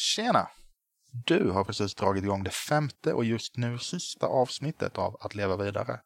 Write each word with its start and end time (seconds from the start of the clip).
Tjena! 0.00 0.48
Du 1.12 1.50
har 1.50 1.64
precis 1.64 1.94
dragit 1.94 2.24
igång 2.24 2.44
det 2.44 2.50
femte 2.50 3.12
och 3.12 3.24
just 3.24 3.56
nu 3.56 3.78
sista 3.78 4.26
avsnittet 4.26 4.98
av 4.98 5.16
Att 5.20 5.34
leva 5.34 5.56
vidare. 5.56 6.00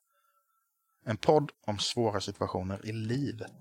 En 1.04 1.16
podd 1.16 1.50
om 1.66 1.78
svåra 1.78 2.20
situationer 2.20 2.86
i 2.86 2.92
livet. 2.92 3.52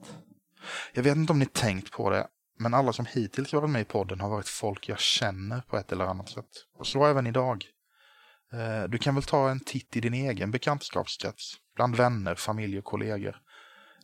Jag 0.94 1.04
vet 1.04 1.18
inte 1.18 1.34
om 1.34 1.40
ni 1.40 1.46
tänkt 1.46 1.92
på 1.92 2.10
det, 2.10 2.28
men 2.60 2.74
alla 2.74 2.94
som 2.94 3.06
hittills 3.06 3.54
varit 3.54 3.70
med 3.70 3.82
i 3.82 3.86
podden 3.86 4.20
har 4.20 4.30
varit 4.30 4.48
folk 4.48 4.90
jag 4.90 5.00
känner 5.00 5.62
på 5.62 5.78
ett 5.78 5.92
eller 5.92 6.06
annat 6.06 6.30
sätt. 6.30 6.50
Och 6.78 6.88
så 6.88 7.06
även 7.06 7.28
idag. 7.28 7.66
Eh, 8.54 8.84
du 8.84 8.98
kan 8.98 9.16
väl 9.16 9.24
ta 9.24 9.50
en 9.50 9.60
titt 9.60 9.96
i 9.96 10.00
din 10.00 10.14
egen 10.14 10.52
bekantskapskrets, 10.52 11.56
bland 11.76 11.96
vänner, 11.96 12.36
familj 12.36 12.78
och 12.78 12.86
kollegor. 12.86 13.42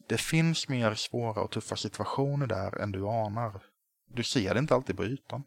Det 0.08 0.18
finns 0.18 0.68
mer 0.68 0.96
svåra 0.96 1.42
och 1.42 1.52
tuffa 1.52 1.76
situationer 1.76 2.48
där 2.48 2.78
än 2.78 2.92
du 2.92 3.08
anar. 3.08 3.64
Du 4.08 4.24
ser 4.24 4.54
det 4.54 4.60
inte 4.60 4.76
alltid 4.76 4.98
på 4.98 5.06
ytan. 5.06 5.44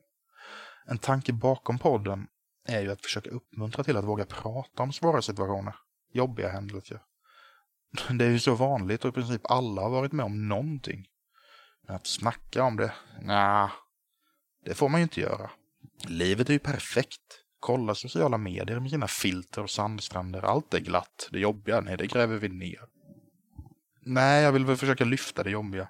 En 0.84 0.98
tanke 0.98 1.32
bakom 1.32 1.78
podden 1.78 2.26
är 2.68 2.80
ju 2.80 2.92
att 2.92 3.02
försöka 3.02 3.30
uppmuntra 3.30 3.84
till 3.84 3.96
att 3.96 4.04
våga 4.04 4.24
prata 4.24 4.82
om 4.82 4.92
svåra 4.92 5.22
situationer, 5.22 5.74
jobbiga 6.12 6.48
händelser. 6.48 7.00
Det 8.18 8.24
är 8.24 8.30
ju 8.30 8.38
så 8.38 8.54
vanligt 8.54 9.04
och 9.04 9.08
i 9.08 9.12
princip 9.12 9.40
alla 9.44 9.82
har 9.82 9.90
varit 9.90 10.12
med 10.12 10.26
om 10.26 10.48
någonting. 10.48 11.06
Men 11.86 11.96
att 11.96 12.06
snacka 12.06 12.64
om 12.64 12.76
det, 12.76 12.92
nej, 13.20 13.68
det 14.64 14.74
får 14.74 14.88
man 14.88 15.00
ju 15.00 15.02
inte 15.02 15.20
göra. 15.20 15.50
Livet 16.04 16.48
är 16.48 16.52
ju 16.52 16.58
perfekt. 16.58 17.20
Kolla 17.60 17.94
sociala 17.94 18.38
medier 18.38 18.80
med 18.80 18.90
sina 18.90 19.08
filter 19.08 19.62
och 19.62 19.70
sandstränder. 19.70 20.42
Allt 20.42 20.74
är 20.74 20.80
glatt. 20.80 21.28
Det 21.30 21.38
jobbiga, 21.38 21.80
nej, 21.80 21.96
det 21.96 22.06
gräver 22.06 22.36
vi 22.36 22.48
ner. 22.48 22.80
Nej, 24.00 24.42
jag 24.42 24.52
vill 24.52 24.64
väl 24.64 24.76
försöka 24.76 25.04
lyfta 25.04 25.42
det 25.42 25.50
jobbiga. 25.50 25.88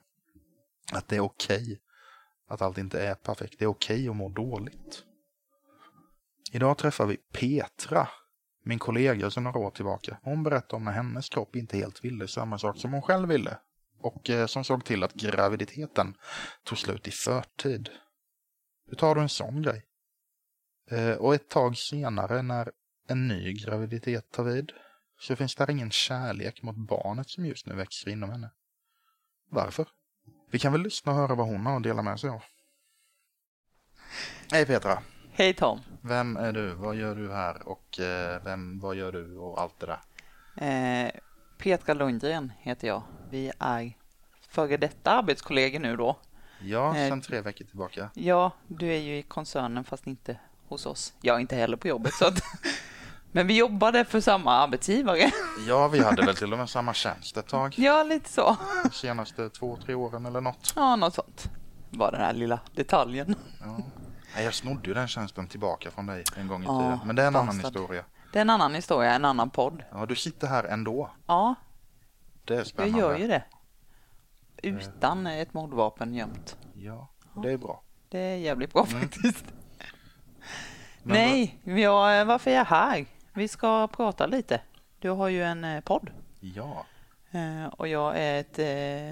Att 0.93 1.09
det 1.09 1.17
är 1.17 1.21
okej. 1.21 1.63
Okay. 1.63 1.77
Att 2.53 2.63
allt 2.63 2.79
inte 2.79 3.03
är 3.03 3.15
perfekt. 3.15 3.59
Det 3.59 3.65
är 3.65 3.69
okej 3.69 3.97
okay 3.97 4.09
att 4.09 4.17
må 4.17 4.29
dåligt. 4.29 5.05
Idag 6.53 6.79
träffar 6.79 7.07
vi 7.07 7.17
Petra, 7.17 8.09
min 8.65 8.79
kollega 8.79 9.31
sedan 9.31 9.45
några 9.45 9.59
år 9.59 9.71
tillbaka. 9.71 10.19
Hon 10.23 10.43
berättar 10.43 10.77
om 10.77 10.85
när 10.85 10.93
hennes 10.93 11.29
kropp 11.29 11.57
inte 11.57 11.77
helt 11.77 12.05
ville 12.05 12.29
samma 12.29 12.59
sak 12.59 12.79
som 12.79 12.93
hon 12.93 13.03
själv 13.03 13.29
ville. 13.29 13.59
Och 13.99 14.31
eh, 14.31 14.47
som 14.47 14.65
såg 14.65 14.85
till 14.85 15.03
att 15.03 15.15
graviditeten 15.15 16.15
tog 16.65 16.79
slut 16.79 17.09
i 17.09 17.11
förtid. 17.11 17.91
Hur 18.87 18.97
tar 18.97 19.15
du 19.15 19.21
en 19.21 19.29
sån 19.29 19.63
grej? 19.63 19.85
Eh, 20.91 21.15
och 21.15 21.35
ett 21.35 21.49
tag 21.49 21.77
senare 21.77 22.43
när 22.43 22.73
en 23.09 23.29
ny 23.29 23.53
graviditet 23.53 24.31
tar 24.31 24.45
vid 24.45 24.73
så 25.21 25.37
finns 25.37 25.55
där 25.55 25.71
ingen 25.71 25.91
kärlek 25.91 26.63
mot 26.63 26.77
barnet 26.77 27.31
som 27.31 27.47
just 27.47 27.67
nu 27.67 27.75
växer 27.75 28.11
inom 28.11 28.31
henne. 28.31 28.51
Varför? 29.49 29.87
Vi 30.53 30.59
kan 30.59 30.73
väl 30.73 30.83
lyssna 30.83 31.13
och 31.13 31.19
höra 31.19 31.35
vad 31.35 31.47
hon 31.47 31.67
har 31.67 31.77
att 31.77 31.83
dela 31.83 32.03
med 32.03 32.21
sig 32.21 32.31
av. 32.31 32.43
Hej 34.53 34.67
Petra! 34.67 34.99
Hej 35.33 35.55
Tom! 35.55 35.81
Vem 36.01 36.37
är 36.37 36.53
du? 36.53 36.75
Vad 36.75 36.97
gör 36.97 37.15
du 37.15 37.33
här? 37.33 37.69
Och 37.69 38.01
eh, 38.01 38.43
vem, 38.45 38.81
vad 38.81 38.97
gör 38.97 39.13
du 39.13 39.37
och 39.37 39.61
allt 39.61 39.81
det 39.81 39.87
där? 39.87 40.01
Eh, 41.05 41.11
Petra 41.59 41.95
Lundgren 41.95 42.53
heter 42.59 42.89
jag. 42.89 43.03
Vi 43.31 43.53
är 43.59 43.93
före 44.49 44.77
detta 44.77 45.11
arbetskollegor 45.11 45.81
nu 45.81 45.97
då. 45.97 46.17
Ja, 46.61 46.97
eh, 46.97 47.09
sedan 47.09 47.21
tre 47.21 47.41
veckor 47.41 47.65
tillbaka. 47.65 48.11
Ja, 48.15 48.53
du 48.67 48.89
är 48.89 49.01
ju 49.01 49.19
i 49.19 49.23
koncernen 49.23 49.85
fast 49.85 50.07
inte 50.07 50.37
hos 50.69 50.87
oss. 50.87 51.15
Jag 51.21 51.37
är 51.37 51.41
inte 51.41 51.57
heller 51.57 51.77
på 51.77 51.89
jobbet 51.89 52.15
så 52.15 52.27
att 52.27 52.43
Men 53.33 53.47
vi 53.47 53.57
jobbade 53.57 54.05
för 54.05 54.21
samma 54.21 54.53
arbetsgivare. 54.53 55.31
Ja, 55.69 55.89
vi 55.89 56.05
hade 56.05 56.23
väl 56.23 56.37
till 56.37 56.53
och 56.53 56.59
med 56.59 56.71
samma 56.71 56.95
tjänst 56.95 57.37
ett 57.37 57.49
tag. 57.49 57.75
Ja, 57.77 58.03
lite 58.03 58.33
så. 58.33 58.57
De 58.85 58.91
senaste 58.91 59.51
två, 59.51 59.79
tre 59.85 59.95
åren 59.95 60.27
eller 60.27 60.41
något. 60.41 60.73
Ja, 60.77 60.97
något 60.97 61.15
sånt. 61.15 61.51
Bara 61.91 62.11
den 62.11 62.21
här 62.21 62.33
lilla 62.33 62.61
detaljen. 62.75 63.35
Ja. 63.61 64.43
Jag 64.43 64.55
snodde 64.55 64.89
ju 64.89 64.95
den 64.95 65.09
tjänsten 65.09 65.47
tillbaka 65.47 65.91
från 65.91 66.07
dig 66.07 66.25
en 66.37 66.49
gång 66.49 66.63
i 66.63 66.67
ja, 66.67 66.81
tiden. 66.81 66.99
Men 67.05 67.17
det 67.17 67.23
är 67.23 67.27
en 67.27 67.37
annan 67.37 67.61
historia. 67.61 68.05
Det 68.33 68.39
är 68.39 68.41
en 68.41 68.51
annan 68.51 68.75
historia, 68.75 69.15
en 69.15 69.25
annan 69.25 69.51
podd. 69.51 69.83
Ja, 69.91 70.07
du 70.07 70.17
sitter 70.17 70.47
här 70.47 70.65
ändå. 70.65 71.11
Ja. 71.27 71.55
Det 72.45 72.57
är 72.57 72.65
spännande. 72.65 72.99
Jag 72.99 73.11
gör 73.11 73.19
ju 73.19 73.27
det. 73.27 73.45
Utan 74.63 75.27
ett 75.27 75.55
mordvapen 75.55 76.15
gömt. 76.15 76.57
Ja, 76.75 77.09
det 77.43 77.53
är 77.53 77.57
bra. 77.57 77.83
Det 78.09 78.19
är 78.19 78.37
jävligt 78.37 78.73
bra 78.73 78.87
mm. 78.91 79.01
faktiskt. 79.01 79.45
Nej, 81.03 81.61
jag, 81.65 82.25
varför 82.25 82.51
är 82.51 82.55
jag 82.55 82.65
här? 82.65 83.07
Vi 83.35 83.49
ska 83.49 83.89
prata 83.89 84.27
lite. 84.27 84.61
Du 84.99 85.11
har 85.11 85.29
ju 85.29 85.43
en 85.45 85.65
eh, 85.65 85.81
podd. 85.81 86.11
Ja. 86.41 86.87
Eh, 87.31 87.67
och 87.67 87.89
jag 87.89 88.19
är 88.19 88.41
ett... 88.41 88.59
Eh, 88.59 89.11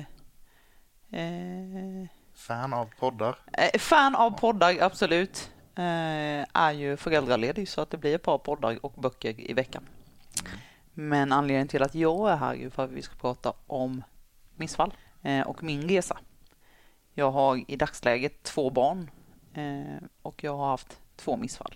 eh, 1.20 2.08
fan 2.34 2.72
av 2.72 2.90
poddar. 2.98 3.38
Eh, 3.52 3.78
fan 3.78 4.14
av 4.14 4.30
poddar, 4.30 4.76
absolut. 4.80 5.50
Är 5.74 6.72
ju 6.72 6.96
föräldraledig 6.96 7.68
så 7.68 7.80
att 7.80 7.90
det 7.90 7.96
blir 7.96 8.14
ett 8.14 8.22
par 8.22 8.38
poddar 8.38 8.84
och 8.84 8.92
böcker 8.92 9.50
i 9.50 9.52
veckan. 9.52 9.82
Mm. 10.46 10.58
Men 10.94 11.32
anledningen 11.32 11.68
till 11.68 11.82
att 11.82 11.94
jag 11.94 12.30
är 12.30 12.36
här 12.36 12.54
är 12.54 12.70
för 12.70 12.84
att 12.84 12.90
vi 12.90 13.02
ska 13.02 13.14
prata 13.14 13.52
om 13.66 14.02
missfall 14.54 14.94
och 15.46 15.62
min 15.62 15.88
resa. 15.88 16.18
Jag 17.14 17.30
har 17.30 17.70
i 17.70 17.76
dagsläget 17.76 18.42
två 18.42 18.70
barn 18.70 19.10
och 20.22 20.44
jag 20.44 20.56
har 20.56 20.66
haft 20.66 21.00
två 21.16 21.36
missfall 21.36 21.74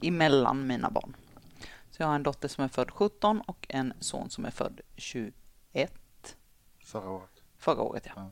emellan 0.00 0.66
mina 0.66 0.90
barn. 0.90 1.16
Så 2.00 2.04
jag 2.04 2.08
har 2.08 2.14
en 2.14 2.22
dotter 2.22 2.48
som 2.48 2.64
är 2.64 2.68
född 2.68 2.90
17 2.90 3.40
och 3.40 3.66
en 3.68 3.92
son 4.00 4.30
som 4.30 4.44
är 4.44 4.50
född 4.50 4.80
21. 4.96 5.34
Förra 6.84 7.10
året. 7.10 7.30
Förra 7.58 7.82
året, 7.82 8.06
ja. 8.06 8.12
ja. 8.16 8.30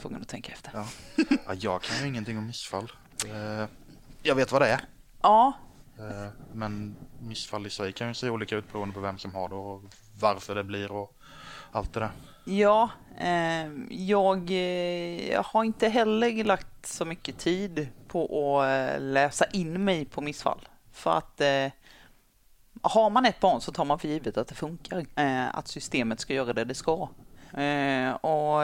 Tvungen 0.00 0.22
att 0.22 0.28
tänka 0.28 0.52
efter. 0.52 0.70
Ja. 0.74 0.86
ja. 1.46 1.54
jag 1.54 1.82
kan 1.82 1.98
ju 1.98 2.08
ingenting 2.08 2.38
om 2.38 2.46
missfall. 2.46 2.92
Eh, 3.26 3.68
jag 4.22 4.34
vet 4.34 4.52
vad 4.52 4.62
det 4.62 4.68
är. 4.68 4.80
Ja. 5.22 5.52
Eh, 5.98 6.28
men 6.52 6.96
missfall 7.20 7.66
i 7.66 7.70
sig 7.70 7.92
kan 7.92 8.08
ju 8.08 8.14
se 8.14 8.30
olika 8.30 8.56
ut 8.56 8.72
beroende 8.72 8.94
på 8.94 9.00
vem 9.00 9.18
som 9.18 9.34
har 9.34 9.48
det 9.48 9.54
och 9.54 9.82
varför 10.20 10.54
det 10.54 10.64
blir 10.64 10.92
och 10.92 11.16
allt 11.72 11.92
det 11.92 12.00
där. 12.00 12.10
Ja, 12.44 12.90
eh, 13.18 13.66
jag 13.90 14.50
har 15.44 15.64
inte 15.64 15.88
heller 15.88 16.44
lagt 16.44 16.86
så 16.86 17.04
mycket 17.04 17.38
tid 17.38 17.88
på 18.08 18.60
att 18.62 19.02
läsa 19.02 19.44
in 19.44 19.84
mig 19.84 20.04
på 20.04 20.20
missfall. 20.20 20.68
För 20.92 21.18
att 21.18 21.40
har 22.88 23.10
man 23.10 23.26
ett 23.26 23.40
barn 23.40 23.60
så 23.60 23.72
tar 23.72 23.84
man 23.84 23.98
för 23.98 24.08
givet 24.08 24.36
att 24.36 24.48
det 24.48 24.54
funkar. 24.54 25.06
Eh, 25.14 25.54
att 25.56 25.68
systemet 25.68 26.20
ska 26.20 26.34
göra 26.34 26.52
det 26.52 26.64
det 26.64 26.74
ska. 26.74 27.08
Eh, 27.52 28.10
och 28.10 28.62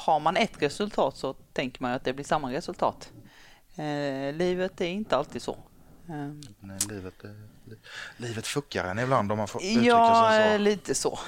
har 0.00 0.20
man 0.20 0.36
ett 0.36 0.62
resultat 0.62 1.16
så 1.16 1.32
tänker 1.32 1.82
man 1.82 1.92
att 1.92 2.04
det 2.04 2.12
blir 2.12 2.24
samma 2.24 2.52
resultat. 2.52 3.12
Eh, 3.76 4.34
livet 4.34 4.80
är 4.80 4.88
inte 4.88 5.16
alltid 5.16 5.42
så. 5.42 5.56
Nej, 6.60 6.78
livet, 6.88 7.14
livet 8.16 8.46
fuckar 8.46 8.84
en 8.84 8.98
ibland 8.98 9.32
om 9.32 9.38
man 9.38 9.48
får 9.48 9.62
uttrycka 9.62 9.86
ja, 9.86 10.30
sig 10.30 10.44
så. 10.44 10.52
Ja, 10.52 10.58
lite 10.58 10.94
så. 10.94 11.18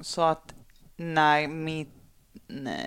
Så 0.00 0.22
att 0.22 0.54
när 0.96 1.48
min 1.48 1.86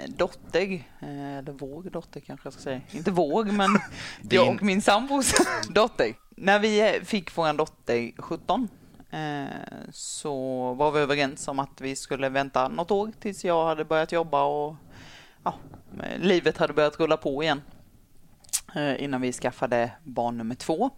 dotter, 0.08 0.84
eller 1.00 1.52
vår 1.52 1.84
dotter 1.84 2.19
kanske 2.19 2.46
jag 2.46 2.53
ska 2.53 2.62
säga, 2.62 2.81
inte 2.91 3.12
våg 3.12 3.52
men 3.52 3.69
jag 4.30 4.56
och 4.56 4.63
min 4.63 4.81
sambos 4.81 5.34
dotter 5.69 6.16
när 6.30 6.59
vi 6.59 7.02
fick 7.03 7.38
vår 7.38 7.53
dotter 7.53 8.22
17 8.22 8.68
eh, 9.09 9.46
så 9.91 10.74
var 10.74 10.91
vi 10.91 11.00
överens 11.00 11.47
om 11.47 11.59
att 11.59 11.81
vi 11.81 11.96
skulle 11.96 12.30
vänta 12.30 12.68
något 12.68 12.91
år 12.91 13.12
tills 13.19 13.46
jag 13.46 13.66
hade 13.66 13.85
börjat 13.85 14.12
jobba 14.12 14.44
och 14.44 14.75
ja, 15.44 15.53
livet 16.18 16.58
hade 16.58 16.74
börjat 16.74 17.00
rulla 17.00 17.18
på 17.18 17.44
igen 17.44 17.62
eh, 18.75 19.03
innan 19.03 19.22
vi 19.22 19.34
skaffade 19.34 19.91
barn 20.03 20.38
nummer 20.38 20.56
två. 20.56 20.90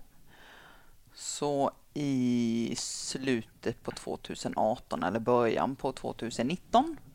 Så 1.14 1.72
i 1.94 2.74
slutet 2.78 3.84
på 3.84 3.92
2018 3.92 5.04
eller 5.04 5.20
början 5.20 5.76
på 5.76 5.92
2019 5.92 6.98
Eh, 7.00 7.09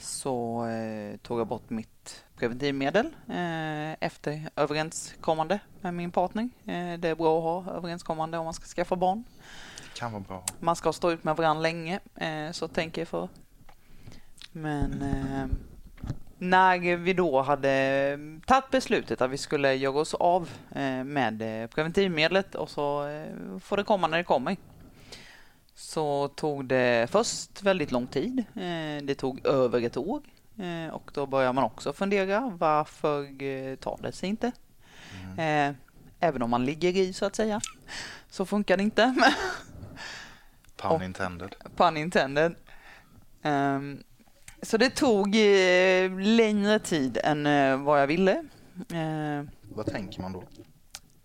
så 0.00 0.66
eh, 0.66 1.16
tog 1.16 1.40
jag 1.40 1.46
bort 1.46 1.70
mitt 1.70 2.24
preventivmedel 2.36 3.06
eh, 3.28 3.92
efter 3.92 4.48
överenskommande 4.56 5.58
med 5.80 5.94
min 5.94 6.10
partner. 6.10 6.48
Det 6.96 7.08
är 7.08 7.14
bra 7.14 7.38
att 7.38 7.66
ha 7.66 7.74
överenskommande 7.74 8.38
om 8.38 8.44
man 8.44 8.54
ska 8.54 8.64
skaffa 8.64 8.96
barn. 8.96 9.24
Det 9.92 9.98
kan 9.98 10.12
vara 10.12 10.22
bra. 10.22 10.44
Man 10.60 10.76
ska 10.76 10.92
stå 10.92 11.10
ut 11.10 11.24
med 11.24 11.36
varandra 11.36 11.62
länge, 11.62 12.00
så 12.52 12.68
tänker 12.68 13.00
jag 13.00 13.08
för. 13.08 13.28
Men 14.52 15.04
när 16.38 16.96
vi 16.96 17.12
då 17.12 17.42
hade 17.42 18.18
tagit 18.46 18.70
beslutet 18.70 19.20
att 19.20 19.30
vi 19.30 19.38
skulle 19.38 19.74
göra 19.74 19.98
oss 19.98 20.14
av 20.14 20.50
med 21.04 21.38
preventivmedlet 21.70 22.54
och 22.54 22.70
så 22.70 23.04
får 23.60 23.76
det 23.76 23.84
komma 23.84 24.06
när 24.06 24.18
det 24.18 24.24
kommer 24.24 24.56
så 25.82 26.28
tog 26.28 26.64
det 26.64 27.10
först 27.10 27.62
väldigt 27.62 27.92
lång 27.92 28.06
tid. 28.06 28.38
Eh, 28.38 29.04
det 29.04 29.14
tog 29.14 29.46
över 29.46 29.82
ett 29.82 29.96
år 29.96 30.22
eh, 30.58 30.94
och 30.94 31.10
då 31.14 31.26
börjar 31.26 31.52
man 31.52 31.64
också 31.64 31.92
fundera 31.92 32.56
varför 32.58 33.42
eh, 33.42 33.76
tar 33.76 33.98
det 34.02 34.12
sig 34.12 34.28
inte? 34.28 34.52
Mm. 35.36 35.74
Även 36.20 36.42
om 36.42 36.50
man 36.50 36.64
ligger 36.64 36.96
i 36.96 37.12
så 37.12 37.26
att 37.26 37.36
säga 37.36 37.60
så 38.30 38.46
funkar 38.46 38.76
det 38.76 38.82
inte. 38.82 39.14
Pun 40.76 41.02
intended. 41.02 41.54
Pun 41.76 41.96
intended. 41.96 42.54
Ehm, 43.42 44.02
så 44.62 44.76
det 44.76 44.90
tog 44.90 45.34
längre 46.20 46.78
tid 46.78 47.18
än 47.24 47.44
vad 47.84 48.00
jag 48.00 48.06
ville. 48.06 48.44
Vad 49.62 49.86
tänker 49.86 50.20
man 50.20 50.32
då? 50.32 50.44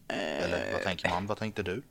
Eller 0.07 0.73
vad 0.73 0.81
tänker 0.81 1.09
man? 1.09 1.27
Vad 1.27 1.37
tänkte 1.37 1.63
du? 1.63 1.83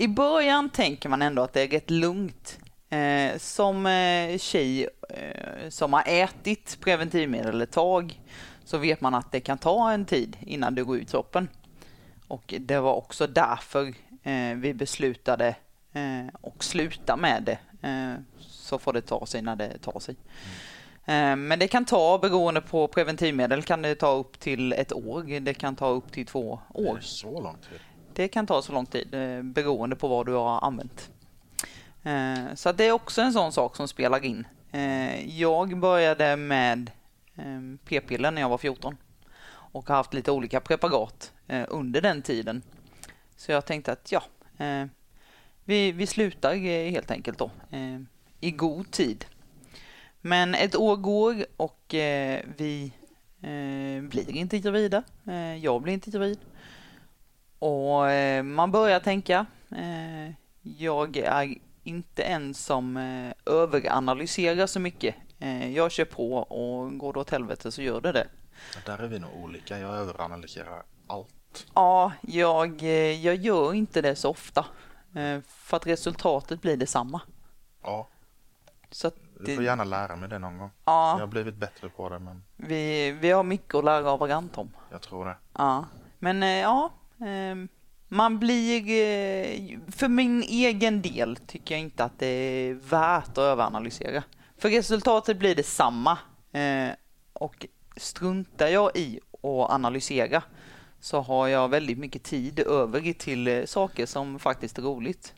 I 0.00 0.08
början 0.08 0.70
tänker 0.70 1.08
man 1.08 1.22
ändå 1.22 1.42
att 1.42 1.52
det 1.52 1.62
är 1.62 1.68
rätt 1.68 1.90
lugnt. 1.90 2.58
Eh, 2.90 3.38
som 3.38 3.86
eh, 3.86 4.38
tjej 4.38 4.88
eh, 5.08 5.68
som 5.68 5.92
har 5.92 6.02
ätit 6.06 6.78
preventivmedel 6.80 7.60
ett 7.60 7.72
tag 7.72 8.20
så 8.64 8.78
vet 8.78 9.00
man 9.00 9.14
att 9.14 9.32
det 9.32 9.40
kan 9.40 9.58
ta 9.58 9.92
en 9.92 10.04
tid 10.04 10.36
innan 10.40 10.74
det 10.74 10.82
går 10.82 10.96
ut 10.96 11.10
kroppen. 11.10 11.48
Och 12.28 12.54
det 12.60 12.80
var 12.80 12.94
också 12.94 13.26
därför 13.26 13.86
eh, 14.22 14.56
vi 14.56 14.74
beslutade 14.74 15.48
eh, 15.92 16.34
och 16.40 16.64
sluta 16.64 17.16
med 17.16 17.42
det. 17.42 17.88
Eh, 17.88 18.14
så 18.38 18.78
får 18.78 18.92
det 18.92 19.02
ta 19.02 19.26
sig 19.26 19.42
när 19.42 19.56
det 19.56 19.78
tar 19.78 20.00
sig. 20.00 20.16
Mm. 21.04 21.48
Men 21.48 21.58
det 21.58 21.68
kan 21.68 21.84
ta, 21.84 22.18
beroende 22.18 22.60
på 22.60 22.88
preventivmedel, 22.88 23.62
kan 23.62 23.82
det 23.82 23.94
ta 23.94 24.12
upp 24.12 24.40
till 24.40 24.72
ett 24.72 24.92
år. 24.92 25.40
Det 25.40 25.54
kan 25.54 25.76
ta 25.76 25.88
upp 25.88 26.12
till 26.12 26.26
två 26.26 26.60
det 26.74 26.82
år. 26.82 26.98
så 27.00 27.40
lång 27.40 27.56
tid? 27.70 27.80
Det 28.18 28.28
kan 28.28 28.46
ta 28.46 28.62
så 28.62 28.72
lång 28.72 28.86
tid 28.86 29.14
eh, 29.14 29.42
beroende 29.42 29.96
på 29.96 30.08
vad 30.08 30.26
du 30.26 30.32
har 30.32 30.64
använt. 30.64 31.10
Eh, 32.02 32.54
så 32.54 32.68
att 32.68 32.78
det 32.78 32.84
är 32.84 32.92
också 32.92 33.22
en 33.22 33.32
sån 33.32 33.52
sak 33.52 33.76
som 33.76 33.88
spelar 33.88 34.24
in. 34.24 34.46
Eh, 34.72 35.38
jag 35.38 35.78
började 35.78 36.36
med 36.36 36.90
ehm, 37.36 37.78
p-piller 37.84 38.30
när 38.30 38.40
jag 38.40 38.48
var 38.48 38.58
14 38.58 38.96
och 39.48 39.88
har 39.88 39.96
haft 39.96 40.14
lite 40.14 40.30
olika 40.30 40.60
preparat 40.60 41.32
under 41.68 42.00
den 42.00 42.22
tiden. 42.22 42.62
Så 43.36 43.52
jag 43.52 43.66
tänkte 43.66 43.92
att 43.92 44.12
ja, 44.12 44.22
vi, 45.64 45.92
vi 45.92 46.06
slutar 46.06 46.54
helt 46.90 47.10
enkelt 47.10 47.38
då 47.38 47.50
i 48.40 48.50
god 48.50 48.90
tid. 48.90 49.24
Men 50.20 50.54
ett 50.54 50.76
år 50.76 50.96
går 50.96 51.46
och 51.56 51.84
vi 52.56 52.92
blir 54.02 54.30
inte 54.30 54.58
gravida. 54.58 55.02
Jag 55.60 55.82
blir 55.82 55.94
inte 55.94 56.10
gravid. 56.10 56.38
Och 57.58 58.10
eh, 58.10 58.42
man 58.42 58.70
börjar 58.70 59.00
tänka. 59.00 59.46
Eh, 59.70 60.32
jag 60.62 61.16
är 61.16 61.54
inte 61.82 62.22
en 62.22 62.54
som 62.54 62.96
eh, 62.96 63.52
överanalyserar 63.54 64.66
så 64.66 64.80
mycket. 64.80 65.14
Jag 65.74 65.90
kör 65.92 66.04
på 66.04 66.32
och 66.34 66.98
går 66.98 67.12
det 67.12 67.20
åt 67.20 67.30
helvete 67.30 67.72
så 67.72 67.82
gör 67.82 68.00
det 68.00 68.12
det. 68.12 68.26
Där 68.86 68.98
är 68.98 69.06
vi 69.08 69.18
nog 69.18 69.30
olika. 69.42 69.78
Jag 69.78 69.94
överanalyserar 69.96 70.82
allt. 71.06 71.66
Ja, 71.74 72.12
jag, 72.20 72.82
jag 73.22 73.34
gör 73.34 73.74
inte 73.74 74.02
det 74.02 74.16
så 74.16 74.30
ofta. 74.30 74.66
För 75.46 75.76
att 75.76 75.86
resultatet 75.86 76.62
blir 76.62 76.76
detsamma. 76.76 77.20
Ja, 77.82 78.08
Så 78.90 79.08
att 79.08 79.14
du 79.38 79.44
det, 79.44 79.54
får 79.54 79.64
gärna 79.64 79.84
lära 79.84 80.16
mig 80.16 80.28
det 80.28 80.38
någon 80.38 80.58
gång. 80.58 80.70
Jag 80.84 80.92
ja, 80.92 81.16
har 81.20 81.26
blivit 81.26 81.54
bättre 81.54 81.88
på 81.88 82.08
det, 82.08 82.18
men 82.18 82.44
vi, 82.56 83.10
vi 83.10 83.30
har 83.30 83.42
mycket 83.42 83.74
att 83.74 83.84
lära 83.84 84.10
av 84.10 84.18
varandra 84.18 84.54
Tom. 84.54 84.70
jag 84.90 85.02
tror 85.02 85.24
det. 85.24 85.36
Ja, 85.52 85.84
men 86.18 86.42
ja. 86.42 86.90
Ehm, 87.20 87.68
Man 88.10 88.38
blir, 88.38 88.80
eh, 88.80 89.78
för 89.92 90.08
min 90.08 90.42
egen 90.42 91.02
del 91.02 91.36
tycker 91.36 91.74
jag 91.74 91.80
inte 91.82 92.04
att 92.04 92.18
det 92.18 92.26
är 92.26 92.74
värt 92.74 93.28
att 93.28 93.38
överanalysera. 93.38 94.22
För 94.58 94.68
resultatet 94.70 95.38
blir 95.38 95.54
detsamma. 95.54 96.18
eh, 96.52 96.88
Och 97.32 97.66
struntar 97.96 98.66
jag 98.68 98.96
i 98.96 99.20
att 99.32 99.70
analysera 99.70 100.42
så 101.00 101.20
har 101.20 101.48
jag 101.48 101.68
väldigt 101.68 101.98
mycket 101.98 102.22
tid 102.22 102.58
över 102.60 103.12
till 103.12 103.48
eh, 103.48 103.64
saker 103.64 104.06
som 104.06 104.38
faktiskt 104.38 104.78
är 104.78 104.82
roligt. 104.82 105.34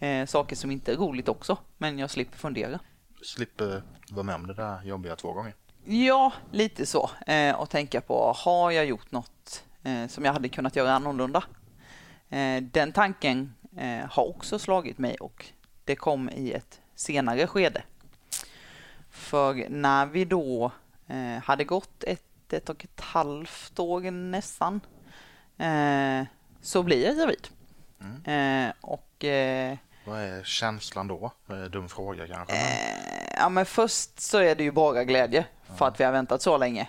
Eh, 0.00 0.26
Saker 0.26 0.56
som 0.56 0.70
inte 0.70 0.92
är 0.92 0.96
roligt 0.96 1.28
också, 1.28 1.58
men 1.78 1.98
jag 1.98 2.10
slipper 2.10 2.38
fundera. 2.38 2.78
Slipper 3.22 3.82
vara 4.10 4.22
med 4.22 4.34
om 4.34 4.46
det 4.46 4.54
där 4.54 4.82
jobbiga 4.82 5.16
två 5.16 5.32
gånger. 5.32 5.54
Ja, 5.84 6.32
lite 6.52 6.86
så. 6.86 7.10
Och 7.56 7.70
tänka 7.70 8.00
på, 8.00 8.32
har 8.36 8.70
jag 8.70 8.86
gjort 8.86 9.12
något 9.12 9.32
som 10.08 10.24
jag 10.24 10.32
hade 10.32 10.48
kunnat 10.48 10.76
göra 10.76 10.92
annorlunda? 10.92 11.42
Eh, 12.28 12.62
den 12.62 12.92
tanken 12.92 13.54
eh, 13.76 14.10
har 14.10 14.28
också 14.28 14.58
slagit 14.58 14.98
mig 14.98 15.16
och 15.16 15.46
det 15.84 15.96
kom 15.96 16.30
i 16.30 16.52
ett 16.52 16.80
senare 16.94 17.46
skede. 17.46 17.82
För 19.10 19.68
när 19.68 20.06
vi 20.06 20.24
då 20.24 20.72
eh, 21.06 21.42
hade 21.44 21.64
gått 21.64 22.04
ett, 22.04 22.52
ett 22.52 22.68
och 22.68 22.84
ett 22.84 23.00
halvt 23.00 23.78
år 23.78 24.10
nästan 24.10 24.80
eh, 25.58 26.22
så 26.62 26.82
blir 26.82 27.04
jag 27.06 27.16
gravid. 27.16 27.48
Eh, 28.24 28.72
och 28.80 29.24
eh, 29.24 29.76
Vad 30.04 30.20
är 30.20 30.44
känslan 30.44 31.08
då? 31.08 31.32
Dum 31.70 31.88
fråga 31.88 32.26
kanske. 32.26 32.56
Eh, 32.56 33.34
ja, 33.36 33.48
men 33.48 33.66
först 33.66 34.20
så 34.20 34.38
är 34.38 34.54
det 34.54 34.64
ju 34.64 34.72
bara 34.72 35.04
glädje 35.04 35.46
för 35.76 35.88
att 35.88 36.00
vi 36.00 36.04
har 36.04 36.12
väntat 36.12 36.42
så 36.42 36.58
länge. 36.58 36.88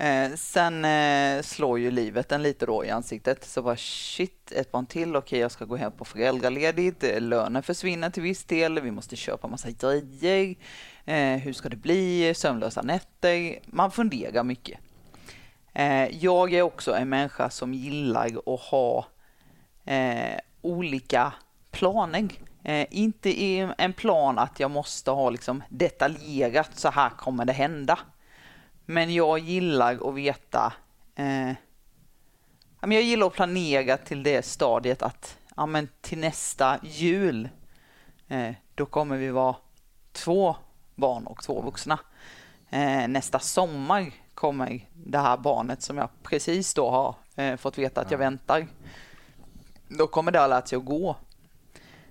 Eh, 0.00 0.34
sen 0.34 0.84
eh, 0.84 1.42
slår 1.42 1.78
ju 1.78 1.90
livet 1.90 2.32
en 2.32 2.42
lite 2.42 2.66
då 2.66 2.84
i 2.84 2.90
ansiktet. 2.90 3.44
Så 3.44 3.62
bara 3.62 3.76
shit, 3.76 4.52
ett 4.52 4.72
barn 4.72 4.86
till. 4.86 5.16
Okej, 5.16 5.38
jag 5.38 5.50
ska 5.50 5.64
gå 5.64 5.76
hem 5.76 5.92
på 5.92 6.04
föräldraledigt. 6.04 7.04
Eh, 7.04 7.20
lönen 7.20 7.62
försvinner 7.62 8.10
till 8.10 8.22
viss 8.22 8.44
del. 8.44 8.80
Vi 8.80 8.90
måste 8.90 9.16
köpa 9.16 9.48
massa 9.48 9.68
grejer. 9.70 10.56
Eh, 11.04 11.40
hur 11.40 11.52
ska 11.52 11.68
det 11.68 11.76
bli? 11.76 12.32
Sömnlösa 12.34 12.82
nätter. 12.82 13.58
Man 13.66 13.90
funderar 13.90 14.44
mycket. 14.44 14.78
Eh, 15.72 16.24
jag 16.24 16.52
är 16.52 16.62
också 16.62 16.94
en 16.94 17.08
människa 17.08 17.50
som 17.50 17.74
gillar 17.74 18.26
att 18.26 18.60
ha 18.60 19.06
eh, 19.84 20.38
olika 20.62 21.32
planer. 21.70 22.28
Eh, 22.64 22.86
inte 22.90 23.30
i 23.30 23.68
en 23.78 23.92
plan 23.92 24.38
att 24.38 24.60
jag 24.60 24.70
måste 24.70 25.10
ha 25.10 25.30
liksom 25.30 25.62
detaljerat 25.68 26.78
så 26.78 26.90
här 26.90 27.10
kommer 27.10 27.44
det 27.44 27.52
hända. 27.52 27.98
Men 28.90 29.14
jag 29.14 29.38
gillar 29.38 30.08
att 30.08 30.14
veta 30.14 30.72
eh, 31.14 31.52
jag 32.80 33.02
gillar 33.02 33.26
att 33.26 33.32
planera 33.32 33.96
till 33.96 34.22
det 34.22 34.44
stadiet 34.44 35.02
att 35.02 35.38
ja, 35.56 35.66
men 35.66 35.88
till 36.00 36.18
nästa 36.18 36.78
jul 36.82 37.48
eh, 38.28 38.54
då 38.74 38.86
kommer 38.86 39.16
vi 39.16 39.28
vara 39.28 39.56
två 40.12 40.56
barn 40.94 41.26
och 41.26 41.42
två 41.42 41.62
vuxna. 41.62 41.98
Eh, 42.70 43.08
nästa 43.08 43.38
sommar 43.38 44.10
kommer 44.34 44.88
det 44.94 45.18
här 45.18 45.36
barnet 45.36 45.82
som 45.82 45.98
jag 45.98 46.08
precis 46.22 46.74
då 46.74 46.90
har 46.90 47.14
eh, 47.44 47.56
fått 47.56 47.78
veta 47.78 48.00
att 48.00 48.10
jag 48.10 48.18
väntar. 48.18 48.66
Då 49.88 50.06
kommer 50.06 50.32
det 50.32 50.38
ha 50.38 50.46
lärt 50.46 50.68
sig 50.68 50.76
att 50.76 50.84
gå. 50.84 51.16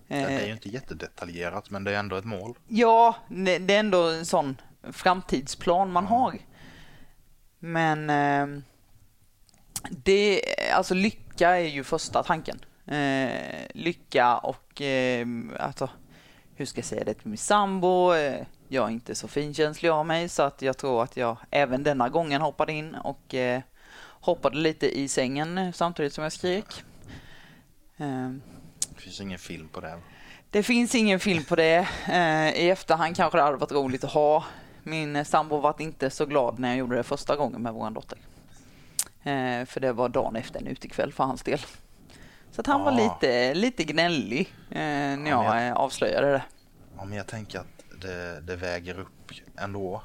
Det 0.07 0.15
är 0.15 0.29
Eh, 0.29 0.45
ju 0.45 0.53
inte 0.53 0.69
jättedetaljerat, 0.69 1.69
men 1.69 1.83
det 1.83 1.95
är 1.95 1.99
ändå 1.99 2.15
ett 2.15 2.25
mål. 2.25 2.57
Ja, 2.67 3.15
det, 3.27 3.57
det 3.57 3.75
är 3.75 3.79
ändå 3.79 4.09
en 4.09 4.25
sån 4.25 4.61
framtidsplan 4.91 5.91
man 5.91 6.05
har. 6.05 6.37
Men 7.59 8.09
eh, 8.09 8.61
det, 9.89 10.41
alltså 10.73 10.93
lycka 10.93 11.49
är 11.57 11.67
ju 11.67 11.83
första 11.83 12.23
tanken. 12.23 12.59
Eh, 12.85 13.65
lycka 13.73 14.37
och 14.37 14.81
eh, 14.81 15.27
alltså, 15.59 15.89
hur 16.55 16.65
ska 16.65 16.77
jag 16.77 16.85
säga 16.85 17.03
det 17.03 17.13
till 17.13 17.27
min 17.27 17.37
sambo? 17.37 18.13
Eh, 18.13 18.45
jag 18.67 18.85
är 18.85 18.91
inte 18.91 19.15
så 19.15 19.27
finkänslig 19.27 19.89
av 19.89 20.05
mig 20.05 20.29
så 20.29 20.43
att 20.43 20.61
jag 20.61 20.77
tror 20.77 21.03
att 21.03 21.17
jag 21.17 21.37
även 21.51 21.83
denna 21.83 22.09
gången 22.09 22.41
hoppade 22.41 22.73
in 22.73 22.95
och 22.95 23.35
eh, 23.35 23.61
hoppade 23.99 24.57
lite 24.57 24.99
i 24.99 25.07
sängen 25.07 25.57
eh, 25.57 25.71
samtidigt 25.71 26.13
som 26.13 26.23
jag 26.23 26.33
skrek. 26.33 26.83
Eh, 27.97 28.29
Det 28.95 29.01
finns 29.01 29.21
ingen 29.21 29.39
film 29.39 29.67
på 29.69 29.79
det. 29.81 29.99
det 30.51 30.63
finns 30.63 30.95
ingen 30.95 31.19
film 31.19 31.43
på 31.43 31.55
det. 31.55 31.87
Eh, 32.07 32.49
I 32.49 32.69
efterhand 32.69 33.15
kanske 33.15 33.37
det 33.37 33.41
hade 33.43 33.57
varit 33.57 33.71
roligt 33.71 34.03
att 34.03 34.11
ha. 34.11 34.45
Min 34.87 35.25
sambo 35.25 35.57
var 35.59 35.75
inte 35.81 36.09
så 36.09 36.25
glad 36.25 36.59
när 36.59 36.67
jag 36.69 36.77
gjorde 36.77 36.95
det 36.95 37.03
första 37.03 37.35
gången 37.35 37.61
med 37.61 37.73
vår 37.73 37.89
dotter. 37.89 38.17
Eh, 39.23 39.65
för 39.65 39.79
det 39.79 39.93
var 39.93 40.09
dagen 40.09 40.35
efter 40.35 40.59
en 40.59 40.67
utekväll 40.67 41.13
för 41.13 41.23
hans 41.23 41.41
del. 41.43 41.59
Så 42.51 42.61
att 42.61 42.67
han 42.67 42.81
var 42.81 42.91
Ah. 42.91 42.95
lite, 42.95 43.53
lite 43.53 43.83
gnällig 43.83 44.53
eh, 44.71 44.77
när 44.79 45.17
men 45.17 45.25
jag 45.25 45.45
jag- 45.45 45.67
eh, 45.67 45.73
avslöjade 45.73 46.27
det. 46.31 46.43
Ja, 46.97 47.05
men 47.05 47.17
jag 47.17 47.27
tänker 47.27 47.59
att 47.59 48.01
det, 48.01 48.41
det 48.41 48.55
väger 48.55 48.99
upp 48.99 49.31
ändå. 49.57 50.01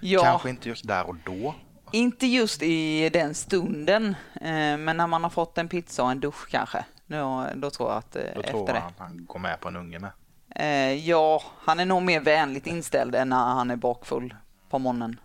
Ja, 0.00 0.22
Kanske 0.22 0.50
inte 0.50 0.68
just 0.68 0.86
där 0.86 1.06
och 1.08 1.16
då. 1.24 1.54
inte 1.92 2.26
just 2.26 2.62
i 2.62 3.08
den 3.08 3.34
stunden, 3.34 4.06
eh, 4.34 4.76
men 4.76 4.96
när 4.96 5.06
man 5.06 5.22
har 5.22 5.30
fått 5.30 5.58
en 5.58 5.68
pizza 5.68 6.02
och 6.04 6.10
en 6.10 6.20
dusch 6.20 6.48
kanske. 6.50 6.84
Då, 7.06 7.46
då 7.54 7.70
tror 7.70 7.88
jag 7.90 7.98
att 7.98 8.16
eh, 8.16 8.22
Då 8.34 8.40
efter 8.40 8.52
tror 8.52 8.66
det. 8.66 8.72
han 8.72 8.82
att 8.88 8.98
han 8.98 9.24
går 9.26 9.38
med 9.40 9.60
på 9.60 9.68
en 9.68 9.76
unge 9.76 9.98
med. 9.98 10.10
Eh, 10.54 10.92
ja, 11.08 11.42
han 11.58 11.80
är 11.80 11.84
nog 11.86 12.02
mer 12.02 12.20
vänligt 12.20 12.66
inställd 12.66 13.14
än 13.14 13.28
när 13.28 13.36
han 13.54 13.70
är 13.70 13.76
bakfull 13.76 14.34
på 14.68 14.78
morgonen. 14.78 15.20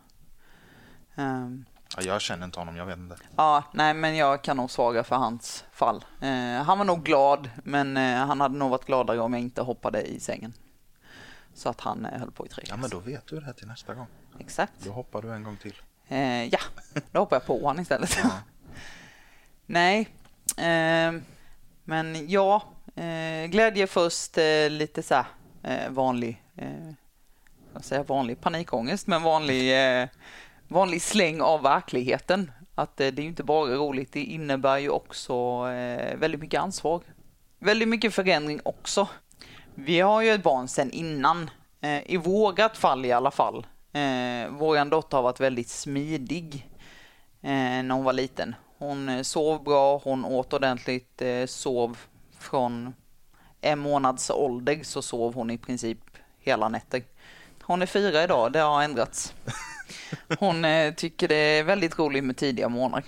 Ehm, 1.15 1.65
Ja, 1.97 2.03
jag 2.03 2.21
känner 2.21 2.45
inte 2.45 2.59
honom, 2.59 2.75
jag 2.75 2.85
vet 2.85 2.97
inte. 2.97 3.15
ja, 3.35 3.63
nej, 3.73 3.93
men 3.93 4.15
jag 4.15 4.41
kan 4.41 4.57
nog 4.57 4.71
svara 4.71 5.03
för 5.03 5.15
hans 5.15 5.63
fall. 5.71 6.05
Eh, 6.21 6.63
han 6.63 6.77
var 6.77 6.85
nog 6.85 7.03
glad, 7.03 7.49
men 7.63 7.97
eh, 7.97 8.15
han 8.25 8.41
hade 8.41 8.57
nog 8.57 8.69
varit 8.69 8.85
gladare 8.85 9.19
om 9.19 9.33
jag 9.33 9.41
inte 9.41 9.61
hoppade 9.61 10.01
i 10.01 10.19
sängen. 10.19 10.53
Så 11.53 11.69
att 11.69 11.81
han 11.81 12.05
höll 12.05 12.31
på 12.31 12.45
i 12.45 12.49
tre 12.49 12.63
Ja, 12.67 12.77
men 12.77 12.89
då 12.89 12.99
vet 12.99 13.27
du 13.27 13.39
det 13.39 13.45
här 13.45 13.53
till 13.53 13.67
nästa 13.67 13.93
gång. 13.93 14.07
Exakt. 14.39 14.73
Då 14.83 14.91
hoppar 14.91 15.21
du 15.21 15.33
en 15.33 15.43
gång 15.43 15.57
till. 15.57 15.75
Ja, 16.51 16.59
då 17.11 17.19
hoppar 17.19 17.35
jag 17.35 17.45
på 17.45 17.63
honom 17.65 17.81
istället. 17.81 18.17
Ja. 18.23 18.29
Nej, 19.65 20.09
ehm, 20.57 21.23
men 21.83 22.29
ja, 22.29 22.63
eh, 22.95 23.49
glädje 23.49 23.87
först, 23.87 24.37
eh, 24.37 24.69
lite 24.69 25.03
så 25.03 25.15
här 25.15 25.25
eh, 25.63 25.89
vanlig, 25.89 26.43
eh, 26.55 26.93
jag 27.89 28.03
vanlig 28.03 28.41
panikångest, 28.41 29.07
men 29.07 29.23
vanlig, 29.23 30.01
eh, 30.01 30.07
vanlig 30.67 31.01
släng 31.01 31.41
av 31.41 31.61
verkligheten. 31.61 32.51
Att 32.75 33.01
eh, 33.01 33.07
det 33.07 33.21
är 33.21 33.23
ju 33.23 33.29
inte 33.29 33.43
bara 33.43 33.75
roligt, 33.75 34.13
det 34.13 34.23
innebär 34.23 34.77
ju 34.77 34.89
också 34.89 35.33
eh, 35.69 36.17
väldigt 36.17 36.41
mycket 36.41 36.61
ansvar. 36.61 37.01
Väldigt 37.59 37.87
mycket 37.87 38.13
förändring 38.13 38.59
också. 38.63 39.07
Vi 39.75 39.99
har 39.99 40.21
ju 40.21 40.29
ett 40.29 40.43
barn 40.43 40.67
sedan 40.67 40.91
innan, 40.91 41.49
eh, 41.81 42.11
i 42.11 42.17
vågat 42.17 42.77
fall 42.77 43.05
i 43.05 43.11
alla 43.11 43.31
fall. 43.31 43.67
Vår 44.49 44.89
dotter 44.89 45.17
har 45.17 45.23
varit 45.23 45.39
väldigt 45.39 45.69
smidig 45.69 46.69
när 47.41 47.93
hon 47.93 48.03
var 48.03 48.13
liten. 48.13 48.55
Hon 48.77 49.23
sov 49.25 49.63
bra, 49.63 49.97
hon 49.97 50.25
åt 50.25 50.53
ordentligt, 50.53 51.21
sov 51.45 51.97
från 52.39 52.93
en 53.61 53.79
månads 53.79 54.29
ålder 54.29 54.79
så 54.83 55.01
sov 55.01 55.33
hon 55.33 55.51
i 55.51 55.57
princip 55.57 55.99
hela 56.39 56.69
nätter. 56.69 57.03
Hon 57.61 57.81
är 57.81 57.85
fyra 57.85 58.23
idag, 58.23 58.51
det 58.51 58.59
har 58.59 58.83
ändrats. 58.83 59.33
Hon 60.39 60.65
eh, 60.65 60.93
tycker 60.93 61.27
det 61.27 61.35
är 61.35 61.63
väldigt 61.63 61.99
roligt 61.99 62.23
med 62.23 62.37
tidiga 62.37 62.69
morgnar 62.69 63.03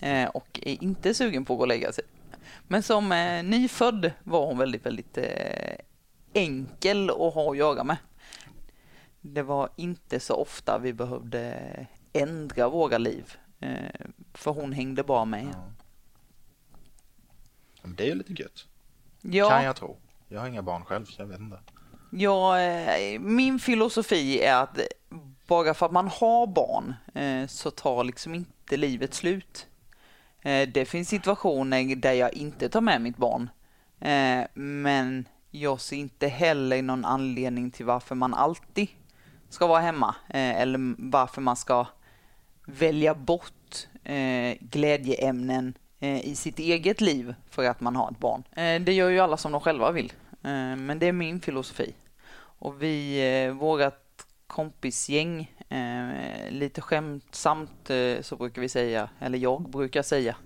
eh, 0.00 0.28
och 0.28 0.60
är 0.62 0.84
inte 0.84 1.14
sugen 1.14 1.44
på 1.44 1.52
att 1.52 1.58
gå 1.58 1.62
och 1.62 1.68
lägga 1.68 1.92
sig. 1.92 2.04
Men 2.68 2.82
som 2.82 3.12
eh, 3.12 3.42
nyfödd 3.42 4.12
var 4.24 4.46
hon 4.46 4.58
väldigt, 4.58 4.86
väldigt 4.86 5.18
enkel 6.32 7.10
att 7.10 7.34
ha 7.34 7.50
att 7.50 7.56
göra 7.56 7.84
med. 7.84 7.96
Det 9.20 9.42
var 9.42 9.68
inte 9.76 10.20
så 10.20 10.34
ofta 10.34 10.78
vi 10.78 10.92
behövde 10.92 11.56
ändra 12.12 12.68
våra 12.68 12.98
liv, 12.98 13.36
för 14.34 14.50
hon 14.50 14.72
hängde 14.72 15.02
bara 15.02 15.24
med. 15.24 15.54
Ja. 17.88 17.94
Det 17.96 18.10
är 18.10 18.14
lite 18.14 18.32
gött. 18.32 18.66
Ja. 19.22 19.48
Kan 19.48 19.64
jag 19.64 19.76
tro. 19.76 19.96
Jag 20.28 20.40
har 20.40 20.48
inga 20.48 20.62
barn 20.62 20.84
själv 20.84 21.04
så 21.04 21.22
jag 21.22 21.26
vet 21.26 21.40
inte. 21.40 21.58
Ja, 22.10 22.60
eh, 22.60 23.20
min 23.20 23.58
filosofi 23.58 24.40
är 24.40 24.62
att 24.62 24.78
bara 25.46 25.74
för 25.74 25.86
att 25.86 25.92
man 25.92 26.08
har 26.08 26.46
barn 26.46 26.94
eh, 27.14 27.46
så 27.46 27.70
tar 27.70 28.04
liksom 28.04 28.34
inte 28.34 28.76
livet 28.76 29.14
slut. 29.14 29.66
Eh, 30.42 30.68
det 30.68 30.84
finns 30.84 31.08
situationer 31.08 31.96
där 31.96 32.12
jag 32.12 32.34
inte 32.34 32.68
tar 32.68 32.80
med 32.80 33.00
mitt 33.00 33.16
barn. 33.16 33.50
Men 34.54 35.28
jag 35.50 35.80
ser 35.80 35.96
inte 35.96 36.28
heller 36.28 36.82
någon 36.82 37.04
anledning 37.04 37.70
till 37.70 37.86
varför 37.86 38.14
man 38.14 38.34
alltid 38.34 38.88
ska 39.48 39.66
vara 39.66 39.80
hemma. 39.80 40.14
Eller 40.28 40.94
varför 41.10 41.40
man 41.40 41.56
ska 41.56 41.86
välja 42.66 43.14
bort 43.14 43.88
glädjeämnen 44.60 45.74
Eh, 46.00 46.28
i 46.28 46.34
sitt 46.34 46.58
eget 46.58 47.00
liv 47.00 47.34
för 47.50 47.64
att 47.64 47.80
man 47.80 47.96
har 47.96 48.10
ett 48.10 48.18
barn. 48.18 48.42
Eh, 48.56 48.80
det 48.80 48.92
gör 48.92 49.08
ju 49.08 49.20
alla 49.20 49.36
som 49.36 49.52
de 49.52 49.60
själva 49.60 49.92
vill. 49.92 50.12
Eh, 50.30 50.76
men 50.76 50.98
det 50.98 51.06
är 51.06 51.12
min 51.12 51.40
filosofi. 51.40 51.94
Och 52.60 52.82
vi, 52.82 53.50
vårat 53.60 54.04
kompisgäng, 54.46 55.54
lite 56.48 56.80
skämtsamt 56.80 57.90
så 58.20 58.36
brukar 58.36 58.62
vi 58.62 58.68
säga, 58.68 59.08
eller 59.20 59.38
jag 59.38 59.70
brukar 59.70 60.02
säga, 60.02 60.36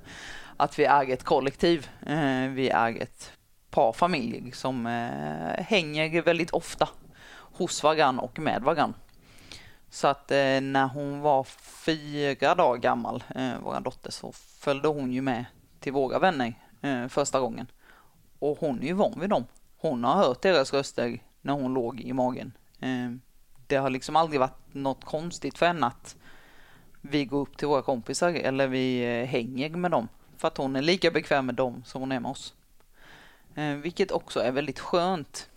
att 0.57 0.79
vi 0.79 0.85
är 0.85 1.11
ett 1.11 1.25
kollektiv. 1.25 1.89
Vi 2.51 2.69
är 2.69 3.03
ett 3.03 3.33
par 3.71 3.93
familjer 3.93 4.53
som 4.53 4.87
hänger 5.59 6.23
väldigt 6.23 6.51
ofta 6.51 6.89
hos 7.33 7.83
varann 7.83 8.19
och 8.19 8.39
med 8.39 8.63
varann. 8.63 8.95
Så 9.93 10.09
att 10.09 10.31
eh, 10.31 10.61
när 10.61 10.89
hon 10.89 11.21
var 11.21 11.45
fyra 11.85 12.55
dagar 12.55 12.77
gammal, 12.77 13.25
eh, 13.35 13.53
vår 13.63 13.81
dotter, 13.81 14.11
så 14.11 14.33
följde 14.33 14.89
hon 14.89 15.13
ju 15.13 15.21
med 15.23 15.45
till 15.81 15.93
våra 15.93 16.19
vänner 16.19 16.55
eh, 16.83 17.09
första 17.09 17.41
gången. 17.41 17.67
Och 18.39 18.59
hon 18.61 18.83
är 18.83 18.87
ju 18.87 18.93
van 18.93 19.21
vid 19.21 19.31
dem 19.31 19.45
hon 19.83 20.05
har 20.05 20.15
hört 20.15 20.43
deras 20.43 20.73
röster 20.73 21.23
när 21.41 21.53
hon 21.53 21.75
låg 21.75 22.01
i 22.01 22.13
magen. 22.13 22.53
Eh, 22.81 23.11
det 23.67 23.77
har 23.77 23.91
liksom 23.91 24.17
aldrig 24.17 24.41
varit 24.41 24.75
något 24.75 25.05
konstigt 25.05 25.59
för 25.59 25.67
henne 25.67 25.87
att 25.87 26.17
vi 27.01 27.25
går 27.25 27.41
upp 27.41 27.57
till 27.57 27.69
våra 27.69 27.83
kompisar 27.83 28.31
eller 28.33 28.69
vi 28.69 29.21
eh, 29.21 29.27
hänger 29.27 29.71
med 29.71 29.91
dem. 29.91 30.09
För 30.37 30.49
att 30.49 30.57
hon 30.57 30.77
är 30.77 30.83
lika 30.83 31.11
bekväm 31.11 31.47
med 31.47 31.55
dem 31.55 31.83
som 31.87 32.03
hon 32.03 32.13
är 32.13 32.21
med 32.21 32.31
oss. 32.31 32.55
Vilket 33.83 34.11
också 34.11 34.41
är 34.41 34.53
väldigt 34.53 34.79
skönt. 34.79 35.49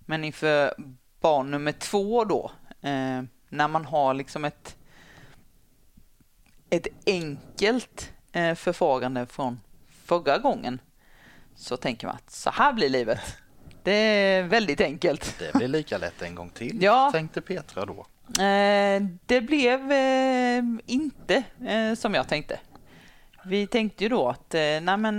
Men 0.00 0.24
inför 0.24 0.74
barn 1.20 1.50
nummer 1.50 1.72
två 1.72 2.24
då, 2.24 2.50
när 3.48 3.68
man 3.68 3.84
har 3.84 4.14
liksom 4.14 4.44
ett, 4.44 4.76
ett 6.70 6.86
enkelt 7.06 8.12
eh, 8.32 8.54
förfarande 8.54 9.26
från 9.26 9.60
förra 9.88 10.38
gången 10.38 10.80
så 11.54 11.76
tänker 11.76 12.06
man 12.06 12.16
att 12.16 12.30
så 12.30 12.50
här 12.50 12.72
blir 12.72 12.88
livet. 12.88 13.20
Det 13.82 13.92
är 13.92 14.42
väldigt 14.42 14.80
enkelt. 14.80 15.38
Det 15.38 15.58
blir 15.58 15.68
lika 15.68 15.98
lätt 15.98 16.22
en 16.22 16.34
gång 16.34 16.50
till, 16.50 16.82
ja. 16.82 17.10
tänkte 17.12 17.40
Petra 17.40 17.86
då. 17.86 18.06
Eh, 18.26 19.02
det 19.26 19.40
blev 19.40 19.92
eh, 19.92 20.64
inte 20.86 21.42
eh, 21.66 21.94
som 21.94 22.14
jag 22.14 22.28
tänkte. 22.28 22.60
Vi 23.44 23.66
tänkte 23.66 24.04
ju 24.04 24.08
då 24.08 24.28
att 24.28 24.52
nej 24.52 24.96
men 24.96 25.18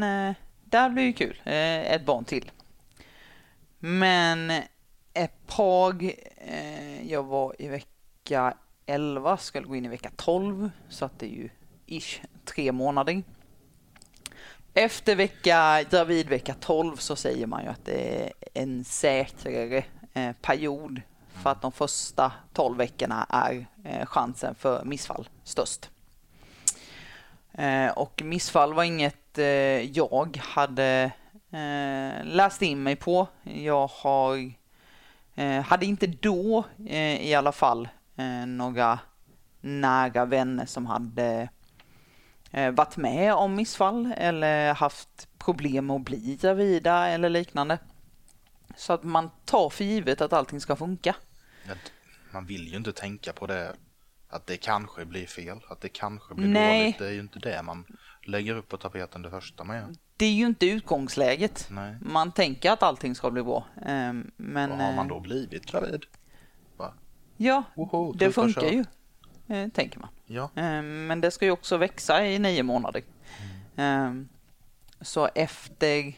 det 0.64 0.78
här 0.78 0.90
blir 0.90 1.04
ju 1.04 1.14
kul, 1.14 1.42
ett 1.46 2.06
barn 2.06 2.26
till. 2.26 2.52
Men 3.80 4.52
ett 5.14 5.48
par, 5.48 6.12
jag 7.08 7.24
var 7.24 7.62
i 7.62 7.68
vecka 8.28 8.54
11, 8.86 9.38
skulle 9.38 9.68
gå 9.68 9.76
in 9.76 9.86
i 9.86 9.88
vecka 9.88 10.12
12, 10.16 10.72
så 10.90 11.06
att 11.06 11.20
det 11.20 11.26
är 11.26 11.30
ju 11.30 11.50
ish 11.86 12.22
tre 12.46 12.72
månader. 12.72 13.24
Efter 14.74 15.16
vecka, 15.16 15.84
gravid 15.90 16.30
vecka 16.30 16.56
12 16.60 16.96
så 16.96 17.16
säger 17.16 17.48
man 17.48 17.64
ju 17.64 17.70
att 17.70 17.86
det 17.86 18.24
är 18.24 18.32
en 18.54 18.84
säkrare 18.84 19.84
eh, 20.14 20.32
period 20.42 21.02
för 21.44 21.50
att 21.50 21.62
de 21.62 21.72
första 21.72 22.32
12 22.54 22.78
veckorna 22.78 23.26
är 23.30 23.66
eh, 23.84 24.06
chansen 24.06 24.56
för 24.56 24.84
missfall 24.84 25.30
störst. 25.44 25.90
Eh, 27.54 27.90
och 27.90 28.22
missfall 28.24 28.74
var 28.74 28.84
inget 28.84 29.38
eh, 29.38 29.46
jag 29.98 30.38
hade 30.38 31.12
eh, 31.52 32.26
läst 32.26 32.62
in 32.62 32.84
mig 32.84 32.96
på. 32.96 33.28
Jag 33.44 33.88
har, 33.88 34.52
eh, 35.36 35.62
hade 35.62 35.86
inte 35.86 36.08
då 36.08 36.64
i 37.20 37.34
alla 37.34 37.52
fall 37.52 37.88
några 38.48 39.00
nära 39.62 40.26
vänner 40.26 40.66
som 40.66 40.86
hade 40.86 41.50
Eh, 42.52 42.72
varit 42.72 42.98
med 42.98 43.34
om 43.34 43.56
missfall 43.56 44.14
eller 44.18 44.74
haft 44.74 45.28
problem 45.38 45.86
med 45.86 45.96
att 45.96 46.02
bli 46.02 46.38
gravida 46.42 47.08
eller 47.08 47.30
liknande. 47.30 47.80
Så 48.76 48.94
att 48.94 49.04
man 49.04 49.30
tar 49.46 49.70
för 49.70 49.84
givet 49.84 50.22
att 50.22 50.34
allting 50.34 50.62
ska 50.62 50.76
funka. 50.76 51.16
Man 52.32 52.46
vill 52.46 52.68
ju 52.68 52.78
inte 52.78 52.94
tänka 52.94 53.34
på 53.34 53.48
det, 53.48 53.74
att 54.30 54.48
det 54.48 54.58
kanske 54.58 55.06
blir 55.06 55.26
fel, 55.28 55.60
att 55.70 55.82
det 55.82 55.90
kanske 55.90 56.34
blir 56.34 56.48
Nej. 56.48 56.82
dåligt. 56.82 57.00
Det 57.00 57.08
är 57.08 57.12
ju 57.12 57.20
inte 57.20 57.40
det 57.40 57.64
man 57.64 57.86
lägger 58.24 58.56
upp 58.56 58.70
på 58.70 58.78
tapeten 58.78 59.22
det 59.22 59.30
första 59.30 59.64
man 59.64 59.76
gör. 59.76 59.96
Det 60.18 60.26
är 60.26 60.34
ju 60.34 60.46
inte 60.46 60.66
utgångsläget. 60.66 61.68
Nej. 61.72 61.96
Man 62.02 62.32
tänker 62.32 62.72
att 62.72 62.84
allting 62.84 63.16
ska 63.16 63.32
bli 63.32 63.44
bra. 63.44 63.66
Ehm, 63.86 64.32
men... 64.38 64.72
Och 64.72 64.78
har 64.78 64.94
man 64.94 65.08
då 65.08 65.16
eh, 65.16 65.22
blivit 65.22 65.66
gravid? 65.66 66.06
Ja, 67.38 67.64
Woho, 67.76 68.14
det 68.14 68.32
funkar 68.32 68.68
ju 68.68 68.86
eh, 69.48 69.68
tänker 69.68 70.00
man. 70.00 70.10
Ja. 70.26 70.44
Eh, 70.56 70.82
men 70.82 71.22
det 71.22 71.32
ska 71.32 71.46
ju 71.46 71.52
också 71.52 71.78
växa 71.78 72.26
i 72.26 72.40
nio 72.40 72.64
månader. 72.64 73.04
Mm. 73.76 74.20
Eh, 74.20 74.26
så 75.02 75.30
efter 75.36 76.14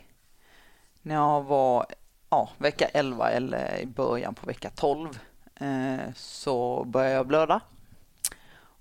när 1.01 1.15
jag 1.15 1.43
var 1.43 1.85
ja, 2.29 2.49
vecka 2.57 2.85
11 2.85 3.29
eller 3.29 3.79
i 3.79 3.85
början 3.85 4.35
på 4.35 4.47
vecka 4.47 4.69
12 4.69 5.19
eh, 5.55 6.13
så 6.15 6.83
började 6.83 7.15
jag 7.15 7.27
blöda 7.27 7.61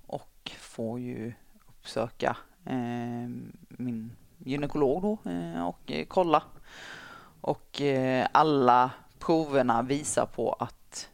och 0.06 0.50
får 0.58 1.00
ju 1.00 1.32
uppsöka 1.68 2.36
eh, 2.64 3.28
min 3.68 4.16
gynekolog 4.38 5.02
då 5.02 5.30
eh, 5.30 5.66
och 5.66 5.92
kolla. 6.08 6.42
Och 7.40 7.82
alla 8.32 8.90
proverna 9.18 9.82
visar 9.82 10.26
på 10.26 10.52
att 10.52 11.08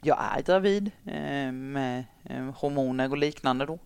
jag 0.00 0.18
är 0.20 0.42
gravid 0.42 0.90
eh, 1.04 1.52
med 1.52 2.04
eh, 2.24 2.54
hormoner 2.54 3.10
och 3.10 3.18
liknande 3.18 3.66
då. 3.66 3.78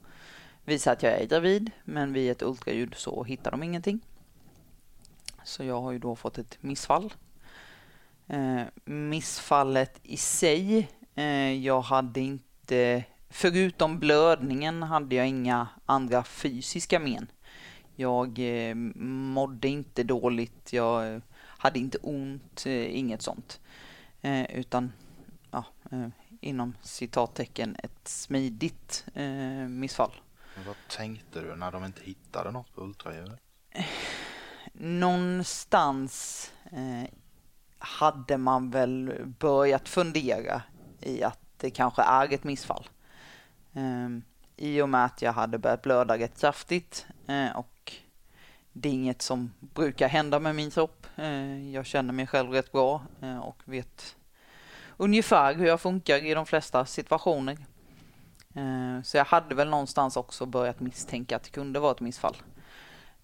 Visar 0.64 0.92
att 0.92 1.02
jag 1.02 1.12
är 1.12 1.26
gravid, 1.26 1.70
men 1.84 2.12
vid 2.12 2.30
ett 2.30 2.42
ultraljud 2.42 2.94
så 2.94 3.24
hittar 3.24 3.50
de 3.50 3.62
ingenting. 3.62 4.00
Så 5.44 5.64
jag 5.64 5.80
har 5.80 5.92
ju 5.92 5.98
då 5.98 6.16
fått 6.16 6.38
ett 6.38 6.58
missfall. 6.60 7.12
Eh, 8.26 8.62
missfallet 8.84 10.00
i 10.02 10.16
sig, 10.16 10.88
eh, 11.14 11.52
jag 11.52 11.80
hade 11.80 12.20
inte, 12.20 13.04
förutom 13.30 13.98
blödningen 13.98 14.82
hade 14.82 15.14
jag 15.14 15.28
inga 15.28 15.68
andra 15.86 16.24
fysiska 16.24 16.98
men. 16.98 17.26
Jag 17.96 18.38
eh, 18.38 18.74
mådde 18.74 19.68
inte 19.68 20.02
dåligt, 20.02 20.72
jag 20.72 21.22
hade 21.34 21.78
inte 21.78 21.98
ont, 21.98 22.66
eh, 22.66 22.98
inget 22.98 23.22
sånt. 23.22 23.60
Utan 24.48 24.92
ja, 25.52 25.64
eh, 25.90 26.08
inom 26.40 26.76
citattecken 26.82 27.76
ett 27.82 28.08
smidigt 28.08 29.04
eh, 29.14 29.68
missfall. 29.68 30.12
Men 30.54 30.64
vad 30.64 30.76
tänkte 30.88 31.40
du 31.40 31.56
när 31.56 31.72
de 31.72 31.84
inte 31.84 32.02
hittade 32.04 32.50
något 32.50 32.74
på 32.74 32.80
ultraljudet? 32.80 33.40
Någonstans 34.72 36.52
eh, 36.64 37.10
hade 37.78 38.38
man 38.38 38.70
väl 38.70 39.12
börjat 39.38 39.88
fundera 39.88 40.62
i 41.00 41.22
att 41.22 41.38
det 41.56 41.70
kanske 41.70 42.02
är 42.02 42.32
ett 42.32 42.44
missfall. 42.44 42.88
Eh, 43.72 44.08
i 44.56 44.82
och 44.82 44.88
med 44.88 45.04
att 45.04 45.22
jag 45.22 45.32
hade 45.32 45.58
börjat 45.58 45.82
blöda 45.82 46.18
rätt 46.18 46.40
kraftigt 46.40 47.06
eh, 47.26 47.56
och 47.56 47.92
det 48.72 48.88
är 48.88 48.92
inget 48.92 49.22
som 49.22 49.52
brukar 49.60 50.08
hända 50.08 50.38
med 50.38 50.54
min 50.54 50.70
kropp. 50.70 51.06
Eh, 51.16 51.70
jag 51.70 51.86
känner 51.86 52.12
mig 52.12 52.26
själv 52.26 52.50
rätt 52.50 52.72
bra 52.72 53.02
eh, 53.22 53.38
och 53.38 53.62
vet 53.64 54.16
ungefär 55.02 55.54
hur 55.54 55.66
jag 55.66 55.80
funkar 55.80 56.24
i 56.24 56.34
de 56.34 56.46
flesta 56.46 56.86
situationer. 56.86 57.58
Eh, 58.54 59.02
så 59.02 59.16
jag 59.16 59.24
hade 59.24 59.54
väl 59.54 59.68
någonstans 59.68 60.16
också 60.16 60.46
börjat 60.46 60.80
misstänka 60.80 61.36
att 61.36 61.42
det 61.42 61.50
kunde 61.50 61.80
vara 61.80 61.92
ett 61.92 62.00
missfall. 62.00 62.36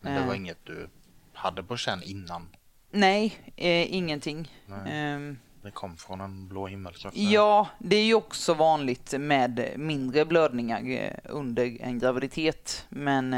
Men 0.00 0.20
det 0.20 0.26
var 0.26 0.34
inget 0.34 0.64
du 0.64 0.88
hade 1.32 1.62
på 1.62 1.76
känn 1.76 2.02
innan? 2.02 2.48
Nej, 2.90 3.52
eh, 3.56 3.94
ingenting. 3.94 4.52
Nej. 4.66 5.14
Eh, 5.14 5.34
det 5.62 5.70
kom 5.70 5.96
från 5.96 6.20
en 6.20 6.48
blå 6.48 6.66
himmel? 6.66 6.94
Ja, 7.12 7.68
det 7.78 7.96
är 7.96 8.04
ju 8.04 8.14
också 8.14 8.54
vanligt 8.54 9.14
med 9.18 9.72
mindre 9.76 10.24
blödningar 10.24 11.12
under 11.24 11.82
en 11.82 11.98
graviditet. 11.98 12.86
Men 12.88 13.30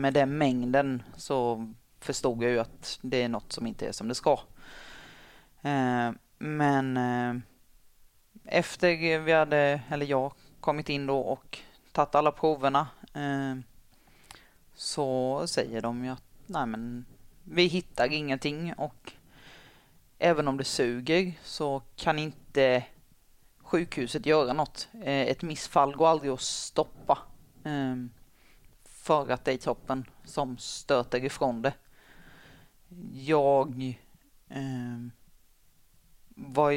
med 0.00 0.14
den 0.14 0.38
mängden 0.38 1.02
så 1.16 1.72
förstod 2.00 2.42
jag 2.42 2.50
ju 2.50 2.58
att 2.58 2.98
det 3.02 3.22
är 3.22 3.28
något 3.28 3.52
som 3.52 3.66
inte 3.66 3.86
är 3.86 3.92
som 3.92 4.08
det 4.08 4.14
ska. 4.14 4.38
Men 6.38 6.98
efter 8.46 9.18
vi 9.18 9.32
hade, 9.32 9.80
eller 9.90 10.06
jag, 10.06 10.32
kommit 10.60 10.88
in 10.88 11.06
då 11.06 11.18
och 11.18 11.58
tagit 11.92 12.14
alla 12.14 12.32
proverna 12.32 12.88
eh, 13.14 13.56
så 14.74 15.42
säger 15.46 15.82
de 15.82 16.04
ju 16.04 16.10
att 16.10 16.22
nej 16.46 16.66
men 16.66 17.04
vi 17.44 17.66
hittar 17.66 18.12
ingenting 18.12 18.72
och 18.72 19.12
även 20.18 20.48
om 20.48 20.56
det 20.56 20.64
suger 20.64 21.32
så 21.42 21.82
kan 21.96 22.18
inte 22.18 22.84
sjukhuset 23.58 24.26
göra 24.26 24.52
något. 24.52 24.88
Eh, 24.92 25.20
ett 25.20 25.42
missfall 25.42 25.96
går 25.96 26.08
aldrig 26.08 26.32
att 26.32 26.40
stoppa 26.40 27.18
eh, 27.64 27.96
för 28.84 29.30
att 29.30 29.44
det 29.44 29.52
är 29.52 29.56
kroppen 29.56 30.04
som 30.24 30.58
stöter 30.58 31.24
ifrån 31.24 31.62
det. 31.62 31.74
Jag 33.12 33.98
eh, 34.48 35.06
var, 36.36 36.72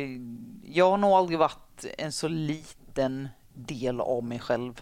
jag 0.64 0.90
har 0.90 0.98
nog 0.98 1.12
aldrig 1.12 1.40
varit 1.40 1.86
en 1.98 2.12
så 2.12 2.28
liten 2.28 3.30
del 3.54 4.02
av 4.02 4.24
mig 4.24 4.40
själv 4.40 4.82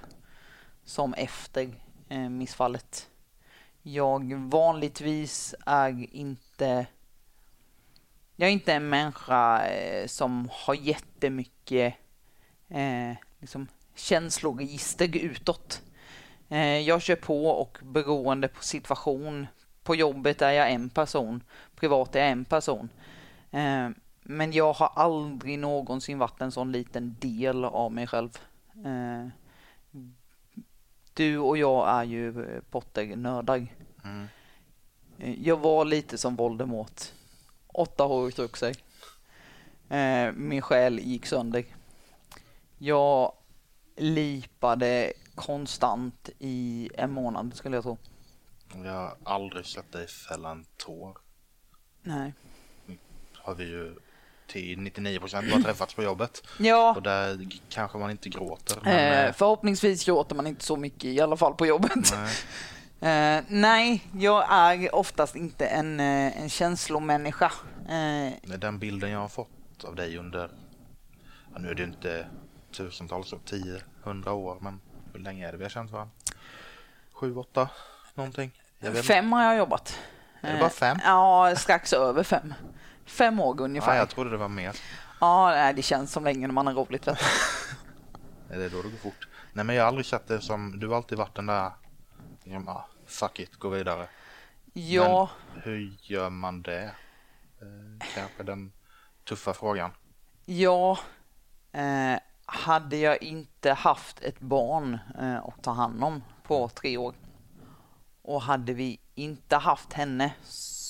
som 0.83 1.13
efter 1.13 1.73
eh, 2.09 2.29
missfallet. 2.29 3.09
Jag 3.81 4.33
vanligtvis 4.33 5.55
är 5.65 6.15
inte 6.15 6.87
jag 8.35 8.49
är 8.49 8.53
inte 8.53 8.73
en 8.73 8.89
människa 8.89 9.67
eh, 9.67 10.07
som 10.07 10.49
har 10.51 10.73
jättemycket 10.73 11.93
eh, 12.69 13.15
liksom 13.39 13.67
känsloregister 13.95 15.17
utåt. 15.17 15.81
Eh, 16.49 16.79
jag 16.79 17.01
kör 17.01 17.15
på 17.15 17.47
och 17.47 17.77
beroende 17.81 18.47
på 18.47 18.63
situation. 18.63 19.47
På 19.83 19.95
jobbet 19.95 20.41
är 20.41 20.51
jag 20.51 20.71
en 20.71 20.89
person, 20.89 21.43
privat 21.75 22.15
är 22.15 22.19
jag 22.19 22.29
en 22.29 22.45
person. 22.45 22.89
Eh, 23.51 23.89
men 24.29 24.51
jag 24.51 24.73
har 24.73 24.91
aldrig 24.95 25.59
någonsin 25.59 26.19
varit 26.19 26.41
en 26.41 26.51
sån 26.51 26.71
liten 26.71 27.15
del 27.19 27.65
av 27.65 27.91
mig 27.91 28.07
själv. 28.07 28.37
Eh, 28.85 29.27
du 31.13 31.37
och 31.37 31.57
jag 31.57 31.89
är 31.89 32.03
ju 32.03 32.55
eh, 32.55 32.61
Potter-nördar. 32.61 33.67
Mm. 34.03 34.27
Eh, 35.17 35.43
jag 35.43 35.57
var 35.57 35.85
lite 35.85 36.17
som 36.17 36.35
Voldemort. 36.35 37.01
Åtta 37.67 38.03
hår 38.03 38.31
tog 38.31 38.57
sig. 38.57 38.75
Min 40.33 40.61
själ 40.61 40.99
gick 40.99 41.25
sönder. 41.25 41.65
Jag 42.77 43.33
lipade 43.95 45.13
konstant 45.35 46.29
i 46.39 46.89
en 46.93 47.11
månad 47.11 47.55
skulle 47.55 47.77
jag 47.77 47.83
tro. 47.83 47.97
Jag 48.83 48.91
har 48.91 49.17
aldrig 49.23 49.65
sett 49.65 49.91
dig 49.91 50.07
fälla 50.07 50.51
en 50.51 50.65
tår. 50.77 51.17
Nej. 52.01 52.33
Har 53.33 53.55
vi 53.55 53.63
ju 53.63 53.95
till 54.47 54.79
99 54.79 55.19
procent 55.19 55.51
har 55.51 55.59
träffats 55.59 55.93
på 55.93 56.03
jobbet. 56.03 56.43
Ja. 56.59 56.93
Och 56.95 57.03
där 57.03 57.47
kanske 57.69 57.97
man 57.97 58.11
inte 58.11 58.29
gråter. 58.29 58.79
Men... 58.83 58.93
Eh, 58.93 59.25
eh, 59.25 59.33
förhoppningsvis 59.33 60.05
gråter 60.05 60.35
man 60.35 60.47
inte 60.47 60.65
så 60.65 60.75
mycket 60.75 61.05
i 61.05 61.21
alla 61.21 61.37
fall 61.37 61.53
på 61.53 61.65
jobbet. 61.65 62.13
Nej. 62.13 62.35
Eh, 63.01 63.43
nej, 63.47 64.03
jag 64.13 64.45
är 64.49 64.95
oftast 64.95 65.35
inte 65.35 65.65
en, 65.67 65.99
eh, 65.99 66.41
en 66.41 66.49
känslomänniska. 66.49 67.51
Eh, 67.89 68.57
Den 68.57 68.79
bilden 68.79 69.11
jag 69.11 69.19
har 69.19 69.27
fått 69.27 69.83
av 69.83 69.95
dig 69.95 70.17
under, 70.17 70.49
ja, 71.53 71.59
nu 71.59 71.69
är 71.69 71.75
det 71.75 71.83
inte 71.83 72.27
tusentals, 72.77 73.33
tio, 73.45 73.81
hundra 74.03 74.33
år, 74.33 74.57
men 74.61 74.79
hur 75.13 75.19
länge 75.19 75.47
är 75.47 75.51
det 75.51 75.57
vi 75.57 75.63
har 75.63 75.69
känt 75.69 75.91
varandra? 75.91 76.13
Sju, 77.13 77.35
åtta, 77.35 77.69
någonting? 78.13 78.51
Fem 79.03 79.31
har 79.31 79.43
jag 79.43 79.57
jobbat. 79.57 79.99
Är 80.41 80.53
det 80.53 80.59
bara 80.59 80.69
fem? 80.69 80.97
Ja, 81.03 81.55
strax 81.57 81.93
över 81.93 82.23
fem. 82.23 82.53
Fem 83.07 83.39
år 83.39 83.61
ungefär. 83.61 83.93
Ja, 83.93 83.97
jag 83.97 84.09
trodde 84.09 84.29
det 84.29 84.37
var 84.37 84.47
mer. 84.47 84.75
Ja, 85.19 85.73
det 85.75 85.81
känns 85.81 86.11
som 86.11 86.23
länge 86.23 86.47
när 86.47 86.53
man 86.53 86.67
har 86.67 86.73
roligt. 86.73 87.07
Vet 87.07 87.17
det 88.47 88.65
är 88.65 88.69
då 88.69 88.81
det 88.81 88.89
går 88.89 88.97
fort. 88.97 89.27
Nej, 89.53 89.65
men 89.65 89.75
jag 89.75 89.83
har 89.83 89.87
aldrig 89.87 90.05
sett 90.05 90.27
det 90.27 90.41
som, 90.41 90.79
du 90.79 90.87
har 90.87 90.95
alltid 90.95 91.17
varit 91.17 91.35
den 91.35 91.45
där, 91.45 91.71
ja, 92.43 92.87
fuck 93.05 93.39
it, 93.39 93.55
gå 93.55 93.69
vidare. 93.69 94.07
Ja. 94.73 95.29
Men 95.53 95.61
hur 95.63 95.97
gör 96.01 96.29
man 96.29 96.61
det? 96.61 96.83
Eh, 97.61 98.07
kanske 98.15 98.43
den 98.43 98.71
tuffa 99.23 99.53
frågan. 99.53 99.91
Ja, 100.45 100.99
eh, 101.71 102.19
hade 102.45 102.97
jag 102.97 103.23
inte 103.23 103.73
haft 103.73 104.19
ett 104.19 104.39
barn 104.39 104.99
eh, 105.19 105.37
att 105.37 105.63
ta 105.63 105.71
hand 105.71 106.03
om 106.03 106.23
på 106.43 106.69
tre 106.69 106.97
år 106.97 107.15
och 108.21 108.41
hade 108.41 108.73
vi 108.73 108.99
inte 109.15 109.55
haft 109.55 109.93
henne 109.93 110.33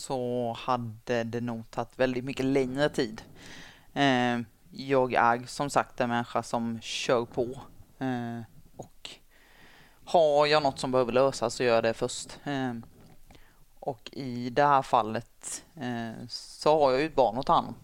så 0.08 0.56
hade 0.60 1.24
det 1.24 1.42
nog 1.42 1.72
tagit 1.72 2.00
väldigt 2.00 2.24
mycket 2.24 2.46
längre 2.46 2.90
tid. 2.90 3.22
Eh, 3.94 4.40
jag 4.72 5.14
är 5.14 5.46
som 5.48 5.70
sagt 5.70 6.02
en 6.02 6.10
människa 6.10 6.44
som 6.44 6.82
kör 6.82 7.26
på. 7.26 7.44
Eh, 8.00 8.42
och 8.78 9.10
har 10.06 10.46
jag 10.46 10.64
något 10.64 10.80
som 10.80 10.92
behöver 10.92 11.12
lösas 11.12 11.54
så 11.54 11.64
gör 11.64 11.76
jag 11.76 11.84
det 11.84 11.94
först. 11.94 12.40
Eh, 12.44 12.74
och 13.80 14.10
i 14.14 14.50
det 14.50 14.64
här 14.64 14.82
fallet 14.82 15.64
eh, 15.76 16.28
så 16.30 16.80
har 16.80 16.92
jag 16.92 17.02
ju 17.02 17.08
ett 17.08 17.16
barn 17.16 17.38
att 17.38 17.46
ta 17.46 17.54
hand 17.54 17.68
om. 17.68 17.76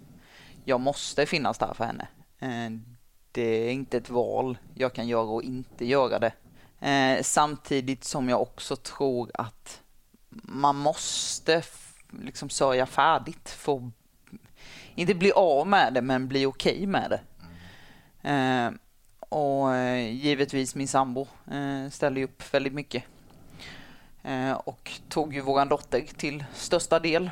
Jag 0.65 0.79
måste 0.79 1.25
finnas 1.25 1.57
där 1.57 1.73
för 1.73 1.85
henne. 1.85 2.07
Eh, 2.39 2.79
det 3.31 3.67
är 3.67 3.71
inte 3.71 3.97
ett 3.97 4.09
val 4.09 4.57
jag 4.73 4.93
kan 4.93 5.07
göra 5.07 5.29
och 5.29 5.43
inte 5.43 5.85
göra 5.85 6.19
det. 6.19 6.33
Eh, 6.87 7.23
samtidigt 7.23 8.03
som 8.03 8.29
jag 8.29 8.41
också 8.41 8.75
tror 8.75 9.31
att 9.33 9.81
man 10.29 10.75
måste 10.75 11.61
liksom 12.21 12.49
sörja 12.49 12.85
färdigt. 12.85 13.49
Få, 13.49 13.91
inte 14.95 15.15
bli 15.15 15.31
av 15.31 15.67
med 15.67 15.93
det, 15.93 16.01
men 16.01 16.27
bli 16.27 16.45
okej 16.45 16.73
okay 16.73 16.87
med 16.87 17.09
det. 17.09 17.21
Mm. 18.23 18.73
Eh, 18.73 18.79
och 19.29 19.75
eh, 19.75 20.11
givetvis 20.11 20.75
min 20.75 20.87
sambo 20.87 21.27
eh, 21.51 21.89
ställde 21.89 22.23
upp 22.23 22.53
väldigt 22.53 22.73
mycket. 22.73 23.03
Eh, 24.23 24.51
och 24.51 24.91
tog 25.09 25.33
ju 25.33 25.41
våran 25.41 25.69
dotter 25.69 26.01
till 26.01 26.45
största 26.53 26.99
del. 26.99 27.29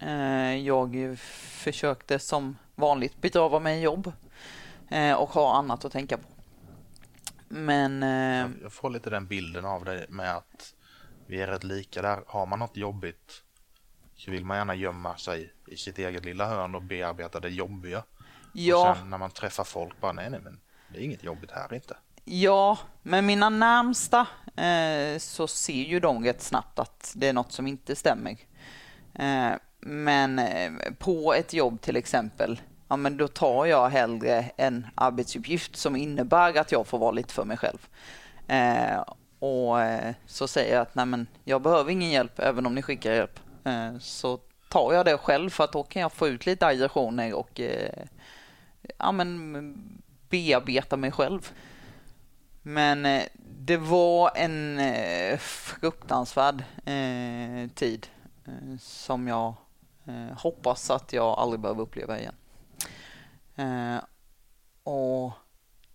Eh, 0.00 0.56
jag 0.56 1.18
försökte 1.18 2.18
som 2.18 2.56
vanligt 2.74 3.20
begrava 3.20 3.58
mig 3.58 3.78
i 3.78 3.82
jobb 3.82 4.12
och 5.16 5.30
ha 5.30 5.56
annat 5.56 5.84
att 5.84 5.92
tänka 5.92 6.16
på. 6.16 6.24
Men... 7.48 8.02
jag 8.62 8.72
får 8.72 8.90
lite 8.90 9.10
den 9.10 9.26
bilden 9.26 9.64
av 9.64 9.84
det 9.84 10.06
med 10.08 10.36
att 10.36 10.74
vi 11.26 11.40
är 11.40 11.46
rätt 11.46 11.64
lika 11.64 12.02
där. 12.02 12.22
Har 12.26 12.46
man 12.46 12.58
något 12.58 12.76
jobbigt 12.76 13.42
så 14.16 14.30
vill 14.30 14.44
man 14.44 14.56
gärna 14.56 14.74
gömma 14.74 15.16
sig 15.16 15.52
i 15.66 15.76
sitt 15.76 15.98
eget 15.98 16.24
lilla 16.24 16.46
hörn 16.46 16.74
och 16.74 16.82
bearbeta 16.82 17.40
det 17.40 17.48
jobbiga. 17.48 18.02
Ja. 18.52 18.90
Och 18.90 18.96
sen 18.96 19.10
när 19.10 19.18
man 19.18 19.30
träffar 19.30 19.64
folk 19.64 20.00
bara 20.00 20.12
nej, 20.12 20.30
nej 20.30 20.40
men 20.44 20.60
det 20.88 20.98
är 20.98 21.02
inget 21.02 21.24
jobbigt 21.24 21.50
här 21.50 21.74
inte. 21.74 21.96
Ja, 22.24 22.78
men 23.02 23.26
mina 23.26 23.48
närmsta 23.48 24.26
eh, 24.56 25.18
så 25.18 25.48
ser 25.48 25.82
ju 25.82 26.00
de 26.00 26.24
rätt 26.24 26.42
snabbt 26.42 26.78
att 26.78 27.12
det 27.16 27.28
är 27.28 27.32
något 27.32 27.52
som 27.52 27.66
inte 27.66 27.96
stämmer. 27.96 28.36
Eh, 29.14 29.52
men 29.80 30.38
eh, 30.38 30.72
på 30.98 31.34
ett 31.34 31.52
jobb 31.52 31.80
till 31.80 31.96
exempel, 31.96 32.60
ja 32.88 32.96
men 32.96 33.16
då 33.16 33.28
tar 33.28 33.66
jag 33.66 33.88
hellre 33.88 34.50
en 34.56 34.86
arbetsuppgift 34.94 35.76
som 35.76 35.96
innebär 35.96 36.58
att 36.58 36.72
jag 36.72 36.86
får 36.86 36.98
vara 36.98 37.10
lite 37.10 37.34
för 37.34 37.44
mig 37.44 37.56
själv. 37.56 37.88
Eh, 38.48 39.04
och 39.38 39.82
eh, 39.82 40.14
så 40.26 40.48
säger 40.48 40.74
jag 40.74 40.82
att 40.82 40.94
nej 40.94 41.06
men 41.06 41.26
jag 41.44 41.62
behöver 41.62 41.90
ingen 41.90 42.10
hjälp 42.10 42.38
även 42.38 42.66
om 42.66 42.74
ni 42.74 42.82
skickar 42.82 43.12
hjälp. 43.12 43.40
Eh, 43.66 43.98
så 43.98 44.40
tar 44.68 44.92
jag 44.92 45.04
det 45.04 45.18
själv 45.18 45.50
för 45.50 45.64
att 45.64 45.72
då 45.72 45.82
kan 45.82 46.02
jag 46.02 46.12
få 46.12 46.28
ut 46.28 46.46
lite 46.46 46.66
aggressioner 46.66 47.34
och 47.34 47.60
eh, 47.60 48.04
ja, 48.98 49.12
men 49.12 50.02
bearbeta 50.28 50.96
mig 50.96 51.12
själv. 51.12 51.52
Men 52.62 53.06
eh, 53.06 53.22
det 53.58 53.76
var 53.76 54.30
en 54.34 54.80
fruktansvärd 55.38 56.64
tid 57.74 58.06
som 58.80 59.28
jag 59.28 59.54
hoppas 60.36 60.90
att 60.90 61.12
jag 61.12 61.38
aldrig 61.38 61.60
behöver 61.60 61.82
uppleva 61.82 62.18
igen. 62.18 62.34
Och 64.82 65.32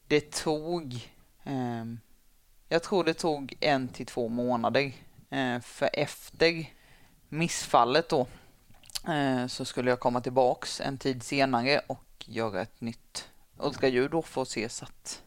det 0.08 0.32
tog 0.32 1.10
Jag 2.70 2.84
tror 2.84 3.04
det 3.04 3.14
tog 3.14 3.58
en 3.60 3.88
till 3.88 4.06
två 4.06 4.28
månader. 4.28 4.94
För 5.62 5.90
efter 5.94 6.66
missfallet 7.32 8.10
då 8.10 8.28
eh, 9.08 9.48
så 9.48 9.66
skulle 9.66 9.90
jag 9.90 10.00
komma 10.00 10.22
tillbaks 10.22 10.82
en 10.82 10.98
tid 10.98 11.24
senare 11.24 11.82
och 11.88 12.26
göra 12.26 12.62
ett 12.62 12.82
nytt 12.82 13.30
ultraljud 13.58 14.12
då 14.12 14.22
för 14.22 14.42
att 14.42 14.48
se 14.48 14.70
så 14.70 14.86
att 14.86 15.24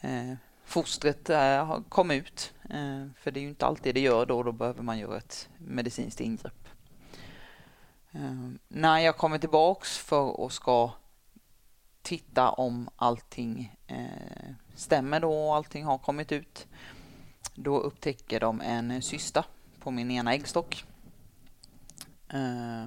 eh, 0.00 0.32
fostret 0.64 1.30
eh, 1.30 1.80
kom 1.88 2.10
ut. 2.10 2.52
Eh, 2.70 3.06
för 3.16 3.30
det 3.30 3.40
är 3.40 3.42
ju 3.42 3.48
inte 3.48 3.66
alltid 3.66 3.94
det 3.94 4.00
gör 4.00 4.26
då, 4.26 4.42
då 4.42 4.52
behöver 4.52 4.82
man 4.82 4.98
göra 4.98 5.18
ett 5.18 5.48
medicinskt 5.58 6.20
ingrepp. 6.20 6.68
Eh, 8.12 8.50
när 8.68 8.98
jag 8.98 9.16
kommer 9.16 9.38
tillbaks 9.38 9.98
för 9.98 10.46
att 10.46 10.52
ska 10.52 10.90
titta 12.02 12.50
om 12.50 12.90
allting 12.96 13.76
eh, 13.86 14.54
stämmer 14.74 15.20
då 15.20 15.48
och 15.48 15.56
allting 15.56 15.84
har 15.84 15.98
kommit 15.98 16.32
ut. 16.32 16.66
Då 17.54 17.78
upptäcker 17.78 18.40
de 18.40 18.60
en 18.60 19.02
cysta 19.02 19.44
på 19.80 19.90
min 19.90 20.10
ena 20.10 20.34
äggstock. 20.34 20.84
Eh, 22.32 22.84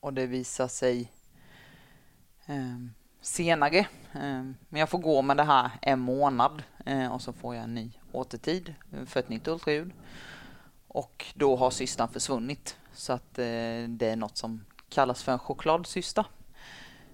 och 0.00 0.14
det 0.14 0.26
visar 0.26 0.68
sig 0.68 1.12
eh, 2.46 2.78
senare. 3.20 3.78
Eh, 4.12 4.42
men 4.68 4.80
jag 4.80 4.88
får 4.88 4.98
gå 4.98 5.22
med 5.22 5.36
det 5.36 5.44
här 5.44 5.70
en 5.82 6.00
månad 6.00 6.62
eh, 6.86 7.12
och 7.12 7.22
så 7.22 7.32
får 7.32 7.54
jag 7.54 7.64
en 7.64 7.74
ny 7.74 7.90
återtid 8.12 8.74
för 9.06 9.20
ett 9.20 9.28
nytt 9.28 9.48
ultraljud. 9.48 9.92
Och 10.88 11.24
då 11.34 11.56
har 11.56 11.70
cystan 11.70 12.08
försvunnit. 12.08 12.76
Så 12.92 13.12
att 13.12 13.38
eh, 13.38 13.88
det 13.88 14.02
är 14.02 14.16
något 14.16 14.36
som 14.36 14.64
kallas 14.88 15.22
för 15.22 15.32
en 15.32 15.38
chokladcysta. 15.38 16.26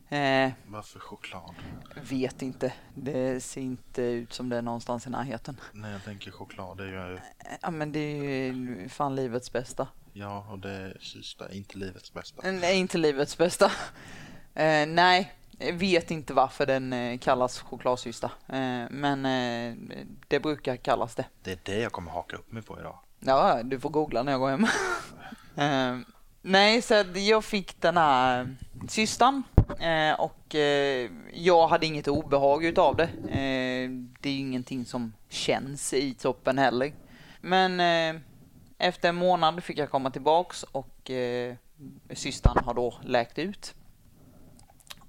Eh, 0.08 0.50
Varför 0.66 0.98
choklad? 0.98 1.54
Vet 2.10 2.42
inte. 2.42 2.72
Det 2.94 3.40
ser 3.42 3.60
inte 3.60 4.02
ut 4.02 4.32
som 4.32 4.48
det 4.48 4.56
är 4.56 4.62
någonstans 4.62 5.06
i 5.06 5.10
närheten. 5.10 5.60
Nej, 5.72 5.92
jag 5.92 6.04
tänker 6.04 6.30
choklad. 6.30 6.76
Det 6.76 6.84
är 6.84 7.10
ju... 7.10 7.18
Ja, 7.62 7.70
men 7.70 7.92
det 7.92 8.00
är 8.00 8.52
ju 8.52 8.88
fan 8.88 9.14
livets 9.16 9.52
bästa. 9.52 9.88
Ja, 10.12 10.46
och 10.50 10.58
det 10.58 10.70
är 10.70 10.98
sista, 11.00 11.52
inte 11.52 11.78
livets 11.78 12.12
bästa. 12.12 12.42
Nej, 12.50 12.78
inte 12.78 12.98
livets 12.98 13.38
bästa. 13.38 13.66
Eh, 14.54 14.86
nej, 14.86 15.32
vet 15.72 16.10
inte 16.10 16.34
varför 16.34 16.66
den 16.66 16.92
eh, 16.92 17.18
kallas 17.18 17.60
chokladcysta. 17.60 18.30
Eh, 18.48 18.84
men 18.90 19.26
eh, 19.26 19.74
det 20.28 20.40
brukar 20.40 20.76
kallas 20.76 21.14
det. 21.14 21.24
Det 21.42 21.52
är 21.52 21.58
det 21.62 21.80
jag 21.80 21.92
kommer 21.92 22.10
haka 22.10 22.36
upp 22.36 22.52
mig 22.52 22.62
på 22.62 22.78
idag. 22.80 22.98
Ja, 23.20 23.62
du 23.62 23.80
får 23.80 23.90
googla 23.90 24.22
när 24.22 24.32
jag 24.32 24.40
går 24.40 24.50
hem. 24.50 24.66
Eh, 25.56 25.98
nej, 26.42 26.82
så 26.82 27.04
jag 27.14 27.44
fick 27.44 27.80
den 27.80 27.96
här 27.96 28.56
Eh, 29.80 30.20
och 30.20 30.54
eh, 30.54 31.10
jag 31.32 31.68
hade 31.68 31.86
inget 31.86 32.08
obehag 32.08 32.64
utav 32.64 32.96
det. 32.96 33.08
Det 34.20 34.28
är 34.28 34.32
ju 34.32 34.38
ingenting 34.38 34.84
som 34.84 35.12
känns 35.28 35.92
i 35.92 36.14
toppen 36.14 36.58
heller. 36.58 36.92
Men 37.40 37.80
efter 38.80 39.08
en 39.08 39.16
månad 39.16 39.64
fick 39.64 39.78
jag 39.78 39.90
komma 39.90 40.10
tillbaks 40.10 40.62
och 40.62 41.10
eh, 41.10 41.56
systern 42.12 42.64
har 42.64 42.74
då 42.74 42.94
läkt 43.02 43.38
ut. 43.38 43.74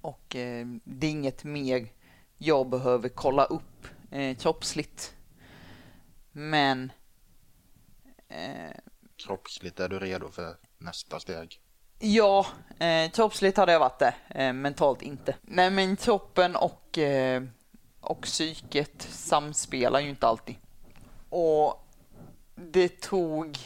Och 0.01 0.35
eh, 0.35 0.65
det 0.83 1.07
är 1.07 1.11
inget 1.11 1.43
mer 1.43 1.87
jag 2.37 2.69
behöver 2.69 3.09
kolla 3.09 3.45
upp 3.45 3.87
eh, 4.11 4.37
kroppsligt. 4.37 5.15
Men... 6.31 6.91
Eh, 8.29 8.77
kroppsligt 9.25 9.79
är 9.79 9.89
du 9.89 9.99
redo 9.99 10.29
för 10.29 10.57
nästa 10.77 11.19
steg? 11.19 11.61
Ja, 11.99 12.45
eh, 12.79 13.11
kroppsligt 13.11 13.57
hade 13.57 13.71
jag 13.71 13.79
varit 13.79 13.99
det, 13.99 14.13
eh, 14.29 14.53
mentalt 14.53 15.01
inte. 15.01 15.35
Nej 15.41 15.71
men 15.71 15.95
kroppen 15.95 16.55
och, 16.55 16.97
eh, 16.97 17.43
och 18.01 18.21
psyket 18.21 19.01
samspelar 19.01 19.99
ju 19.99 20.09
inte 20.09 20.27
alltid. 20.27 20.55
Och 21.29 21.80
det 22.55 23.01
tog... 23.01 23.57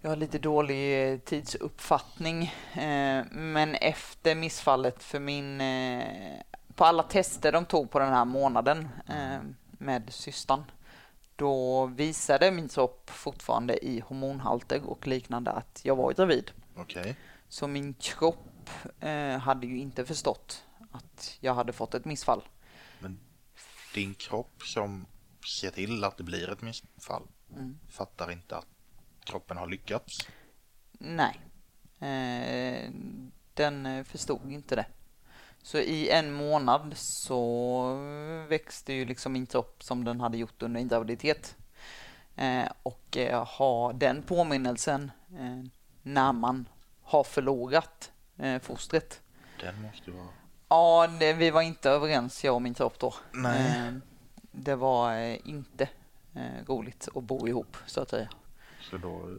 Jag 0.00 0.10
har 0.10 0.16
lite 0.16 0.38
dålig 0.38 1.24
tidsuppfattning, 1.24 2.42
eh, 2.72 3.24
men 3.30 3.74
efter 3.74 4.34
missfallet 4.34 5.02
för 5.02 5.20
min... 5.20 5.60
Eh, 5.60 6.40
på 6.74 6.84
alla 6.84 7.02
tester 7.02 7.52
de 7.52 7.66
tog 7.66 7.90
på 7.90 7.98
den 7.98 8.12
här 8.12 8.24
månaden 8.24 8.88
eh, 9.08 9.38
med 9.70 10.12
systern 10.12 10.64
då 11.36 11.86
visade 11.86 12.50
min 12.50 12.68
kropp 12.68 13.10
fortfarande 13.10 13.84
i 13.86 14.00
hormonhalter 14.00 14.82
och 14.84 15.06
liknande 15.06 15.50
att 15.50 15.80
jag 15.84 15.96
var 15.96 16.12
gravid. 16.12 16.50
Okay. 16.76 17.14
Så 17.48 17.66
min 17.66 17.94
kropp 17.94 18.70
hade 19.40 19.66
ju 19.66 19.78
inte 19.78 20.04
förstått 20.04 20.64
att 20.92 21.38
jag 21.40 21.54
hade 21.54 21.72
fått 21.72 21.94
ett 21.94 22.04
missfall. 22.04 22.42
Men 23.00 23.20
din 23.94 24.14
kropp 24.14 24.62
som 24.62 25.06
ser 25.46 25.70
till 25.70 26.04
att 26.04 26.16
det 26.16 26.22
blir 26.24 26.50
ett 26.50 26.62
missfall 26.62 27.22
mm. 27.56 27.78
fattar 27.88 28.30
inte 28.30 28.56
att 28.56 28.66
kroppen 29.24 29.56
har 29.56 29.66
lyckats? 29.66 30.28
Nej, 30.92 31.40
eh, 32.00 32.90
den 33.54 34.04
förstod 34.04 34.52
inte 34.52 34.76
det. 34.76 34.86
Så 35.62 35.78
i 35.78 36.10
en 36.10 36.32
månad 36.32 36.92
så 36.96 37.94
växte 38.48 38.92
ju 38.92 39.04
liksom 39.04 39.32
min 39.32 39.46
kropp 39.46 39.82
som 39.82 40.04
den 40.04 40.20
hade 40.20 40.36
gjort 40.36 40.62
under 40.62 40.80
graviditet. 40.80 41.56
Eh, 42.36 42.68
och 42.82 43.16
eh, 43.16 43.46
ha 43.46 43.92
den 43.92 44.22
påminnelsen 44.22 45.12
eh, 45.38 45.70
när 46.02 46.32
man 46.32 46.68
har 47.02 47.24
förlorat 47.24 48.12
eh, 48.38 48.58
fostret. 48.58 49.20
Den 49.60 49.82
måste 49.82 50.10
vara... 50.10 50.28
Ja, 50.68 51.08
det, 51.20 51.32
vi 51.32 51.50
var 51.50 51.62
inte 51.62 51.90
överens 51.90 52.44
jag 52.44 52.54
och 52.54 52.62
min 52.62 52.74
kropp 52.74 52.98
då. 52.98 53.14
Nej. 53.32 54.00
Eh, 54.54 54.60
det 54.60 54.76
var 54.76 55.16
eh, 55.16 55.38
inte 55.44 55.88
eh, 56.34 56.64
roligt 56.66 57.08
att 57.14 57.24
bo 57.24 57.48
ihop 57.48 57.76
så 57.86 58.00
att 58.00 58.10
säga. 58.10 58.28
Så 58.80 58.96
då 58.96 59.30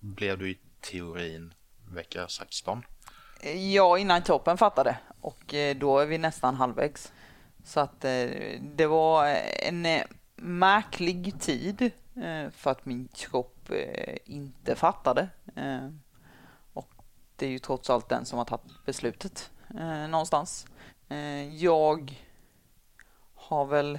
blev 0.00 0.38
du 0.38 0.50
i 0.50 0.58
teorin 0.80 1.54
vecka 1.90 2.28
16? 2.28 2.82
Ja, 3.72 3.98
innan 3.98 4.22
kroppen 4.22 4.58
fattade 4.58 4.98
och 5.20 5.54
eh, 5.54 5.76
då 5.76 5.98
är 5.98 6.06
vi 6.06 6.18
nästan 6.18 6.54
halvvägs. 6.54 7.12
Så 7.64 7.80
att 7.80 8.04
eh, 8.04 8.30
det 8.60 8.86
var 8.86 9.26
en 9.62 9.86
eh, 9.86 10.02
märklig 10.36 11.40
tid 11.40 11.90
för 12.52 12.70
att 12.70 12.86
min 12.86 13.08
kropp 13.08 13.70
inte 14.24 14.74
fattade. 14.74 15.28
Och 16.72 16.88
det 17.36 17.46
är 17.46 17.50
ju 17.50 17.58
trots 17.58 17.90
allt 17.90 18.08
den 18.08 18.24
som 18.24 18.38
har 18.38 18.44
tagit 18.44 18.84
beslutet 18.86 19.50
någonstans. 20.08 20.66
Jag 21.50 22.26
har 23.34 23.64
väl... 23.64 23.98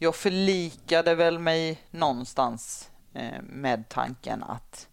Jag 0.00 0.16
förlikade 0.16 1.14
väl 1.14 1.38
mig 1.38 1.82
någonstans 1.90 2.90
eh, 3.14 3.42
med 3.42 3.88
tanken 3.88 4.42
att 4.42 4.88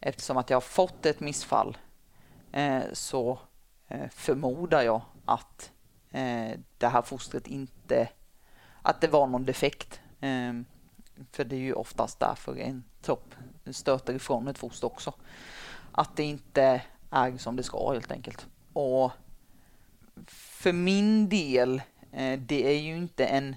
eftersom 0.00 0.36
att 0.36 0.50
jag 0.50 0.56
har 0.56 0.60
fått 0.60 1.06
ett 1.06 1.20
missfall 1.20 1.76
eh, 2.52 2.82
så 2.92 3.38
eh, 3.88 4.08
förmodar 4.10 4.82
jag 4.82 5.02
att 5.24 5.72
det 6.78 6.88
här 6.88 7.02
fostret 7.02 7.46
inte, 7.46 8.08
att 8.82 9.00
det 9.00 9.08
var 9.08 9.26
någon 9.26 9.44
defekt. 9.44 10.00
För 11.32 11.44
det 11.44 11.56
är 11.56 11.60
ju 11.60 11.72
oftast 11.72 12.20
därför 12.20 12.56
en 12.56 12.84
kropp 13.02 13.34
stöter 13.70 14.14
ifrån 14.14 14.48
ett 14.48 14.58
foster 14.58 14.86
också. 14.86 15.12
Att 15.92 16.16
det 16.16 16.22
inte 16.22 16.82
är 17.10 17.36
som 17.36 17.56
det 17.56 17.62
ska 17.62 17.92
helt 17.92 18.12
enkelt. 18.12 18.46
Och 18.72 19.12
för 20.26 20.72
min 20.72 21.28
del, 21.28 21.82
det 22.38 22.66
är 22.66 22.80
ju 22.80 22.96
inte 22.96 23.26
en 23.26 23.56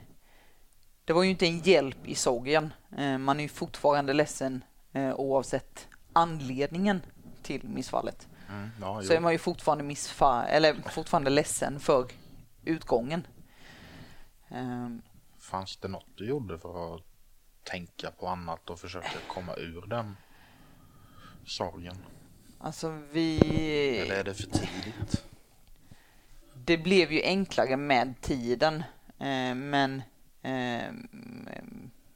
det 1.11 1.15
var 1.15 1.23
ju 1.23 1.29
inte 1.29 1.47
en 1.47 1.59
hjälp 1.59 2.07
i 2.07 2.15
sorgen. 2.15 2.73
Man 3.19 3.39
är 3.39 3.43
ju 3.43 3.49
fortfarande 3.49 4.13
ledsen 4.13 4.63
oavsett 5.15 5.87
anledningen 6.13 7.01
till 7.43 7.63
missfallet. 7.63 8.27
Mm, 8.49 8.69
ja, 8.81 9.01
så 9.03 9.13
är 9.13 9.19
man 9.19 9.31
ju 9.31 9.37
fortfarande 9.37 9.95
eller 10.49 10.89
fortfarande 10.89 11.29
ledsen 11.29 11.79
för 11.79 12.05
utgången. 12.65 13.27
Um, 14.49 15.01
Fanns 15.39 15.77
det 15.77 15.87
något 15.87 16.05
du 16.15 16.27
gjorde 16.27 16.59
för 16.59 16.95
att 16.95 17.01
tänka 17.63 18.11
på 18.11 18.27
annat 18.27 18.69
och 18.69 18.79
försöka 18.79 19.19
komma 19.27 19.55
ur 19.55 19.85
den 19.87 20.17
sorgen? 21.45 21.97
Alltså 22.59 22.89
vi... 23.11 23.39
Eller 23.99 24.15
är 24.15 24.23
det 24.23 24.33
för 24.33 24.43
tidigt? 24.43 25.25
Det 26.53 26.77
blev 26.77 27.11
ju 27.11 27.21
enklare 27.23 27.77
med 27.77 28.21
tiden, 28.21 28.83
eh, 29.19 29.55
men 29.55 30.01
eh, 30.41 30.93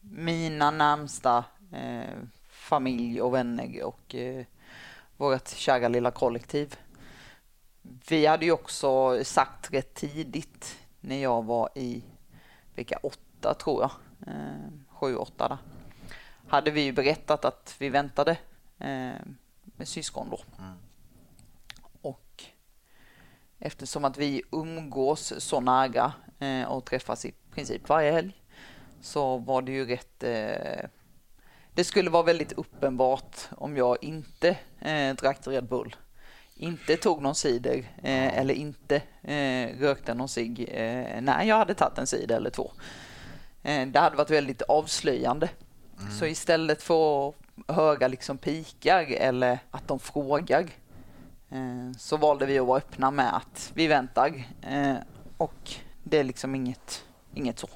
mina 0.01 0.71
närmsta 0.71 1.45
eh, 1.71 2.17
familj 2.49 3.21
och 3.21 3.33
vänner 3.33 3.83
och 3.83 4.15
eh, 4.15 4.45
vårt 5.17 5.47
kära 5.47 5.87
lilla 5.87 6.11
kollektiv. 6.11 6.75
Vi 8.09 8.25
hade 8.25 8.45
ju 8.45 8.51
också 8.51 9.23
sagt 9.23 9.73
rätt 9.73 9.93
tidigt 9.93 10.77
när 10.99 11.21
jag 11.21 11.43
var 11.43 11.69
i 11.75 12.03
vecka 12.75 12.99
åtta 13.03 13.53
tror 13.53 13.81
jag, 13.81 13.91
eh, 14.27 14.69
sju, 14.89 15.15
åtta 15.15 15.47
där. 15.47 15.57
Hade 16.47 16.71
vi 16.71 16.81
ju 16.81 16.91
berättat 16.91 17.45
att 17.45 17.75
vi 17.79 17.89
väntade 17.89 18.31
eh, 18.79 19.19
med 19.63 19.87
syskon 19.87 20.29
då. 20.29 20.39
Mm. 20.59 20.77
Och 22.01 22.43
eftersom 23.59 24.05
att 24.05 24.17
vi 24.17 24.41
umgås 24.51 25.33
så 25.37 25.59
nära 25.59 26.13
eh, 26.39 26.63
och 26.63 26.85
träffas 26.85 27.25
i 27.25 27.33
princip 27.55 27.89
varje 27.89 28.11
helg 28.11 28.41
så 29.01 29.37
var 29.37 29.61
det 29.61 29.71
ju 29.71 29.85
rätt 29.85 30.23
eh, 30.23 30.89
det 31.73 31.83
skulle 31.83 32.09
vara 32.09 32.23
väldigt 32.23 32.51
uppenbart 32.51 33.37
om 33.57 33.77
jag 33.77 34.03
inte 34.03 34.57
eh, 34.79 35.15
drack 35.15 35.47
Red 35.47 35.67
Bull, 35.67 35.95
inte 36.55 36.97
tog 36.97 37.21
någon 37.21 37.35
cider 37.35 37.77
eh, 38.03 38.37
eller 38.37 38.53
inte 38.53 39.01
eh, 39.21 39.79
rökte 39.79 40.13
någon 40.13 40.29
cigg 40.29 40.69
eh, 40.71 41.21
när 41.21 41.43
jag 41.43 41.57
hade 41.57 41.73
tagit 41.73 41.97
en 41.97 42.07
cider 42.07 42.35
eller 42.35 42.49
två. 42.49 42.71
Eh, 43.63 43.87
det 43.87 43.99
hade 43.99 44.15
varit 44.15 44.29
väldigt 44.29 44.61
avslöjande. 44.61 45.49
Mm. 45.99 46.11
Så 46.11 46.25
istället 46.25 46.81
för 46.81 47.29
att 47.29 47.35
höra 47.67 48.07
liksom 48.07 48.37
pikar 48.37 49.05
eller 49.09 49.59
att 49.71 49.87
de 49.87 49.99
frågar 49.99 50.69
eh, 51.49 51.91
så 51.97 52.17
valde 52.17 52.45
vi 52.45 52.59
att 52.59 52.67
vara 52.67 52.77
öppna 52.77 53.11
med 53.11 53.35
att 53.35 53.71
vi 53.73 53.87
väntar 53.87 54.43
eh, 54.61 54.95
och 55.37 55.71
det 56.03 56.17
är 56.17 56.23
liksom 56.23 56.55
inget, 56.55 57.03
inget 57.35 57.59
så. 57.59 57.67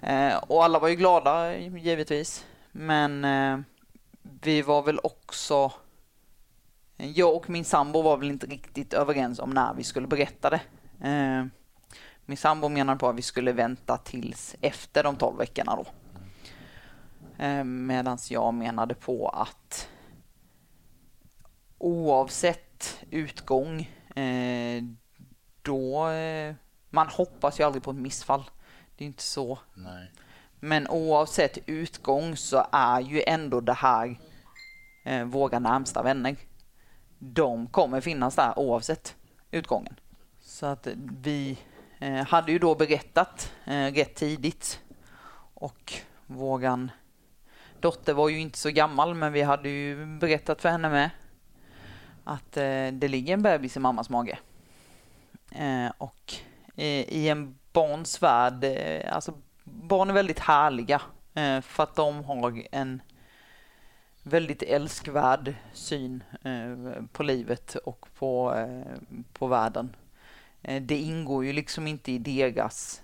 Eh, 0.00 0.36
och 0.36 0.64
alla 0.64 0.78
var 0.78 0.88
ju 0.88 0.94
glada 0.94 1.56
givetvis. 1.58 2.46
Men 2.72 3.24
eh, 3.24 3.58
vi 4.22 4.62
var 4.62 4.82
väl 4.82 5.00
också... 5.02 5.72
Jag 6.96 7.36
och 7.36 7.50
min 7.50 7.64
sambo 7.64 8.02
var 8.02 8.16
väl 8.16 8.30
inte 8.30 8.46
riktigt 8.46 8.92
överens 8.92 9.38
om 9.38 9.50
när 9.50 9.74
vi 9.74 9.84
skulle 9.84 10.06
berätta 10.06 10.50
det. 10.50 10.60
Eh, 11.08 11.46
min 12.26 12.36
sambo 12.36 12.68
menade 12.68 12.98
på 12.98 13.08
att 13.08 13.16
vi 13.16 13.22
skulle 13.22 13.52
vänta 13.52 13.96
tills 13.96 14.56
efter 14.60 15.02
de 15.02 15.16
12 15.16 15.38
veckorna 15.38 15.76
då. 15.76 15.86
Eh, 17.44 17.64
Medan 17.64 18.18
jag 18.30 18.54
menade 18.54 18.94
på 18.94 19.28
att 19.28 19.88
oavsett 21.78 22.98
utgång 23.10 23.80
eh, 24.16 24.82
då... 25.62 26.08
Man 26.94 27.08
hoppas 27.08 27.60
ju 27.60 27.64
aldrig 27.64 27.82
på 27.82 27.90
ett 27.90 27.96
missfall. 27.96 28.50
Det 28.96 29.04
är 29.04 29.06
inte 29.06 29.22
så. 29.22 29.58
Nej. 29.74 30.10
Men 30.60 30.88
oavsett 30.88 31.58
utgång 31.66 32.36
så 32.36 32.66
är 32.72 33.00
ju 33.00 33.22
ändå 33.26 33.60
det 33.60 33.72
här 33.72 34.18
eh, 35.04 35.24
våra 35.24 35.58
närmsta 35.58 36.02
vänner. 36.02 36.36
De 37.18 37.66
kommer 37.66 38.00
finnas 38.00 38.36
där 38.36 38.58
oavsett 38.58 39.16
utgången. 39.50 40.00
Så 40.40 40.66
att 40.66 40.88
vi 41.22 41.58
eh, 41.98 42.26
hade 42.26 42.52
ju 42.52 42.58
då 42.58 42.74
berättat 42.74 43.52
eh, 43.64 43.92
rätt 43.92 44.14
tidigt 44.14 44.80
och 45.54 45.94
våran 46.26 46.90
dotter 47.80 48.14
var 48.14 48.28
ju 48.28 48.40
inte 48.40 48.58
så 48.58 48.70
gammal 48.70 49.14
men 49.14 49.32
vi 49.32 49.42
hade 49.42 49.68
ju 49.68 50.06
berättat 50.06 50.62
för 50.62 50.68
henne 50.68 50.88
med 50.88 51.10
att 52.24 52.56
eh, 52.56 52.86
det 52.92 53.08
ligger 53.08 53.34
en 53.34 53.42
bebis 53.42 53.76
i 53.76 53.80
mammas 53.80 54.10
mage. 54.10 54.38
Eh, 55.50 55.92
och 55.98 56.34
Eh, 56.76 57.08
i 57.08 57.28
en 57.28 57.58
barns 57.72 58.22
värld, 58.22 58.64
eh, 58.64 59.14
alltså 59.14 59.34
barn 59.64 60.10
är 60.10 60.14
väldigt 60.14 60.38
härliga 60.38 61.02
eh, 61.34 61.60
för 61.60 61.82
att 61.82 61.96
de 61.96 62.24
har 62.24 62.62
en 62.72 63.02
väldigt 64.22 64.62
älskvärd 64.62 65.54
syn 65.72 66.24
på 67.12 67.22
livet 67.22 67.74
och 67.74 68.06
på, 68.18 68.66
på 69.32 69.46
världen. 69.46 69.96
Det 70.80 70.96
ingår 70.96 71.44
ju 71.44 71.52
liksom 71.52 71.86
inte 71.86 72.12
i 72.12 72.18
deras 72.18 73.02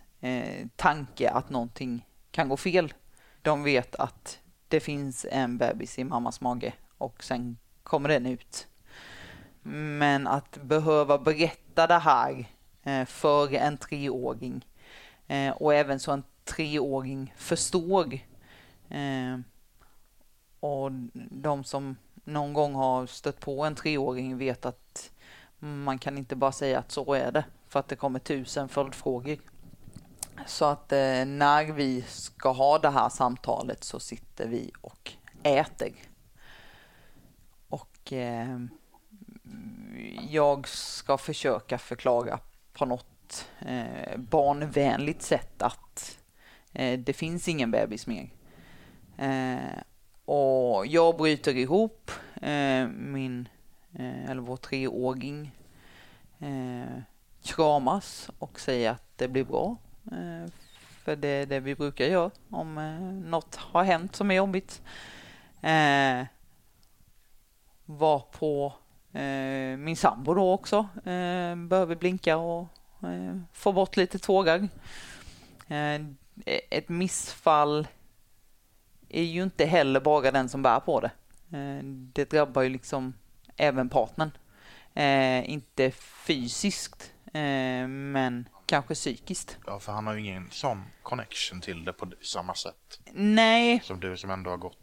tanke 0.76 1.30
att 1.30 1.50
någonting 1.50 2.06
kan 2.30 2.48
gå 2.48 2.56
fel. 2.56 2.94
De 3.42 3.62
vet 3.62 3.94
att 3.94 4.38
det 4.68 4.80
finns 4.80 5.26
en 5.30 5.59
bebis 5.59 5.98
i 5.98 6.04
mammas 6.04 6.40
mage 6.40 6.72
och 6.98 7.24
sen 7.24 7.59
kommer 7.83 8.09
den 8.09 8.26
ut. 8.26 8.68
Men 9.62 10.26
att 10.26 10.59
behöva 10.62 11.18
berätta 11.18 11.87
det 11.87 11.98
här 11.98 12.46
Eh, 12.83 13.05
för 13.05 13.55
en 13.55 13.77
treåring 13.77 14.66
eh, 15.27 15.51
och 15.51 15.75
även 15.75 16.01
så 16.01 16.12
en 16.12 16.25
treåring 16.45 17.35
förstår. 17.37 18.14
Eh, 18.88 19.38
och 20.61 20.90
de 21.31 21.64
som 21.64 21.97
någon 22.25 22.53
gång 22.53 22.75
har 22.75 23.07
stött 23.07 23.40
på 23.40 23.64
en 23.64 23.75
treåring 23.75 24.38
vet 24.38 24.66
att 24.66 25.11
man 25.59 25.99
kan 25.99 26.19
inte 26.19 26.37
bara 26.37 26.53
säga 26.53 26.79
att 26.79 26.93
så 26.93 27.14
är 27.14 27.33
det 27.33 27.45
för 27.69 27.81
att 27.81 27.88
det 27.88 27.97
kommer 27.97 28.19
tusen 28.19 28.69
följdfrågor. 28.69 29.38
Så 30.47 30.64
att 30.64 30.93
eh, 30.93 31.25
när 31.27 31.73
vi 31.73 32.03
ska 32.03 32.53
ha 32.53 32.79
det 32.79 32.90
här 32.90 33.09
samtalet 33.09 33.85
så 33.85 34.01
sitter 34.01 34.49
vi 34.49 34.73
och 34.81 35.12
äter. 35.43 35.93
Och 37.69 38.12
eh, 38.12 38.59
jag 40.29 40.69
ska 40.69 41.19
försöka 41.19 41.79
förklara 41.79 42.38
på 42.81 42.87
något 42.87 43.47
eh, 43.61 44.16
barnvänligt 44.16 45.23
sätt 45.23 45.62
att 45.62 46.21
Eh, 46.73 46.99
det 46.99 47.12
finns 47.12 47.49
ingen 47.49 47.71
bebis 47.71 48.07
mer. 48.07 48.31
Eh, 49.19 49.83
och 50.25 50.87
jag 50.87 51.16
bryter 51.16 51.57
ihop. 51.57 52.11
Eh, 52.43 52.88
min, 52.88 53.49
eh, 53.93 54.31
eller 54.31 54.43
vår 54.43 54.57
treåring 54.57 55.51
eh, 56.38 57.03
kramas 57.43 58.31
och 58.38 58.61
säger 58.61 58.90
att 58.90 59.19
det 59.19 59.29
blir 59.29 59.45
bra. 59.45 59.77
Eh, 60.12 60.53
för 61.05 61.16
det 61.16 61.29
är 61.29 61.47
det 61.47 61.61
vi 61.61 61.75
brukar 61.75 62.05
göra 62.05 62.31
om 62.51 62.75
något 63.27 63.57
har 63.57 63.85
hänt 63.85 64.16
som 64.16 64.31
är 64.31 64.35
jobbigt. 64.35 64.83
Eh, 65.61 66.25
var 67.85 68.21
på 68.21 68.73
min 69.79 69.96
sambo 69.96 70.35
då 70.35 70.53
också 70.53 70.79
eh, 70.96 71.57
behöver 71.57 71.94
blinka 71.94 72.37
och 72.37 72.68
eh, 73.03 73.37
få 73.53 73.73
bort 73.73 73.96
lite 73.96 74.18
tårar. 74.18 74.68
Eh, 75.68 76.01
Eh, 76.46 76.61
ett 76.70 76.88
missfall 76.88 77.88
är 79.09 79.23
ju 79.23 79.42
inte 79.42 79.64
heller 79.64 80.01
bara 80.01 80.31
den 80.31 80.49
som 80.49 80.62
bär 80.62 80.81
på 80.81 81.01
det. 81.01 81.11
Eh, 81.59 81.85
det 81.85 82.31
drabbar 82.31 82.62
ju 82.62 82.68
liksom 82.68 83.12
även 83.57 83.88
partnern. 83.88 84.31
Eh, 84.94 85.51
inte 85.51 85.90
fysiskt, 86.27 87.12
men 87.33 88.49
kanske 88.66 88.94
psykiskt. 88.94 89.59
Ja, 89.66 89.79
för 89.79 89.92
han 89.92 90.07
har 90.07 90.14
ju 90.14 90.20
ingen 90.20 90.49
sån 90.51 90.85
connection 91.03 91.61
till 91.61 91.85
det 91.85 91.92
på 91.92 92.12
samma 92.23 92.55
sätt. 92.55 93.01
Nej. 93.12 93.81
Som 93.85 94.01
du 94.01 94.16
som 94.16 94.31
ändå 94.31 94.51
har 94.51 94.57
gått 94.57 94.79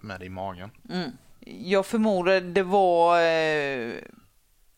med 0.00 0.20
det 0.20 0.26
i 0.26 0.28
magen. 0.28 0.70
Mm. 0.90 1.10
Jag 1.46 1.86
förmodar 1.86 2.40
det 2.40 2.62
var 2.62 3.20
eh, 3.20 3.94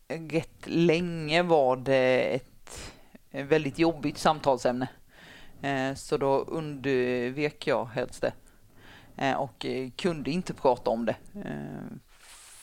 rätt 0.08 0.66
länge 0.66 1.42
var 1.42 1.76
det 1.76 2.34
ett 2.34 2.92
väldigt 3.30 3.78
jobbigt 3.78 4.18
samtalsämne. 4.18 4.88
Eh, 5.62 5.94
så 5.94 6.16
då 6.16 6.38
undvek 6.38 7.66
jag 7.66 7.84
helst 7.84 8.22
det. 8.22 8.32
Eh, 9.16 9.36
och 9.36 9.66
eh, 9.66 9.90
kunde 9.90 10.30
inte 10.30 10.54
prata 10.54 10.90
om 10.90 11.06
det. 11.06 11.16
Eh, 11.34 11.96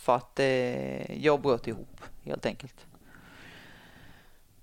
för 0.04 0.16
att 0.16 0.40
eh, 0.40 1.24
jag 1.24 1.42
bröt 1.42 1.68
ihop 1.68 2.02
helt 2.24 2.46
enkelt. 2.46 2.86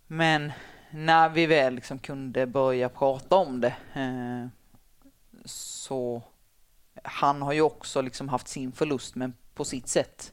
Men 0.06 0.52
när 0.90 1.28
vi 1.28 1.46
väl 1.46 1.74
liksom 1.74 1.98
kunde 1.98 2.46
börja 2.46 2.88
prata 2.88 3.36
om 3.36 3.60
det 3.60 3.74
så 5.44 6.22
han 7.04 7.42
har 7.42 7.52
ju 7.52 7.60
också 7.60 8.00
liksom 8.00 8.28
haft 8.28 8.48
sin 8.48 8.72
förlust 8.72 9.14
men 9.14 9.34
på 9.54 9.64
sitt 9.64 9.88
sätt 9.88 10.32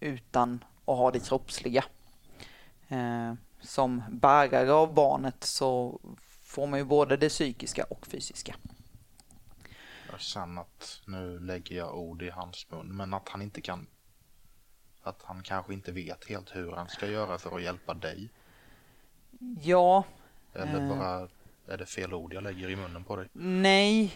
utan 0.00 0.64
att 0.84 0.96
ha 0.96 1.10
det 1.10 1.28
kroppsliga. 1.28 1.84
som 3.60 4.02
bärare 4.10 4.72
av 4.72 4.94
barnet 4.94 5.44
så 5.44 6.00
får 6.42 6.66
man 6.66 6.78
ju 6.78 6.84
både 6.84 7.16
det 7.16 7.28
psykiska 7.28 7.84
och 7.84 8.06
fysiska. 8.06 8.54
Jag 10.10 10.20
känner 10.20 10.60
att 10.62 11.00
nu 11.06 11.38
lägger 11.38 11.76
jag 11.76 11.98
ord 11.98 12.22
i 12.22 12.30
hans 12.30 12.70
mun, 12.70 12.96
men 12.96 13.14
att 13.14 13.28
han 13.28 13.42
inte 13.42 13.60
kan... 13.60 13.86
Att 15.02 15.22
han 15.22 15.42
kanske 15.42 15.72
inte 15.72 15.92
vet 15.92 16.28
helt 16.28 16.56
hur 16.56 16.72
han 16.72 16.88
ska 16.88 17.06
göra 17.06 17.38
för 17.38 17.56
att 17.56 17.62
hjälpa 17.62 17.94
dig. 17.94 18.28
Ja. 19.62 20.04
Eller 20.54 20.82
eh. 20.82 20.88
bara 20.88 21.28
är 21.68 21.76
det 21.76 21.86
fel 21.86 22.14
ord 22.14 22.34
jag 22.34 22.42
lägger 22.42 22.70
i 22.70 22.76
munnen 22.76 23.04
på 23.04 23.16
dig? 23.16 23.28
Nej, 23.32 24.12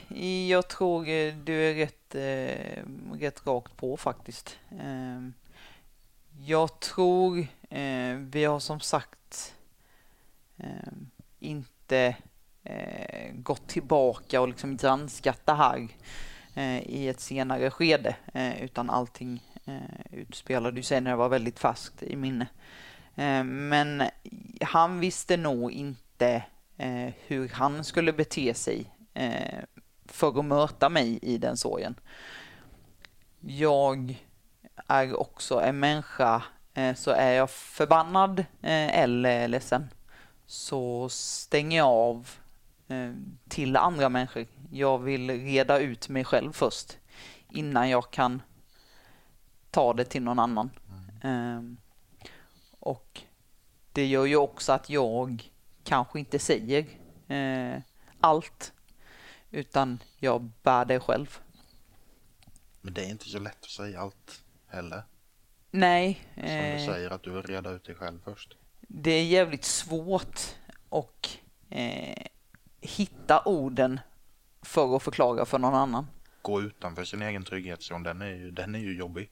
jag 0.48 0.68
tror 0.68 1.08
eh, 1.08 1.34
du 1.34 1.70
är 1.70 1.74
rätt, 1.74 2.14
eh, 2.14 2.82
rätt 3.20 3.46
rakt 3.46 3.76
på 3.76 3.96
faktiskt. 3.96 4.58
Eh, 4.70 5.28
jag 6.46 6.80
tror 6.80 7.38
eh, 7.70 8.14
vi 8.16 8.44
har 8.44 8.60
som 8.60 8.80
sagt 8.80 9.54
eh, 10.56 10.92
inte 11.38 12.16
eh, 12.62 13.32
gått 13.34 13.68
tillbaka 13.68 14.40
och 14.40 14.48
liksom 14.48 14.76
granskat 14.76 15.40
det 15.44 15.52
här 15.52 15.88
eh, 16.54 16.82
i 16.82 17.08
ett 17.08 17.20
senare 17.20 17.70
skede, 17.70 18.16
eh, 18.34 18.62
utan 18.62 18.90
allting 18.90 19.42
eh, 19.64 20.18
utspelade 20.18 20.82
sig 20.82 21.00
när 21.00 21.10
det 21.10 21.16
var 21.16 21.28
väldigt 21.28 21.58
färskt 21.58 22.02
i 22.02 22.16
minne. 22.16 22.46
Eh, 23.16 23.44
men 23.44 24.02
han 24.60 25.00
visste 25.00 25.36
nog 25.36 25.72
inte 25.72 26.42
eh, 26.82 27.12
hur 27.26 27.48
han 27.48 27.84
skulle 27.84 28.12
bete 28.12 28.54
sig 28.54 28.86
för 30.04 30.38
att 30.38 30.44
möta 30.44 30.88
mig 30.88 31.18
i 31.22 31.38
den 31.38 31.56
sorgen. 31.56 31.94
Jag 33.40 34.22
är 34.86 35.20
också 35.20 35.60
en 35.60 35.78
människa, 35.78 36.42
så 36.96 37.10
är 37.10 37.32
jag 37.32 37.50
förbannad 37.50 38.44
eller 38.62 39.48
ledsen 39.48 39.88
så 40.52 41.08
stänger 41.08 41.78
jag 41.78 41.88
av 41.88 42.30
eh, 42.88 43.12
till 43.48 43.76
andra 43.76 44.08
människor. 44.08 44.46
Jag 44.70 44.98
vill 44.98 45.30
reda 45.30 45.78
ut 45.78 46.08
mig 46.08 46.24
själv 46.24 46.52
först 46.52 46.98
innan 47.50 47.88
jag 47.88 48.10
kan 48.10 48.42
ta 49.70 49.92
det 49.92 50.04
till 50.04 50.22
någon 50.22 50.38
annan. 50.38 50.70
Mm. 51.24 51.76
och 52.80 53.20
det 53.92 54.06
gör 54.06 54.24
ju 54.24 54.36
också 54.36 54.72
att 54.72 54.90
jag 54.90 55.51
kanske 55.84 56.18
inte 56.18 56.38
säger 56.38 56.86
eh, 57.28 57.82
allt 58.20 58.72
utan 59.50 60.02
jag 60.18 60.50
bär 60.62 60.84
det 60.84 61.00
själv. 61.00 61.38
Men 62.80 62.94
det 62.94 63.04
är 63.04 63.10
inte 63.10 63.28
så 63.28 63.38
lätt 63.38 63.64
att 63.64 63.70
säga 63.70 64.00
allt 64.00 64.42
heller. 64.66 65.02
Nej. 65.70 66.20
Som 66.34 66.44
eh, 66.44 66.78
du 66.78 66.86
säger 66.86 67.10
att 67.10 67.22
du 67.22 67.30
vill 67.30 67.42
reda 67.42 67.70
ut 67.70 67.84
dig 67.84 67.94
själv 67.94 68.20
först. 68.24 68.56
Det 68.80 69.10
är 69.10 69.24
jävligt 69.24 69.64
svårt 69.64 70.40
att 70.90 71.38
eh, 71.70 72.26
hitta 72.80 73.42
orden 73.44 74.00
för 74.62 74.96
att 74.96 75.02
förklara 75.02 75.44
för 75.44 75.58
någon 75.58 75.74
annan. 75.74 76.06
Gå 76.42 76.62
utanför 76.62 77.04
sin 77.04 77.22
egen 77.22 77.44
trygghetszon, 77.44 78.02
den 78.02 78.22
är 78.22 78.26
ju, 78.34 78.50
den 78.50 78.74
är 78.74 78.78
ju 78.78 78.98
jobbig. 78.98 79.30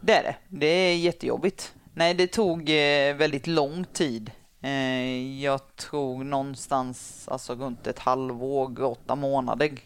Det 0.00 0.12
är 0.12 0.22
det. 0.22 0.36
Det 0.48 0.66
är 0.66 0.96
jättejobbigt. 0.96 1.74
Nej, 1.94 2.14
det 2.14 2.26
tog 2.26 2.70
eh, 2.70 3.16
väldigt 3.16 3.46
lång 3.46 3.84
tid. 3.84 4.30
Eh, 4.60 5.40
jag 5.42 5.76
tror 5.76 6.24
någonstans 6.24 7.28
alltså 7.28 7.54
runt 7.54 7.86
ett 7.86 7.98
halvår, 7.98 8.82
åtta 8.82 9.14
månader 9.14 9.80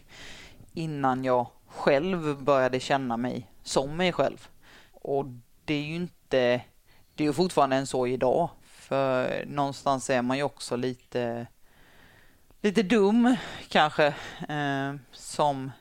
innan 0.73 1.23
jag 1.23 1.47
själv 1.67 2.43
började 2.43 2.79
känna 2.79 3.17
mig 3.17 3.51
som 3.63 3.97
mig 3.97 4.11
själv. 4.11 4.47
Och 4.91 5.25
det 5.65 5.73
är 5.73 5.83
ju 5.83 5.95
inte, 5.95 6.61
det 7.15 7.23
är 7.23 7.27
ju 7.27 7.33
fortfarande 7.33 7.75
en 7.75 7.87
så 7.87 8.07
idag. 8.07 8.49
För 8.63 9.45
någonstans 9.45 10.09
är 10.09 10.21
man 10.21 10.37
ju 10.37 10.43
också 10.43 10.75
lite, 10.75 11.47
lite 12.61 12.83
dum 12.83 13.35
kanske, 13.69 14.05
eh, 14.49 14.95
som 15.11 15.71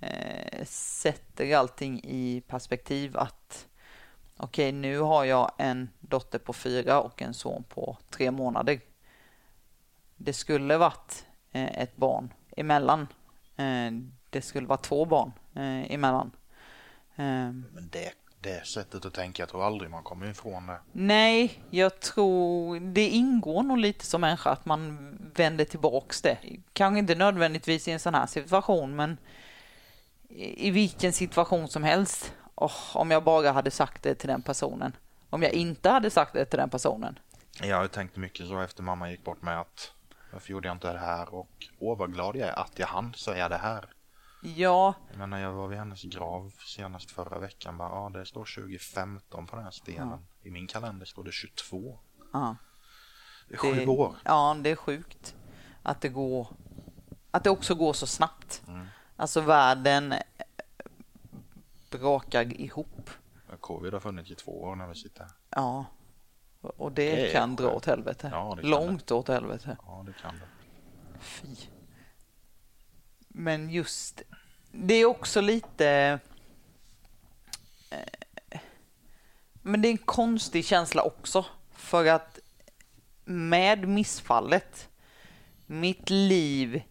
eh, 0.00 0.64
sätter 0.66 1.56
allting 1.56 2.00
i 2.04 2.42
perspektiv 2.48 3.16
att 3.16 3.66
okej, 4.36 4.68
okay, 4.68 4.80
nu 4.80 4.98
har 4.98 5.24
jag 5.24 5.52
en 5.58 5.88
dotter 6.08 6.38
på 6.38 6.52
fyra 6.52 7.00
och 7.00 7.22
en 7.22 7.34
son 7.34 7.64
på 7.68 7.96
tre 8.10 8.30
månader. 8.30 8.80
Det 10.16 10.32
skulle 10.32 10.76
varit 10.76 11.26
eh, 11.52 11.78
ett 11.78 11.96
barn 11.96 12.32
emellan. 12.56 13.06
Eh, 13.56 13.90
det 14.30 14.42
skulle 14.42 14.66
vara 14.66 14.78
två 14.78 15.04
barn 15.04 15.32
eh, 15.54 15.92
emellan. 15.94 16.30
Men 17.20 17.88
det, 17.90 18.12
det 18.40 18.66
sättet 18.66 19.04
att 19.04 19.14
tänka, 19.14 19.42
jag 19.42 19.48
tror 19.48 19.66
aldrig 19.66 19.90
man 19.90 20.02
kommer 20.02 20.30
ifrån 20.30 20.66
det. 20.66 20.78
Nej, 20.92 21.62
jag 21.70 22.00
tror 22.00 22.80
det 22.80 23.08
ingår 23.08 23.62
nog 23.62 23.78
lite 23.78 24.06
som 24.06 24.20
människa 24.20 24.50
att 24.50 24.66
man 24.66 24.98
vänder 25.34 25.64
tillbaks 25.64 26.22
det. 26.22 26.38
Kanske 26.72 26.98
inte 26.98 27.14
nödvändigtvis 27.14 27.88
i 27.88 27.90
en 27.90 28.00
sån 28.00 28.14
här 28.14 28.26
situation, 28.26 28.96
men 28.96 29.18
i 30.38 30.70
vilken 30.70 31.12
situation 31.12 31.68
som 31.68 31.82
helst. 31.82 32.34
Oh, 32.54 32.96
om 32.96 33.10
jag 33.10 33.24
bara 33.24 33.52
hade 33.52 33.70
sagt 33.70 34.02
det 34.02 34.14
till 34.14 34.28
den 34.28 34.42
personen. 34.42 34.92
Om 35.30 35.42
jag 35.42 35.52
inte 35.52 35.90
hade 35.90 36.10
sagt 36.10 36.32
det 36.32 36.44
till 36.44 36.58
den 36.58 36.70
personen. 36.70 37.18
Jag 37.62 37.76
har 37.76 37.88
tänkt 37.88 38.16
mycket 38.16 38.46
så 38.46 38.60
efter 38.60 38.82
mamma 38.82 39.10
gick 39.10 39.24
bort 39.24 39.42
med 39.42 39.60
att 39.60 39.92
varför 40.32 40.50
gjorde 40.50 40.68
jag 40.68 40.74
inte 40.74 40.92
det 40.92 40.98
här 40.98 41.34
och 41.34 41.50
åh 41.78 41.98
vad 41.98 42.12
glad 42.12 42.36
jag 42.36 42.48
är 42.48 42.58
att 42.58 42.78
jag 42.78 42.86
hann 42.86 43.14
säga 43.14 43.48
det 43.48 43.56
här. 43.56 43.92
Ja. 44.42 44.94
Men 45.14 45.30
när 45.30 45.38
jag 45.42 45.52
var 45.52 45.68
vid 45.68 45.78
hennes 45.78 46.02
grav 46.02 46.52
senast 46.66 47.10
förra 47.10 47.38
veckan 47.38 47.78
bara, 47.78 47.88
ja 47.88 48.10
det 48.14 48.26
står 48.26 48.44
2015 48.56 49.46
på 49.46 49.56
den 49.56 49.64
här 49.64 49.70
stenen. 49.70 50.08
Ja. 50.08 50.48
I 50.48 50.50
min 50.50 50.66
kalender 50.66 51.06
står 51.06 51.24
det 51.24 51.32
22. 51.32 51.98
Ja. 52.32 52.56
Det 53.48 53.54
är 53.54 53.58
sju 53.58 53.74
det, 53.74 53.86
år. 53.86 54.14
Ja, 54.24 54.56
det 54.62 54.70
är 54.70 54.76
sjukt 54.76 55.34
att 55.82 56.00
det 56.00 56.08
går, 56.08 56.48
att 57.30 57.44
det 57.44 57.50
också 57.50 57.74
går 57.74 57.92
så 57.92 58.06
snabbt. 58.06 58.62
Mm. 58.68 58.86
Alltså 59.16 59.40
världen 59.40 60.14
brakar 61.90 62.60
ihop. 62.60 63.10
Covid 63.60 63.92
har 63.92 64.00
funnits 64.00 64.30
i 64.30 64.34
två 64.34 64.62
år 64.62 64.76
när 64.76 64.86
vi 64.86 64.94
sitter 64.94 65.20
här. 65.20 65.32
Ja, 65.50 65.84
och 66.60 66.92
det, 66.92 67.16
det 67.16 67.32
kan 67.32 67.56
dra 67.56 67.70
åt 67.70 67.84
helvete. 67.86 68.28
Ja, 68.32 68.54
Långt 68.62 69.06
det. 69.06 69.14
åt 69.14 69.28
helvete. 69.28 69.76
Ja, 69.86 70.04
det 70.06 70.12
kan 70.22 70.34
det. 70.34 70.48
Fy. 71.20 71.56
Men 73.28 73.70
just, 73.70 74.22
det 74.72 74.94
är 74.94 75.04
också 75.04 75.40
lite... 75.40 76.18
Eh, 77.90 78.60
men 79.62 79.82
det 79.82 79.88
är 79.88 79.92
en 79.92 79.98
konstig 79.98 80.64
känsla 80.64 81.02
också. 81.02 81.44
För 81.72 82.06
att 82.06 82.38
med 83.24 83.88
missfallet, 83.88 84.88
mitt 85.66 86.10
liv 86.10 86.82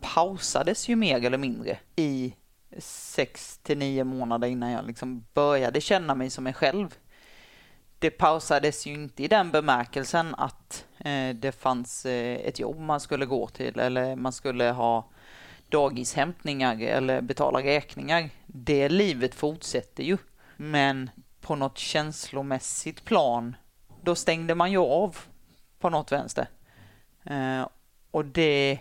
pausades 0.00 0.88
ju 0.88 0.96
mer 0.96 1.24
eller 1.24 1.38
mindre 1.38 1.78
i 1.96 2.34
sex 2.78 3.58
till 3.58 3.78
nio 3.78 4.04
månader 4.04 4.48
innan 4.48 4.70
jag 4.70 4.86
liksom 4.86 5.24
började 5.34 5.80
känna 5.80 6.14
mig 6.14 6.30
som 6.30 6.44
mig 6.44 6.52
själv. 6.52 6.94
Det 7.98 8.10
pausades 8.10 8.86
ju 8.86 8.92
inte 8.92 9.24
i 9.24 9.28
den 9.28 9.50
bemärkelsen 9.50 10.34
att 10.34 10.86
eh, 10.98 11.34
det 11.34 11.52
fanns 11.52 12.06
eh, 12.06 12.46
ett 12.46 12.58
jobb 12.58 12.78
man 12.78 13.00
skulle 13.00 13.26
gå 13.26 13.48
till 13.48 13.78
eller 13.78 14.16
man 14.16 14.32
skulle 14.32 14.70
ha 14.70 15.10
dagishämtningar 15.68 16.80
eller 16.80 17.20
betala 17.20 17.62
räkningar. 17.62 18.30
Det 18.46 18.88
livet 18.88 19.34
fortsätter 19.34 20.02
ju. 20.02 20.16
Men 20.56 21.10
på 21.40 21.56
något 21.56 21.78
känslomässigt 21.78 23.04
plan, 23.04 23.56
då 24.02 24.14
stängde 24.14 24.54
man 24.54 24.72
ju 24.72 24.78
av 24.78 25.16
på 25.78 25.90
något 25.90 26.12
vänster. 26.12 26.48
Eh, 27.24 27.68
och 28.10 28.24
det, 28.24 28.78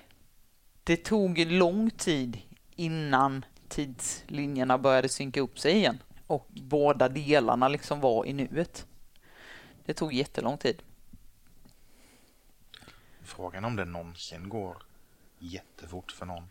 det 0.84 0.98
tog 0.98 1.40
lång 1.40 1.90
tid 1.90 2.38
innan 2.76 3.46
tidslinjerna 3.74 4.78
började 4.78 5.10
synka 5.10 5.42
upp 5.42 5.60
sig 5.60 5.76
igen. 5.76 6.04
Och 6.28 6.48
båda 6.50 7.10
delarna 7.10 7.68
liksom 7.68 8.00
var 8.00 8.26
i 8.26 8.34
nuet. 8.34 8.88
Det 9.86 9.94
tog 9.94 10.14
jättelång 10.14 10.58
tid. 10.58 10.82
Frågan 13.24 13.66
om 13.66 13.76
det 13.76 13.86
någonsin 13.86 14.50
går 14.50 14.78
jättefort 15.40 16.12
för 16.12 16.26
någon. 16.26 16.44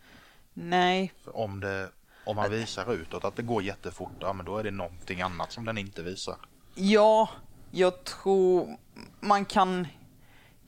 Nej. 0.53 1.13
För 1.23 1.37
om, 1.37 1.59
det, 1.59 1.89
om 2.25 2.35
man 2.35 2.51
visar 2.51 2.93
utåt 2.93 3.23
att 3.23 3.35
det 3.35 3.43
går 3.43 3.63
jättefort, 3.63 4.11
ja, 4.19 4.33
men 4.33 4.45
då 4.45 4.57
är 4.57 4.63
det 4.63 4.71
någonting 4.71 5.21
annat 5.21 5.51
som 5.51 5.65
den 5.65 5.77
inte 5.77 6.03
visar. 6.03 6.35
Ja, 6.75 7.29
jag 7.71 8.03
tror 8.03 8.77
man 9.19 9.45
kan 9.45 9.87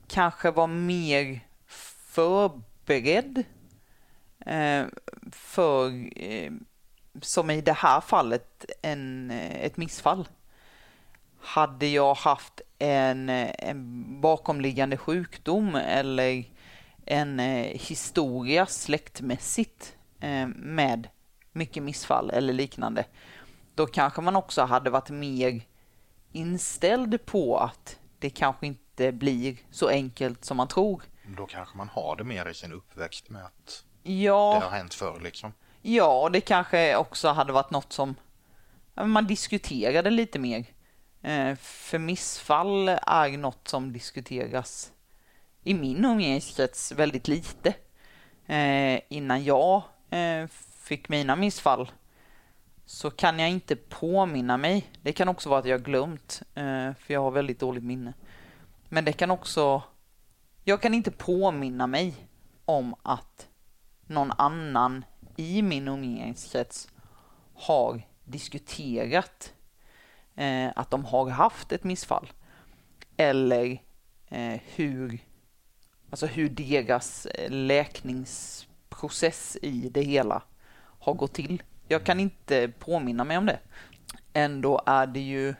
kanske 0.07 0.51
vara 0.51 0.67
mer 0.67 1.39
förberedd 1.67 3.43
Eh, 4.45 4.85
för, 5.31 6.09
eh, 6.23 6.51
som 7.21 7.49
i 7.49 7.61
det 7.61 7.73
här 7.73 8.01
fallet, 8.01 8.65
en, 8.81 9.31
eh, 9.31 9.65
ett 9.65 9.77
missfall. 9.77 10.27
Hade 11.39 11.87
jag 11.87 12.13
haft 12.15 12.61
en, 12.79 13.29
eh, 13.29 13.51
en 13.59 14.21
bakomliggande 14.21 14.97
sjukdom 14.97 15.75
eller 15.75 16.45
en 17.05 17.39
historia 17.73 18.65
släktmässigt 18.65 19.95
med 20.55 21.07
mycket 21.51 21.83
missfall 21.83 22.29
eller 22.29 22.53
liknande, 22.53 23.05
då 23.75 23.85
kanske 23.85 24.21
man 24.21 24.35
också 24.35 24.61
hade 24.61 24.89
varit 24.89 25.09
mer 25.09 25.61
inställd 26.31 27.25
på 27.25 27.57
att 27.57 27.99
det 28.19 28.29
kanske 28.29 28.67
inte 28.67 29.11
blir 29.11 29.57
så 29.71 29.87
enkelt 29.87 30.45
som 30.45 30.57
man 30.57 30.67
tror. 30.67 31.03
Då 31.37 31.45
kanske 31.45 31.77
man 31.77 31.89
har 31.89 32.15
det 32.15 32.23
mer 32.23 32.49
i 32.49 32.53
sin 32.53 32.73
uppväxt 32.73 33.29
med 33.29 33.45
att 33.45 33.83
Ja. 34.07 34.57
Det 34.59 34.65
har 34.65 34.77
hänt 34.77 34.93
förr 34.93 35.19
liksom. 35.23 35.53
Ja, 35.81 36.29
det 36.33 36.41
kanske 36.41 36.95
också 36.95 37.27
hade 37.27 37.53
varit 37.53 37.71
något 37.71 37.93
som 37.93 38.15
man 38.95 39.27
diskuterade 39.27 40.09
lite 40.09 40.39
mer. 40.39 40.65
Eh, 41.21 41.55
för 41.55 41.99
missfall 41.99 42.89
är 42.89 43.37
något 43.37 43.67
som 43.67 43.93
diskuteras 43.93 44.91
i 45.63 45.73
min 45.73 46.05
umgängeskrets 46.05 46.91
väldigt 46.91 47.27
lite. 47.27 47.73
Eh, 48.45 48.99
innan 49.09 49.43
jag 49.43 49.81
eh, 50.09 50.47
fick 50.83 51.09
mina 51.09 51.35
missfall 51.35 51.91
så 52.85 53.11
kan 53.11 53.39
jag 53.39 53.49
inte 53.49 53.75
påminna 53.75 54.57
mig. 54.57 54.89
Det 55.01 55.13
kan 55.13 55.27
också 55.27 55.49
vara 55.49 55.59
att 55.59 55.65
jag 55.65 55.83
glömt, 55.83 56.41
för 56.53 57.13
jag 57.13 57.21
har 57.21 57.31
väldigt 57.31 57.59
dåligt 57.59 57.83
minne. 57.83 58.13
Men 58.89 59.05
det 59.05 59.13
kan 59.13 59.31
också... 59.31 59.81
Jag 60.63 60.81
kan 60.81 60.93
inte 60.93 61.11
påminna 61.11 61.87
mig 61.87 62.15
om 62.65 62.95
att 63.03 63.47
någon 64.07 64.31
annan 64.31 65.05
i 65.35 65.61
min 65.61 65.87
umgängeskrets 65.87 66.87
har 67.53 68.01
diskuterat 68.23 69.53
eh, 70.35 70.71
att 70.75 70.91
de 70.91 71.05
har 71.05 71.29
haft 71.29 71.71
ett 71.71 71.83
missfall. 71.83 72.31
Eller 73.17 73.81
eh, 74.27 74.61
hur, 74.75 75.19
alltså 76.09 76.25
hur 76.25 76.49
deras 76.49 77.25
eh, 77.25 77.51
läkningsprocess 77.51 79.57
i 79.61 79.89
det 79.89 80.01
hela 80.01 80.43
har 80.99 81.13
gått 81.13 81.33
till. 81.33 81.63
Jag 81.87 82.03
kan 82.03 82.19
inte 82.19 82.71
påminna 82.79 83.23
mig 83.23 83.37
om 83.37 83.45
det. 83.45 83.59
Ändå 84.33 84.81
är 84.85 85.07
det 85.07 85.19
ju 85.19 85.55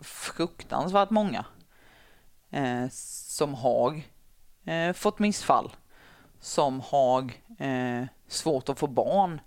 fruktansvärt 0.00 1.10
många 1.10 1.44
eh, 2.50 2.88
som 2.90 3.54
har 3.54 4.02
eh, 4.64 4.92
fått 4.92 5.18
missfall 5.18 5.70
som 6.40 6.80
har 6.80 7.32
eh, 7.58 8.04
svårt 8.28 8.68
att 8.68 8.78
få 8.78 8.86
barn, 8.86 9.40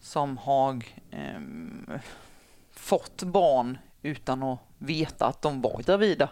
som 0.00 0.38
har 0.38 0.84
eh, 1.10 1.40
fått 2.70 3.22
barn 3.22 3.78
utan 4.02 4.42
att 4.42 4.58
veta 4.78 5.26
att 5.26 5.42
de 5.42 5.60
var 5.60 5.82
gravida. 5.82 6.28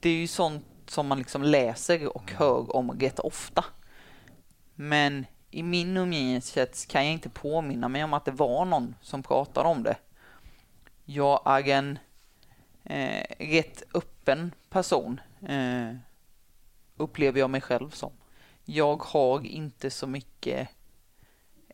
Det 0.00 0.08
är 0.08 0.14
ju 0.14 0.26
sånt 0.26 0.64
som 0.86 1.06
man 1.06 1.18
liksom 1.18 1.42
läser 1.42 2.16
och 2.16 2.32
hör 2.32 2.76
om 2.76 2.90
rätt 2.90 3.18
ofta. 3.18 3.64
Men 4.74 5.26
i 5.50 5.62
min 5.62 5.96
umgängeskrets 5.96 6.86
kan 6.86 7.04
jag 7.04 7.12
inte 7.12 7.28
påminna 7.28 7.88
mig 7.88 8.04
om 8.04 8.14
att 8.14 8.24
det 8.24 8.30
var 8.30 8.64
någon 8.64 8.94
som 9.00 9.22
pratade 9.22 9.68
om 9.68 9.82
det. 9.82 9.96
Jag 11.04 11.42
är 11.44 11.68
en 11.68 11.98
eh, 12.84 13.24
rätt 13.38 13.82
öppen 13.94 14.54
person, 14.70 15.20
eh, 15.48 15.96
upplever 16.96 17.40
jag 17.40 17.50
mig 17.50 17.60
själv 17.60 17.90
som. 17.90 18.12
Jag 18.70 19.02
har 19.02 19.46
inte 19.46 19.90
så 19.90 20.06
mycket 20.06 20.68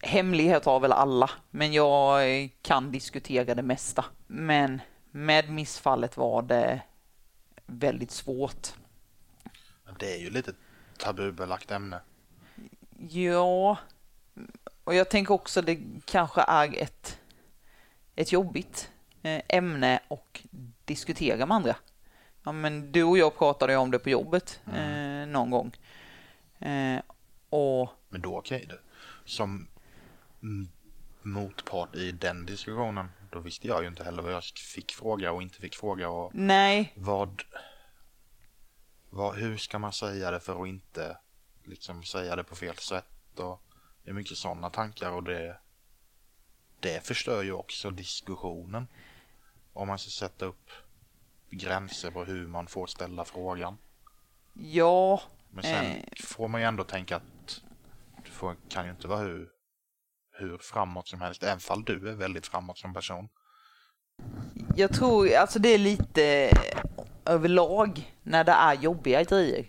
hemligheter 0.02 0.70
har 0.70 0.80
väl 0.80 0.92
alla, 0.92 1.30
men 1.50 1.72
jag 1.72 2.50
kan 2.62 2.92
diskutera 2.92 3.54
det 3.54 3.62
mesta. 3.62 4.04
Men 4.26 4.80
med 5.10 5.50
missfallet 5.50 6.16
var 6.16 6.42
det 6.42 6.80
väldigt 7.66 8.10
svårt. 8.10 8.68
Det 9.98 10.14
är 10.14 10.18
ju 10.18 10.30
lite 10.30 10.52
tabubelagt 10.98 11.70
ämne. 11.70 12.00
Ja, 13.08 13.78
och 14.84 14.94
jag 14.94 15.08
tänker 15.08 15.34
också 15.34 15.62
det 15.62 15.78
kanske 16.04 16.44
är 16.48 16.82
ett, 16.82 17.18
ett 18.16 18.32
jobbigt 18.32 18.90
eh, 19.22 19.42
ämne 19.48 20.00
och 20.08 20.42
diskutera 20.84 21.46
med 21.46 21.54
andra. 21.54 21.76
Ja, 22.44 22.52
men 22.52 22.92
du 22.92 23.04
och 23.04 23.18
jag 23.18 23.38
pratade 23.38 23.76
om 23.76 23.90
det 23.90 23.98
på 23.98 24.10
jobbet 24.10 24.60
mm. 24.66 25.22
eh, 25.22 25.26
någon 25.28 25.50
gång. 25.50 25.72
Eh, 26.58 27.00
och... 27.48 27.88
Men 28.08 28.20
då 28.20 28.38
okej 28.38 28.64
okay, 28.64 28.76
du. 28.76 28.80
Som 29.24 29.68
motpart 31.22 31.94
i 31.94 32.12
den 32.12 32.46
diskussionen, 32.46 33.08
då 33.30 33.38
visste 33.40 33.68
jag 33.68 33.82
ju 33.82 33.88
inte 33.88 34.04
heller 34.04 34.22
vad 34.22 34.32
jag 34.32 34.44
fick 34.44 34.92
fråga 34.92 35.32
och 35.32 35.42
inte 35.42 35.60
fick 35.60 35.74
fråga. 35.74 36.08
Och 36.08 36.34
Nej. 36.34 36.92
Vad, 36.96 37.42
vad, 39.10 39.36
hur 39.36 39.56
ska 39.56 39.78
man 39.78 39.92
säga 39.92 40.30
det 40.30 40.40
för 40.40 40.62
att 40.62 40.68
inte 40.68 41.16
liksom 41.64 42.04
säga 42.04 42.36
det 42.36 42.44
på 42.44 42.56
fel 42.56 42.76
sätt? 42.76 43.38
Och 43.38 43.62
det 44.04 44.10
är 44.10 44.14
mycket 44.14 44.38
sådana 44.38 44.70
tankar 44.70 45.10
och 45.10 45.22
det, 45.22 45.56
det 46.80 47.06
förstör 47.06 47.42
ju 47.42 47.52
också 47.52 47.90
diskussionen. 47.90 48.88
Om 49.72 49.88
man 49.88 49.98
ska 49.98 50.10
sätta 50.10 50.44
upp 50.44 50.70
gränser 51.50 52.10
på 52.10 52.24
hur 52.24 52.46
man 52.46 52.66
får 52.66 52.86
ställa 52.86 53.24
frågan. 53.24 53.78
Ja. 54.52 55.22
Men 55.54 55.62
sen 55.62 55.84
eh. 55.84 56.02
får 56.24 56.48
man 56.48 56.60
ju 56.60 56.66
ändå 56.66 56.84
tänka 56.84 57.16
att 57.16 57.62
du 58.24 58.30
får, 58.30 58.56
kan 58.68 58.84
ju 58.84 58.90
inte 58.90 59.08
vara 59.08 59.20
hur 59.20 59.48
hur 60.38 60.58
framåt 60.58 61.08
som 61.08 61.20
helst, 61.20 61.42
även 61.42 61.60
fall 61.60 61.84
du 61.84 62.08
är 62.08 62.14
väldigt 62.14 62.46
framåt 62.46 62.78
som 62.78 62.94
person. 62.94 63.28
Jag 64.76 64.92
tror, 64.92 65.34
alltså 65.34 65.58
det 65.58 65.68
är 65.68 65.78
lite 65.78 66.50
överlag, 67.24 68.14
när 68.22 68.44
det 68.44 68.52
är 68.52 68.74
jobbiga 68.74 69.22
grejer, 69.22 69.66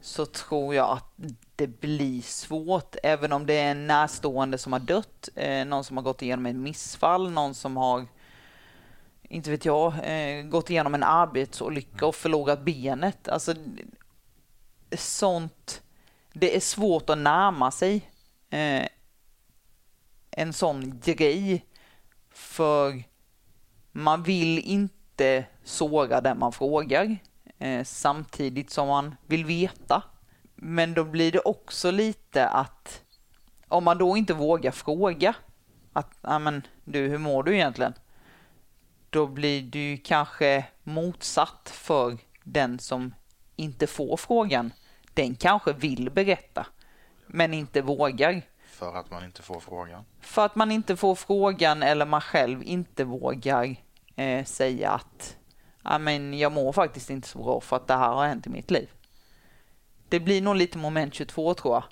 så 0.00 0.26
tror 0.26 0.74
jag 0.74 0.90
att 0.90 1.14
det 1.56 1.66
blir 1.66 2.22
svårt, 2.22 2.96
även 3.02 3.32
om 3.32 3.46
det 3.46 3.54
är 3.54 3.70
en 3.70 3.86
närstående 3.86 4.58
som 4.58 4.72
har 4.72 4.80
dött, 4.80 5.28
eh, 5.34 5.64
någon 5.64 5.84
som 5.84 5.96
har 5.96 6.04
gått 6.04 6.22
igenom 6.22 6.46
ett 6.46 6.56
missfall, 6.56 7.30
någon 7.30 7.54
som 7.54 7.76
har, 7.76 8.06
inte 9.22 9.50
vet 9.50 9.64
jag, 9.64 9.92
eh, 10.02 10.42
gått 10.42 10.70
igenom 10.70 10.94
en 10.94 11.02
arbetsolycka 11.02 12.06
och 12.06 12.14
förlorat 12.14 12.64
benet. 12.64 13.28
Alltså, 13.28 13.54
sånt, 14.96 15.82
det 16.32 16.56
är 16.56 16.60
svårt 16.60 17.10
att 17.10 17.18
närma 17.18 17.70
sig. 17.70 18.10
Eh, 18.50 18.86
en 20.30 20.52
sån 20.52 21.00
grej. 21.04 21.64
För 22.30 23.02
man 23.92 24.22
vill 24.22 24.58
inte 24.58 25.44
såra 25.64 26.20
den 26.20 26.38
man 26.38 26.52
frågar 26.52 27.16
eh, 27.58 27.84
samtidigt 27.84 28.70
som 28.70 28.88
man 28.88 29.16
vill 29.26 29.44
veta. 29.44 30.02
Men 30.54 30.94
då 30.94 31.04
blir 31.04 31.32
det 31.32 31.40
också 31.40 31.90
lite 31.90 32.48
att 32.48 33.02
om 33.68 33.84
man 33.84 33.98
då 33.98 34.16
inte 34.16 34.34
vågar 34.34 34.70
fråga 34.70 35.34
att, 35.92 36.10
men 36.22 36.62
du, 36.84 37.08
hur 37.08 37.18
mår 37.18 37.42
du 37.42 37.54
egentligen? 37.54 37.92
Då 39.10 39.26
blir 39.26 39.62
det 39.62 39.90
ju 39.90 39.96
kanske 39.96 40.64
motsatt 40.82 41.70
för 41.74 42.18
den 42.44 42.78
som 42.78 43.14
inte 43.58 43.86
får 43.86 44.16
frågan. 44.16 44.72
Den 45.14 45.34
kanske 45.34 45.72
vill 45.72 46.10
berätta, 46.10 46.66
men 47.26 47.54
inte 47.54 47.82
vågar. 47.82 48.42
För 48.66 48.94
att 48.94 49.10
man 49.10 49.24
inte 49.24 49.42
får 49.42 49.60
frågan? 49.60 50.04
För 50.20 50.44
att 50.44 50.54
man 50.54 50.70
inte 50.70 50.96
får 50.96 51.14
frågan 51.14 51.82
eller 51.82 52.06
man 52.06 52.20
själv 52.20 52.62
inte 52.62 53.04
vågar 53.04 53.76
eh, 54.16 54.44
säga 54.44 54.90
att 54.90 55.36
ja, 55.82 55.98
men 55.98 56.38
jag 56.38 56.52
mår 56.52 56.72
faktiskt 56.72 57.10
inte 57.10 57.28
så 57.28 57.38
bra 57.38 57.60
för 57.60 57.76
att 57.76 57.86
det 57.86 57.94
här 57.94 58.12
har 58.12 58.26
hänt 58.26 58.46
i 58.46 58.50
mitt 58.50 58.70
liv. 58.70 58.90
Det 60.08 60.20
blir 60.20 60.42
nog 60.42 60.56
lite 60.56 60.78
moment 60.78 61.14
22 61.14 61.54
tror 61.54 61.74
jag. 61.74 61.84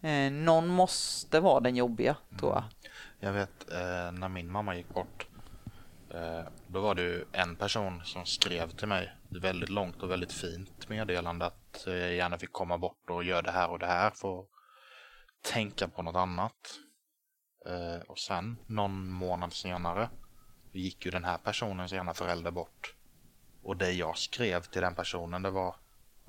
Eh, 0.00 0.32
någon 0.32 0.68
måste 0.68 1.40
vara 1.40 1.60
den 1.60 1.76
jobbiga 1.76 2.16
tror 2.38 2.52
jag. 2.52 2.62
Mm. 2.62 2.72
Jag 3.20 3.32
vet 3.32 3.72
eh, 3.72 4.12
när 4.12 4.28
min 4.28 4.50
mamma 4.52 4.76
gick 4.76 4.94
bort. 4.94 5.26
Eh, 6.14 6.44
då 6.66 6.80
var 6.80 6.94
det 6.94 7.24
en 7.32 7.56
person 7.56 8.04
som 8.04 8.26
skrev 8.26 8.70
till 8.70 8.88
mig 8.88 9.12
väldigt 9.28 9.68
långt 9.68 10.02
och 10.02 10.10
väldigt 10.10 10.32
fint 10.32 10.88
meddelande 10.88 11.46
att 11.46 11.86
eh, 11.86 11.94
jag 11.94 12.14
gärna 12.14 12.38
fick 12.38 12.52
komma 12.52 12.78
bort 12.78 13.10
och 13.10 13.24
göra 13.24 13.42
det 13.42 13.50
här 13.50 13.70
och 13.70 13.78
det 13.78 13.86
här 13.86 14.10
för 14.10 14.40
att 14.40 14.46
tänka 15.42 15.88
på 15.88 16.02
något 16.02 16.16
annat. 16.16 16.78
Eh, 17.66 18.02
och 18.08 18.18
sen 18.18 18.58
någon 18.66 19.10
månad 19.10 19.52
senare 19.52 20.10
gick 20.72 21.04
ju 21.04 21.10
den 21.10 21.24
här 21.24 21.38
personens 21.38 21.92
ena 21.92 22.14
förälder 22.14 22.50
bort. 22.50 22.94
Och 23.62 23.76
det 23.76 23.92
jag 23.92 24.18
skrev 24.18 24.60
till 24.60 24.82
den 24.82 24.94
personen 24.94 25.42
det 25.42 25.50
var 25.50 25.76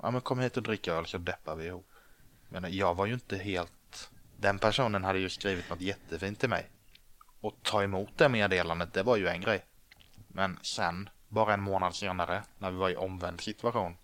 Ja 0.02 0.10
men 0.10 0.20
kom 0.20 0.38
hit 0.38 0.56
och 0.56 0.62
drick 0.62 0.88
öl 0.88 1.06
så 1.06 1.18
deppar 1.18 1.56
vi 1.56 1.66
ihop. 1.66 1.90
Men 2.48 2.76
jag 2.76 2.94
var 2.94 3.06
ju 3.06 3.14
inte 3.14 3.36
helt... 3.36 4.10
Den 4.36 4.58
personen 4.58 5.04
hade 5.04 5.18
ju 5.18 5.28
skrivit 5.28 5.70
något 5.70 5.80
jättefint 5.80 6.40
till 6.40 6.48
mig. 6.48 6.70
Och 7.40 7.54
ta 7.62 7.82
emot 7.82 8.18
det 8.18 8.28
meddelandet, 8.28 8.92
det 8.92 9.02
var 9.02 9.16
ju 9.16 9.28
en 9.28 9.40
grej. 9.40 9.64
Men 10.32 10.58
sen, 10.62 11.08
bara 11.28 11.54
en 11.54 11.62
månad 11.62 11.94
senare, 11.94 12.42
när 12.58 12.70
vi 12.70 12.76
var 12.76 12.90
i 12.90 12.96
omvänd 12.96 13.40
situation. 13.40 13.96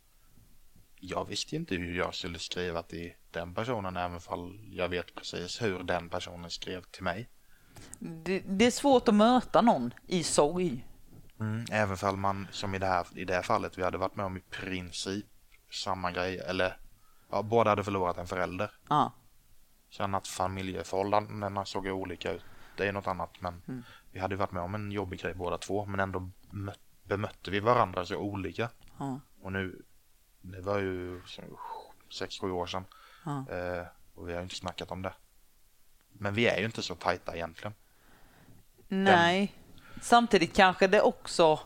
Jag 1.01 1.25
visste 1.25 1.57
inte 1.57 1.75
hur 1.75 1.97
jag 1.97 2.15
skulle 2.15 2.39
skriva 2.39 2.83
till 2.83 3.13
den 3.31 3.55
personen 3.55 3.97
även 3.97 4.21
fall 4.21 4.61
jag 4.71 4.89
vet 4.89 5.15
precis 5.15 5.63
hur 5.63 5.83
den 5.83 6.09
personen 6.09 6.51
skrev 6.51 6.83
till 6.83 7.03
mig. 7.03 7.29
Det, 7.99 8.43
det 8.47 8.67
är 8.67 8.71
svårt 8.71 9.09
att 9.09 9.15
möta 9.15 9.61
någon 9.61 9.95
i 10.07 10.23
sorg. 10.23 10.87
Mm, 11.41 11.65
även 11.71 11.97
fall 11.97 12.17
man, 12.17 12.49
som 12.51 12.75
i 12.75 12.79
det, 12.79 12.87
här, 12.87 13.07
i 13.15 13.25
det 13.25 13.35
här 13.35 13.43
fallet, 13.43 13.79
vi 13.79 13.83
hade 13.83 13.99
varit 13.99 14.17
med 14.17 14.27
om 14.27 14.37
i 14.37 14.41
princip 14.41 15.27
samma 15.71 16.13
grej. 16.13 16.39
Eller, 16.39 16.77
ja, 17.31 17.43
båda 17.43 17.71
hade 17.71 17.85
förlorat 17.85 18.19
en 18.19 18.27
förälder. 18.27 18.71
Ah. 18.89 19.11
Sen 19.91 20.15
att 20.15 20.29
familjeförhållandena 20.29 21.65
såg 21.65 21.87
olika 21.87 22.33
ut, 22.33 22.45
det 22.77 22.89
är 22.89 22.93
något 22.93 23.07
annat. 23.07 23.31
Men 23.41 23.63
mm. 23.69 23.83
Vi 24.17 24.21
hade 24.21 24.37
varit 24.37 24.53
med 24.53 24.63
om 24.63 24.75
en 24.75 24.93
jobbig 24.93 25.21
grej 25.21 25.35
båda 25.35 25.59
två. 25.59 25.87
Men 25.87 26.01
ändå 26.01 26.31
bemötte 27.03 27.51
vi 27.51 27.61
varandra 27.61 28.05
så 28.05 28.17
olika. 28.17 28.71
Ah. 28.99 29.15
Och 29.41 29.53
nu, 29.53 29.83
det 30.41 30.61
var 30.61 30.79
ju 30.79 31.23
sex, 32.13 32.39
sju 32.39 32.51
år 32.51 32.67
sedan. 32.67 32.85
Eh, 33.27 33.87
och 34.15 34.29
vi 34.29 34.35
har 34.35 34.43
inte 34.43 34.55
snackat 34.55 34.91
om 34.91 35.03
det. 35.03 35.13
Men 36.13 36.35
vi 36.35 36.47
är 36.47 36.59
ju 36.59 36.65
inte 36.65 36.83
så 36.83 36.95
tajta 36.95 37.37
egentligen. 37.37 37.75
Nej. 38.89 39.55
Den... 39.95 40.03
Samtidigt 40.03 40.57
kanske 40.57 40.87
det 40.87 41.01
också, 41.01 41.61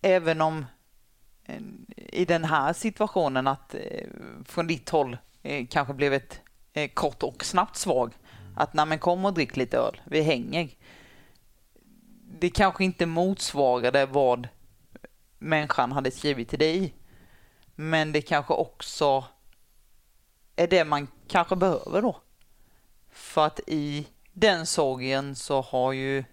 även 0.00 0.40
om 0.40 0.66
eh, 1.44 1.62
i 1.96 2.24
den 2.24 2.44
här 2.44 2.72
situationen 2.72 3.46
att 3.46 3.74
eh, 3.74 4.06
från 4.44 4.66
ditt 4.66 4.88
håll 4.88 5.16
eh, 5.42 5.66
kanske 5.70 5.94
blev 5.94 6.12
ett 6.12 6.40
kort 6.94 7.22
och 7.22 7.44
snabbt 7.44 7.76
svar. 7.76 8.10
Att 8.54 8.74
nej 8.74 8.86
men 8.86 8.98
kom 8.98 9.24
och 9.24 9.34
drick 9.34 9.56
lite 9.56 9.78
öl, 9.78 10.00
vi 10.04 10.22
hänger. 10.22 10.68
Det 12.40 12.50
kanske 12.50 12.84
inte 12.84 13.06
motsvarade 13.06 14.06
vad 14.06 14.48
människan 15.38 15.92
hade 15.92 16.10
skrivit 16.10 16.48
till 16.48 16.58
dig. 16.58 16.94
Men 17.74 18.12
det 18.12 18.22
kanske 18.22 18.54
också 18.54 19.24
är 20.56 20.66
det 20.66 20.84
man 20.84 21.08
kanske 21.28 21.56
behöver 21.56 22.02
då. 22.02 22.16
För 23.10 23.46
att 23.46 23.60
i 23.66 24.06
den 24.32 24.66
sorgen 24.66 25.36
så 25.36 25.60
har 25.60 25.92
ju 25.92 26.24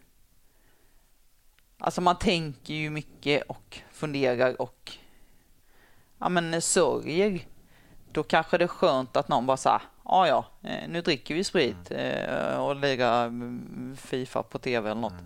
Alltså 1.81 2.01
man 2.01 2.17
tänker 2.17 2.73
ju 2.73 2.89
mycket 2.89 3.43
och 3.43 3.81
funderar 3.91 4.61
och 4.61 4.97
ja 6.17 6.29
men 6.29 6.61
sörjer. 6.61 7.39
Då 8.11 8.23
kanske 8.23 8.57
det 8.57 8.63
är 8.63 8.67
skönt 8.67 9.17
att 9.17 9.27
någon 9.27 9.45
bara 9.45 9.57
såhär 9.57 9.81
ja 10.09 10.27
ja, 10.27 10.69
eh, 10.69 10.89
nu 10.89 11.01
dricker 11.01 11.35
vi 11.35 11.43
sprit 11.43 11.91
mm. 11.91 12.29
Eh, 12.29 12.65
och 12.65 12.75
lirar 12.75 13.25
mm, 13.27 13.95
Fifa 13.97 14.43
på 14.43 14.59
tv 14.59 14.91
eller 14.91 15.01
något. 15.01 15.11
Mm. 15.11 15.25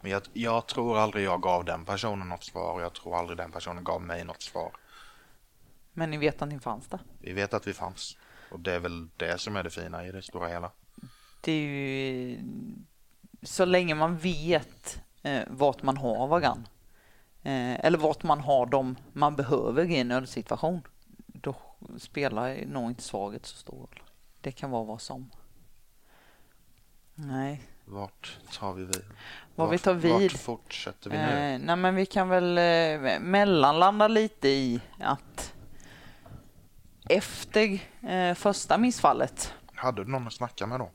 Men 0.00 0.10
jag, 0.10 0.22
jag, 0.32 0.66
tror 0.66 0.98
aldrig 0.98 1.24
jag 1.24 1.42
gav 1.42 1.64
den 1.64 1.84
personen 1.84 2.28
något 2.28 2.44
svar 2.44 2.72
och 2.72 2.82
jag 2.82 2.92
tror 2.92 3.18
aldrig 3.18 3.36
den 3.38 3.52
personen 3.52 3.84
gav 3.84 4.02
mig 4.02 4.24
något 4.24 4.42
svar. 4.42 4.72
Men 5.92 6.10
ni 6.10 6.16
vet 6.16 6.42
att 6.42 6.48
ni 6.48 6.60
fanns 6.60 6.86
där. 6.86 7.00
Vi 7.18 7.32
vet 7.32 7.54
att 7.54 7.66
vi 7.66 7.72
fanns. 7.72 8.16
Och 8.50 8.60
det 8.60 8.72
är 8.72 8.78
väl 8.78 9.08
det 9.16 9.40
som 9.40 9.56
är 9.56 9.62
det 9.62 9.70
fina 9.70 10.06
i 10.06 10.12
det 10.12 10.22
stora 10.22 10.48
hela. 10.48 10.70
Det 11.40 11.52
är 11.52 11.66
ju 11.66 12.38
så 13.42 13.64
länge 13.64 13.94
man 13.94 14.16
vet 14.16 15.00
eh, 15.22 15.42
vart 15.46 15.82
man 15.82 15.96
har 15.96 16.26
varann. 16.26 16.68
Eh, 17.42 17.84
eller 17.84 17.98
vart 17.98 18.22
man 18.22 18.40
har 18.40 18.66
dem 18.66 18.96
man 19.12 19.36
behöver 19.36 19.84
i 19.84 19.96
en 19.96 20.08
nödsituation. 20.08 20.82
Då 21.26 21.54
spelar 21.98 22.66
nog 22.66 22.90
inte 22.90 23.02
svaret 23.02 23.46
så 23.46 23.56
stor 23.56 23.76
roll. 23.76 24.02
Det 24.40 24.52
kan 24.52 24.70
vara 24.70 24.84
vad 24.84 25.00
som. 25.00 25.30
Nej. 27.14 27.62
Vart 27.84 28.38
tar 28.52 28.72
vi 28.72 28.84
vid? 28.84 29.04
Var 29.54 29.68
vi 29.68 29.78
tar 29.78 29.94
vid? 29.94 30.12
Vart 30.12 30.32
fortsätter 30.32 31.10
vi 31.10 31.16
nu? 31.16 31.22
Eh, 31.22 31.58
nej 31.58 31.76
men 31.76 31.94
vi 31.94 32.06
kan 32.06 32.28
väl 32.28 32.58
eh, 32.58 33.20
mellanlanda 33.20 34.08
lite 34.08 34.48
i 34.48 34.80
att 34.98 35.54
efter 37.08 37.80
eh, 38.08 38.34
första 38.34 38.78
missfallet. 38.78 39.54
Hade 39.74 40.04
du 40.04 40.10
någon 40.10 40.26
att 40.26 40.32
snacka 40.32 40.66
med 40.66 40.80
då? 40.80 40.90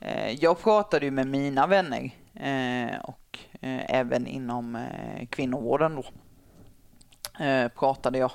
Eh, 0.00 0.30
jag 0.30 0.60
pratade 0.60 1.04
ju 1.04 1.10
med 1.10 1.26
mina 1.26 1.66
vänner 1.66 2.10
eh, 2.34 3.00
och 3.00 3.38
eh, 3.60 3.84
även 3.88 4.26
inom 4.26 4.76
eh, 4.76 5.26
kvinnovården 5.26 5.94
då. 5.96 6.04
pratade 7.74 8.18
jag. 8.18 8.32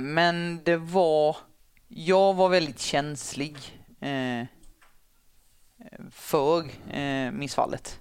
men 0.00 0.60
det 0.64 0.76
var, 0.76 1.36
jag 1.88 2.34
var 2.34 2.48
väldigt 2.48 2.80
känslig 2.80 3.56
för 6.10 6.70
missfallet. 7.30 8.00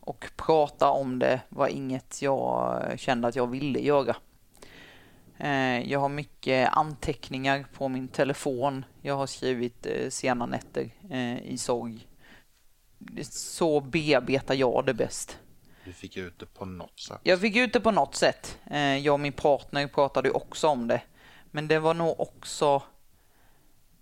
och 0.00 0.30
prata 0.36 0.90
om 0.90 1.18
det 1.18 1.40
var 1.48 1.68
inget 1.68 2.22
jag 2.22 2.82
kände 2.96 3.28
att 3.28 3.36
jag 3.36 3.46
ville 3.46 3.80
göra. 3.80 4.16
Eh, 5.38 5.90
jag 5.90 6.00
har 6.00 6.08
mycket 6.08 6.72
anteckningar 6.72 7.66
på 7.72 7.88
min 7.88 8.08
telefon. 8.08 8.84
Jag 9.02 9.16
har 9.16 9.26
skrivit 9.26 9.86
eh, 9.86 10.08
sena 10.08 10.46
nätter 10.46 10.90
eh, 11.10 11.38
i 11.38 11.58
sorg. 11.58 12.06
Så 13.30 13.80
bearbetar 13.80 14.54
jag 14.54 14.86
det 14.86 14.94
bäst. 14.94 15.38
Du 15.84 15.92
fick 15.92 16.16
ut 16.16 16.38
det 16.38 16.46
på 16.46 16.64
något 16.64 17.00
sätt? 17.00 17.20
Jag 17.22 17.40
fick 17.40 17.56
ut 17.56 17.72
det 17.72 17.80
på 17.80 17.90
något 17.90 18.14
sätt. 18.14 18.58
Jag 19.02 19.12
och 19.12 19.20
min 19.20 19.32
partner 19.32 19.86
pratade 19.86 20.30
också 20.30 20.68
om 20.68 20.88
det. 20.88 21.02
Men 21.56 21.68
det 21.68 21.78
var 21.78 21.94
nog 21.94 22.20
också 22.20 22.82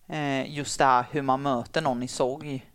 eh, 0.07 0.55
just 0.55 0.79
det 0.79 0.85
här 0.85 1.07
hur 1.11 1.23
man 1.23 1.43
möter 1.43 1.83
någon 1.83 2.03
i 2.03 2.09
sorg. 2.09 2.71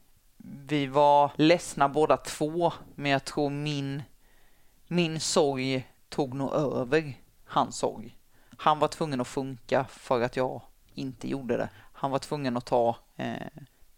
Vi 0.67 0.87
var 0.87 1.31
ledsna 1.35 1.89
båda 1.89 2.17
två, 2.17 2.73
men 2.95 3.11
jag 3.11 3.25
tror 3.25 3.49
min, 3.49 4.03
min 4.87 5.19
sorg 5.19 5.87
tog 6.09 6.33
nog 6.33 6.53
över 6.53 7.13
hans 7.45 7.77
sorg. 7.77 8.17
Han 8.57 8.79
var 8.79 8.87
tvungen 8.87 9.21
att 9.21 9.27
funka 9.27 9.85
för 9.89 10.21
att 10.21 10.35
jag 10.35 10.61
inte 10.93 11.29
gjorde 11.29 11.57
det. 11.57 11.69
Han 11.93 12.11
var 12.11 12.19
tvungen 12.19 12.57
att 12.57 12.65
ta, 12.65 12.95
eh, 13.15 13.47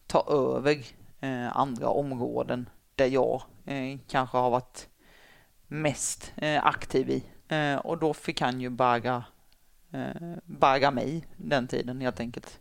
ta 0.08 0.26
över 0.30 0.86
eh, 1.20 1.58
andra 1.58 1.90
områden 1.90 2.70
där 2.96 3.08
jag 3.08 3.44
eh, 3.66 4.00
kanske 4.08 4.38
har 4.38 4.50
varit 4.50 4.90
mest 5.68 6.34
eh, 6.36 6.66
aktiv 6.66 7.10
i. 7.10 7.24
Eh, 7.56 7.76
och 7.76 7.98
då 7.98 8.14
fick 8.14 8.42
han 8.42 8.62
ju 8.62 8.70
bära, 8.70 9.24
eh, 9.92 10.92
mig 10.92 11.26
den 11.38 11.68
tiden 11.68 12.02
helt 12.02 12.20
enkelt. 12.20 12.60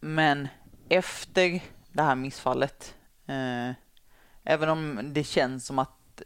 Men 0.00 0.48
efter 0.88 1.62
det 1.92 2.02
här 2.02 2.14
missfallet, 2.14 2.94
även 4.44 4.68
om 4.68 5.00
det 5.12 5.24
känns 5.24 5.66
som 5.66 5.78
att 5.78 6.22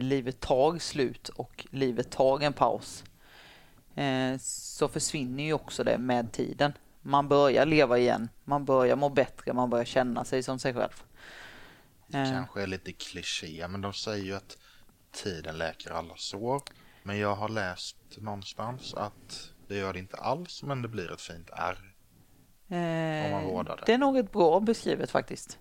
livet 0.00 0.40
tar 0.40 0.78
slut 0.78 1.28
och 1.28 1.66
livet 1.70 2.10
tar 2.10 2.40
en 2.40 2.52
paus, 2.52 3.04
Eh, 3.94 4.38
så 4.38 4.88
försvinner 4.88 5.44
ju 5.44 5.52
också 5.52 5.84
det 5.84 5.98
med 5.98 6.32
tiden. 6.32 6.72
Man 7.02 7.28
börjar 7.28 7.66
leva 7.66 7.98
igen, 7.98 8.28
man 8.44 8.64
börjar 8.64 8.96
må 8.96 9.08
bättre, 9.08 9.52
man 9.52 9.70
börjar 9.70 9.84
känna 9.84 10.24
sig 10.24 10.42
som 10.42 10.58
sig 10.58 10.74
själv. 10.74 11.02
Det 12.06 12.18
eh. 12.18 12.30
kanske 12.30 12.62
är 12.62 12.66
lite 12.66 12.92
kliché, 12.92 13.68
men 13.68 13.80
de 13.80 13.92
säger 13.92 14.24
ju 14.24 14.34
att 14.34 14.58
tiden 15.12 15.58
läker 15.58 15.90
alla 15.90 16.16
sår. 16.16 16.62
Men 17.06 17.18
jag 17.18 17.34
har 17.34 17.48
läst 17.48 17.96
någonstans 18.16 18.94
att 18.94 19.52
det 19.68 19.76
gör 19.76 19.92
det 19.92 19.98
inte 19.98 20.16
alls, 20.16 20.62
men 20.62 20.82
det 20.82 20.88
blir 20.88 21.12
ett 21.12 21.20
fint 21.20 21.50
ärr. 21.50 21.94
Eh, 22.68 23.24
om 23.24 23.30
man 23.30 23.44
vårdar 23.44 23.76
det. 23.76 23.82
Det 23.86 23.92
är 23.92 23.98
nog 23.98 24.16
ett 24.16 24.32
bra 24.32 24.60
beskrivet 24.60 25.10
faktiskt. 25.10 25.58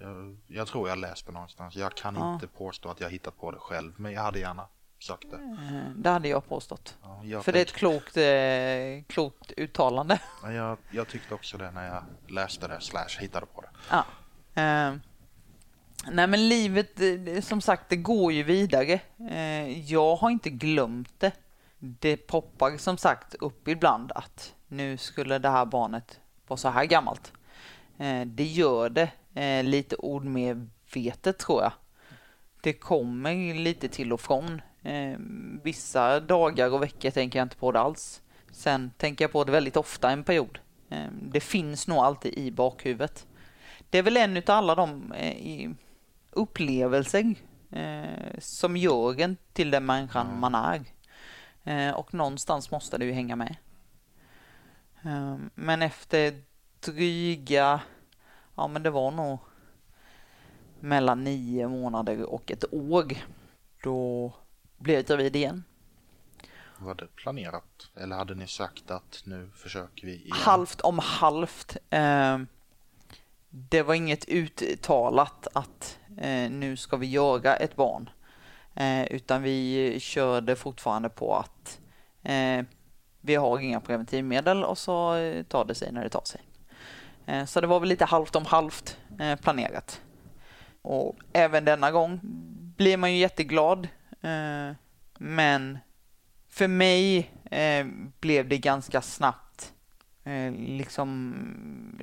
Jag, 0.00 0.36
jag 0.46 0.66
tror 0.66 0.88
jag 0.88 0.98
läste 0.98 1.32
någonstans. 1.32 1.76
Jag 1.76 1.94
kan 1.94 2.14
ja. 2.14 2.34
inte 2.34 2.46
påstå 2.46 2.88
att 2.88 3.00
jag 3.00 3.10
hittat 3.10 3.38
på 3.38 3.50
det 3.50 3.58
själv, 3.58 3.92
men 3.96 4.12
jag 4.12 4.22
hade 4.22 4.38
gärna 4.38 4.68
sökte. 4.98 5.36
Eh, 5.36 5.90
det 5.96 6.10
hade 6.10 6.28
jag 6.28 6.48
påstått. 6.48 6.96
Ja, 7.02 7.20
jag 7.24 7.44
För 7.44 7.52
det 7.52 7.58
är 7.58 7.62
ett 7.62 7.72
klokt, 7.72 8.16
eh, 8.16 9.14
klokt 9.14 9.52
uttalande. 9.56 10.18
Ja, 10.42 10.52
jag, 10.52 10.78
jag, 10.90 11.08
tyckte 11.08 11.34
också 11.34 11.58
det 11.58 11.70
när 11.70 11.94
jag 11.94 12.02
läste 12.32 12.68
det 12.68 12.80
slash 12.80 13.20
hittade 13.20 13.46
på 13.46 13.60
det. 13.60 13.70
Ja. 13.90 14.04
Nej 16.10 16.26
men 16.26 16.48
livet, 16.48 17.00
som 17.44 17.60
sagt, 17.60 17.88
det 17.88 17.96
går 17.96 18.32
ju 18.32 18.42
vidare. 18.42 19.00
Eh, 19.30 19.90
jag 19.90 20.16
har 20.16 20.30
inte 20.30 20.50
glömt 20.50 21.20
det. 21.20 21.32
Det 21.78 22.16
poppar 22.16 22.76
som 22.76 22.98
sagt 22.98 23.34
upp 23.34 23.68
ibland 23.68 24.12
att 24.12 24.54
nu 24.68 24.96
skulle 24.96 25.38
det 25.38 25.48
här 25.48 25.64
barnet 25.64 26.20
vara 26.46 26.56
så 26.56 26.68
här 26.68 26.84
gammalt. 26.84 27.32
Eh, 27.98 28.20
det 28.26 28.44
gör 28.44 28.88
det 28.88 29.10
eh, 29.34 29.64
lite 29.64 29.96
ordmedvetet 29.96 31.38
tror 31.38 31.62
jag. 31.62 31.72
Det 32.60 32.72
kommer 32.72 33.54
lite 33.54 33.88
till 33.88 34.12
och 34.12 34.20
från. 34.20 34.62
Vissa 35.62 36.20
dagar 36.20 36.74
och 36.74 36.82
veckor 36.82 37.10
tänker 37.10 37.38
jag 37.38 37.46
inte 37.46 37.56
på 37.56 37.72
det 37.72 37.80
alls. 37.80 38.22
Sen 38.50 38.90
tänker 38.96 39.24
jag 39.24 39.32
på 39.32 39.44
det 39.44 39.52
väldigt 39.52 39.76
ofta 39.76 40.10
en 40.10 40.24
period. 40.24 40.58
Det 41.12 41.40
finns 41.40 41.86
nog 41.88 41.98
alltid 41.98 42.34
i 42.34 42.50
bakhuvudet. 42.50 43.26
Det 43.90 43.98
är 43.98 44.02
väl 44.02 44.16
en 44.16 44.36
av 44.36 44.42
alla 44.46 44.74
de 44.74 45.12
upplevelser 46.36 47.34
eh, 47.70 48.38
som 48.38 48.76
gör 48.76 49.20
en 49.20 49.36
till 49.52 49.70
den 49.70 49.86
människan 49.86 50.26
mm. 50.26 50.40
man 50.40 50.54
är. 50.54 50.84
Eh, 51.64 51.94
och 51.94 52.14
någonstans 52.14 52.70
måste 52.70 52.98
det 52.98 53.04
ju 53.04 53.12
hänga 53.12 53.36
med. 53.36 53.56
Eh, 55.04 55.36
men 55.54 55.82
efter 55.82 56.42
dryga, 56.80 57.80
ja 58.54 58.68
men 58.68 58.82
det 58.82 58.90
var 58.90 59.10
nog 59.10 59.38
mellan 60.80 61.24
nio 61.24 61.68
månader 61.68 62.22
och 62.22 62.50
ett 62.50 62.74
år. 62.74 63.12
Då 63.82 64.32
blev 64.78 65.04
gravid 65.04 65.36
igen. 65.36 65.64
Var 66.78 66.94
det 66.94 67.06
planerat? 67.16 67.90
Eller 67.94 68.16
hade 68.16 68.34
ni 68.34 68.46
sagt 68.46 68.90
att 68.90 69.22
nu 69.24 69.50
försöker 69.54 70.06
vi 70.06 70.14
igen? 70.14 70.36
Halvt 70.36 70.80
om 70.80 70.98
halvt. 70.98 71.76
Eh, 71.90 72.38
det 73.50 73.82
var 73.82 73.94
inget 73.94 74.28
uttalat 74.28 75.46
att 75.52 75.98
Eh, 76.18 76.50
nu 76.50 76.76
ska 76.76 76.96
vi 76.96 77.06
göra 77.06 77.56
ett 77.56 77.76
barn. 77.76 78.10
Eh, 78.74 79.04
utan 79.04 79.42
vi 79.42 79.96
körde 80.00 80.56
fortfarande 80.56 81.08
på 81.08 81.36
att 81.36 81.80
eh, 82.22 82.64
vi 83.20 83.34
har 83.34 83.58
inga 83.58 83.80
preventivmedel 83.80 84.64
och 84.64 84.78
så 84.78 85.14
eh, 85.14 85.42
tar 85.42 85.64
det 85.64 85.74
sig 85.74 85.92
när 85.92 86.02
det 86.02 86.10
tar 86.10 86.24
sig. 86.24 86.40
Så 87.46 87.60
det 87.60 87.66
var 87.66 87.80
väl 87.80 87.88
lite 87.88 88.04
halvt 88.04 88.36
om 88.36 88.44
halvt 88.44 88.98
planerat. 89.42 90.00
Och 90.82 91.16
även 91.32 91.64
denna 91.64 91.90
gång 91.90 92.20
blir 92.76 92.96
man 92.96 93.12
ju 93.12 93.18
jätteglad 93.18 93.88
Eh, 94.26 94.74
men 95.18 95.78
för 96.48 96.68
mig 96.68 97.30
eh, 97.50 97.86
blev 98.20 98.48
det 98.48 98.58
ganska 98.58 99.02
snabbt 99.02 99.72
eh, 100.24 100.52
liksom 100.52 101.34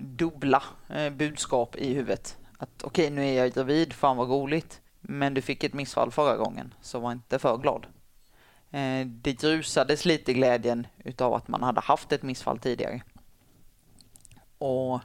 dubbla 0.02 0.64
budskap 1.12 1.76
i 1.76 1.94
huvudet. 1.94 2.38
Att 2.58 2.84
okej, 2.84 3.06
okay, 3.06 3.16
nu 3.16 3.26
är 3.26 3.34
jag 3.34 3.54
gravid, 3.54 3.94
fan 3.94 4.18
vad 4.18 4.30
roligt. 4.30 4.82
Men 5.02 5.34
du 5.34 5.42
fick 5.42 5.64
ett 5.64 5.74
missfall 5.74 6.12
förra 6.12 6.38
gången, 6.38 6.74
så 6.82 7.00
var 7.00 7.12
inte 7.12 7.40
för 7.40 7.58
glad. 7.58 7.88
Det 9.06 9.34
grusades 9.34 10.06
lite 10.06 10.34
glädjen 10.34 10.88
utav 11.04 11.34
att 11.34 11.48
man 11.48 11.64
hade 11.64 11.82
haft 11.82 12.12
ett 12.12 12.24
missfall 12.24 12.60
tidigare. 12.60 13.02
Och... 14.58 15.00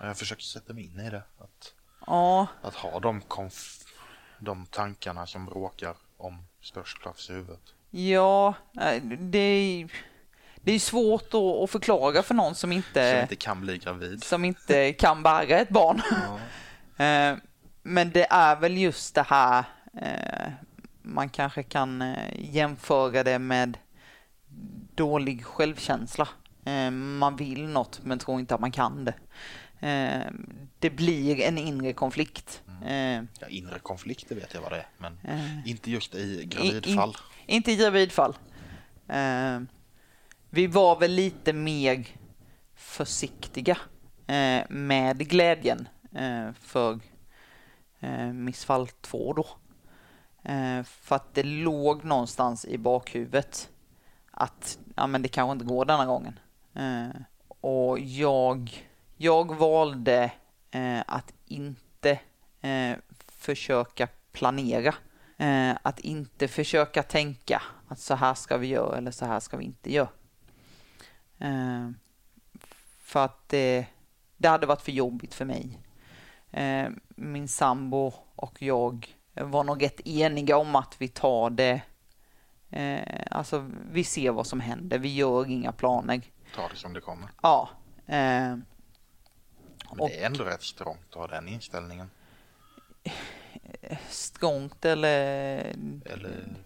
Jag 0.00 0.18
försöker 0.18 0.42
sätta 0.42 0.72
mig 0.72 0.84
in 0.84 1.00
i 1.00 1.10
det. 1.10 1.22
Att, 1.38 1.74
ja. 2.06 2.46
att 2.62 2.74
ha 2.74 3.00
de, 3.00 3.20
konf 3.20 3.84
de 4.38 4.66
tankarna 4.66 5.26
som 5.26 5.46
bråkar 5.46 5.94
om 6.16 6.44
störst 6.60 7.00
plats 7.02 7.30
i 7.30 7.32
huvudet? 7.32 7.74
Ja, 7.90 8.54
eh, 8.80 9.02
det 9.02 9.38
är, 9.38 9.92
det 10.56 10.72
är 10.72 10.78
svårt 10.78 11.34
att 11.34 11.70
förklara 11.70 12.22
för 12.22 12.34
någon 12.34 12.54
som 12.54 12.72
inte, 12.72 13.12
som 13.12 13.20
inte 13.20 13.36
kan 13.36 13.60
bli 13.60 13.78
gravid. 13.78 14.24
Som 14.24 14.44
inte 14.44 14.92
kan 14.92 15.22
bära 15.22 15.58
ett 15.58 15.68
barn. 15.68 16.02
Ja. 16.10 16.40
Eh, 17.02 17.36
men 17.82 18.10
det 18.10 18.26
är 18.30 18.60
väl 18.60 18.76
just 18.76 19.14
det 19.14 19.22
här, 19.22 19.64
eh, 20.02 20.52
man 21.02 21.28
kanske 21.28 21.62
kan 21.62 22.16
jämföra 22.34 23.22
det 23.22 23.38
med 23.38 23.78
dålig 24.94 25.44
självkänsla. 25.44 26.28
Man 26.92 27.36
vill 27.36 27.68
något 27.68 28.00
men 28.02 28.18
tror 28.18 28.40
inte 28.40 28.54
att 28.54 28.60
man 28.60 28.72
kan 28.72 29.04
det. 29.04 29.14
Det 30.78 30.90
blir 30.90 31.40
en 31.40 31.58
inre 31.58 31.92
konflikt. 31.92 32.62
Eh, 32.84 33.22
ja, 33.40 33.48
inre 33.48 33.78
konflikter 33.78 34.34
vet 34.34 34.54
jag 34.54 34.60
vad 34.60 34.72
det 34.72 34.76
är, 34.78 34.86
men 34.98 35.18
eh, 35.24 35.68
inte 35.68 35.90
just 35.90 36.14
i 36.14 36.44
gravidfall. 36.44 37.16
In, 37.46 37.54
inte 37.54 37.72
i 37.72 37.76
gravidfall. 37.76 38.36
Eh, 39.08 39.60
vi 40.50 40.66
var 40.66 41.00
väl 41.00 41.12
lite 41.12 41.52
mer 41.52 42.06
försiktiga 42.74 43.78
eh, 44.26 44.62
med 44.68 45.28
glädjen 45.28 45.88
eh, 46.01 46.01
Eh, 46.14 46.52
för 46.52 47.00
eh, 48.00 48.26
missfall 48.26 48.88
2 48.88 49.32
då. 49.32 49.46
Eh, 50.50 50.82
för 50.82 51.16
att 51.16 51.34
det 51.34 51.42
låg 51.42 52.04
någonstans 52.04 52.64
i 52.64 52.78
bakhuvudet 52.78 53.70
att 54.30 54.78
ja, 54.96 55.06
men 55.06 55.22
det 55.22 55.28
kanske 55.28 55.52
inte 55.52 55.64
går 55.64 55.84
denna 55.84 56.06
gången. 56.06 56.38
Eh, 56.74 57.20
och 57.48 57.98
jag, 57.98 58.86
jag 59.16 59.54
valde 59.56 60.32
eh, 60.70 61.00
att 61.06 61.32
inte 61.46 62.18
eh, 62.60 62.96
försöka 63.28 64.08
planera. 64.32 64.94
Eh, 65.36 65.76
att 65.82 66.00
inte 66.00 66.48
försöka 66.48 67.02
tänka 67.02 67.62
att 67.88 67.98
så 67.98 68.14
här 68.14 68.34
ska 68.34 68.56
vi 68.56 68.66
göra 68.66 68.98
eller 68.98 69.10
så 69.10 69.26
här 69.26 69.40
ska 69.40 69.56
vi 69.56 69.64
inte 69.64 69.92
göra. 69.92 70.08
Eh, 71.38 71.90
för 72.98 73.24
att 73.24 73.48
det, 73.48 73.86
det 74.36 74.48
hade 74.48 74.66
varit 74.66 74.82
för 74.82 74.92
jobbigt 74.92 75.34
för 75.34 75.44
mig. 75.44 75.78
Eh, 76.52 76.88
min 77.08 77.48
sambo 77.48 78.12
och 78.36 78.62
jag 78.62 79.16
var 79.34 79.64
nog 79.64 79.82
rätt 79.82 80.00
eniga 80.06 80.56
om 80.56 80.76
att 80.76 80.94
vi 80.98 81.08
tar 81.08 81.50
det 81.50 81.82
Eh, 82.72 83.24
alltså, 83.30 83.70
vi 83.90 84.04
ser 84.04 84.30
vad 84.30 84.46
som 84.46 84.60
händer. 84.60 84.98
Vi 84.98 85.14
gör 85.14 85.50
inga 85.50 85.72
planer. 85.72 86.20
Ta 86.54 86.68
det 86.68 86.76
som 86.76 86.92
det 86.92 87.00
kommer. 87.00 87.28
Ja. 87.42 87.68
Eh, 88.06 88.14
Men 88.14 88.62
det 89.96 90.20
är 90.20 90.26
ändå 90.26 90.44
rätt 90.44 90.62
strångt 90.62 91.06
att 91.10 91.14
ha 91.14 91.26
den 91.26 91.48
inställningen. 91.48 92.10
Strångt 94.08 94.84
eller... 94.84 95.58
Eller 96.04 96.56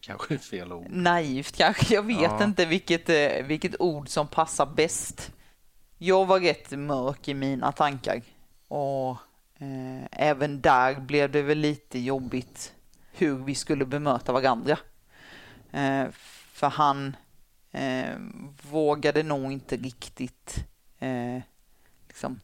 kanske 0.00 0.38
fel 0.38 0.72
ord. 0.72 0.86
Naivt 0.90 1.56
kanske. 1.56 1.94
Jag 1.94 2.02
vet 2.02 2.20
ja. 2.20 2.44
inte 2.44 2.66
vilket, 2.66 3.08
vilket 3.44 3.80
ord 3.80 4.08
som 4.08 4.28
passar 4.28 4.66
bäst. 4.66 5.32
Jag 5.98 6.26
var 6.26 6.40
rätt 6.40 6.70
mörk 6.70 7.28
i 7.28 7.34
mina 7.34 7.72
tankar. 7.72 8.22
Och 8.72 9.10
eh, 9.58 10.04
även 10.10 10.60
där 10.60 11.00
blev 11.00 11.30
det 11.30 11.42
väl 11.42 11.58
lite 11.58 11.98
jobbigt 11.98 12.74
hur 13.12 13.34
vi 13.34 13.54
skulle 13.54 13.84
bemöta 13.84 14.32
varandra. 14.32 14.78
Eh, 15.72 16.06
för 16.52 16.68
han 16.68 17.16
eh, 17.72 18.16
vågade 18.70 19.22
nog 19.22 19.52
inte 19.52 19.76
riktigt 19.76 20.64
eh, 20.98 21.42
liksom 22.08 22.40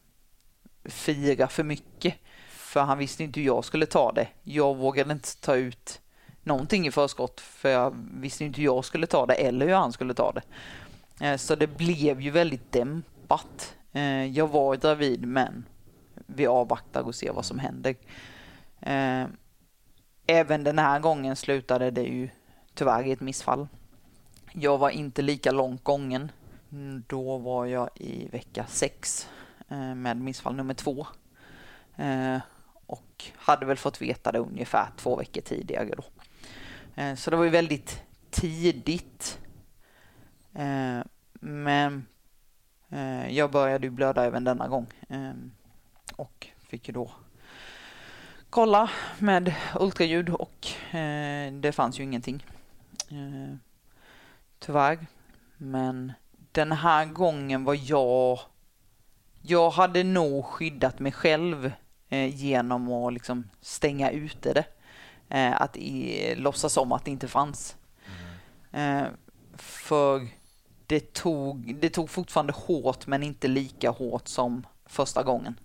fira 0.85 1.49
för 1.49 1.65
mycket. 1.65 2.15
För 2.49 2.81
han 2.81 2.99
visste 2.99 3.25
inte 3.25 3.41
hur 3.41 3.47
jag 3.47 3.65
skulle 3.65 3.87
ta 3.87 4.13
det. 4.13 4.29
Jag 4.43 4.77
vågade 4.77 5.13
inte 5.13 5.41
ta 5.41 5.55
ut 5.57 6.01
någonting 6.43 6.87
i 6.87 6.91
förskott 6.91 7.41
för 7.41 7.69
jag 7.69 7.95
visste 8.15 8.45
inte 8.45 8.61
hur 8.61 8.65
jag 8.65 8.85
skulle 8.85 9.07
ta 9.07 9.27
det 9.27 9.35
eller 9.35 9.67
hur 9.67 9.75
han 9.75 9.93
skulle 9.93 10.15
ta 10.15 10.33
det. 10.33 10.43
Eh, 11.27 11.37
så 11.37 11.55
det 11.55 11.67
blev 11.67 12.21
ju 12.21 12.31
väldigt 12.31 12.73
dämpat. 12.73 13.77
Eh, 13.93 14.27
jag 14.27 14.49
var 14.49 14.77
gravid 14.77 15.27
men 15.27 15.65
vi 16.31 16.47
avvaktar 16.47 17.03
och 17.03 17.15
ser 17.15 17.33
vad 17.33 17.45
som 17.45 17.59
händer. 17.59 17.97
Eh, 18.81 19.27
även 20.27 20.65
den 20.65 20.79
här 20.79 21.01
gången 21.01 21.37
slutade 21.37 21.91
det 21.91 22.03
ju 22.03 22.29
tyvärr 22.75 23.07
i 23.07 23.13
ett 23.13 23.21
missfall. 23.21 23.69
Jag 24.53 24.79
var 24.79 24.91
inte 24.91 25.23
lika 25.23 25.51
långt 25.51 25.85
gången. 25.85 26.33
Mm, 26.73 27.05
då 27.07 27.39
var 27.39 27.67
jag 27.67 27.91
i 27.95 28.29
vecka 28.29 28.67
sex 28.67 29.29
eh, 29.69 29.95
med 29.95 30.17
missfall 30.17 30.55
nummer 30.55 30.75
två. 30.75 31.07
Eh, 31.97 32.39
och 32.87 33.25
hade 33.37 33.67
väl 33.67 33.77
fått 33.77 34.03
veta 34.03 34.33
det 34.33 34.39
ungefär 34.39 34.89
två 34.97 35.17
veckor 35.17 35.41
tidigare 35.41 35.95
då. 35.97 36.05
Eh, 37.03 37.15
så 37.15 37.31
det 37.31 37.37
var 37.37 37.45
ju 37.45 37.51
väldigt 37.51 38.03
tidigt. 38.31 39.39
Eh, 40.55 41.01
men 41.41 42.07
eh, 42.89 43.37
jag 43.37 43.51
började 43.51 43.87
ju 43.87 43.91
blöda 43.91 44.25
även 44.25 44.45
denna 44.45 44.69
gång. 44.69 44.87
Och 46.19 46.47
fick 46.69 46.89
ju 46.89 46.95
då 46.95 47.11
kolla 48.51 48.91
med 49.19 49.55
ultraljud 49.81 50.29
och 50.29 50.69
det 51.53 51.73
fanns 51.73 52.01
ju 52.01 52.05
ingenting. 52.05 52.45
Eh, 53.11 53.57
tyvärr. 54.59 55.07
Men 55.57 56.13
den 56.53 56.73
här 56.73 57.07
gången 57.07 57.65
var 57.65 57.79
jag... 57.83 58.39
Jag 59.43 59.71
hade 59.71 60.05
nog 60.05 60.45
skyddat 60.45 60.99
mig 60.99 61.13
själv 61.13 61.73
eh, 62.09 62.35
genom 62.35 62.93
att 62.93 63.13
liksom 63.13 63.51
stänga 63.61 64.11
ute 64.11 64.53
det. 64.53 64.65
Eh, 65.29 65.61
att 65.61 65.77
i, 65.77 66.35
låtsas 66.35 66.77
om 66.77 66.93
att 66.93 67.05
det 67.05 67.11
inte 67.11 67.29
fanns. 67.29 67.77
Mm. 68.73 69.05
Eh, 69.05 69.11
för 69.57 70.29
det 70.87 71.13
tog, 71.13 71.77
det 71.81 71.91
tog 71.91 72.11
fortfarande 72.11 72.53
hårt 72.53 73.07
men 73.07 73.23
inte 73.23 73.49
lika 73.49 73.91
hårt 73.91 74.29
som 74.29 74.67
första 74.87 75.23
gången. 75.23 75.59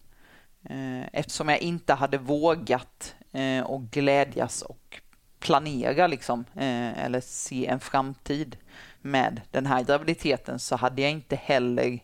Eh, 0.65 1.05
eftersom 1.13 1.49
jag 1.49 1.61
inte 1.61 1.93
hade 1.93 2.17
vågat 2.17 3.15
eh, 3.31 3.63
och 3.63 3.81
glädjas 3.81 4.61
och 4.61 5.01
planera 5.39 6.07
liksom, 6.07 6.45
eh, 6.55 7.05
eller 7.05 7.21
se 7.21 7.67
en 7.67 7.79
framtid 7.79 8.57
med 9.01 9.41
den 9.51 9.65
här 9.65 9.83
graviditeten 9.83 10.59
så 10.59 10.75
hade 10.75 11.01
jag 11.01 11.11
inte 11.11 11.35
heller 11.35 11.99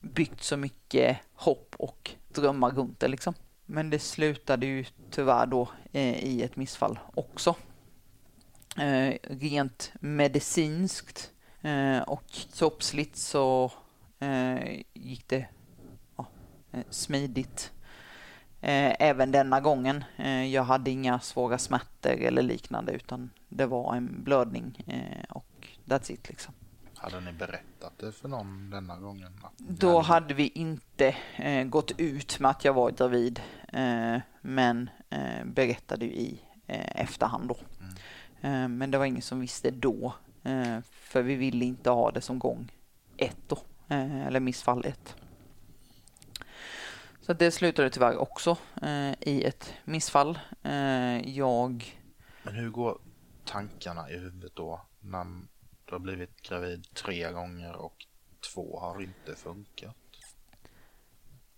byggt 0.00 0.42
så 0.42 0.56
mycket 0.56 1.18
hopp 1.34 1.74
och 1.78 2.10
drömmar 2.28 2.70
runt 2.70 3.00
det. 3.00 3.08
Liksom. 3.08 3.34
Men 3.66 3.90
det 3.90 3.98
slutade 3.98 4.66
ju 4.66 4.84
tyvärr 5.10 5.46
då 5.46 5.68
i 5.92 6.42
ett 6.42 6.56
missfall 6.56 6.98
också. 7.14 7.54
Rent 9.22 9.92
medicinskt 10.00 11.30
och 12.06 12.30
kroppsligt 12.30 13.16
så 13.16 13.72
gick 14.94 15.28
det 15.28 15.46
smidigt 16.90 17.72
Eh, 18.64 18.96
även 18.98 19.32
denna 19.32 19.60
gången. 19.60 20.04
Eh, 20.16 20.44
jag 20.44 20.64
hade 20.64 20.90
inga 20.90 21.20
svåra 21.20 21.58
smärtor 21.58 22.10
eller 22.10 22.42
liknande 22.42 22.92
utan 22.92 23.30
det 23.48 23.66
var 23.66 23.94
en 23.94 24.24
blödning 24.24 24.84
eh, 24.86 25.24
och 25.28 25.68
that's 25.84 26.12
it 26.12 26.28
liksom. 26.28 26.54
Hade 26.94 27.20
ni 27.20 27.32
berättat 27.32 27.92
det 27.98 28.12
för 28.12 28.28
någon 28.28 28.70
denna 28.70 28.96
gången? 28.96 29.40
Då 29.58 30.00
hade 30.00 30.34
vi 30.34 30.48
inte 30.48 31.16
eh, 31.36 31.64
gått 31.64 31.90
ut 31.98 32.40
med 32.40 32.50
att 32.50 32.64
jag 32.64 32.72
var 32.72 32.90
gravid 32.90 33.40
eh, 33.72 34.16
men 34.40 34.90
eh, 35.10 35.44
berättade 35.44 36.04
i 36.04 36.40
efterhand 36.94 37.48
då. 37.48 37.56
Mm. 38.40 38.78
men 38.78 38.90
det 38.90 38.98
var 38.98 39.04
ingen 39.04 39.22
som 39.22 39.40
visste 39.40 39.70
då 39.70 40.14
för 40.90 41.22
vi 41.22 41.34
ville 41.34 41.64
inte 41.64 41.90
ha 41.90 42.10
det 42.10 42.20
som 42.20 42.38
gång 42.38 42.72
ett 43.16 43.36
då, 43.48 43.58
eller 43.88 44.40
missfall 44.40 44.84
ett. 44.84 45.16
Så 47.26 47.32
det 47.32 47.50
slutade 47.50 47.90
tyvärr 47.90 48.16
också 48.16 48.56
eh, 48.82 49.12
i 49.20 49.44
ett 49.44 49.74
missfall. 49.84 50.38
Eh, 50.62 51.28
jag... 51.36 51.98
Men 52.42 52.54
hur 52.54 52.70
går 52.70 52.98
tankarna 53.44 54.10
i 54.10 54.18
huvudet 54.18 54.52
då 54.56 54.80
när 55.00 55.24
du 55.84 55.92
har 55.92 55.98
blivit 55.98 56.42
gravid 56.42 56.94
tre 56.94 57.32
gånger 57.32 57.76
och 57.76 58.06
två 58.54 58.78
har 58.80 59.02
inte 59.02 59.34
funkat? 59.36 59.96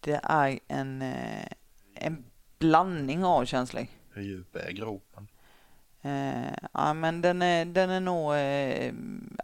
Det 0.01 0.21
är 0.23 0.59
en, 0.69 1.03
eh, 1.03 1.47
en 1.95 2.25
blandning 2.59 3.25
av 3.25 3.45
känslor. 3.45 3.87
Hur 4.11 4.23
djup 4.23 4.57
är 4.57 4.71
gropen? 4.71 5.29
Eh, 6.03 6.53
ja, 6.73 6.95
men 6.95 7.21
den 7.21 7.43
är, 7.43 7.64
den 7.64 7.91
är 7.91 8.01
nog 8.01 8.35
eh, 8.35 8.95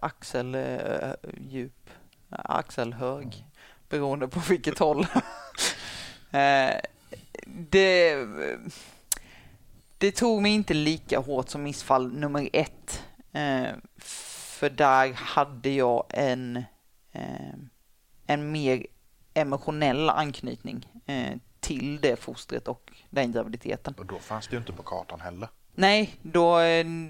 axeldjup, 0.00 1.90
eh, 2.30 2.38
axelhög, 2.44 3.24
mm. 3.24 3.46
beroende 3.88 4.28
på 4.28 4.40
vilket 4.40 4.78
håll. 4.78 5.06
Eh, 6.32 6.80
det, 7.46 8.26
det 9.98 10.12
tog 10.12 10.42
mig 10.42 10.52
inte 10.52 10.74
lika 10.74 11.18
hårt 11.18 11.48
som 11.48 11.62
missfall 11.62 12.12
nummer 12.12 12.48
ett. 12.52 13.04
Eh, 13.32 13.70
för 13.98 14.70
där 14.70 15.12
hade 15.12 15.70
jag 15.70 16.04
en, 16.08 16.56
eh, 17.12 17.54
en 18.26 18.52
mer 18.52 18.86
emotionell 19.34 20.10
anknytning 20.10 20.88
till 21.60 22.00
det 22.00 22.16
fostret 22.16 22.68
och 22.68 22.92
den 23.10 23.32
graviditeten. 23.32 23.94
Och 23.98 24.06
då 24.06 24.18
fanns 24.18 24.48
det 24.48 24.52
ju 24.54 24.58
inte 24.58 24.72
på 24.72 24.82
kartan 24.82 25.20
heller. 25.20 25.48
Nej, 25.74 26.16
då, 26.22 26.58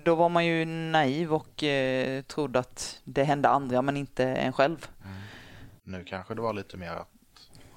då 0.04 0.14
var 0.14 0.28
man 0.28 0.46
ju 0.46 0.64
naiv 0.64 1.34
och 1.34 1.62
eh, 1.64 2.22
trodde 2.22 2.58
att 2.58 3.00
det 3.04 3.24
hände 3.24 3.48
andra 3.48 3.82
men 3.82 3.96
inte 3.96 4.24
en 4.24 4.52
själv. 4.52 4.86
Mm. 5.04 5.16
Nu 5.84 6.04
kanske 6.04 6.34
det 6.34 6.40
var 6.40 6.52
lite 6.52 6.76
mer 6.76 6.90
att 6.90 7.08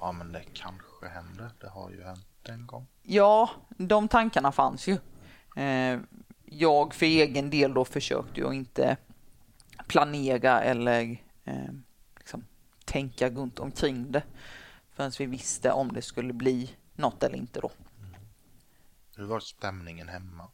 ja 0.00 0.12
men 0.12 0.32
det 0.32 0.44
kanske 0.52 1.08
händer. 1.08 1.50
Det 1.60 1.68
har 1.68 1.90
ju 1.90 2.02
hänt 2.02 2.48
en 2.48 2.66
gång. 2.66 2.86
Ja, 3.02 3.50
de 3.68 4.08
tankarna 4.08 4.52
fanns 4.52 4.88
ju. 4.88 4.98
Eh, 5.56 6.00
jag 6.44 6.94
för 6.94 7.06
egen 7.06 7.50
del 7.50 7.74
då 7.74 7.84
försökte 7.84 8.40
ju 8.40 8.52
inte 8.52 8.96
planera 9.86 10.62
eller 10.62 11.22
eh, 11.44 11.72
liksom, 12.18 12.44
tänka 12.84 13.30
runt 13.30 13.58
omkring 13.58 14.12
det 14.12 14.22
förrän 14.90 15.12
vi 15.18 15.26
visste 15.26 15.72
om 15.72 15.92
det 15.92 16.02
skulle 16.02 16.32
bli 16.32 16.76
något 16.94 17.22
eller 17.22 17.36
inte 17.36 17.60
då. 17.60 17.70
Mm. 17.98 18.20
Hur 19.16 19.24
var 19.24 19.40
stämningen 19.40 20.08
hemma? 20.08 20.50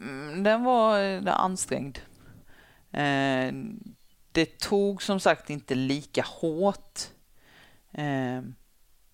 Mm, 0.00 0.42
den 0.42 0.64
var 0.64 1.02
eh, 1.02 1.40
ansträngd. 1.40 1.98
Det 4.32 4.58
tog 4.58 5.02
som 5.02 5.20
sagt 5.20 5.50
inte 5.50 5.74
lika 5.74 6.22
hårt 6.22 7.00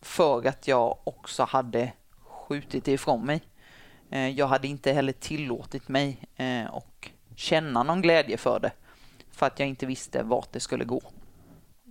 för 0.03 0.47
att 0.47 0.69
jag 0.69 0.99
också 1.05 1.43
hade 1.43 1.93
skjutit 2.21 2.85
det 2.85 2.93
ifrån 2.93 3.27
mig. 3.27 3.43
Eh, 4.11 4.29
jag 4.29 4.47
hade 4.47 4.69
inte 4.69 4.93
heller 4.93 5.13
tillåtit 5.13 5.89
mig 5.89 6.29
att 6.69 6.75
och 6.75 7.11
känna 7.37 7.83
någon 7.83 8.03
glädje 8.03 8.37
för 8.37 8.61
det 8.61 8.73
för 9.31 9.47
att 9.47 9.59
jag 9.59 9.69
inte 9.69 9.87
visste 9.87 10.23
vart 10.23 10.53
det 10.53 10.61
skulle 10.61 10.85
gå. 10.85 11.03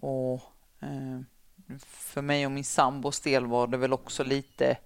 Och 0.01 0.41
eh, 0.79 1.19
för 1.79 2.21
mig 2.21 2.45
och 2.45 2.51
min 2.51 2.63
sambos 2.63 3.19
del 3.19 3.45
var 3.45 3.67
det 3.67 3.77
väl 3.77 3.93
också 3.93 4.23
lite 4.23 4.77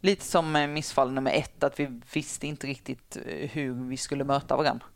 lite 0.00 0.24
som 0.24 0.52
missfall 0.52 1.12
nummer 1.12 1.30
ett, 1.30 1.62
att 1.64 1.80
vi 1.80 2.00
visste 2.14 2.46
inte 2.46 2.66
riktigt 2.66 3.16
hur 3.26 3.88
vi 3.88 3.96
skulle 3.96 4.24
möta 4.24 4.56
varandra. 4.56 4.86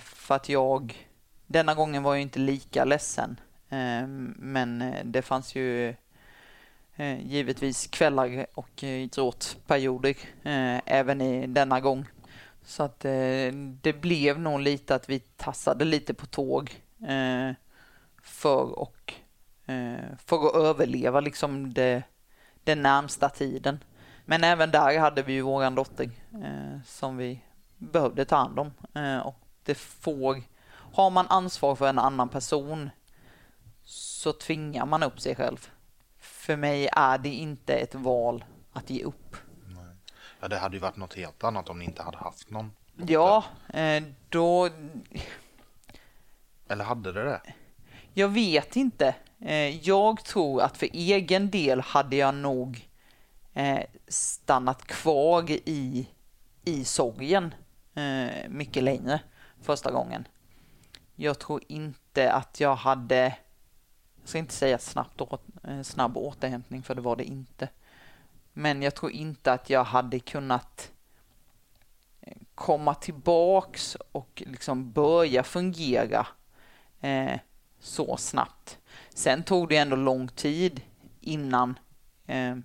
För 0.00 0.34
att 0.34 0.48
jag, 0.48 1.08
denna 1.46 1.74
gången 1.74 2.02
var 2.02 2.14
jag 2.14 2.22
inte 2.22 2.38
lika 2.38 2.84
ledsen, 2.84 3.40
men 4.36 4.94
det 5.04 5.22
fanns 5.22 5.54
ju 5.54 5.94
Eh, 7.00 7.26
givetvis 7.26 7.86
kvällar 7.86 8.46
och 8.54 8.84
eh, 8.84 8.88
idrottsperioder 8.88 10.10
eh, 10.42 10.80
även 10.86 11.20
i 11.20 11.46
denna 11.46 11.80
gång. 11.80 12.06
Så 12.62 12.82
att 12.82 13.00
det 13.80 14.00
blev 14.00 14.40
nog 14.40 14.60
lite 14.60 14.94
att 14.94 15.08
vi 15.08 15.18
tassade 15.18 15.84
lite 15.84 16.14
på 16.14 16.26
tåg 16.26 16.82
för, 18.22 18.78
och, 18.78 19.14
för 20.16 20.46
att 20.46 20.54
överleva 20.54 21.20
liksom 21.20 21.74
det, 21.74 22.02
den 22.64 22.82
närmsta 22.82 23.28
tiden. 23.28 23.84
Men 24.24 24.44
även 24.44 24.70
där 24.70 24.98
hade 24.98 25.22
vi 25.22 25.32
ju 25.32 25.40
våran 25.40 25.74
dotter 25.74 26.10
som 26.84 27.16
vi 27.16 27.44
behövde 27.78 28.24
ta 28.24 28.36
hand 28.36 28.58
om. 28.58 28.72
Och 29.24 29.40
det 29.64 29.74
får, 29.74 30.42
har 30.70 31.10
man 31.10 31.26
ansvar 31.28 31.74
för 31.74 31.88
en 31.88 31.98
annan 31.98 32.28
person 32.28 32.90
så 33.84 34.32
tvingar 34.32 34.86
man 34.86 35.02
upp 35.02 35.20
sig 35.20 35.34
själv. 35.34 35.70
För 36.40 36.56
mig 36.56 36.88
är 36.92 37.18
det 37.18 37.28
inte 37.28 37.74
ett 37.74 37.94
val 37.94 38.44
att 38.72 38.90
ge 38.90 39.04
upp. 39.04 39.36
Nej. 39.66 39.96
Ja, 40.40 40.48
det 40.48 40.58
hade 40.58 40.76
ju 40.76 40.80
varit 40.80 40.96
något 40.96 41.14
helt 41.14 41.44
annat 41.44 41.68
om 41.68 41.78
ni 41.78 41.84
inte 41.84 42.02
hade 42.02 42.18
haft 42.18 42.50
någon. 42.50 42.72
Ja, 43.06 43.44
då... 44.28 44.68
Eller 46.68 46.84
hade 46.84 47.12
det 47.12 47.24
det? 47.24 47.40
Jag 48.14 48.28
vet 48.28 48.76
inte. 48.76 49.14
Eh, 49.40 49.88
jag 49.88 50.24
tror 50.24 50.62
att 50.62 50.76
för 50.76 50.88
egen 50.92 51.50
del 51.50 51.80
hade 51.80 52.16
jag 52.16 52.34
nog 52.34 52.88
eh, 53.52 53.80
stannat 54.08 54.86
kvar 54.86 55.50
i, 55.50 56.08
i 56.64 56.84
sorgen 56.84 57.54
eh, 57.94 58.48
mycket 58.48 58.82
längre 58.82 59.20
första 59.62 59.90
gången. 59.90 60.28
Jag 61.14 61.38
tror 61.38 61.62
inte 61.68 62.32
att 62.32 62.60
jag 62.60 62.74
hade, 62.74 63.36
jag 64.20 64.28
ska 64.28 64.38
inte 64.38 64.54
säga 64.54 64.78
snabbt 64.78 65.20
åt, 65.20 65.42
eh, 65.64 65.82
snabb 65.82 66.16
återhämtning 66.16 66.82
för 66.82 66.94
det 66.94 67.00
var 67.00 67.16
det 67.16 67.24
inte. 67.24 67.68
Men 68.52 68.82
jag 68.82 68.94
tror 68.94 69.12
inte 69.12 69.52
att 69.52 69.70
jag 69.70 69.84
hade 69.84 70.20
kunnat 70.20 70.92
eh, 72.20 72.36
komma 72.54 72.94
tillbaks 72.94 73.96
och 74.12 74.42
liksom 74.46 74.92
börja 74.92 75.42
fungera 75.42 76.26
eh, 77.00 77.40
så 77.80 78.16
snabbt. 78.16 78.78
Sen 79.14 79.42
tog 79.42 79.68
det 79.68 79.76
ändå 79.76 79.96
lång 79.96 80.28
tid 80.28 80.82
innan 81.20 81.78
eh, 82.26 82.56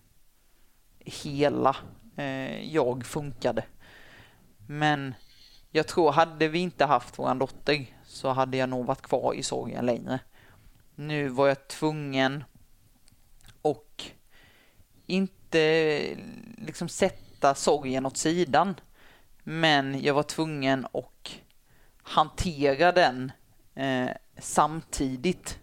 hela 1.00 1.76
eh, 2.16 2.74
jag 2.74 3.06
funkade. 3.06 3.66
Men 4.68 5.14
jag 5.72 5.88
tror, 5.88 6.12
hade 6.12 6.48
vi 6.48 6.60
inte 6.60 6.86
haft 6.86 7.20
vår 7.20 7.36
dotter 7.36 7.86
så 8.06 8.30
hade 8.30 8.58
jag 8.58 8.70
nog 8.70 8.86
varit 8.86 9.02
kvar 9.02 9.34
i 9.34 9.44
sorgen 9.44 9.86
längre. 9.86 10.20
Nu 10.96 11.30
var 11.30 11.48
jag 11.48 11.68
tvungen 11.68 12.44
och 13.62 14.04
inte 15.06 16.00
liksom 16.58 16.90
sätta 16.90 17.56
sorgen 17.56 18.06
åt 18.06 18.18
sidan. 18.18 18.76
Men 19.44 20.02
jag 20.02 20.14
var 20.14 20.24
tvungen 20.24 20.86
att 20.86 21.42
hantera 22.04 22.92
den 22.92 23.32
eh, 23.76 24.10
samtidigt 24.38 25.60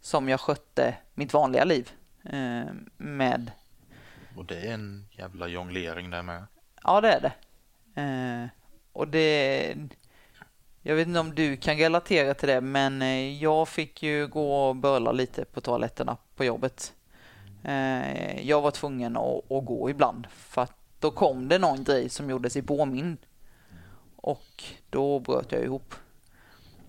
som 0.00 0.28
jag 0.28 0.40
skötte 0.40 0.96
mitt 1.14 1.32
vanliga 1.32 1.64
liv 1.64 1.90
eh, 2.24 2.64
med... 2.96 3.50
Och 4.36 4.44
det 4.44 4.60
är 4.60 4.74
en 4.74 5.06
jävla 5.10 5.48
jonglering 5.48 6.10
där 6.10 6.22
med. 6.22 6.46
Ja, 6.82 7.00
det 7.00 7.12
är 7.12 7.20
det. 7.20 7.32
Eh, 8.02 8.48
och 8.92 9.08
det... 9.08 9.74
Jag 10.86 10.96
vet 10.96 11.08
inte 11.08 11.20
om 11.20 11.34
du 11.34 11.56
kan 11.56 11.76
relatera 11.76 12.34
till 12.34 12.48
det, 12.48 12.60
men 12.60 13.02
eh, 13.02 13.42
jag 13.42 13.68
fick 13.68 14.02
ju 14.02 14.26
gå 14.26 14.68
och 14.68 14.76
böla 14.76 15.12
lite 15.12 15.44
på 15.44 15.60
toaletterna 15.60 16.16
på 16.34 16.44
jobbet. 16.44 16.94
Eh, 17.64 18.46
jag 18.48 18.60
var 18.60 18.70
tvungen 18.70 19.16
att, 19.16 19.52
att, 19.52 19.64
gå 19.64 19.90
ibland, 19.90 20.26
för 20.30 20.62
att 20.62 20.78
då 21.00 21.10
kom 21.10 21.48
det 21.48 21.58
någon 21.58 21.84
grej 21.84 22.08
som 22.08 22.30
gjorde 22.30 22.50
sig 22.50 22.62
påmind. 22.62 23.18
Och 24.16 24.64
då 24.90 25.20
bröt 25.20 25.52
jag 25.52 25.62
ihop. 25.62 25.94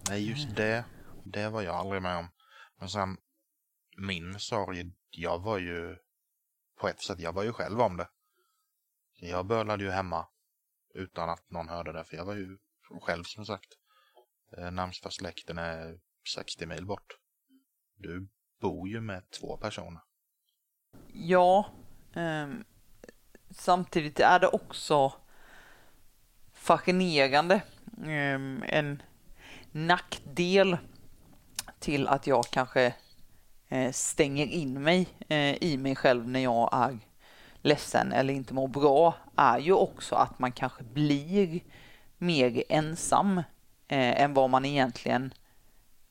Nej, 0.09 0.29
just 0.29 0.55
det 0.55 0.83
det 1.25 1.49
var 1.49 1.61
jag 1.61 1.75
aldrig 1.75 2.01
med 2.01 2.17
om. 2.17 2.27
Men 2.79 2.89
sen, 2.89 3.17
min 3.97 4.39
sorg, 4.39 4.91
jag 5.09 5.39
var 5.39 5.57
ju 5.57 5.97
på 6.79 6.87
ett 6.87 7.01
sätt, 7.01 7.19
jag 7.19 7.33
var 7.33 7.43
ju 7.43 7.53
själv 7.53 7.81
om 7.81 7.97
det. 7.97 8.07
Jag 9.13 9.45
bölade 9.45 9.83
ju 9.83 9.89
hemma 9.89 10.27
utan 10.93 11.29
att 11.29 11.49
någon 11.49 11.69
hörde 11.69 11.91
det, 11.91 12.03
för 12.03 12.17
jag 12.17 12.25
var 12.25 12.35
ju 12.35 12.57
själv 13.01 13.23
som 13.23 13.45
sagt. 13.45 13.67
Eh, 14.57 14.71
närmsta 14.71 15.11
släkten 15.11 15.57
är 15.57 15.99
60 16.33 16.65
mil 16.65 16.85
bort. 16.85 17.17
Du 17.97 18.27
bor 18.61 18.89
ju 18.89 19.01
med 19.01 19.29
två 19.29 19.57
personer. 19.57 20.01
Ja, 21.13 21.65
eh, 22.13 22.47
samtidigt 23.51 24.19
är 24.19 24.39
det 24.39 24.47
också 24.47 25.13
fascinerande. 26.53 27.55
Eh, 28.03 28.39
en 28.77 29.01
nackdel 29.71 30.77
till 31.79 32.07
att 32.07 32.27
jag 32.27 32.45
kanske 32.51 32.95
eh, 33.69 33.91
stänger 33.91 34.47
in 34.47 34.83
mig 34.83 35.07
eh, 35.27 35.63
i 35.63 35.77
mig 35.77 35.95
själv 35.95 36.27
när 36.27 36.39
jag 36.39 36.69
är 36.73 36.99
ledsen 37.61 38.11
eller 38.11 38.33
inte 38.33 38.53
mår 38.53 38.67
bra 38.67 39.13
är 39.35 39.59
ju 39.59 39.73
också 39.73 40.15
att 40.15 40.39
man 40.39 40.51
kanske 40.51 40.83
blir 40.83 41.59
mer 42.17 42.63
ensam 42.69 43.41
eh, 43.87 44.21
än 44.21 44.33
vad 44.33 44.49
man 44.49 44.65
egentligen 44.65 45.33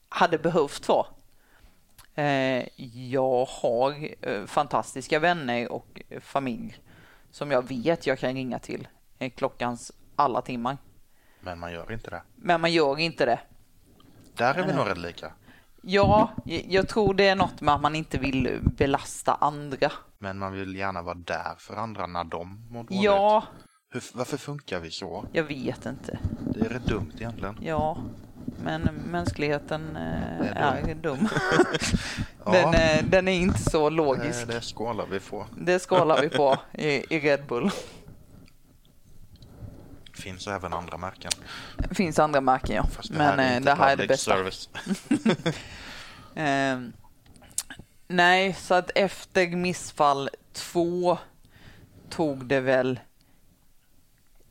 hade 0.09 0.37
behövt 0.37 0.87
vara. 0.87 1.07
Jag 2.93 3.45
har 3.45 4.45
fantastiska 4.47 5.19
vänner 5.19 5.71
och 5.71 6.01
familj 6.21 6.79
som 7.31 7.51
jag 7.51 7.67
vet 7.67 8.07
jag 8.07 8.19
kan 8.19 8.33
ringa 8.33 8.59
till 8.59 8.87
klockans 9.35 9.91
alla 10.15 10.41
timmar. 10.41 10.77
Men 11.39 11.59
man 11.59 11.73
gör 11.73 11.91
inte 11.91 12.09
det. 12.09 12.21
Men 12.35 12.61
man 12.61 12.73
gör 12.73 12.99
inte 12.99 13.25
det. 13.25 13.39
Där 14.33 14.55
är 14.55 14.67
vi 14.67 14.73
nog 14.73 14.87
rätt 14.87 14.97
lika. 14.97 15.31
Ja, 15.81 16.29
jag 16.45 16.89
tror 16.89 17.13
det 17.13 17.27
är 17.27 17.35
något 17.35 17.61
med 17.61 17.73
att 17.73 17.81
man 17.81 17.95
inte 17.95 18.17
vill 18.17 18.59
belasta 18.77 19.35
andra. 19.35 19.91
Men 20.17 20.37
man 20.37 20.53
vill 20.53 20.75
gärna 20.75 21.01
vara 21.01 21.15
där 21.15 21.55
för 21.57 21.75
andra 21.75 22.07
när 22.07 22.23
de 22.23 22.67
mår 22.69 22.83
dåligt. 22.83 23.03
Ja. 23.03 23.43
Hur, 23.95 24.03
varför 24.13 24.37
funkar 24.37 24.79
vi 24.79 24.91
så? 24.91 25.25
Jag 25.31 25.43
vet 25.43 25.85
inte. 25.85 26.19
Det 26.39 26.65
är 26.65 26.69
rätt 26.69 26.85
dumt 26.85 27.11
egentligen. 27.15 27.57
Ja, 27.61 27.97
men 28.63 28.81
mänskligheten 28.83 29.95
eh, 29.95 30.57
är, 30.57 30.89
är 30.89 30.95
dum. 30.95 31.17
den, 32.45 32.73
ja. 32.73 32.73
eh, 32.73 33.05
den, 33.05 33.27
är 33.27 33.31
inte 33.31 33.59
så 33.59 33.89
logisk. 33.89 34.47
Det, 34.47 34.53
det 34.53 34.61
skålar 34.61 35.05
vi 35.11 35.19
på. 35.19 35.47
Det 35.57 35.79
skålar 35.79 36.21
vi 36.21 36.29
på 36.29 36.57
i, 36.73 37.15
i 37.15 37.19
Red 37.19 37.45
Bull. 37.45 37.71
finns 40.13 40.47
även 40.47 40.73
andra 40.73 40.97
märken. 40.97 41.31
Finns 41.91 42.19
andra 42.19 42.41
märken, 42.41 42.75
ja. 42.75 42.83
Fast 42.83 43.11
det 43.11 43.17
Men 43.17 43.39
här 43.39 43.55
eh, 43.55 43.61
det 43.61 43.73
här 43.73 43.93
är 43.93 43.97
det 43.97 44.07
bästa. 44.07 44.37
eh, 46.41 46.79
nej, 48.07 48.53
så 48.53 48.73
att 48.73 48.91
efter 48.95 49.47
missfall 49.47 50.29
två 50.53 51.17
tog 52.09 52.45
det 52.45 52.59
väl 52.59 52.99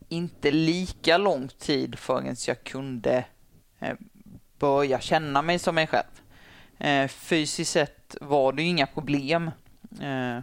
inte 0.08 0.50
lika 0.50 1.18
lång 1.18 1.48
tid 1.48 1.98
förrän 1.98 2.36
jag 2.46 2.64
kunde 2.64 3.24
eh, 3.78 3.96
börja 4.58 5.00
känna 5.00 5.42
mig 5.42 5.58
som 5.58 5.74
mig 5.74 5.86
själv. 5.86 6.22
Eh, 6.78 7.08
fysiskt 7.08 7.72
sett 7.72 8.16
var 8.20 8.52
det 8.52 8.62
ju 8.62 8.68
inga 8.68 8.86
problem. 8.86 9.50
Eh, 10.00 10.38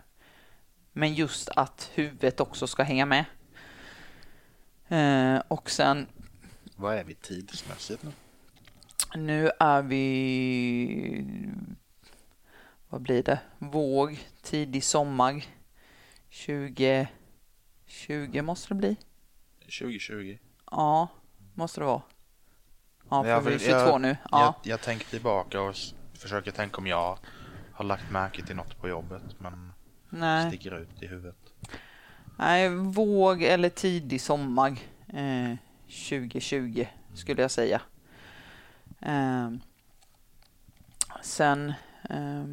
men 0.92 1.14
just 1.14 1.50
att 1.50 1.92
huvudet 1.94 2.40
också 2.40 2.68
ska 2.68 2.84
hänga 2.84 3.06
med. 3.06 3.26
Och 5.48 5.70
sen... 5.70 6.08
Vad 6.76 6.96
är 6.96 7.04
vi 7.04 7.14
tidsmässigt 7.14 8.04
nu? 8.04 8.12
Nu 9.16 9.52
är 9.60 9.82
vi... 9.82 11.26
Vad 12.90 13.02
blir 13.02 13.24
det? 13.24 13.40
Vår, 13.60 14.16
tidig 14.42 14.84
sommar. 14.84 15.46
2020 16.46 18.42
måste 18.42 18.68
det 18.68 18.76
bli. 18.76 18.96
2020? 19.80 20.38
Ja, 20.72 21.08
måste 21.54 21.82
det 21.82 21.86
vara. 21.86 22.02
Ja, 23.10 23.24
för 23.24 23.42
vi 23.42 23.48
är 23.48 23.58
vill- 23.58 23.60
22 23.60 23.76
jag- 23.78 24.02
nu. 24.02 24.18
Ja. 24.32 24.56
Jag, 24.64 24.72
jag 24.72 24.82
tänker 24.82 25.06
tillbaka 25.06 25.62
och 25.62 25.76
försöker 26.14 26.52
tänka 26.52 26.78
om 26.78 26.88
jag 26.88 27.18
har 27.74 27.86
lagt 27.86 28.12
märke 28.12 28.46
till 28.46 28.56
något 28.56 28.78
på 28.82 28.90
jobbet 28.90 29.22
men 29.40 29.74
Nej. 30.10 30.48
sticker 30.48 30.80
ut 30.80 31.04
i 31.04 31.08
huvudet. 31.08 31.36
Nej, 32.38 32.70
våg 32.70 33.44
eller 33.44 33.70
tidig 33.70 34.22
sommar 34.22 34.78
eh, 35.08 35.56
2020 36.10 36.86
skulle 37.14 37.42
jag 37.42 37.52
säga. 37.52 37.82
Eh, 39.00 39.52
sen 41.24 41.74
eh, 42.10 42.46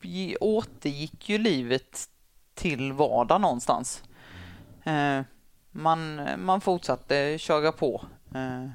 vi 0.00 0.36
återgick 0.40 1.28
ju 1.28 1.38
livet 1.38 2.08
till 2.54 2.92
vardag 2.92 3.40
någonstans. 3.40 4.02
Eh, 4.86 5.22
man, 5.70 6.28
man 6.38 6.60
fortsatte 6.60 7.38
köra 7.38 7.72
på. 7.72 8.04
Eh, 8.34 8.68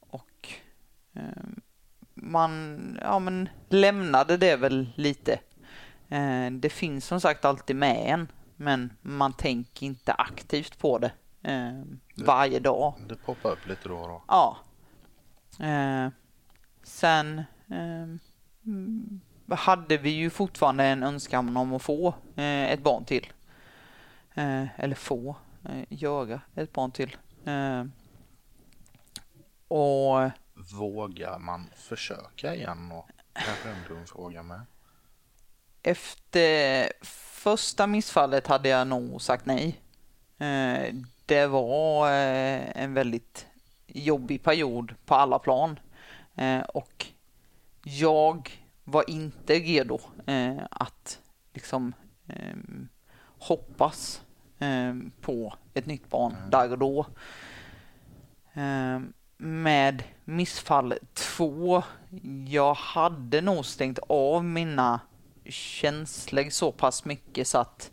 och 0.00 0.48
eh, 1.12 1.44
man 2.14 2.98
ja, 3.02 3.18
men 3.18 3.48
lämnade 3.68 4.36
det 4.36 4.56
väl 4.56 4.92
lite. 4.96 5.38
Det 6.50 6.68
finns 6.68 7.06
som 7.06 7.20
sagt 7.20 7.44
alltid 7.44 7.76
med 7.76 8.12
en, 8.12 8.28
men 8.56 8.92
man 9.02 9.32
tänker 9.32 9.86
inte 9.86 10.12
aktivt 10.12 10.78
på 10.78 10.98
det 10.98 11.12
varje 12.16 12.60
dag. 12.60 12.94
Det 13.08 13.16
poppar 13.16 13.50
upp 13.50 13.66
lite 13.66 13.88
då 13.88 13.96
och 13.98 14.08
då. 14.08 14.22
Ja. 14.28 14.56
Sen 16.82 17.42
mm, 17.70 19.20
hade 19.48 19.96
vi 19.96 20.10
ju 20.10 20.30
fortfarande 20.30 20.84
en 20.84 21.02
önskan 21.02 21.56
om 21.56 21.74
att 21.74 21.82
få 21.82 22.14
ett 22.36 22.82
barn 22.82 23.04
till. 23.04 23.26
Eh, 24.34 24.80
eller 24.80 24.94
få, 24.94 25.36
eh, 25.68 25.84
göra 25.88 26.40
ett 26.54 26.72
barn 26.72 26.90
till. 26.90 27.16
Eh, 27.44 27.84
och 29.68 30.30
Vågar 30.72 31.38
man 31.38 31.70
försöka 31.76 32.54
igen? 32.54 32.92
Och 32.92 33.08
kanske 33.32 33.68
en 33.68 33.84
dum 33.88 34.06
fråga 34.06 34.42
med. 34.42 34.60
Efter 35.82 36.92
första 37.42 37.86
missfallet 37.86 38.46
hade 38.46 38.68
jag 38.68 38.86
nog 38.86 39.22
sagt 39.22 39.46
nej. 39.46 39.80
Eh, 40.38 40.94
Det 41.26 41.46
var 41.46 42.10
en 42.10 42.94
väldigt 42.94 43.46
jobbig 43.86 44.42
period 44.42 44.94
på 45.06 45.14
alla 45.14 45.38
plan. 45.38 45.78
Och 46.68 47.06
jag 47.84 48.50
var 48.84 49.10
inte 49.10 49.54
redo 49.54 50.00
att 50.70 51.18
liksom 51.52 51.94
eh, 52.28 52.56
hoppas 53.42 54.22
eh, 54.58 54.94
på 55.20 55.54
ett 55.74 55.86
nytt 55.86 56.10
barn 56.10 56.36
där 56.50 56.72
och 56.72 56.78
då. 56.78 57.06
Eh, 58.52 59.00
Med 59.36 60.02
missfall 60.24 60.94
två, 61.14 61.82
jag 62.48 62.74
hade 62.74 63.40
nog 63.40 63.64
stängt 63.66 63.98
av 64.08 64.44
mina 64.44 65.00
känslor 65.44 66.50
så 66.50 66.72
pass 66.72 67.04
mycket 67.04 67.46
så 67.46 67.58
att 67.58 67.90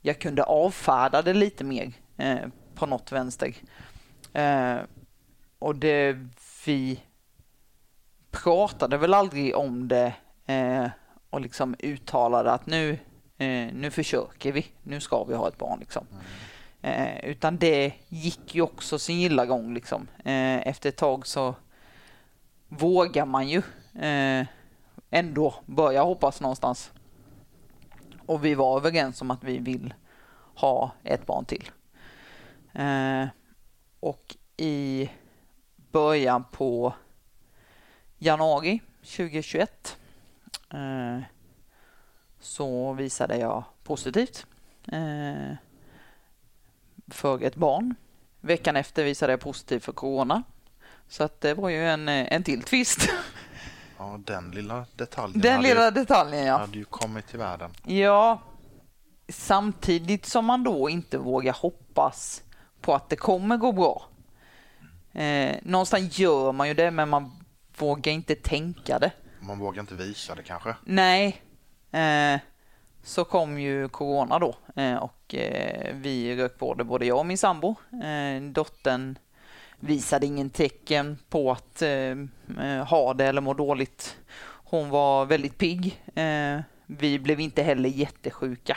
jag 0.00 0.20
kunde 0.20 0.42
avfärda 0.42 1.22
det 1.22 1.34
lite 1.34 1.64
mer 1.64 1.92
eh, 2.16 2.48
på 2.74 2.86
något 2.86 3.12
vänster. 3.12 3.54
Eh, 4.32 4.76
och 5.58 5.76
det 5.76 6.18
vi 6.66 7.00
pratade 8.30 8.96
väl 8.96 9.14
aldrig 9.14 9.56
om 9.56 9.88
det 9.88 10.14
eh, 10.46 10.86
och 11.30 11.40
liksom 11.40 11.74
uttalade 11.78 12.52
att 12.52 12.66
nu, 12.66 12.98
nu 13.72 13.90
försöker 13.90 14.52
vi, 14.52 14.66
nu 14.82 15.00
ska 15.00 15.24
vi 15.24 15.34
ha 15.34 15.48
ett 15.48 15.58
barn 15.58 15.80
liksom. 15.80 16.06
Eh, 16.84 17.24
utan 17.24 17.58
det 17.58 17.92
gick 18.08 18.54
ju 18.54 18.62
också 18.62 18.98
sin 18.98 19.20
gilla 19.20 19.46
gång 19.46 19.74
liksom. 19.74 20.08
Eh, 20.24 20.68
efter 20.68 20.88
ett 20.88 20.96
tag 20.96 21.26
så 21.26 21.54
vågar 22.68 23.26
man 23.26 23.48
ju 23.48 23.62
eh, 24.00 24.46
ändå 25.10 25.54
börja 25.66 26.02
hoppas 26.02 26.40
någonstans. 26.40 26.92
Och 28.26 28.44
vi 28.44 28.54
var 28.54 28.76
överens 28.76 29.22
om 29.22 29.30
att 29.30 29.44
vi 29.44 29.58
vill 29.58 29.94
ha 30.54 30.92
ett 31.02 31.26
barn 31.26 31.44
till. 31.44 31.70
Eh, 32.72 33.26
och 34.00 34.36
i 34.56 35.10
början 35.92 36.44
på 36.52 36.94
januari 38.18 38.80
2021 39.00 39.98
eh, 40.72 41.20
så 42.44 42.92
visade 42.92 43.36
jag 43.36 43.64
positivt 43.84 44.46
eh, 44.92 45.56
för 47.08 47.42
ett 47.42 47.56
barn. 47.56 47.94
Veckan 48.40 48.76
efter 48.76 49.04
visade 49.04 49.32
jag 49.32 49.40
positivt 49.40 49.84
för 49.84 49.92
corona. 49.92 50.42
Så 51.08 51.24
att 51.24 51.40
det 51.40 51.54
var 51.54 51.68
ju 51.68 51.88
en, 51.88 52.08
eh, 52.08 52.32
en 52.32 52.42
till 52.42 52.62
twist. 52.62 53.08
Ja, 53.98 54.20
den 54.24 54.50
lilla 54.50 54.86
detaljen 54.96 55.40
Den 55.40 55.62
lilla 55.62 55.84
ju, 55.84 55.90
detaljen 55.90 56.46
ja. 56.46 56.58
hade 56.58 56.78
ju 56.78 56.84
kommit 56.84 57.26
till 57.26 57.38
världen. 57.38 57.70
Ja, 57.84 58.42
samtidigt 59.28 60.26
som 60.26 60.44
man 60.44 60.64
då 60.64 60.88
inte 60.90 61.18
vågar 61.18 61.52
hoppas 61.52 62.42
på 62.80 62.94
att 62.94 63.08
det 63.08 63.16
kommer 63.16 63.56
gå 63.56 63.72
bra. 63.72 64.08
Eh, 65.12 65.56
någonstans 65.62 66.18
gör 66.18 66.52
man 66.52 66.68
ju 66.68 66.74
det, 66.74 66.90
men 66.90 67.08
man 67.08 67.44
vågar 67.78 68.12
inte 68.12 68.34
tänka 68.34 68.98
det. 68.98 69.12
Man 69.40 69.58
vågar 69.58 69.80
inte 69.80 69.94
visa 69.94 70.34
det 70.34 70.42
kanske. 70.42 70.76
Nej, 70.84 71.42
Eh, 71.94 72.40
så 73.02 73.24
kom 73.24 73.58
ju 73.58 73.88
corona 73.88 74.38
då 74.38 74.54
eh, 74.76 74.96
och 74.96 75.34
eh, 75.34 75.94
vi 75.94 76.36
rök 76.36 76.58
på 76.58 76.74
det, 76.74 76.84
både 76.84 77.06
jag 77.06 77.18
och 77.18 77.26
min 77.26 77.38
sambo. 77.38 77.74
Dottern 78.52 79.18
visade 79.80 80.26
ingen 80.26 80.50
tecken 80.50 81.18
på 81.28 81.52
att 81.52 81.82
ha 82.88 83.14
det 83.14 83.26
eller 83.26 83.40
må 83.40 83.54
dåligt. 83.54 84.16
Hon 84.46 84.90
var 84.90 85.26
väldigt 85.26 85.58
pigg. 85.58 86.02
Vi 86.86 87.18
blev 87.18 87.40
inte 87.40 87.62
heller 87.62 87.88
jättesjuka. 87.88 88.76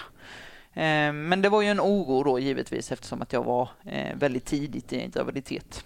Men 1.14 1.42
det 1.42 1.50
var 1.50 1.62
ju 1.62 1.68
en 1.68 1.80
oro 1.80 2.24
då 2.24 2.40
givetvis 2.40 2.92
eftersom 2.92 3.22
att 3.22 3.34
jag 3.34 3.44
var 3.44 3.70
väldigt 4.14 4.46
tidigt 4.46 4.94
i 4.94 5.02
en 5.02 5.12
graviditet. 5.12 5.86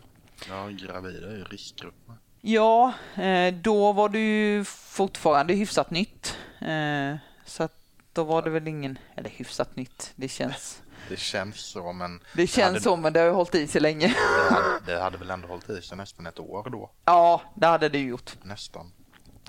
Ja, 0.49 0.67
gravida 0.67 1.27
är 1.27 1.38
ju 1.38 1.43
riskgrupper. 1.43 2.15
Ja, 2.41 2.93
eh, 3.15 3.53
då 3.53 3.91
var 3.91 4.09
det 4.09 4.19
ju 4.19 4.63
fortfarande 4.65 5.53
hyfsat 5.53 5.91
nytt. 5.91 6.37
Eh, 6.61 7.15
så 7.45 7.63
att 7.63 7.73
då 8.13 8.23
var 8.23 8.41
det 8.41 8.49
väl 8.49 8.67
ingen, 8.67 8.97
eller 9.15 9.29
hyfsat 9.29 9.75
nytt, 9.75 10.11
det 10.15 10.27
känns, 10.27 10.81
Det 11.09 11.17
känns 11.19 11.55
så, 11.59 11.93
men 11.93 12.19
det 12.35 12.47
känns 12.47 12.67
hade- 12.67 12.79
så 12.81 12.95
men 12.95 13.13
det 13.13 13.19
har 13.19 13.27
ju 13.27 13.33
hållit 13.33 13.55
i 13.55 13.67
sig 13.67 13.81
länge. 13.81 14.07
det 14.07 14.53
hade, 14.55 14.79
det 14.85 15.01
hade 15.01 15.17
väl 15.17 15.29
ändå 15.29 15.47
hållit 15.47 15.69
i 15.69 15.81
sig 15.81 15.97
nästan 15.97 16.27
ett 16.27 16.39
år 16.39 16.69
då. 16.71 16.89
Ja, 17.05 17.41
det 17.55 17.67
hade 17.67 17.89
det 17.89 17.99
gjort. 17.99 18.31
Nästan. 18.43 18.91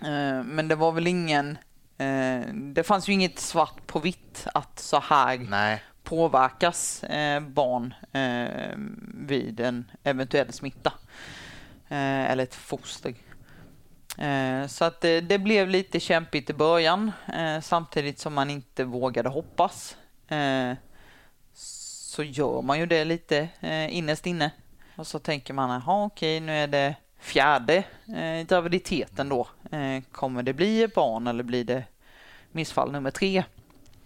Eh, 0.03 0.43
Men 0.45 0.69
det 0.69 0.75
var 0.75 0.93
väl 0.93 1.07
ingen, 1.07 1.59
det 2.53 2.83
fanns 2.87 3.09
ju 3.09 3.13
inget 3.13 3.39
svart 3.39 3.87
på 3.87 3.99
vitt 3.99 4.47
att 4.55 4.79
så 4.79 5.01
här 5.01 5.39
Nej, 5.39 5.83
påverkas 6.03 7.05
barn 7.41 7.95
vid 9.15 9.61
en 9.61 9.91
eventuell 10.05 10.53
smitta. 10.53 10.93
Eh, 11.93 12.31
eller 12.31 12.43
ett 12.43 12.55
foster. 12.55 13.15
Eh, 14.19 14.67
så 14.67 14.85
att 14.85 15.01
det, 15.01 15.21
det 15.21 15.39
blev 15.39 15.69
lite 15.69 16.01
kämpigt 16.01 16.51
i 16.51 16.53
början 16.53 17.13
eh, 17.35 17.61
samtidigt 17.61 18.19
som 18.19 18.35
man 18.35 18.51
inte 18.51 18.85
vågade 18.85 19.29
hoppas. 19.29 19.97
Eh, 20.29 20.73
så 21.55 22.23
gör 22.23 22.63
man 22.63 22.79
ju 22.79 22.87
det 22.87 23.05
lite 23.05 23.49
eh, 23.61 23.97
innerst 23.97 24.27
inne. 24.27 24.51
Och 24.97 25.07
så 25.07 25.19
tänker 25.19 25.55
man, 25.55 25.71
jaha 25.87 26.05
okej 26.05 26.41
nu 26.41 26.53
är 26.53 26.67
det 26.67 26.97
fjärde 27.19 27.85
eh, 28.17 28.47
graviditeten 28.49 29.29
då. 29.29 29.49
Eh, 29.73 30.03
kommer 30.13 30.43
det 30.43 30.53
bli 30.53 30.83
ett 30.83 30.95
barn 30.95 31.27
eller 31.27 31.43
blir 31.45 31.65
det 31.65 31.85
missfall 32.53 32.93
nummer 32.93 33.11
tre? 33.11 33.45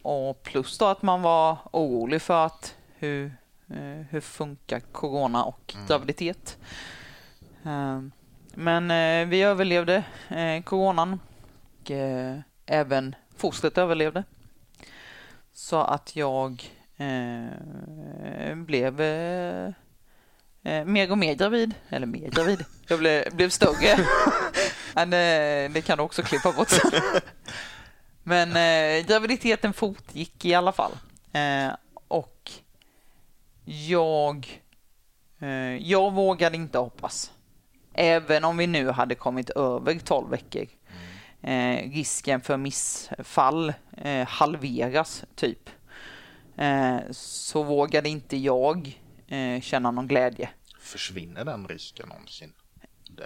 Och 0.03 0.43
plus 0.43 0.78
då 0.78 0.87
att 0.87 1.03
man 1.03 1.22
var 1.22 1.57
orolig 1.72 2.22
för 2.22 2.47
att 2.47 2.74
hur, 2.99 3.26
eh, 3.70 4.07
hur 4.11 4.20
funkar 4.20 4.80
corona 4.80 5.45
och 5.45 5.74
Mm. 5.74 5.87
graviditet. 5.87 6.59
Eh, 6.61 6.66
Men 8.55 8.91
eh, 8.91 9.29
vi 9.29 9.43
överlevde 9.43 10.05
eh, 10.29 10.62
coronan 10.62 11.21
och 11.81 11.91
eh, 11.91 12.39
även 12.67 13.14
fostret 13.37 13.79
överlevde. 13.79 14.25
Så 15.53 15.81
att 15.81 16.17
jag 16.17 16.71
blev 18.55 18.95
mer 20.87 21.11
och 21.11 21.19
mer 21.19 21.35
gravid. 21.35 21.75
Eller 21.89 22.07
mer 22.07 22.31
gravid. 22.31 22.64
Jag 22.89 22.99
blev, 22.99 23.37
blev 23.37 23.49
större. 23.49 23.99
Men 24.95 25.11
det 25.73 25.87
kan 25.87 25.99
du 25.99 26.05
också 26.05 26.23
klippa 26.23 26.53
bort. 26.53 26.73
Men 28.29 28.49
eh, 28.57 29.07
graviditeten 29.07 29.73
fortgick 29.73 30.45
i 30.45 30.55
alla 30.55 30.73
fall. 30.73 30.93
Eh, 31.33 31.75
och 32.09 32.51
jag, 33.64 34.62
eh, 35.41 35.77
jag 35.77 36.12
vågade 36.12 36.57
inte 36.57 36.79
hoppas. 36.79 37.33
Även 37.97 38.44
om 38.44 38.57
vi 38.57 38.66
nu 38.66 38.90
hade 38.90 39.14
kommit 39.14 39.51
över 39.51 39.99
12 39.99 40.30
veckor. 40.30 40.66
Eh, 41.42 41.90
risken 41.90 42.40
för 42.40 42.57
missfall 42.57 43.72
eh, 43.97 44.28
halveras 44.28 45.24
typ. 45.34 45.70
Eh, 46.57 46.97
så 47.11 47.62
vågade 47.62 48.09
inte 48.09 48.36
jag 48.36 49.01
eh, 49.28 49.61
känna 49.61 49.90
någon 49.90 50.09
glädje. 50.09 50.49
försvinner 50.80 51.44
den 51.44 51.68
risken 51.68 52.09
någonsin? 52.09 52.53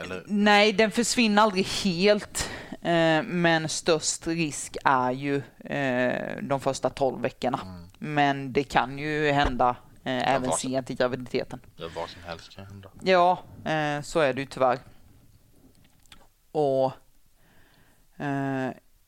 Eller? 0.04 0.24
Nej, 0.26 0.72
den 0.72 0.90
försvinner 0.90 1.42
aldrig 1.42 1.66
helt. 1.66 2.50
Eh, 2.82 3.22
men 3.22 3.68
störst 3.68 4.26
risk 4.26 4.76
är 4.84 5.10
ju 5.10 5.42
eh, 5.64 6.42
de 6.42 6.60
första 6.60 6.90
12 6.90 7.22
veckorna. 7.22 7.60
Mm. 7.62 7.88
Men 7.98 8.52
det 8.52 8.64
kan 8.64 8.98
ju 8.98 9.30
hända 9.30 9.76
eh, 10.18 10.34
även 10.34 10.52
sent 10.52 10.90
i 10.90 10.94
graviditeten. 10.94 11.61
Ja, 11.76 11.88
vad 11.96 12.08
som 12.08 12.22
helst 12.22 12.56
kan 12.56 12.66
hända. 12.66 12.90
Ja, 13.02 13.42
så 14.02 14.20
är 14.20 14.34
det 14.34 14.40
ju 14.40 14.46
tyvärr. 14.46 14.78
Och 16.52 16.92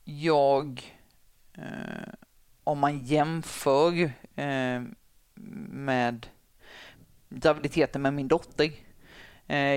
jag, 0.03 0.81
om 2.63 2.79
man 2.79 2.99
jämför 2.99 4.11
med 5.69 6.27
graviditeten 7.29 8.01
med 8.01 8.13
min 8.13 8.27
dotter. 8.27 8.71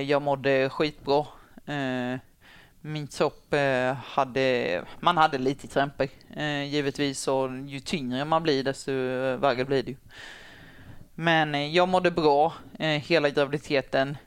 Jag 0.03 0.21
mådde 0.21 0.69
skitbra 0.69 1.25
min 2.87 3.07
kropp 3.07 3.53
eh, 3.53 3.93
hade, 3.93 4.85
man 4.99 5.17
hade 5.17 5.37
lite 5.37 5.67
krämpor 5.67 6.07
eh, 6.35 6.63
givetvis 6.63 7.27
och 7.27 7.57
ju 7.67 7.79
tyngre 7.79 8.25
man 8.25 8.43
blir 8.43 8.63
desto 8.63 8.91
värre 9.37 9.65
blir 9.65 9.83
det 9.83 9.91
ju. 9.91 9.97
Men 11.19 11.55
eh, 11.55 11.75
jag 11.75 11.87
mådde 11.87 12.11
bra 12.11 12.53
hela 12.79 13.29
graviditeten. 13.29 14.17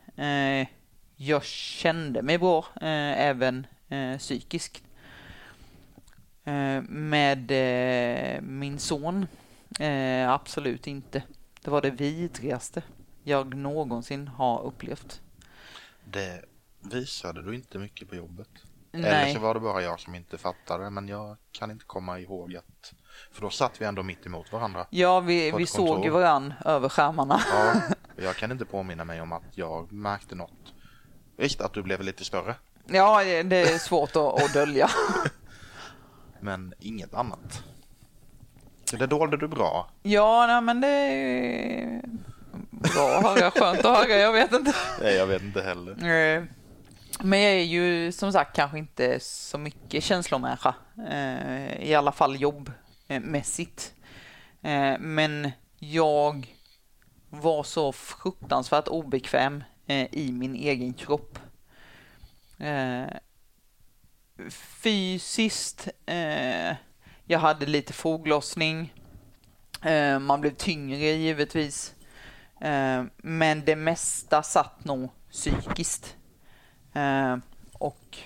Jag 1.17 1.45
kände 1.45 2.23
mig 2.23 2.39
bra 2.39 2.65
även 2.81 3.67
psykiskt. 4.19 4.83
Med 6.89 7.51
min 8.43 8.79
son, 8.79 9.27
absolut 10.29 10.87
inte. 10.87 11.23
Det 11.63 11.71
var 11.71 11.83
det 11.83 11.91
vidrigaste 11.91 12.83
jag 13.23 13.55
någonsin 13.55 14.29
har 14.29 14.63
upplevt. 14.63 15.21
Det 16.05 16.45
visade 16.81 17.43
du 17.43 17.55
inte 17.55 17.79
mycket 17.79 18.09
på 18.09 18.17
jobbet. 18.17 18.49
Nej. 18.93 19.05
Eller 19.05 19.35
så 19.35 19.41
var 19.41 19.55
det 19.55 19.61
bara 19.61 19.83
jag 19.83 20.01
som 20.01 20.15
inte 20.15 20.39
fattade, 20.39 20.91
men 20.91 21.09
jag 21.09 21.37
kan 21.53 21.71
inte 21.71 21.85
komma 21.85 22.21
ihåg 22.21 22.57
att... 22.57 22.95
För 23.33 23.41
då 23.41 23.51
satt 23.51 23.81
vi 23.81 23.85
ändå 23.85 24.03
mitt 24.03 24.27
emot 24.27 24.53
varandra. 24.53 24.87
Ja, 24.91 25.21
vi, 25.21 25.51
vi 25.51 25.67
såg 25.67 26.05
ju 26.05 26.11
varandra 26.11 26.55
över 26.65 26.89
skärmarna. 26.89 27.41
Ja, 27.53 27.81
jag 28.25 28.37
kan 28.37 28.53
inte 28.53 28.65
påminna 28.65 29.05
mig 29.05 29.21
om 29.21 29.33
att 29.33 29.43
jag 29.55 29.93
märkte 29.93 30.35
något. 30.35 30.75
Visst, 31.37 31.61
att 31.61 31.73
du 31.73 31.83
blev 31.83 32.03
lite 32.03 32.25
större. 32.25 32.55
Ja, 32.87 33.25
det 33.25 33.57
är 33.57 33.79
svårt 33.79 34.17
att, 34.17 34.43
att 34.43 34.53
dölja. 34.53 34.91
men 36.41 36.75
inget 36.81 37.15
annat. 37.15 37.63
Det 38.99 39.07
dolde 39.07 39.37
du 39.37 39.49
bra. 39.49 39.91
Ja, 40.03 40.47
nej, 40.47 40.61
men 40.61 40.81
det 40.81 40.89
är 40.89 42.03
bra 42.71 43.19
att 43.19 43.23
höra. 43.23 43.51
Skönt 43.51 43.85
att 43.85 43.97
höra, 43.97 44.19
jag 44.19 44.33
vet 44.33 44.53
inte. 44.53 44.75
Nej, 45.01 45.15
jag 45.15 45.27
vet 45.27 45.43
inte 45.43 45.63
heller. 45.63 45.97
Men 47.23 47.41
jag 47.41 47.53
är 47.53 47.65
ju 47.65 48.13
som 48.13 48.33
sagt 48.33 48.57
kanske 48.57 48.79
inte 48.79 49.21
så 49.21 49.59
mycket 49.59 50.05
känslomänniska. 50.05 50.75
Eh, 51.11 51.83
I 51.83 51.95
alla 51.95 52.13
fall 52.13 52.41
jobbmässigt. 52.41 52.80
Eh, 53.11 53.21
mässigt, 53.21 53.95
eh, 54.63 54.99
men 54.99 55.51
jag 55.79 56.57
var 57.31 57.63
så 57.63 57.93
fruktansvärt 57.93 58.89
obekväm 58.89 59.65
eh, 59.87 60.07
i 60.13 60.33
min 60.33 60.55
egen 60.55 60.95
kropp. 60.95 61.39
Fysiskt, 64.51 65.89
jag 67.25 67.39
hade 67.39 67.67
lite 67.67 67.93
foglossning. 67.93 68.95
Man 70.21 70.41
blev 70.41 70.55
tyngre 70.55 70.97
givetvis. 70.97 71.95
Men 73.17 73.65
det 73.65 73.77
mesta 73.77 74.43
satt 74.43 74.85
nog 74.85 75.11
psykiskt. 75.31 76.17
Och 77.73 78.19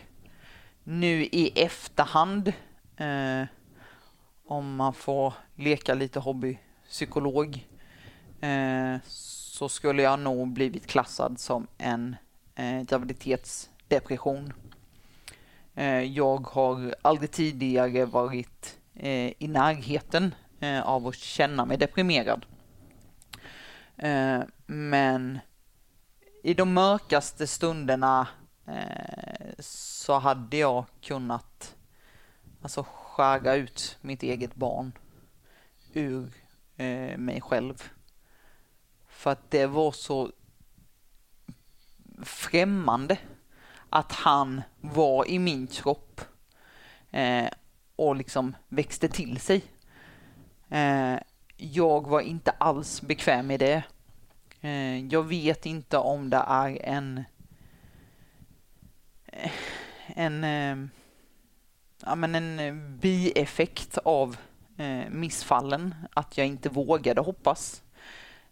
nu 0.84 1.24
i 1.24 1.52
efterhand, 1.56 2.52
eh, 2.96 3.44
om 4.46 4.76
man 4.76 4.94
får 4.94 5.34
leka 5.54 5.94
lite 5.94 6.20
hobbypsykolog, 6.20 7.68
eh, 8.40 8.96
så 9.06 9.68
skulle 9.68 10.02
jag 10.02 10.18
nog 10.20 10.48
blivit 10.48 10.86
klassad 10.86 11.40
som 11.40 11.66
en 11.78 12.16
eh, 12.54 12.82
graviditetsdepression. 12.82 14.52
Eh, 15.74 16.02
jag 16.02 16.46
har 16.46 16.94
aldrig 17.02 17.30
tidigare 17.30 18.04
varit 18.04 18.78
eh, 18.94 19.32
i 19.38 19.48
närheten 19.48 20.34
eh, 20.60 20.82
av 20.82 21.06
att 21.06 21.14
känna 21.14 21.64
mig 21.64 21.76
deprimerad. 21.76 22.46
Eh, 23.96 24.40
men 24.66 25.38
i 26.42 26.54
de 26.54 26.72
mörkaste 26.72 27.46
stunderna 27.46 28.28
eh, 28.66 29.54
så 29.58 30.18
hade 30.18 30.56
jag 30.56 30.84
kunnat 31.00 31.74
alltså 32.62 32.86
skära 33.14 33.54
ut 33.54 33.98
mitt 34.00 34.22
eget 34.22 34.54
barn 34.54 34.92
ur 35.92 36.32
eh, 36.76 37.18
mig 37.18 37.40
själv. 37.40 37.82
För 39.06 39.30
att 39.30 39.50
det 39.50 39.66
var 39.66 39.92
så 39.92 40.32
främmande 42.22 43.18
att 43.90 44.12
han 44.12 44.62
var 44.80 45.30
i 45.30 45.38
min 45.38 45.66
kropp 45.66 46.20
eh, 47.10 47.48
och 47.96 48.16
liksom 48.16 48.56
växte 48.68 49.08
till 49.08 49.40
sig. 49.40 49.64
Eh, 50.68 51.16
jag 51.56 52.06
var 52.06 52.20
inte 52.20 52.50
alls 52.50 53.02
bekväm 53.02 53.50
i 53.50 53.58
det. 53.58 53.82
Eh, 54.60 55.06
jag 55.06 55.22
vet 55.22 55.66
inte 55.66 55.98
om 55.98 56.30
det 56.30 56.44
är 56.46 56.78
en 56.82 57.24
eh, 59.26 59.52
en, 60.06 60.44
eh, 60.44 60.76
ja, 62.06 62.14
men 62.14 62.34
en 62.34 62.60
eh, 62.60 62.74
bieffekt 62.74 63.98
av 63.98 64.36
eh, 64.76 65.10
missfallen, 65.10 65.94
att 66.14 66.38
jag 66.38 66.46
inte 66.46 66.68
vågade 66.68 67.20
hoppas. 67.20 67.82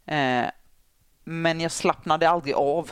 Eh, 0.07 0.47
men 1.25 1.61
jag 1.61 1.73
slappnade 1.73 2.29
aldrig 2.29 2.55
av. 2.55 2.91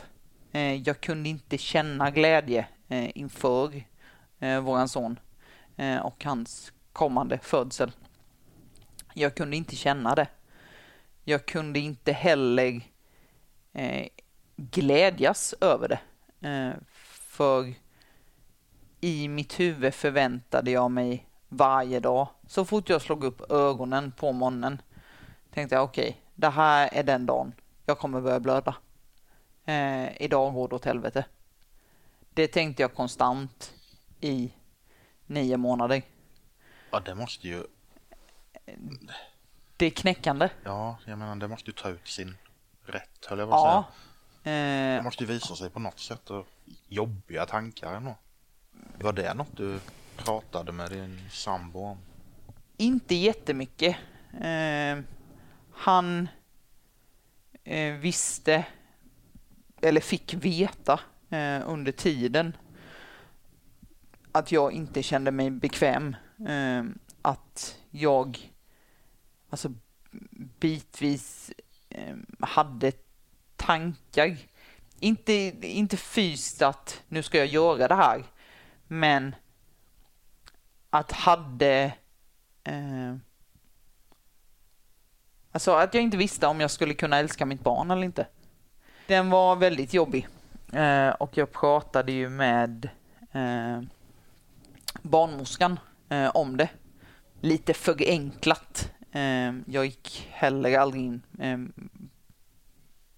Eh, 0.51 0.73
jag 0.75 1.01
kunde 1.01 1.29
inte 1.29 1.57
känna 1.57 2.11
glädje 2.11 2.67
inför 2.89 3.83
våran 4.61 4.89
son 4.89 5.19
och 6.03 6.23
hans 6.25 6.73
kommande 6.93 7.37
födsel. 7.37 7.91
Jag 9.13 9.35
kunde 9.35 9.57
inte 9.57 9.75
känna 9.75 10.15
det. 10.15 10.27
Jag 11.23 11.45
kunde 11.45 11.79
inte 11.79 12.11
heller 12.11 12.81
glädjas 14.55 15.55
över 15.61 15.87
det. 15.87 15.99
För 17.11 17.73
i 19.01 19.27
mitt 19.27 19.59
huvud 19.59 19.93
förväntade 19.93 20.71
jag 20.71 20.91
mig 20.91 21.27
varje 21.49 21.99
dag, 21.99 22.27
så 22.47 22.65
fort 22.65 22.89
jag 22.89 23.01
slog 23.01 23.23
upp 23.23 23.51
ögonen 23.51 24.11
på 24.11 24.31
morgonen, 24.31 24.81
tänkte 25.53 25.75
jag 25.75 25.83
okej, 25.83 26.09
okay, 26.09 26.21
det 26.35 26.49
här 26.49 26.89
är 26.91 27.03
den 27.03 27.25
dagen 27.25 27.53
jag 27.85 27.99
kommer 27.99 28.21
börja 28.21 28.39
blöda. 28.39 28.75
Eh, 29.65 30.21
idag 30.21 30.53
går 30.53 30.67
det 30.67 30.75
åt 30.75 30.85
helvete. 30.85 31.25
Det 32.33 32.47
tänkte 32.47 32.81
jag 32.81 32.95
konstant 32.95 33.73
i 34.19 34.53
nio 35.25 35.57
månader. 35.57 36.01
Ja, 36.91 36.99
det 36.99 37.15
måste 37.15 37.47
ju... 37.47 37.63
Det 39.77 39.85
är 39.85 39.89
knäckande. 39.89 40.49
Ja, 40.63 40.97
jag 41.05 41.19
menar 41.19 41.35
det 41.35 41.47
måste 41.47 41.69
ju 41.69 41.73
ta 41.73 41.89
ut 41.89 42.07
sin 42.07 42.37
rätt, 42.85 43.25
höll 43.29 43.39
jag 43.39 43.49
på 43.49 43.55
att 43.55 43.61
ja. 43.61 43.85
säga. 44.43 44.93
Eh... 44.93 44.97
Det 44.97 45.03
måste 45.03 45.23
ju 45.23 45.27
visa 45.27 45.55
sig 45.55 45.69
på 45.69 45.79
något 45.79 45.99
sätt 45.99 46.29
och 46.29 46.47
jobbiga 46.87 47.45
tankar 47.45 47.93
ändå. 47.93 48.15
Var 49.03 49.13
det 49.13 49.33
något 49.33 49.57
du 49.57 49.79
pratade 50.17 50.71
med 50.71 50.91
din 50.91 51.21
sambo 51.29 51.79
om? 51.79 51.97
Inte 52.77 53.15
jättemycket. 53.15 53.95
Eh, 54.41 54.99
han 55.71 56.27
eh, 57.63 57.93
visste, 57.93 58.65
eller 59.81 60.01
fick 60.01 60.33
veta 60.33 60.99
eh, 61.29 61.61
under 61.65 61.91
tiden 61.91 62.57
att 64.31 64.51
jag 64.51 64.73
inte 64.73 65.03
kände 65.03 65.31
mig 65.31 65.49
bekväm. 65.49 66.15
Eh, 66.47 66.83
att 67.21 67.77
jag 67.89 68.51
alltså 69.49 69.73
bitvis 70.59 71.51
eh, 71.89 72.15
hade 72.39 72.91
tankar. 73.55 74.37
Inte, 74.99 75.33
inte 75.61 75.97
fysiskt 75.97 76.61
att 76.61 77.01
nu 77.07 77.23
ska 77.23 77.37
jag 77.37 77.47
göra 77.47 77.87
det 77.87 77.95
här. 77.95 78.23
Men 78.91 79.35
att 80.89 81.11
hade... 81.11 81.93
Eh, 82.63 83.15
alltså 85.51 85.71
att 85.71 85.93
jag 85.93 86.03
inte 86.03 86.17
visste 86.17 86.47
om 86.47 86.61
jag 86.61 86.71
skulle 86.71 86.93
kunna 86.93 87.17
älska 87.17 87.45
mitt 87.45 87.63
barn 87.63 87.91
eller 87.91 88.03
inte. 88.03 88.27
Den 89.07 89.29
var 89.29 89.55
väldigt 89.55 89.93
jobbig. 89.93 90.27
Eh, 90.73 91.09
och 91.09 91.37
jag 91.37 91.51
pratade 91.51 92.11
ju 92.11 92.29
med 92.29 92.89
eh, 93.31 93.81
barnmorskan 95.01 95.79
eh, 96.09 96.29
om 96.29 96.57
det. 96.57 96.69
Lite 97.41 97.73
förenklat. 97.73 98.91
Eh, 99.11 99.53
jag 99.65 99.85
gick 99.85 100.29
heller 100.31 100.79
aldrig 100.79 101.03
in 101.03 101.21
eh, 101.39 101.57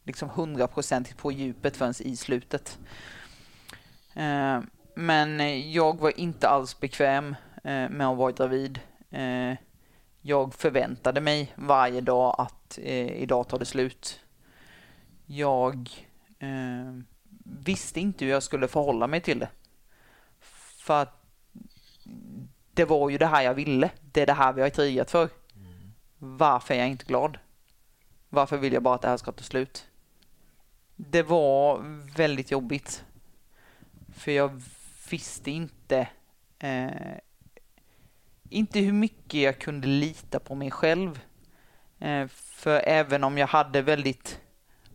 liksom 0.04 0.30
hundraprocentigt 0.30 1.18
på 1.18 1.32
djupet 1.32 1.78
förrän 1.78 1.94
i 2.00 2.18
slutet. 2.18 2.80
Eh, 4.14 4.62
Eh, 4.96 5.02
men 5.02 5.40
jag 5.72 6.00
var 6.00 6.20
inte 6.20 6.50
alls 6.50 6.80
bekväm 6.80 7.36
eh, 7.64 7.90
med 7.90 8.08
att 8.08 8.18
vara 8.18 8.32
gravid. 8.32 8.80
Eh, 9.12 9.58
jag 10.22 10.54
förväntade 10.54 11.22
mig 11.22 11.54
varje 11.56 12.02
dag 12.02 12.36
att 12.38 12.78
eh, 12.78 13.22
idag 13.22 13.48
tar 13.48 13.60
det 13.60 13.66
slut. 13.66 14.20
Jag 15.26 15.90
eh, 16.40 17.00
visste 17.44 18.00
inte 18.00 18.26
hur 18.26 18.32
jag 18.32 18.44
skulle 18.44 18.68
förhålla 18.68 19.08
mig 19.08 19.22
till 19.22 19.40
det. 19.40 19.50
För 20.78 21.02
att 21.02 21.24
det 22.74 22.86
var 22.86 23.10
ju 23.10 23.18
det 23.18 23.26
här 23.26 23.42
jag 23.42 23.54
ville. 23.54 23.92
Det 24.12 24.22
är 24.22 24.26
det 24.26 24.34
här 24.34 24.54
vi 24.54 24.62
har 24.62 24.70
krigat 24.70 25.12
för. 25.12 25.30
Varför 26.18 26.74
är 26.74 26.78
jag 26.78 26.88
inte 26.88 27.06
glad? 27.06 27.38
Varför 28.30 28.58
vill 28.58 28.74
jag 28.74 28.84
bara 28.84 28.96
att 28.96 29.02
det 29.02 29.08
här 29.08 29.18
ska 29.18 29.32
ta 29.32 29.44
slut? 29.44 29.88
Det 30.96 31.24
var 31.24 31.82
väldigt 32.16 32.52
jobbigt. 32.52 33.06
För 34.16 34.32
jag 34.32 34.62
visste 35.10 35.52
inte 35.52 36.08
eh, 36.60 37.18
inte 38.54 38.80
hur 38.80 38.94
mycket 38.94 39.42
jag 39.42 39.60
kunde 39.60 39.88
lita 39.88 40.40
på 40.40 40.56
mig 40.56 40.72
själv. 40.72 41.20
Eh, 42.00 42.28
för 42.28 42.82
även 42.86 43.24
om 43.24 43.38
jag 43.38 43.48
hade 43.48 43.82
väldigt 43.82 44.42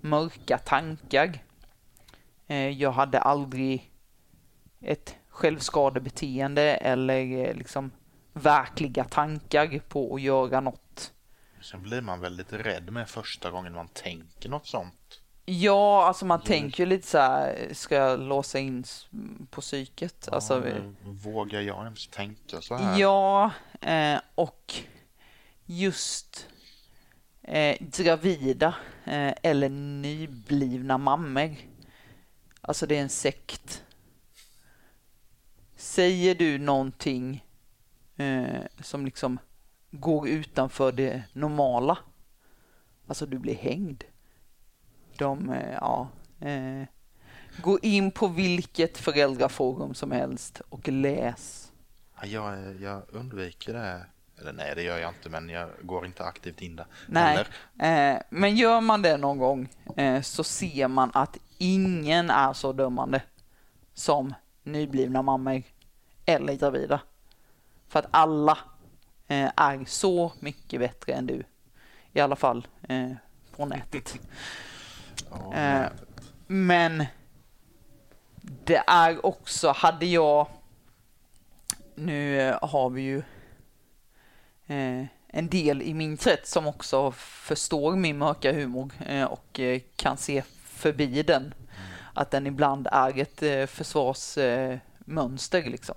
mörka 0.01 0.59
tankar, 0.59 1.39
eh, 2.47 2.69
jag 2.69 2.93
hade 2.93 3.19
aldrig 3.19 3.93
ett 4.81 5.17
självskadebeteende 5.29 6.63
eller 6.63 7.49
eh, 7.49 7.55
liksom 7.55 7.91
verkliga 8.33 9.05
tankar 9.05 9.81
på 9.89 10.15
att 10.15 10.21
göra 10.21 10.61
något. 10.61 11.13
Sen 11.61 11.83
blir 11.83 12.01
man 12.01 12.21
väldigt 12.21 12.53
rädd 12.53 12.93
med 12.93 13.09
första 13.09 13.51
gången 13.51 13.73
man 13.73 13.89
tänker 13.89 14.49
något 14.49 14.67
sånt. 14.67 15.23
Ja, 15.51 16.07
alltså 16.07 16.27
man 16.27 16.41
tänker 16.41 16.83
ju 16.83 16.89
lite 16.89 17.07
så 17.07 17.19
här, 17.19 17.69
ska 17.73 17.95
jag 17.95 18.21
låsa 18.21 18.59
in 18.59 18.85
på 19.51 19.61
psyket? 19.61 20.25
Ja, 20.27 20.33
alltså, 20.33 20.65
vågar 21.05 21.61
jag 21.61 21.85
ens 21.85 22.09
tänka 22.09 22.61
så 22.61 22.77
här? 22.77 22.99
Ja, 22.99 23.51
eh, 23.81 24.21
och 24.35 24.75
just 25.67 26.49
eh, 27.43 27.77
gravida 27.81 28.75
eh, 29.05 29.35
eller 29.43 29.69
nyblivna 29.69 30.99
mammor. 30.99 31.57
Alltså 32.61 32.87
det 32.87 32.97
är 32.97 33.03
en 33.03 33.09
sekt. 33.09 33.85
Säger 35.77 36.35
du 36.35 36.59
någonting 36.59 37.45
eh, 38.17 38.63
som 38.83 39.05
liksom 39.05 39.39
går 39.91 40.29
utanför 40.29 40.93
det 40.93 41.23
normala, 41.33 41.99
alltså 43.07 43.27
du 43.27 43.39
blir 43.39 43.57
hängd. 43.57 44.05
De, 45.19 45.51
eh, 45.51 45.73
ja, 45.81 46.09
eh, 46.41 46.83
gå 47.63 47.79
in 47.79 48.11
på 48.11 48.29
vilket 48.29 48.99
föräldraforum 48.99 49.95
som 49.95 50.11
helst 50.11 50.61
och 50.69 50.89
läs. 50.89 51.73
Ja, 52.21 52.27
jag, 52.27 52.81
jag 52.81 53.03
undviker 53.09 53.73
det. 53.73 54.07
Eller 54.41 54.53
nej, 54.53 54.73
det 54.75 54.83
gör 54.83 54.99
jag 54.99 55.11
inte, 55.11 55.29
men 55.29 55.49
jag 55.49 55.69
går 55.83 56.07
inte 56.07 56.25
aktivt 56.25 56.63
in 56.63 56.77
där. 56.77 56.87
Nej, 57.07 57.45
eh, 57.79 58.23
men 58.31 58.57
gör 58.57 58.81
man 58.81 59.03
det 59.03 59.17
någon 59.17 59.39
gång 59.39 59.69
eh, 59.97 60.23
så 60.23 60.45
ser 60.45 60.89
man 60.89 61.11
att 61.15 61.37
ingen 61.59 62.31
är 62.31 62.53
så 62.53 62.73
dömande 62.73 63.23
som 63.95 64.35
nyblivna 64.63 65.23
mammor 65.23 65.63
eller 66.25 66.55
gravida. 66.55 67.01
För 67.89 67.99
att 67.99 68.07
alla 68.11 68.59
eh, 69.29 69.51
är 69.57 69.85
så 69.85 70.33
mycket 70.41 70.81
bättre 70.81 71.13
än 71.13 71.27
du. 71.27 71.43
I 72.13 72.21
alla 72.21 72.37
fall 72.37 72.67
eh, 72.89 73.13
på 73.57 73.67
nätet 73.67 74.19
oh, 75.31 75.87
men 76.47 77.07
det 78.65 78.83
är 78.87 79.27
också, 79.27 79.73
hade 79.77 80.07
jag... 80.07 80.47
Nu 81.95 82.55
har 82.63 82.91
vi 82.91 83.03
ju 83.03 83.23
eh, 84.67 85.07
en 85.29 85.49
del 85.49 85.83
i 85.83 85.95
min 85.95 86.17
krets 86.17 86.53
som 86.53 86.67
också 86.67 87.11
förstår 87.17 87.97
min 87.97 88.19
mörka 88.19 88.53
humor 88.53 88.91
eh, 89.07 89.25
och 89.25 89.61
eh, 89.61 89.81
kan 89.97 90.17
se 90.17 90.43
förbi 90.65 91.23
den. 91.23 91.43
Mm. 91.43 91.55
Att 92.15 92.31
den 92.31 92.47
ibland 92.47 92.89
är 92.93 93.19
ett 93.19 93.43
eh, 93.43 93.67
försvarsmönster 93.67 95.63
liksom. 95.63 95.95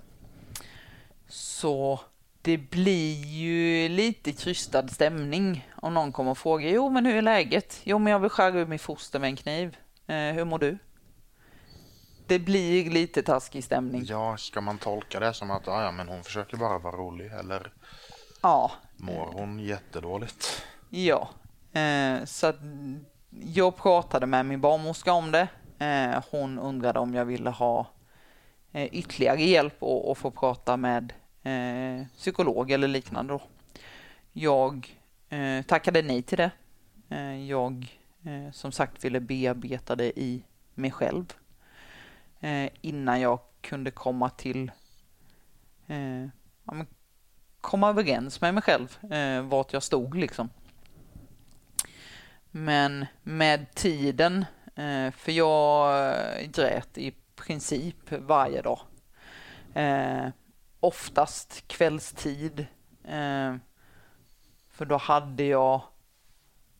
Så 1.28 2.00
det 2.42 2.58
blir 2.58 3.24
ju 3.24 3.88
lite 3.88 4.32
krystad 4.32 4.88
stämning 4.88 5.68
om 5.76 5.94
någon 5.94 6.12
kommer 6.12 6.30
och 6.30 6.38
frågar 6.38 6.70
jo 6.70 6.90
men 6.90 7.06
hur 7.06 7.16
är 7.16 7.22
läget? 7.22 7.80
Jo 7.84 7.98
men 7.98 8.12
jag 8.12 8.20
vill 8.20 8.30
skära 8.30 8.58
ur 8.58 8.66
mitt 8.66 8.80
foster 8.80 9.18
med 9.18 9.28
en 9.28 9.36
kniv. 9.36 9.76
Eh, 10.06 10.16
hur 10.16 10.44
mår 10.44 10.58
du? 10.58 10.78
Det 12.26 12.38
blir 12.38 12.90
lite 12.90 13.22
taskig 13.22 13.64
stämning. 13.64 14.04
Ja, 14.04 14.36
ska 14.36 14.60
man 14.60 14.78
tolka 14.78 15.20
det 15.20 15.34
som 15.34 15.50
att 15.50 15.66
ja, 15.66 15.92
men 15.92 16.08
hon 16.08 16.24
försöker 16.24 16.56
bara 16.56 16.78
vara 16.78 16.96
rolig 16.96 17.32
eller 17.32 17.72
ja. 18.42 18.72
mår 18.96 19.32
hon 19.32 19.58
jättedåligt? 19.58 20.62
Ja, 20.88 21.28
eh, 21.72 22.24
så 22.24 22.46
att 22.46 22.56
jag 23.30 23.76
pratade 23.76 24.26
med 24.26 24.46
min 24.46 24.60
barnmorska 24.60 25.12
om 25.12 25.30
det. 25.30 25.48
Eh, 25.78 26.24
hon 26.30 26.58
undrade 26.58 26.98
om 26.98 27.14
jag 27.14 27.24
ville 27.24 27.50
ha 27.50 27.86
eh, 28.72 28.94
ytterligare 28.94 29.42
hjälp 29.42 29.76
och, 29.78 30.10
och 30.10 30.18
få 30.18 30.30
prata 30.30 30.76
med 30.76 31.12
eh, 31.42 32.06
psykolog 32.16 32.70
eller 32.70 32.88
liknande. 32.88 33.32
Då. 33.32 33.42
Jag 34.32 34.98
eh, 35.28 35.62
tackade 35.62 36.02
nej 36.02 36.22
till 36.22 36.38
det. 36.38 36.50
Eh, 37.08 37.44
jag 37.48 37.98
eh, 38.22 38.52
som 38.52 38.72
sagt 38.72 39.04
ville 39.04 39.20
bearbeta 39.20 39.96
det 39.96 40.18
i 40.18 40.42
mig 40.74 40.90
själv 40.90 41.32
eh, 42.40 42.70
innan 42.80 43.20
jag 43.20 43.38
kunde 43.60 43.90
komma 43.90 44.30
till 44.30 44.70
eh, 45.86 46.26
ja, 46.64 46.86
komma 47.60 47.88
överens 47.88 48.40
med 48.40 48.54
mig 48.54 48.62
själv 48.62 49.12
eh, 49.12 49.42
vart 49.42 49.72
jag 49.72 49.82
stod 49.82 50.14
liksom. 50.14 50.50
Men 52.50 53.06
med 53.22 53.74
tiden, 53.74 54.44
eh, 54.74 55.10
för 55.10 55.32
jag 55.32 55.96
eh, 56.08 56.50
grät 56.50 56.98
i 56.98 57.14
princip 57.34 58.12
varje 58.12 58.62
dag. 58.62 58.80
Eh, 59.74 60.28
oftast 60.82 61.68
kvällstid. 61.68 62.66
Eh, 63.04 63.56
för 64.68 64.84
då 64.84 64.96
hade 64.96 65.44
jag, 65.44 65.80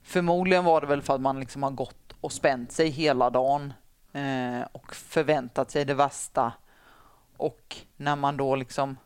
förmodligen 0.02 0.64
var 0.64 0.80
det 0.80 0.86
väl 0.86 1.02
för 1.02 1.14
att 1.14 1.20
man 1.20 1.40
liksom 1.40 1.62
har 1.62 1.70
gått 1.70 2.14
och 2.20 2.32
spänt 2.32 2.72
sig 2.72 2.88
hela 2.88 3.30
dagen 3.30 3.72
eh, 4.12 4.60
och 4.72 4.94
förväntat 4.94 5.70
sig 5.70 5.84
det 5.84 5.94
värsta. 5.94 6.52
Och 7.36 7.76
när 7.96 8.16
man 8.16 8.36
då 8.36 8.56
liksom 8.56 8.96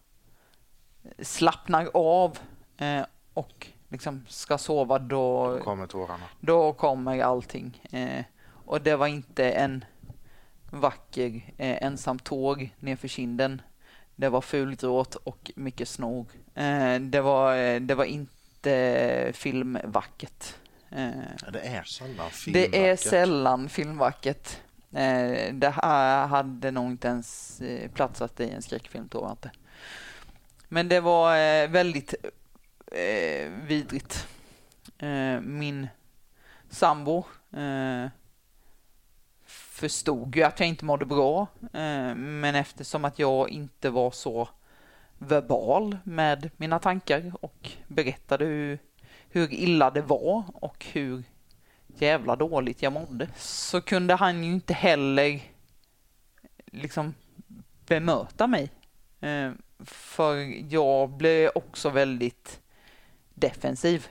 slappnar 1.19 1.91
av 1.95 2.39
eh, 2.77 3.05
och 3.35 3.67
liksom 3.89 4.25
ska 4.29 4.59
sova 4.59 4.99
då, 4.99 5.57
då 5.57 5.65
kommer 5.65 5.87
tårarna. 5.87 6.25
Då 6.41 6.73
kommer 6.73 7.21
allting. 7.21 7.83
Eh, 7.91 8.25
och 8.67 8.81
det 8.81 8.97
var 8.97 9.07
inte 9.07 9.51
en 9.51 9.85
vacker 10.71 11.55
eh, 11.57 11.83
ensam 11.83 12.19
tåg 12.19 12.75
nerför 12.79 13.09
kinden 13.09 13.63
det 14.17 14.29
var 14.29 14.41
fulgråt 14.41 15.15
och 15.15 15.51
mycket 15.57 15.89
snog. 15.89 16.31
Eh, 16.55 17.01
det, 17.01 17.21
var, 17.21 17.57
eh, 17.57 17.81
det 17.81 17.95
var 17.95 18.05
inte 18.05 19.33
filmvackert. 19.35 20.55
Eh, 20.91 21.11
det 21.53 21.67
är 21.67 21.83
sällan 21.83 22.31
filmvackert. 22.31 22.73
Det 22.73 22.89
är 22.89 22.97
sällan 22.97 23.69
filmvackert. 23.69 24.57
Det 25.53 25.75
här 25.83 26.27
hade 26.27 26.71
nog 26.71 26.91
inte 26.91 27.09
ens 27.09 27.63
platsat 27.95 28.41
i 28.41 28.51
en 28.51 28.63
skräckfilm 28.63 29.09
tror 29.09 29.25
jag 29.25 29.33
inte. 29.33 29.51
Men 30.69 30.89
det 30.89 31.01
var 31.01 31.67
väldigt 31.69 32.15
vidrigt. 33.67 34.27
Min 35.41 35.89
sambo 36.71 37.25
förstod 39.77 40.37
ju 40.37 40.43
att 40.43 40.61
jag 40.61 40.69
inte 40.69 40.85
mådde 40.85 41.05
bra. 41.05 41.47
Eh, 41.61 42.15
men 42.15 42.55
eftersom 42.55 43.05
att 43.05 43.19
jag 43.19 43.51
inte 43.51 43.91
var 43.91 44.11
så 44.11 44.49
verbal 45.19 45.99
med 46.05 46.51
mina 46.57 46.79
tankar 46.79 47.33
och 47.41 47.71
berättade 47.89 48.45
hur, 48.45 48.79
hur 49.29 49.53
illa 49.53 49.91
det 49.91 50.03
var 50.03 50.45
och 50.53 50.87
hur 50.93 51.23
jävla 51.87 52.37
dåligt 52.37 52.83
jag 52.83 52.93
mådde 52.93 53.29
så 53.37 53.81
kunde 53.81 54.15
han 54.15 54.45
ju 54.45 54.53
inte 54.53 54.75
heller 54.75 55.43
liksom 56.67 57.15
bemöta 57.87 58.47
mig. 58.47 58.71
Eh, 59.21 59.53
för 59.85 60.35
jag 60.73 61.11
blev 61.11 61.51
också 61.55 61.91
väldigt 61.91 62.61
defensiv 63.35 64.07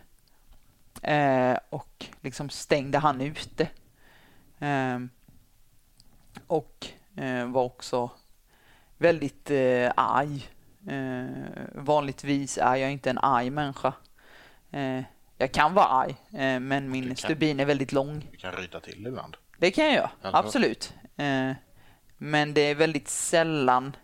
eh, 1.01 1.57
och 1.69 2.05
liksom 2.21 2.49
stängde 2.49 2.97
han 2.97 3.21
ute 3.21 3.69
och 6.47 6.87
eh, 7.17 7.45
var 7.47 7.63
också 7.63 8.09
väldigt 8.97 9.51
eh, 9.51 9.91
arg. 9.97 10.47
Eh, 10.87 11.25
vanligtvis 11.75 12.57
är 12.57 12.75
jag 12.75 12.91
inte 12.91 13.09
en 13.09 13.17
arg 13.17 13.49
människa. 13.49 13.93
Eh, 14.71 15.01
Jag 15.37 15.51
kan 15.51 15.73
vara 15.73 15.85
arg, 15.85 16.15
men 16.59 16.91
min 16.91 17.05
kan- 17.07 17.15
stubin 17.15 17.59
är 17.59 17.65
väldigt 17.65 17.91
lång. 17.91 18.27
Du 18.31 18.37
kan 18.37 18.51
ryta 18.51 18.79
till 18.79 19.07
ibland. 19.07 19.37
Det 19.57 19.71
kan 19.71 19.85
jag 19.85 19.93
göra, 19.93 20.09
Alltså. 20.21 20.37
absolut. 20.37 20.93
Men 22.17 22.53
det 22.53 22.61
är 22.61 22.75
väldigt 22.75 23.07
sällan. 23.07 23.95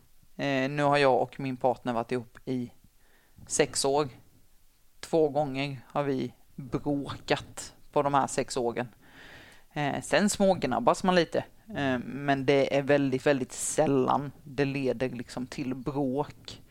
Nu 0.70 0.84
har 0.84 0.98
jag 0.98 1.22
och 1.22 1.40
min 1.40 1.58
partner 1.58 1.94
varit 1.94 2.12
ihop 2.12 2.38
i 2.46 2.72
sex 3.48 3.86
år. 3.86 4.08
Två 5.00 5.30
gånger 5.30 5.78
har 5.88 6.04
vi 6.04 6.34
bråkat 6.56 7.74
på 7.92 8.02
de 8.02 8.14
här 8.14 8.28
sex 8.28 8.58
åren. 8.58 8.88
Sen 10.02 10.30
smågnabbas 10.30 11.04
man 11.04 11.16
lite. 11.16 11.44
Eh, 11.76 12.00
men 12.00 12.46
det 12.46 12.78
är 12.78 12.82
väldigt, 12.82 13.26
väldigt 13.26 13.52
sällan 13.52 14.32
det 14.44 14.66
leder 14.66 15.10
liksom 15.10 15.48
till 15.48 15.76
bråk. 15.76 16.62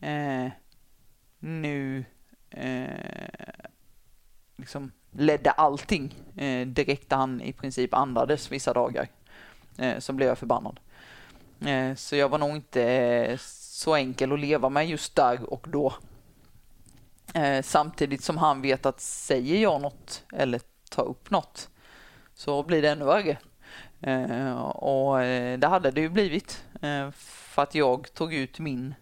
Eh, 0.00 0.48
Nu 1.38 2.04
eh, 2.50 2.88
liksom 4.56 4.92
ledde 5.12 5.50
allting 5.50 6.14
eh, 6.36 6.66
direkt 6.66 7.10
när 7.10 7.18
han 7.18 7.40
i 7.40 7.52
princip 7.52 7.94
andades 7.94 8.52
vissa 8.52 8.72
dagar. 8.72 9.08
Eh, 9.78 9.98
så 9.98 10.12
blev 10.12 10.28
jag 10.28 10.38
förbannad. 10.38 10.80
Eh, 11.66 11.94
så 11.94 12.16
jag 12.16 12.28
var 12.28 12.38
nog 12.38 12.56
inte 12.56 12.82
eh, 12.82 13.38
så 13.40 13.94
enkel 13.94 14.32
att 14.32 14.40
leva 14.40 14.68
med 14.68 14.88
just 14.88 15.16
där 15.16 15.52
och 15.52 15.66
då. 15.70 15.94
Eh, 17.34 17.62
samtidigt 17.62 18.22
som 18.22 18.38
han 18.38 18.62
vet 18.62 18.86
att 18.86 19.00
säger 19.00 19.62
jag 19.62 19.80
något 19.80 20.24
eller 20.32 20.60
tar 20.90 21.04
upp 21.04 21.30
något 21.30 21.68
så 22.34 22.62
blir 22.62 22.82
det 22.82 22.90
ännu 22.90 23.04
värre. 23.04 23.38
Eh, 24.06 24.58
och 24.62 25.22
eh, 25.22 25.58
det 25.58 25.66
hade 25.66 25.90
det 25.90 26.00
ju 26.00 26.08
blivit. 26.08 26.64
Eh, 26.82 27.10
för 27.10 27.62
att 27.62 27.74
jag 27.74 28.14
tog 28.14 28.34
ut 28.34 28.58
min 28.58 28.94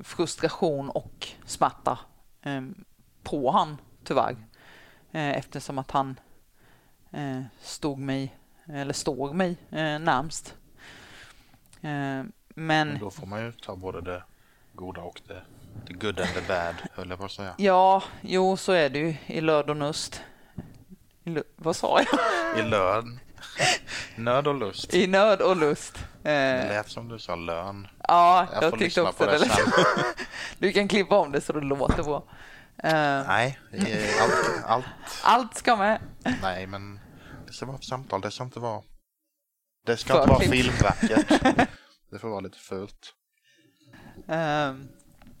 frustration 0.00 0.90
och 0.90 1.28
smärta 1.44 1.98
på 3.22 3.50
han 3.50 3.76
tyvärr. 4.04 4.36
Eftersom 5.12 5.78
att 5.78 5.90
han 5.90 6.20
stod 7.60 7.98
mig, 7.98 8.36
eller 8.66 8.92
står 8.92 9.32
mig 9.32 9.56
närmst. 10.00 10.54
Men 11.80 12.32
Men 12.54 12.98
då 12.98 13.10
får 13.10 13.26
man 13.26 13.44
ju 13.44 13.52
ta 13.52 13.76
både 13.76 14.00
det 14.00 14.22
goda 14.72 15.00
och 15.02 15.20
det, 15.26 15.42
the 15.86 15.92
good 15.92 16.20
and 16.20 16.28
the 16.28 16.40
bad, 16.48 16.74
höll 16.94 17.10
jag 17.10 17.18
på 17.18 17.24
att 17.24 17.30
säga. 17.30 17.54
ja, 17.58 18.02
jo 18.20 18.56
så 18.56 18.72
är 18.72 18.88
det 18.88 18.98
ju 18.98 19.16
i 19.26 19.40
löd 19.40 19.70
och 19.70 19.76
nust. 19.76 20.22
I 21.24 21.42
vad 21.56 21.76
sa 21.76 22.00
jag? 22.00 22.66
I 22.66 22.68
lön, 22.68 23.20
nöd 24.16 24.46
och 24.48 24.54
lust. 24.54 24.94
I 24.94 25.06
nöd 25.06 25.40
och 25.40 25.56
lust. 25.56 25.98
Det 26.22 26.30
Eh, 26.30 26.68
lät 26.68 26.88
som 26.88 27.08
du 27.08 27.18
sa 27.18 27.36
lön. 27.36 27.88
ja, 28.08 28.48
Jag 28.52 28.62
jag, 28.62 28.78
tyckte 28.78 29.02
också 29.02 29.26
det. 29.26 29.38
det. 29.38 29.48
Du 30.58 30.72
kan 30.72 30.88
klippa 30.88 31.18
om 31.18 31.32
det 31.32 31.40
så 31.40 31.52
det 31.52 31.60
låter 31.60 32.02
bra. 32.02 32.24
Eh, 32.82 32.92
Nej, 33.26 33.58
allt, 34.20 34.64
allt, 34.66 34.84
allt 35.22 35.54
ska 35.54 35.76
med. 35.76 36.00
nej 36.42 36.66
men 36.66 37.00
det 37.46 37.52
ska 37.52 37.66
vara 37.66 37.76
ett 37.76 37.84
samtal, 37.84 38.20
det 38.20 38.30
ska 38.30 38.44
inte 38.44 38.60
vara, 38.60 38.82
det 39.86 39.96
ska 39.96 40.12
För 40.14 40.20
inte 40.20 40.30
vara 40.32 40.40
filmvackert. 40.40 41.28
Det 42.10 42.18
får 42.18 42.28
vara 42.28 42.40
lite 42.40 42.58
fult. 42.58 43.14
Ehm, 44.28 44.88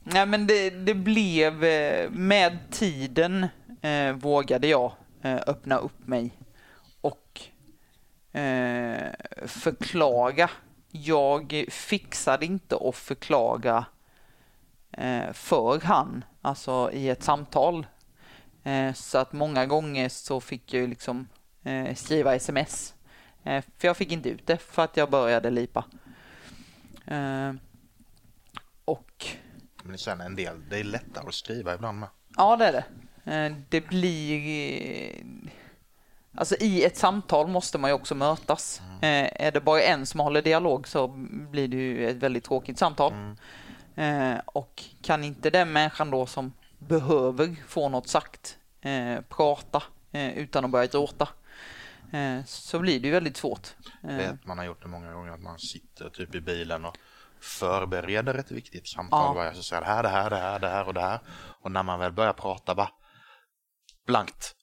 nej 0.04 0.26
men 0.26 0.46
det, 0.46 0.70
det 0.70 0.94
blev, 0.94 1.54
med 2.12 2.58
tiden 2.70 3.46
eh, 3.82 4.12
vågade 4.12 4.66
jag 4.66 4.92
eh, 5.22 5.36
öppna 5.46 5.76
upp 5.78 6.06
mig 6.06 6.37
eh, 8.38 9.12
förklaga. 9.46 10.50
Jag 10.90 11.64
fixade 11.68 12.46
inte 12.46 12.76
att 12.76 12.96
förklaga 12.96 13.86
eh, 14.92 15.32
för 15.32 15.80
han, 15.80 16.24
alltså 16.42 16.90
i 16.92 17.08
ett 17.08 17.22
samtal. 17.22 17.86
Eh, 18.62 18.92
så 18.92 19.18
att 19.18 19.32
många 19.32 19.66
gånger 19.66 20.08
så 20.08 20.40
fick 20.40 20.74
jag 20.74 20.80
ju 20.80 20.86
liksom 20.86 21.28
eh, 21.64 21.94
skriva 21.94 22.34
sms. 22.34 22.94
Eh, 23.44 23.64
för 23.78 23.88
jag 23.88 23.96
fick 23.96 24.12
inte 24.12 24.28
ut 24.28 24.46
det 24.46 24.56
för 24.56 24.82
att 24.84 24.96
jag 24.96 25.10
började 25.10 25.50
lipa. 25.50 25.84
Eh, 27.06 27.52
och 28.84 29.26
Men 29.82 29.98
sen 29.98 30.20
en 30.20 30.36
del, 30.36 30.68
det 30.70 30.78
är 30.78 30.84
lättare 30.84 31.28
att 31.28 31.34
skriva 31.34 31.74
ibland 31.74 31.98
med. 31.98 32.08
ja, 32.36 32.56
det 32.56 32.66
är 32.66 32.72
det. 32.72 32.84
Det 33.68 33.80
blir... 33.80 35.12
Alltså 36.38 36.56
i 36.60 36.84
ett 36.84 36.96
samtal 36.96 37.46
måste 37.46 37.78
man 37.78 37.90
ju 37.90 37.94
också 37.94 38.14
mötas. 38.14 38.80
Eh, 39.02 39.46
Är 39.46 39.52
det 39.52 39.60
bara 39.60 39.82
en 39.82 40.06
som 40.06 40.20
håller 40.20 40.42
dialog 40.42 40.88
så 40.88 41.08
blir 41.50 41.68
det 41.68 41.76
ju 41.76 42.10
ett 42.10 42.16
väldigt 42.16 42.44
tråkigt 42.44 42.78
samtal. 42.78 43.12
Eh, 43.96 44.34
Och 44.46 44.84
kan 45.02 45.24
inte 45.24 45.50
den 45.50 45.72
människan 45.72 46.10
då 46.10 46.26
som 46.26 46.52
behöver 46.78 47.56
få 47.68 47.88
något 47.88 48.08
sagt 48.08 48.58
eh, 48.80 49.20
prata 49.28 49.82
utan 50.12 50.64
att 50.64 50.70
börja 50.70 50.86
gråta 50.86 51.28
så 52.46 52.78
blir 52.78 53.00
det 53.00 53.06
ju 53.08 53.12
väldigt 53.14 53.36
svårt. 53.36 53.68
Vet, 54.02 54.46
man 54.46 54.58
har 54.58 54.64
gjort 54.64 54.82
det 54.82 54.88
många 54.88 55.12
gånger 55.12 55.32
att 55.32 55.42
man 55.42 55.58
sitter 55.58 56.10
typ 56.10 56.34
i 56.34 56.40
bilen 56.40 56.84
och 56.84 56.96
förbereder 57.40 58.34
ett 58.34 58.50
viktigt 58.50 58.88
samtal. 58.88 59.36
Ja. 59.36 59.44
Jag 59.44 59.54
ska 59.54 59.62
säga 59.62 59.80
det 59.80 59.86
här, 59.86 60.02
det 60.02 60.08
här, 60.08 60.30
det 60.30 60.36
här, 60.36 60.58
det 60.58 60.68
här 60.68 60.86
och 60.88 60.94
det 60.94 61.00
här. 61.00 61.20
Och 61.62 61.72
när 61.72 61.82
man 61.82 61.98
väl 61.98 62.12
börjar 62.12 62.32
prata 62.32 62.74
bara 62.74 62.90
blankt. 64.06 64.54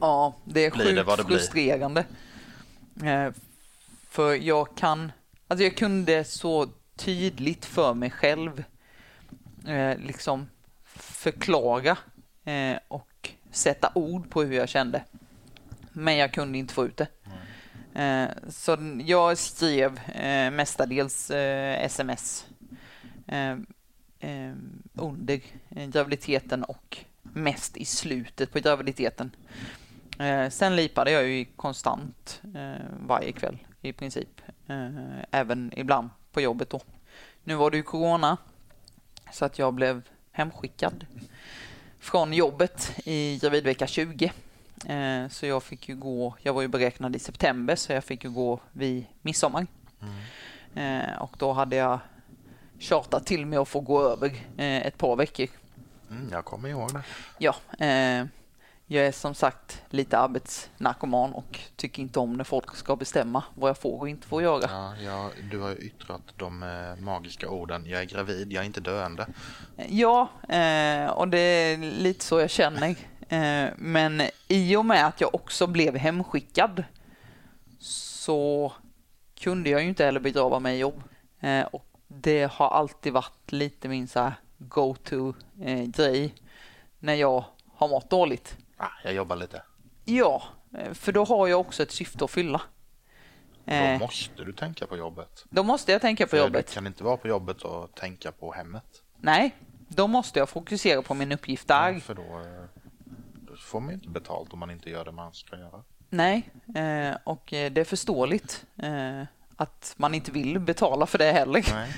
Ja, 0.00 0.34
det 0.44 0.60
är 0.60 0.70
det 0.70 0.84
sjukt 0.84 1.16
det 1.16 1.24
blir. 1.24 1.38
frustrerande. 1.38 2.04
Eh, 3.02 3.30
för 4.08 4.34
jag 4.34 4.76
kan, 4.76 5.12
alltså 5.48 5.64
jag 5.64 5.76
kunde 5.76 6.24
så 6.24 6.68
tydligt 6.96 7.64
för 7.64 7.94
mig 7.94 8.10
själv 8.10 8.64
eh, 9.66 9.98
liksom 9.98 10.48
förklara 10.94 11.96
eh, 12.44 12.78
och 12.88 13.30
sätta 13.50 13.92
ord 13.94 14.30
på 14.30 14.42
hur 14.42 14.56
jag 14.56 14.68
kände. 14.68 15.04
Men 15.92 16.16
jag 16.16 16.32
kunde 16.32 16.58
inte 16.58 16.74
få 16.74 16.86
ut 16.86 16.96
det. 16.96 17.08
Eh, 18.02 18.28
så 18.48 18.76
jag 19.04 19.38
skrev 19.38 20.00
mestadels 20.52 21.30
sms 21.30 22.46
under 24.94 25.40
graviditeten 25.70 26.64
och 26.64 27.04
mest 27.32 27.76
i 27.76 27.84
slutet 27.84 28.52
på 28.52 28.58
graviditeten. 28.58 29.30
Eh, 30.18 30.48
sen 30.48 30.76
lipade 30.76 31.10
jag 31.10 31.28
ju 31.28 31.44
konstant 31.44 32.42
eh, 32.54 32.84
varje 33.06 33.32
kväll 33.32 33.58
i 33.80 33.92
princip. 33.92 34.40
Eh, 34.66 34.88
även 35.30 35.72
ibland 35.76 36.10
på 36.32 36.40
jobbet 36.40 36.70
då. 36.70 36.80
Nu 37.44 37.54
var 37.54 37.70
det 37.70 37.76
ju 37.76 37.82
corona 37.82 38.36
så 39.32 39.44
att 39.44 39.58
jag 39.58 39.74
blev 39.74 40.02
hemskickad 40.32 41.06
från 41.98 42.32
jobbet 42.32 42.92
i 43.04 43.38
gravidvecka 43.42 43.86
20. 43.86 44.32
Eh, 44.86 45.28
så 45.28 45.46
jag 45.46 45.62
fick 45.62 45.88
ju 45.88 45.96
gå, 45.96 46.34
jag 46.42 46.52
var 46.52 46.62
ju 46.62 46.68
beräknad 46.68 47.16
i 47.16 47.18
september 47.18 47.76
så 47.76 47.92
jag 47.92 48.04
fick 48.04 48.24
ju 48.24 48.30
gå 48.30 48.60
vid 48.72 49.04
midsommar. 49.22 49.66
Eh, 50.74 51.22
och 51.22 51.36
då 51.38 51.52
hade 51.52 51.76
jag 51.76 51.98
tjatat 52.78 53.26
till 53.26 53.46
mig 53.46 53.58
att 53.58 53.68
få 53.68 53.80
gå 53.80 54.02
över 54.02 54.26
eh, 54.56 54.86
ett 54.86 54.98
par 54.98 55.16
veckor. 55.16 55.48
Mm, 56.12 56.28
jag 56.32 56.44
kommer 56.44 56.68
ihåg 56.68 56.94
det. 56.94 57.02
Ja, 57.38 57.54
eh, 57.78 58.26
jag 58.86 59.06
är 59.06 59.12
som 59.12 59.34
sagt 59.34 59.82
lite 59.90 60.18
arbetsnarkoman 60.18 61.32
och 61.32 61.60
tycker 61.76 62.02
inte 62.02 62.18
om 62.18 62.32
när 62.32 62.44
folk 62.44 62.76
ska 62.76 62.96
bestämma 62.96 63.44
vad 63.54 63.68
jag 63.68 63.78
får 63.78 64.00
och 64.00 64.08
inte 64.08 64.26
får 64.26 64.42
göra. 64.42 64.70
Ja, 64.70 64.96
jag, 64.96 65.30
du 65.50 65.58
har 65.58 65.82
yttrat 65.82 66.22
de 66.36 66.62
eh, 66.62 67.04
magiska 67.04 67.48
orden. 67.48 67.84
Jag 67.86 68.00
är 68.00 68.04
gravid, 68.04 68.52
jag 68.52 68.62
är 68.62 68.66
inte 68.66 68.80
döende. 68.80 69.26
Ja, 69.88 70.28
eh, 70.48 71.06
och 71.06 71.28
det 71.28 71.38
är 71.38 71.76
lite 71.78 72.24
så 72.24 72.40
jag 72.40 72.50
känner. 72.50 72.96
Eh, 73.28 73.70
men 73.76 74.22
i 74.48 74.76
och 74.76 74.84
med 74.84 75.06
att 75.06 75.20
jag 75.20 75.34
också 75.34 75.66
blev 75.66 75.96
hemskickad 75.96 76.84
så 77.78 78.72
kunde 79.40 79.70
jag 79.70 79.82
ju 79.82 79.88
inte 79.88 80.04
heller 80.04 80.20
begrava 80.20 80.58
mig 80.58 80.76
i 80.76 80.80
jobb. 80.80 81.02
Eh, 81.40 81.62
och 81.62 81.86
det 82.08 82.52
har 82.52 82.68
alltid 82.68 83.12
varit 83.12 83.52
lite 83.52 83.88
min 83.88 84.08
så 84.08 84.20
här 84.20 84.34
go-to-grej 84.68 86.34
när 86.98 87.14
jag 87.14 87.44
har 87.74 87.88
mått 87.88 88.10
dåligt. 88.10 88.56
Ah, 88.76 88.88
jag 89.04 89.14
jobbar 89.14 89.36
lite. 89.36 89.62
Ja, 90.04 90.42
eh, 90.78 90.92
för 90.92 91.12
då 91.12 91.24
har 91.24 91.48
jag 91.48 91.60
också 91.60 91.82
ett 91.82 91.90
syfte 91.92 92.24
att 92.24 92.30
fylla. 92.30 92.60
Då 93.64 93.72
Eh, 93.72 93.98
måste 93.98 94.44
du 94.44 94.52
tänka 94.52 94.86
på 94.86 94.96
jobbet. 94.96 95.44
då 95.50 95.62
måste 95.62 95.92
jag 95.92 96.00
tänka 96.00 96.24
på 96.24 96.30
För 96.30 96.36
jobbet. 96.38 96.66
Du 96.66 96.72
kan 96.74 96.86
inte 96.86 97.04
vara 97.04 97.16
på 97.16 97.28
jobbet 97.28 97.62
och 97.62 97.94
tänka 97.94 98.32
på 98.32 98.52
hemmet. 98.52 98.84
Nej, 99.16 99.54
då 99.88 100.06
måste 100.06 100.38
jag 100.38 100.48
fokusera 100.48 101.02
på 101.02 101.14
min 101.14 101.32
uppgift 101.32 101.68
där. 101.68 102.00
För 102.00 102.14
då, 102.14 102.22
eh, 102.22 102.64
då 103.34 103.56
får 103.56 103.80
man 103.80 103.88
ju 103.88 103.94
inte 103.94 104.08
betalt 104.08 104.52
om 104.52 104.58
man 104.58 104.70
inte 104.70 104.90
gör 104.90 105.04
det 105.04 105.12
man 105.12 105.32
ska 105.32 105.58
göra. 105.58 105.82
Nej, 106.10 106.50
eh, 106.74 107.16
och 107.24 107.52
eh, 107.52 107.72
det 107.72 107.80
är 107.80 107.84
förståeligt 107.84 108.66
eh, 108.82 109.22
att 109.56 109.94
man 109.96 110.14
inte 110.14 110.30
vill 110.32 110.58
betala 110.60 111.06
för 111.06 111.18
det 111.18 111.32
heller. 111.32 111.64
Nej. 111.72 111.92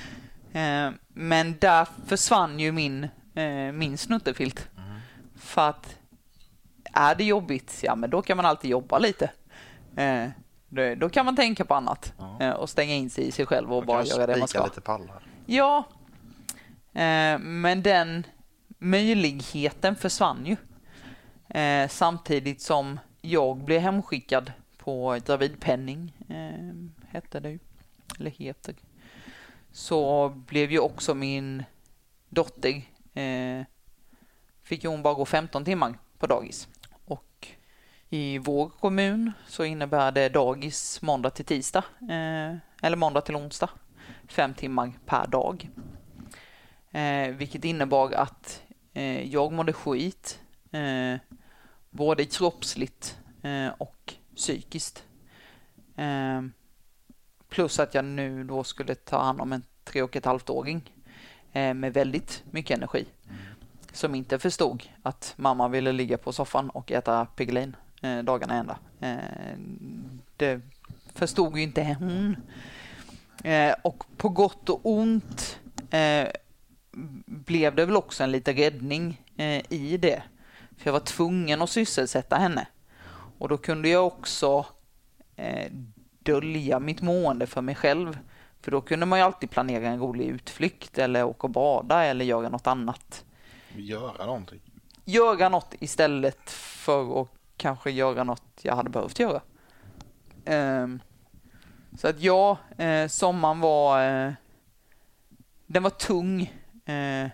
Eh, 0.55 0.91
men 1.07 1.57
där 1.59 1.87
försvann 2.05 2.59
ju 2.59 2.71
min, 2.71 3.03
eh, 3.35 3.71
min 3.73 3.97
snuttefilt. 3.97 4.67
För 5.35 5.69
att 5.69 5.99
är 6.93 7.15
det 7.15 7.23
jobbigt, 7.23 7.79
ja 7.83 7.95
men 7.95 8.09
då 8.09 8.21
kan 8.21 8.37
man 8.37 8.45
alltid 8.45 8.71
jobba 8.71 8.99
lite. 8.99 9.31
Eh, 9.95 10.29
då, 10.97 11.09
kan 11.09 11.25
man 11.25 11.35
tänka 11.35 11.65
på 11.65 11.73
annat 11.73 12.13
eh, 12.39 12.49
och 12.49 12.69
stänga 12.69 12.93
in 12.93 13.09
sig 13.09 13.27
i 13.27 13.31
sig 13.31 13.45
själv 13.45 13.73
och 13.73 13.81
Då 13.81 13.87
bara 13.87 14.03
göra 14.03 14.27
det 14.27 14.37
man 14.37 14.47
ska. 14.47 14.65
lite 14.65 14.81
pallar. 14.81 15.23
Ja, 15.45 15.83
men 17.39 17.81
den 17.83 18.25
möjligheten 18.77 19.95
försvann 19.95 20.45
ju. 20.45 20.57
Samtidigt 21.89 22.61
som 22.61 22.99
jag 23.21 23.57
blev 23.57 23.81
hemskickad 23.81 24.51
på 24.77 25.19
gravidpenning, 25.25 26.13
hette 27.07 27.39
det 27.39 27.49
ju, 27.49 27.59
eller 28.19 28.31
heter. 28.31 28.75
Så 29.75 30.29
blev 30.29 30.71
ju 30.71 30.79
också 30.79 31.13
min 31.13 31.63
dotter, 32.29 32.81
eh, 33.13 33.65
fick 34.63 34.83
ju 34.83 34.89
hon 34.89 35.03
bara 35.03 35.13
gå 35.13 35.25
15 35.25 35.65
timmar 35.65 35.97
på 36.19 36.27
dagis. 36.27 36.67
Och 37.05 37.47
i 38.09 38.37
vår 38.37 38.69
kommun 38.69 39.31
så 39.47 39.63
innebär 39.63 40.11
det 40.11 40.29
dagis 40.29 41.01
måndag 41.01 41.29
till 41.29 41.45
tisdag, 41.45 41.83
eh, 42.01 42.55
eller 42.81 42.95
måndag 42.95 43.21
till 43.21 43.35
onsdag, 43.35 43.69
fem 44.27 44.53
timmar 44.53 44.93
per 45.05 45.27
dag. 45.27 45.69
Eh, 46.91 47.35
vilket 47.35 47.65
innebar 47.65 48.11
att 48.11 48.63
eh, 48.93 49.33
jag 49.33 49.53
mådde 49.53 49.73
skit, 49.73 50.39
eh, 50.71 51.19
både 51.89 52.25
kroppsligt 52.25 53.17
eh, 53.43 53.67
och 53.77 54.13
psykiskt. 54.35 55.03
Eh, 55.95 56.41
Plus 57.49 57.79
att 57.79 57.93
jag 57.93 58.05
nu 58.05 58.43
då 58.43 58.63
skulle 58.63 58.95
ta 58.95 59.23
hand 59.23 59.41
om 59.41 59.53
en 59.53 59.63
tre 59.83 60.01
och 60.01 60.15
ett 60.15 60.25
halvt 60.25 60.49
åring 60.49 60.93
eh, 61.53 61.73
med 61.73 61.93
väldigt 61.93 62.43
mycket 62.51 62.77
energi. 62.77 63.05
Som 63.91 64.15
inte 64.15 64.39
förstod 64.39 64.83
att 65.03 65.33
mamma 65.37 65.67
ville 65.67 65.91
ligga 65.91 66.17
på 66.17 66.33
soffan 66.33 66.69
och 66.69 66.91
äta 66.91 67.25
Piggelin 67.25 67.75
eh, 68.01 68.17
dagarna 68.17 68.53
ända. 68.53 68.77
Eh, 68.99 69.57
det 70.37 70.61
förstod 71.13 71.57
ju 71.57 71.63
inte 71.63 71.97
hon. 71.99 72.35
Och 73.83 74.03
på 74.17 74.29
gott 74.29 74.69
och 74.69 74.79
ont 74.83 75.59
blev 77.25 77.75
det 77.75 77.85
väl 77.85 77.95
också 77.95 78.23
en 78.23 78.31
liten 78.31 78.55
räddning 78.55 79.21
i 79.69 79.97
det. 79.97 80.23
För 80.77 80.87
jag 80.87 80.93
var 80.93 80.99
tvungen 80.99 81.61
att 81.61 81.69
sysselsätta 81.69 82.35
henne. 82.35 82.67
Och 83.37 83.49
då 83.49 83.57
kunde 83.57 83.89
jag 83.89 84.07
också 84.07 84.65
dölja 86.25 86.79
mitt 86.79 87.01
mående 87.01 87.47
för 87.47 87.61
mig 87.61 87.75
själv. 87.75 88.19
För 88.61 88.71
då 88.71 88.81
kunde 88.81 89.05
man 89.05 89.19
ju 89.19 89.25
alltid 89.25 89.49
planera 89.49 89.87
en 89.87 89.99
rolig 89.99 90.25
utflykt 90.25 90.97
eller 90.97 91.23
åka 91.23 91.47
och 91.47 91.51
bada 91.51 92.03
eller 92.03 92.25
göra 92.25 92.49
något 92.49 92.67
annat. 92.67 93.25
Göra 93.75 94.25
någonting. 94.25 94.61
Göra 95.05 95.49
något 95.49 95.73
istället 95.79 96.49
för 96.49 97.21
att 97.21 97.27
kanske 97.57 97.91
göra 97.91 98.23
något 98.23 98.59
jag 98.61 98.75
hade 98.75 98.89
behövt 98.89 99.19
göra. 99.19 99.41
Um, 100.45 101.01
så 101.97 102.07
att 102.07 102.21
ja, 102.21 102.57
eh, 102.77 103.07
sommaren 103.07 103.59
var... 103.59 104.03
Eh, 104.03 104.33
den 105.67 105.83
var 105.83 105.89
tung. 105.89 106.53
Eh, 106.85 107.29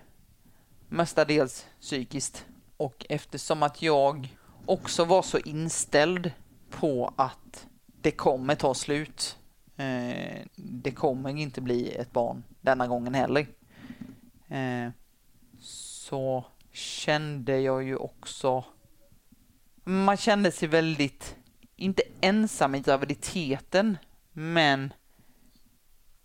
mestadels 0.89 1.67
psykiskt. 1.81 2.45
Och 2.77 3.05
eftersom 3.09 3.63
att 3.63 3.81
jag 3.81 4.37
också 4.65 5.05
var 5.05 5.21
så 5.21 5.37
inställd 5.37 6.31
på 6.69 7.13
att 7.15 7.67
det 8.01 8.11
kommer 8.11 8.55
ta 8.55 8.73
slut. 8.73 9.37
Eh, 9.77 10.41
det 10.55 10.91
kommer 10.91 11.37
inte 11.37 11.61
bli 11.61 11.95
ett 11.95 12.11
barn 12.11 12.43
denna 12.61 12.87
gången 12.87 13.13
heller. 13.13 13.47
Eh, 14.49 14.89
så 15.59 16.45
kände 16.71 17.59
jag 17.59 17.83
ju 17.83 17.95
också... 17.95 18.63
Man 19.83 20.17
kände 20.17 20.51
sig 20.51 20.67
väldigt, 20.67 21.35
inte 21.75 22.03
ensam 22.21 22.75
i 22.75 22.79
graviditeten, 22.79 23.97
men 24.31 24.93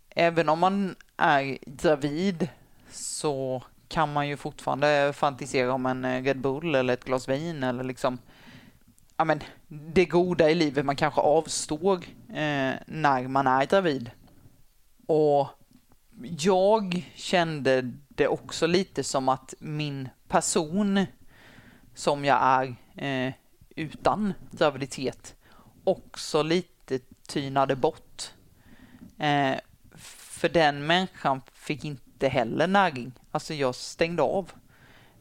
även 0.09 0.49
om 0.49 0.59
man 0.59 0.95
är 1.17 1.57
gravid 1.65 2.49
så 2.91 3.63
kan 3.87 4.13
man 4.13 4.27
ju 4.27 4.37
fortfarande 4.37 5.13
fantisera 5.15 5.73
om 5.73 5.85
en 5.85 6.05
eh, 6.05 6.23
Red 6.23 6.41
Bull 6.41 6.75
eller 6.75 6.93
ett 6.93 7.05
glas 7.05 7.29
vin 7.29 7.63
eller 7.63 7.83
liksom 7.83 8.17
ja, 9.17 9.25
men, 9.25 9.43
det 9.67 10.05
goda 10.05 10.49
i 10.49 10.55
livet 10.55 10.85
man 10.85 10.95
kanske 10.95 11.21
avstår 11.21 11.97
eh, 12.29 12.73
när 12.87 13.27
man 13.27 13.47
är 13.47 13.65
gravid. 13.65 14.11
Och 15.07 15.47
jag 16.39 17.11
kände 17.15 17.91
det 18.09 18.27
också 18.27 18.67
lite 18.67 19.03
som 19.03 19.29
att 19.29 19.53
min 19.59 20.09
person 20.27 21.05
som 21.95 22.25
jag 22.25 22.39
är 22.41 22.75
eh, 22.95 23.33
utan 23.75 24.33
graviditet 24.51 25.35
också 25.83 26.43
lite 26.43 26.99
tynade 27.27 27.75
bort. 27.75 28.31
Eh, 29.17 29.55
för 29.95 30.49
den 30.49 30.85
människan 30.85 31.41
fick 31.53 31.85
inte 31.85 32.27
heller 32.27 32.67
näring. 32.67 33.11
Alltså 33.31 33.53
jag 33.53 33.75
stängde 33.75 34.21
av. 34.23 34.51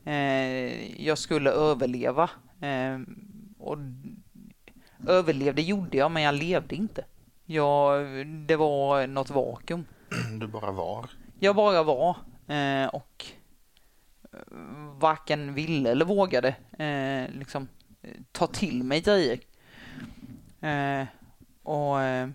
Eh, 0.04 1.02
jag 1.06 1.18
skulle 1.18 1.50
överleva. 1.50 2.30
Eh, 2.60 2.98
Eh, 3.66 3.72
och 3.72 3.78
överlevde 5.08 5.62
gjorde 5.62 5.96
jag, 5.96 6.10
men 6.10 6.22
jag 6.22 6.34
levde 6.34 6.74
inte. 6.74 7.04
Jag, 7.44 8.06
det 8.26 8.56
var 8.56 9.06
något 9.06 9.30
vakuum. 9.30 9.84
Du 10.40 10.46
bara 10.46 10.72
var. 10.72 11.10
Jag 11.40 11.56
bara 11.56 11.82
var. 11.82 12.16
Eh, 12.46 12.86
och 12.86 13.26
varken 15.00 15.54
ville 15.54 15.90
eller 15.90 16.04
vågade 16.04 16.48
eh, 16.78 17.38
liksom 17.38 17.68
ta 18.32 18.46
till 18.46 18.82
mig 18.82 19.00
grejer. 19.00 19.38
Eh, 20.60 21.06
och 21.62 22.00
eh, 22.00 22.28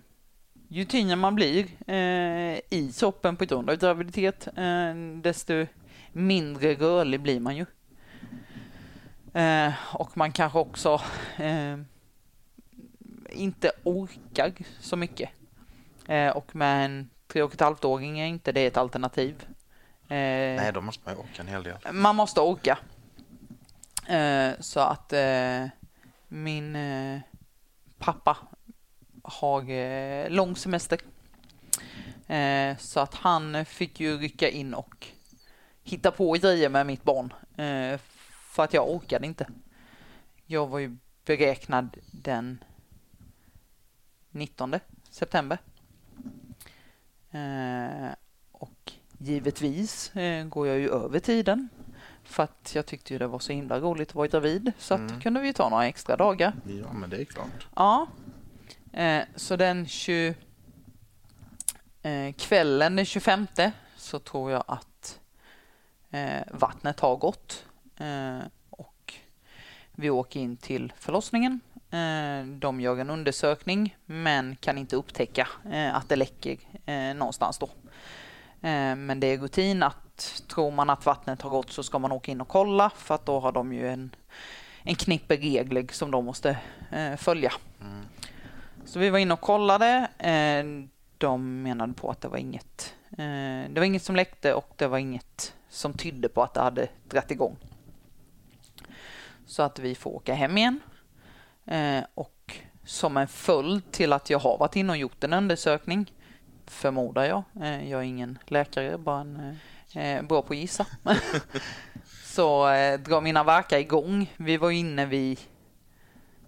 ju 0.67 0.85
tyngre 0.85 1.15
man 1.15 1.35
blir 1.35 1.67
eh, 1.87 2.59
i 2.69 2.91
soppen 2.93 3.35
på 3.35 3.45
grund 3.45 3.69
av 3.69 3.75
graviditet, 3.75 4.47
eh, 4.47 4.95
desto 5.21 5.65
mindre 6.11 6.73
rörlig 6.73 7.21
blir 7.21 7.39
man 7.39 7.55
ju. 7.57 7.65
Eh, 9.33 9.73
och 9.93 10.17
man 10.17 10.31
kanske 10.31 10.59
också 10.59 11.01
eh, 11.37 11.77
inte 13.29 13.71
orkar 13.83 14.53
så 14.79 14.95
mycket. 14.95 15.29
Eh, 16.07 16.29
och 16.29 16.55
med 16.55 16.85
en 16.85 17.09
tre 17.27 17.41
och 17.41 17.53
ett 17.53 17.61
halvt 17.61 17.85
åring 17.85 18.19
är 18.19 18.25
inte 18.25 18.51
det 18.51 18.65
ett 18.65 18.77
alternativ. 18.77 19.45
Nej, 20.07 20.71
då 20.73 20.81
måste 20.81 21.01
man 21.05 21.13
ju 21.13 21.19
orka 21.19 21.41
en 21.41 21.47
hel 21.47 21.63
del. 21.63 21.77
Man 21.91 22.15
måste 22.15 22.41
orka. 22.41 22.77
så 24.59 24.79
att 24.79 25.13
min 26.27 26.77
pappa 27.97 28.37
har 29.23 29.69
eh, 29.69 30.29
lång 30.29 30.55
semester. 30.55 30.99
Eh, 32.27 32.77
så 32.77 32.99
att 32.99 33.13
han 33.13 33.65
fick 33.65 33.99
ju 33.99 34.17
rycka 34.17 34.49
in 34.49 34.73
och 34.73 35.07
hitta 35.83 36.11
på 36.11 36.31
grejer 36.31 36.69
med 36.69 36.85
mitt 36.85 37.03
barn. 37.03 37.33
För 38.51 38.63
att 38.63 38.73
jag 38.73 38.89
orkade 38.89 39.25
inte. 39.25 39.47
Jag 40.45 40.67
var 40.67 40.79
ju 40.79 40.97
beräknad 41.25 41.97
den 42.11 42.63
19 44.31 44.75
september. 45.09 45.57
Eh, 47.31 48.11
och 48.51 48.91
givetvis 49.17 50.15
eh, 50.15 50.45
går 50.45 50.67
jag 50.67 50.79
ju 50.79 50.89
över 50.89 51.19
tiden. 51.19 51.69
För 52.23 52.43
att 52.43 52.71
jag 52.75 52.85
tyckte 52.85 53.13
ju 53.13 53.19
det 53.19 53.27
var 53.27 53.39
så 53.39 53.53
himla 53.53 53.79
roligt 53.79 54.09
att 54.09 54.15
vara 54.15 54.27
gravid. 54.27 54.71
Så 54.77 54.93
mm. 54.93 55.07
att 55.07 55.23
kunde 55.23 55.39
vi 55.39 55.53
ta 55.53 55.69
några 55.69 55.87
extra 55.87 56.17
dagar. 56.17 56.53
Ja, 56.65 56.93
men 56.93 57.09
det 57.09 57.21
är 57.21 57.25
klart. 57.25 57.67
Ja, 57.75 58.07
Eh, 58.93 59.23
så 59.35 59.55
den 59.55 59.87
20, 59.87 60.35
eh, 62.01 62.33
kvällen 62.33 62.95
den 62.95 63.05
25 63.05 63.47
så 63.97 64.19
tror 64.19 64.51
jag 64.51 64.63
att 64.67 65.19
eh, 66.09 66.41
vattnet 66.51 66.99
har 66.99 67.15
gått 67.15 67.65
och 68.69 69.13
vi 69.91 70.09
åker 70.09 70.39
in 70.39 70.57
till 70.57 70.93
förlossningen. 70.97 71.59
Eh, 71.89 72.45
de 72.45 72.81
gör 72.81 72.97
en 72.97 73.09
undersökning 73.09 73.97
men 74.05 74.55
kan 74.55 74.77
inte 74.77 74.95
upptäcka 74.95 75.47
eh, 75.71 75.95
att 75.95 76.09
det 76.09 76.15
läcker 76.15 76.57
någonstans 77.13 77.57
då. 77.57 77.69
Men 78.95 79.19
det 79.19 79.27
är 79.27 79.37
rutin 79.37 79.83
att 79.83 80.43
tror 80.47 80.71
man 80.71 80.89
att 80.89 81.05
vattnet 81.05 81.41
har 81.41 81.49
gått 81.49 81.71
så 81.71 81.83
ska 81.83 81.99
man 81.99 82.11
åka 82.11 82.31
in 82.31 82.41
och 82.41 82.47
kolla 82.47 82.89
för 82.89 83.15
att 83.15 83.25
då 83.25 83.39
har 83.39 83.51
de 83.51 83.73
ju 83.73 83.87
en, 83.87 84.15
en 84.83 84.95
knippe 84.95 85.35
regler 85.35 85.87
som 85.91 86.11
de 86.11 86.25
måste 86.25 86.57
följa. 87.17 87.51
Mm. 87.81 88.05
Så 88.85 88.99
vi 88.99 89.09
var 89.09 89.19
inne 89.19 89.33
och 89.33 89.41
kollade. 89.41 90.07
Eh, 90.17 90.87
de 91.17 91.63
menade 91.63 91.93
på 91.93 92.09
att 92.09 92.21
det 92.21 92.27
var 92.27 92.37
inget. 92.37 92.95
Eh, 93.11 93.69
det 93.69 93.75
var 93.75 93.83
inget 93.83 94.03
som 94.03 94.15
läckte 94.15 94.53
och 94.53 94.73
det 94.75 94.87
var 94.87 94.97
inget 94.97 95.53
som 95.69 95.93
tydde 95.93 96.29
på 96.29 96.43
att 96.43 96.53
det 96.53 96.61
hade 96.61 96.87
dragit 97.09 97.31
igång. 97.31 97.57
Så 99.51 99.63
att 99.63 99.79
vi 99.79 99.95
får 99.95 100.11
åka 100.11 100.33
hem 100.33 100.57
igen. 100.57 100.79
Eh, 101.65 102.03
och 102.13 102.57
som 102.83 103.17
en 103.17 103.27
följd 103.27 103.91
till 103.91 104.13
att 104.13 104.29
jag 104.29 104.39
har 104.39 104.57
varit 104.57 104.75
inne 104.75 104.91
och 104.91 104.97
gjort 104.97 105.23
en 105.23 105.33
undersökning, 105.33 106.13
förmodar 106.65 107.23
jag. 107.23 107.43
Eh, 107.61 107.89
jag 107.89 107.99
är 107.99 108.05
ingen 108.05 108.39
läkare, 108.45 108.97
bara 108.97 109.21
en, 109.21 109.57
eh, 109.93 110.17
eh, 110.17 110.23
bra 110.23 110.41
på 110.41 110.53
att 110.53 110.59
gissa. 110.59 110.85
Så 112.25 112.65
drar 112.99 113.21
mina 113.21 113.43
verkar 113.43 113.77
igång. 113.77 114.33
Vi 114.37 114.57
var 114.57 114.71
inne 114.71 115.05
vid 115.05 115.39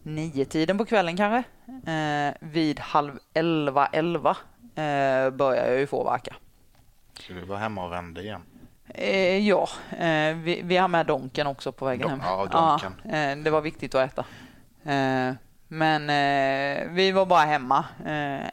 nio 0.04 0.46
tiden 0.46 0.78
på 0.78 0.86
kvällen 0.86 1.18
kanske. 1.18 1.44
Eh, 1.92 2.34
vid 2.40 2.80
halv 2.80 3.20
elva, 3.34 3.86
elva 3.86 4.38
eh, 4.76 5.30
börjar 5.30 5.68
jag 5.68 5.80
ju 5.80 5.88
få 5.88 6.04
verka. 6.04 6.36
Så 7.20 7.34
du 7.34 7.46
var 7.46 7.58
hemma 7.58 7.86
och 7.86 7.92
vände 7.92 8.22
igen? 8.22 8.42
Eh, 8.94 9.48
ja, 9.48 9.70
eh, 9.92 10.36
vi, 10.36 10.62
vi 10.64 10.78
har 10.78 10.88
med 10.88 11.06
donken 11.06 11.48
också 11.48 11.72
på 11.72 11.86
vägen 11.86 12.10
hem. 12.10 12.20
Ja, 12.24 12.46
donken. 12.46 13.02
Ja, 13.04 13.18
eh, 13.18 13.38
det 13.38 13.50
var 13.50 13.62
viktigt 13.62 13.96
att 13.96 14.12
äta. 14.12 14.26
Men 15.68 16.08
vi 16.96 17.12
var 17.12 17.26
bara 17.26 17.46
hemma 17.46 17.86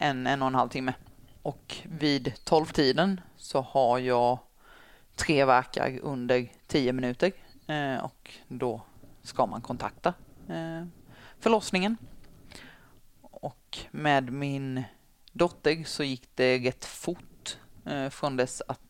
en, 0.01 0.27
en 0.27 0.43
och 0.43 0.49
en 0.49 0.55
halv 0.55 0.69
timme. 0.69 0.95
Och 1.43 1.77
vid 1.85 2.33
tolvtiden 2.45 3.21
så 3.37 3.61
har 3.61 3.99
jag 3.99 4.39
tre 5.17 5.45
verkar 5.45 5.99
under 6.03 6.49
tio 6.67 6.93
minuter. 6.93 7.33
och 8.03 8.31
då 8.49 8.83
ska 9.23 9.47
man 9.47 9.61
kontakta 9.61 10.15
förlossningen. 11.41 11.97
Och 13.21 13.79
med 13.91 14.33
min 14.33 14.85
dotter 15.33 15.85
så 15.85 16.05
gick 16.05 16.29
det 16.35 16.59
rätt 16.59 16.85
fort 16.85 17.59
från 18.11 18.37
dess 18.37 18.63
att 18.69 18.90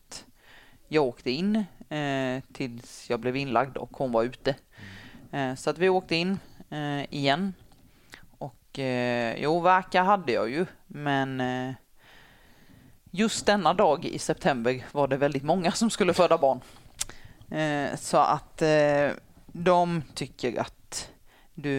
jag 0.93 1.03
åkte 1.05 1.31
in 1.31 1.55
eh, 1.89 2.43
tills 2.53 3.09
jag 3.09 3.19
blev 3.19 3.35
inlagd 3.35 3.77
och 3.77 3.97
hon 3.97 4.11
var 4.11 4.23
ute. 4.23 4.55
Mm. 5.31 5.49
Eh, 5.49 5.55
så 5.55 5.69
att 5.69 5.77
vi 5.77 5.89
åkte 5.89 6.15
in 6.15 6.39
eh, 6.69 7.13
igen. 7.13 7.53
Och 8.37 8.79
eh, 8.79 9.35
jo, 9.37 9.59
verkar 9.59 10.03
hade 10.03 10.31
jag 10.31 10.49
ju, 10.49 10.65
men 10.87 11.41
eh, 11.41 11.73
just 13.11 13.45
denna 13.45 13.73
dag 13.73 14.05
i 14.05 14.19
september 14.19 14.85
var 14.91 15.07
det 15.07 15.17
väldigt 15.17 15.43
många 15.43 15.71
som 15.71 15.89
skulle 15.89 16.13
föda 16.13 16.37
barn. 16.37 16.61
Eh, 17.51 17.97
så 17.97 18.17
att 18.17 18.61
eh, 18.61 19.09
de 19.47 20.03
tycker 20.13 20.59
att 20.59 21.09
du, 21.53 21.71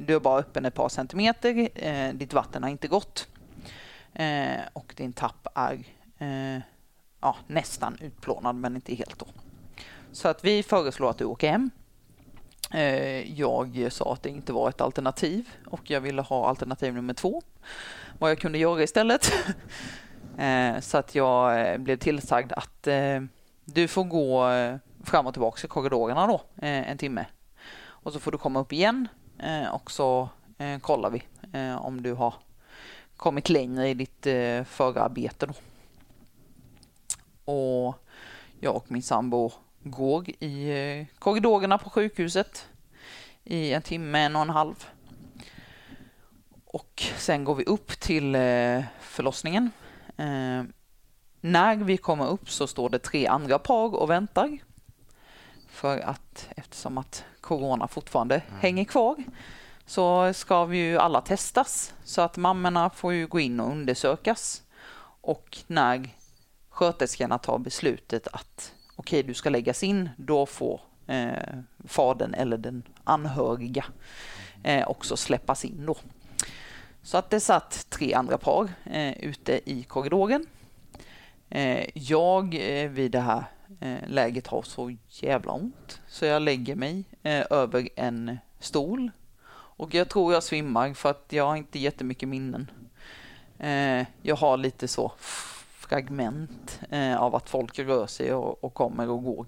du 0.00 0.14
är 0.14 0.20
bara 0.20 0.38
öppen 0.38 0.64
ett 0.64 0.74
par 0.74 0.88
centimeter, 0.88 2.12
ditt 2.12 2.32
vatten 2.32 2.62
har 2.62 2.70
inte 2.70 2.88
gått 2.88 3.28
och 4.72 4.94
din 4.96 5.12
tapp 5.12 5.46
är 5.54 5.84
ja, 7.20 7.36
nästan 7.46 7.98
utplånad 8.00 8.56
men 8.56 8.74
inte 8.74 8.94
helt 8.94 9.18
då. 9.18 9.26
Så 10.12 10.28
att 10.28 10.44
vi 10.44 10.62
föreslår 10.62 11.10
att 11.10 11.18
du 11.18 11.24
åker 11.24 11.50
hem. 11.50 11.70
Eh, 12.70 13.40
jag 13.40 13.92
sa 13.92 14.12
att 14.12 14.22
det 14.22 14.28
inte 14.28 14.52
var 14.52 14.68
ett 14.68 14.80
alternativ 14.80 15.48
och 15.66 15.90
jag 15.90 16.00
ville 16.00 16.22
ha 16.22 16.48
alternativ 16.48 16.94
nummer 16.94 17.14
två. 17.14 17.42
Vad 18.18 18.30
jag 18.30 18.38
kunde 18.38 18.58
göra 18.58 18.82
istället. 18.82 19.32
Eh, 20.38 20.80
så 20.80 20.98
att 20.98 21.14
jag 21.14 21.60
eh, 21.60 21.78
blev 21.78 21.96
tillsagd 21.96 22.52
att 22.52 22.88
du 23.64 23.88
får 23.88 24.04
gå 24.04 24.48
fram 25.04 25.26
och 25.26 25.32
tillbaka 25.32 25.64
i 25.64 25.68
korridorerna 25.68 26.26
då 26.26 26.40
en 26.56 26.98
timme. 26.98 27.26
Och 27.80 28.12
så 28.12 28.20
får 28.20 28.32
du 28.32 28.38
komma 28.38 28.60
upp 28.60 28.72
igen 28.72 29.08
och 29.72 29.90
så 29.90 30.28
kollar 30.80 31.10
vi 31.10 31.22
om 31.78 32.02
du 32.02 32.12
har 32.12 32.34
kommit 33.16 33.48
längre 33.48 33.88
i 33.88 33.94
ditt 33.94 34.26
förarbete 34.68 35.46
då 35.46 35.54
och 37.48 38.04
jag 38.60 38.76
och 38.76 38.90
min 38.90 39.02
sambo 39.02 39.52
går 39.82 40.24
i 40.28 40.70
eh, 40.70 41.06
korridorerna 41.18 41.78
på 41.78 41.90
sjukhuset 41.90 42.68
i 43.44 43.72
en 43.72 43.82
timme, 43.82 44.18
en 44.18 44.36
och 44.36 44.42
en 44.42 44.50
halv. 44.50 44.86
Och 46.64 47.02
sen 47.16 47.44
går 47.44 47.54
vi 47.54 47.64
upp 47.64 48.00
till 48.00 48.34
eh, 48.34 48.84
förlossningen. 49.00 49.70
Eh, 50.16 50.62
när 51.40 51.76
vi 51.76 51.96
kommer 51.96 52.28
upp 52.28 52.50
så 52.50 52.66
står 52.66 52.90
det 52.90 52.98
tre 52.98 53.26
andra 53.26 53.58
par 53.58 53.94
och 53.94 54.10
väntar. 54.10 54.58
För 55.68 55.98
att 55.98 56.48
eftersom 56.56 56.98
att 56.98 57.24
corona 57.40 57.88
fortfarande 57.88 58.34
mm. 58.34 58.60
hänger 58.60 58.84
kvar 58.84 59.16
så 59.86 60.32
ska 60.34 60.64
vi 60.64 60.78
ju 60.78 60.98
alla 60.98 61.20
testas. 61.20 61.94
Så 62.04 62.22
att 62.22 62.36
mammorna 62.36 62.90
får 62.90 63.12
ju 63.12 63.26
gå 63.26 63.40
in 63.40 63.60
och 63.60 63.70
undersökas. 63.70 64.62
Och 65.20 65.58
när 65.66 66.10
sköterskorna 66.78 67.38
tar 67.38 67.58
beslutet 67.58 68.28
att 68.32 68.74
okej, 68.96 69.20
okay, 69.20 69.28
du 69.28 69.34
ska 69.34 69.50
läggas 69.50 69.82
in, 69.82 70.10
då 70.16 70.46
får 70.46 70.80
eh, 71.06 71.32
fadern 71.84 72.34
eller 72.34 72.58
den 72.58 72.82
anhöriga 73.04 73.84
eh, 74.62 74.88
också 74.88 75.16
släppas 75.16 75.64
in 75.64 75.86
då. 75.86 75.96
Så 77.02 77.18
att 77.18 77.30
det 77.30 77.40
satt 77.40 77.86
tre 77.90 78.14
andra 78.14 78.38
par 78.38 78.68
eh, 78.84 79.18
ute 79.18 79.70
i 79.70 79.82
korridoren. 79.82 80.46
Eh, 81.50 81.86
jag 81.94 82.54
eh, 82.54 82.90
vid 82.90 83.10
det 83.10 83.20
här 83.20 83.44
eh, 83.80 84.08
läget 84.08 84.46
har 84.46 84.62
så 84.62 84.96
jävla 85.08 85.52
ont 85.52 86.00
så 86.08 86.24
jag 86.24 86.42
lägger 86.42 86.76
mig 86.76 87.04
eh, 87.22 87.44
över 87.50 87.88
en 87.96 88.38
stol 88.60 89.10
och 89.50 89.94
jag 89.94 90.08
tror 90.08 90.32
jag 90.32 90.42
svimmar 90.42 90.94
för 90.94 91.10
att 91.10 91.26
jag 91.28 91.46
har 91.46 91.56
inte 91.56 91.78
jättemycket 91.78 92.28
minnen. 92.28 92.70
Eh, 93.58 94.06
jag 94.22 94.36
har 94.36 94.56
lite 94.56 94.88
så 94.88 95.12
fragment 95.88 96.80
eh, 96.90 97.16
av 97.16 97.34
att 97.34 97.48
folk 97.48 97.78
rör 97.78 98.06
sig 98.06 98.34
och, 98.34 98.64
och 98.64 98.74
kommer 98.74 99.08
och 99.08 99.24
går. 99.24 99.46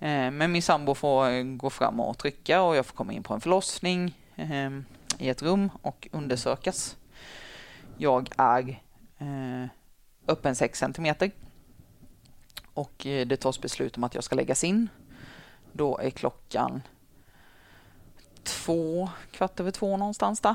Eh, 0.00 0.30
men 0.30 0.52
min 0.52 0.62
sambo 0.62 0.94
får 0.94 1.30
eh, 1.30 1.42
gå 1.42 1.70
fram 1.70 2.00
och 2.00 2.18
trycka 2.18 2.62
och 2.62 2.76
jag 2.76 2.86
får 2.86 2.96
komma 2.96 3.12
in 3.12 3.22
på 3.22 3.34
en 3.34 3.40
förlossning 3.40 4.18
eh, 4.36 4.70
i 5.18 5.28
ett 5.28 5.42
rum 5.42 5.70
och 5.82 6.08
undersökas. 6.12 6.96
Jag 7.96 8.30
är 8.36 8.80
eh, 9.18 9.66
öppen 10.28 10.56
6 10.56 10.78
centimeter 10.78 11.30
och 12.74 13.06
eh, 13.06 13.26
det 13.26 13.36
tas 13.36 13.60
beslut 13.60 13.96
om 13.96 14.04
att 14.04 14.14
jag 14.14 14.24
ska 14.24 14.36
läggas 14.36 14.64
in. 14.64 14.88
Då 15.72 15.98
är 15.98 16.10
klockan 16.10 16.82
två, 18.42 19.08
kvart 19.30 19.60
över 19.60 19.70
två 19.70 19.96
någonstans 19.96 20.40
där. 20.40 20.54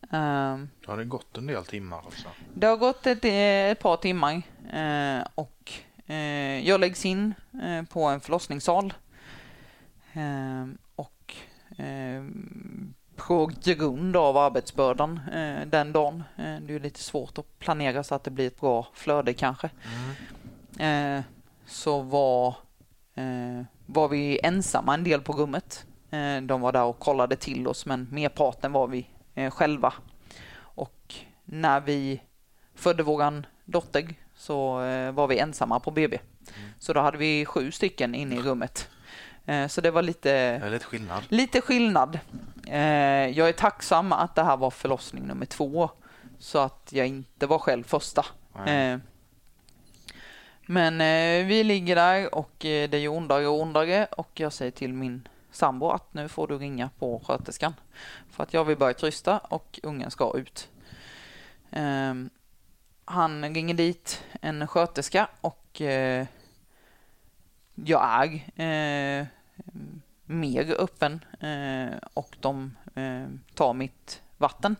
Um, 0.00 0.68
Då 0.80 0.92
har 0.92 0.96
det 0.96 1.04
gått 1.04 1.36
en 1.36 1.46
del 1.46 1.64
timmar 1.64 1.98
också. 1.98 2.28
Det 2.54 2.66
har 2.66 2.76
gått 2.76 3.06
ett, 3.06 3.24
ett 3.24 3.78
par 3.78 3.96
timmar 3.96 4.34
uh, 4.34 5.26
och 5.34 5.72
uh, 6.10 6.68
jag 6.68 6.80
läggs 6.80 7.06
in 7.06 7.34
uh, 7.64 7.82
på 7.82 8.04
en 8.04 8.20
förlossningssal. 8.20 8.94
Ehm, 10.12 10.78
och 10.96 11.34
ehm, 11.76 12.94
på 13.16 13.50
grund 13.64 14.16
av 14.16 14.36
arbetsbördan 14.36 15.20
den 15.66 15.92
dagen, 15.92 16.24
det 16.36 16.74
är 16.74 16.80
lite 16.80 17.00
svårt 17.00 17.38
att 17.38 17.58
planera 17.58 18.04
så 18.04 18.14
att 18.14 18.24
det 18.24 18.30
blir 18.30 18.46
ett 18.46 18.60
bra 18.60 18.86
flöde 18.94 19.34
kanske, 19.34 19.70
mm. 20.78 21.22
så 21.66 22.02
var, 22.02 22.56
var 23.86 24.08
vi 24.08 24.40
ensamma 24.42 24.94
en 24.94 25.04
del 25.04 25.20
på 25.20 25.32
rummet. 25.32 25.86
De 26.42 26.60
var 26.60 26.72
där 26.72 26.84
och 26.84 26.98
kollade 26.98 27.36
till 27.36 27.66
oss 27.66 27.86
men 27.86 28.08
merparten 28.10 28.72
var 28.72 28.86
vi 28.86 28.98
eh, 28.98 29.17
själva. 29.50 29.94
Och 30.60 31.14
när 31.44 31.80
vi 31.80 32.20
födde 32.74 33.02
våran 33.02 33.46
dotter 33.64 34.14
så 34.38 34.82
eh, 34.82 35.12
var 35.12 35.26
vi 35.26 35.38
ensamma 35.38 35.80
på 35.80 35.90
BB. 35.90 36.18
Mm. 36.56 36.70
Så 36.78 36.92
då 36.92 37.00
hade 37.00 37.18
vi 37.18 37.44
sju 37.44 37.70
stycken 37.70 38.14
inne 38.14 38.36
i 38.36 38.42
rummet. 38.42 38.88
Eh, 39.46 39.66
så 39.66 39.80
det 39.80 39.90
var 39.90 40.02
lite, 40.02 40.62
lite 40.70 40.84
skillnad. 40.84 41.22
Lite 41.28 41.60
skillnad. 41.60 42.18
Eh, 42.66 42.80
jag 43.28 43.48
är 43.48 43.52
tacksam 43.52 44.12
att 44.12 44.34
det 44.34 44.42
här 44.42 44.56
var 44.56 44.70
förlossning 44.70 45.26
nummer 45.26 45.46
två 45.46 45.90
så 46.38 46.58
att 46.58 46.88
jag 46.92 47.06
inte 47.06 47.46
var 47.46 47.58
själv 47.58 47.84
första. 47.84 48.26
Mm. 48.66 49.00
Men 50.66 50.98
vi 51.48 51.64
ligger 51.64 51.96
där 51.96 52.34
och 52.34 52.54
det 52.58 52.98
gör 52.98 53.12
ondare 53.12 53.46
och 53.46 53.60
ondare 53.60 54.06
och 54.10 54.30
jag 54.34 54.52
säger 54.52 54.70
till 54.70 54.92
min 54.92 55.28
sambo 55.58 55.90
att 55.90 56.14
nu 56.14 56.28
får 56.28 56.48
du 56.48 56.58
ringa 56.58 56.90
på 56.98 57.20
sköterskan. 57.24 57.74
För 58.30 58.42
att 58.42 58.54
jag 58.54 58.64
vill 58.64 58.78
börja 58.78 58.94
krysta 58.94 59.38
och 59.38 59.80
ungen 59.82 60.10
ska 60.10 60.38
ut. 60.38 60.68
Eh, 61.70 62.14
han 63.04 63.54
ringer 63.54 63.74
dit 63.74 64.24
en 64.40 64.66
sköterska 64.66 65.28
och 65.40 65.80
eh, 65.80 66.26
jag 67.74 68.46
är 68.56 69.20
eh, 69.20 69.26
mer 70.24 70.80
öppen 70.80 71.24
eh, 71.40 71.88
och 72.14 72.36
de 72.40 72.76
eh, 72.94 73.26
tar 73.54 73.74
mitt 73.74 74.22
vatten. 74.36 74.76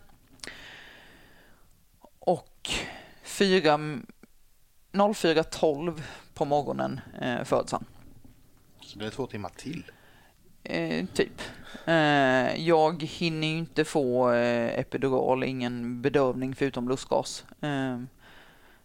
Och 2.19 2.69
04.12 3.23 6.01
på 6.33 6.45
morgonen 6.45 6.99
eh, 7.21 7.43
föds 7.43 7.71
han. 7.71 7.85
Så 8.81 8.99
det 8.99 9.05
är 9.05 9.09
två 9.09 9.27
timmar 9.27 9.49
till? 9.49 9.91
Eh, 10.63 11.05
typ. 11.05 11.41
Eh, 11.85 12.67
jag 12.67 13.03
hinner 13.03 13.47
ju 13.47 13.57
inte 13.57 13.85
få 13.85 14.31
eh, 14.31 14.79
epidural, 14.79 15.43
ingen 15.43 16.01
bedövning 16.01 16.55
förutom 16.55 16.89
lustgas. 16.89 17.45
Eh, 17.61 17.99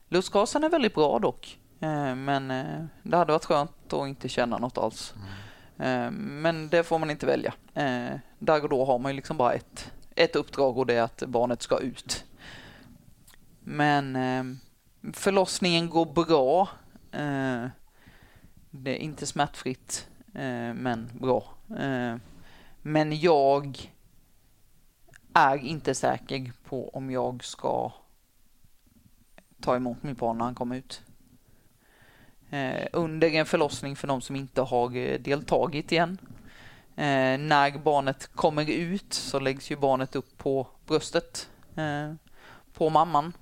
lustgasen 0.09 0.65
är 0.65 0.69
väldigt 0.69 0.95
bra 0.95 1.19
dock. 1.19 1.59
Eh, 1.81 2.15
men 2.15 2.51
eh, 2.51 2.85
det 3.03 3.17
hade 3.17 3.33
varit 3.33 3.45
skönt 3.45 3.93
att 3.93 4.09
inte 4.09 4.29
känna 4.29 4.59
något 4.59 4.79
alls. 4.79 5.15
Mm. 5.17 6.05
Eh, 6.07 6.11
men 6.21 6.69
det 6.69 6.85
får 6.85 6.99
man 6.99 7.11
inte 7.11 7.27
välja. 7.27 7.55
Eh, 7.75 8.19
där 8.39 8.63
och 8.63 8.69
då 8.69 8.85
har 8.85 8.99
man 8.99 9.13
ju 9.13 9.17
liksom 9.17 9.37
bara 9.37 9.53
ett, 9.53 9.93
ett 10.15 10.37
uppdrag 10.37 10.79
och 10.79 10.87
det 10.87 10.95
är 10.95 11.03
att 11.03 11.23
barnet 11.27 11.63
ska 11.63 11.79
ut. 11.79 12.25
Men 13.61 14.17
eh, 14.17 14.45
förlossningen 15.13 15.91
går 15.91 16.07
bra. 16.07 16.69
Eh, 17.13 17.67
det 18.71 18.91
är 18.91 18.99
inte 18.99 19.27
smärtfritt, 19.27 20.09
Eh, 20.35 20.75
men 20.75 21.11
bra. 21.21 21.45
Eh, 21.79 22.17
men 22.83 23.21
jag 23.21 23.93
är 25.33 25.57
inte 25.57 25.95
säker 25.95 26.53
på 26.69 26.89
om 26.89 27.11
jag 27.11 27.45
ska 27.45 27.93
ta 29.61 29.77
emot 29.77 30.03
min 30.03 30.15
barn 30.15 30.39
när 30.39 30.45
han 30.45 30.55
kommer 30.55 30.77
ut. 30.77 31.03
Eh, 32.51 32.87
under 32.93 33.29
en 33.29 33.47
förlossning 33.47 33.97
för 33.97 34.09
de 34.09 34.21
som 34.21 34.37
inte 34.37 34.63
har 34.63 35.19
deltagit 35.19 35.93
igen. 35.93 36.19
När 36.97 37.79
barnet 37.79 38.27
kommer 38.27 38.71
ut 38.71 39.13
så 39.13 39.41
läggs 39.41 39.71
ju 39.71 39.77
barnet 39.77 40.17
upp 40.17 40.39
på 40.39 40.67
bröstet 40.87 41.51
på 42.73 42.91
mamman 42.91 43.33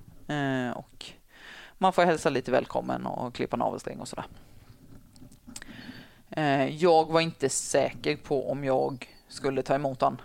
och 0.75 1.13
man 1.79 1.93
får 1.93 2.03
hälsa 2.03 2.31
lite 2.31 2.51
välkommen 2.51 3.07
och 3.07 3.35
klippa 3.35 3.57
navelsträng 3.57 4.01
och 4.01 4.09
sådär. 4.09 4.25
Eh, 6.37 6.67
jag 6.67 7.13
var 7.13 7.21
inte 7.21 7.49
säker 7.49 8.17
på 8.17 8.51
om 8.51 8.65
jag 8.65 9.09
skulle 9.29 9.63
ta 9.63 9.75
emot 9.75 10.01
han. 10.01 10.21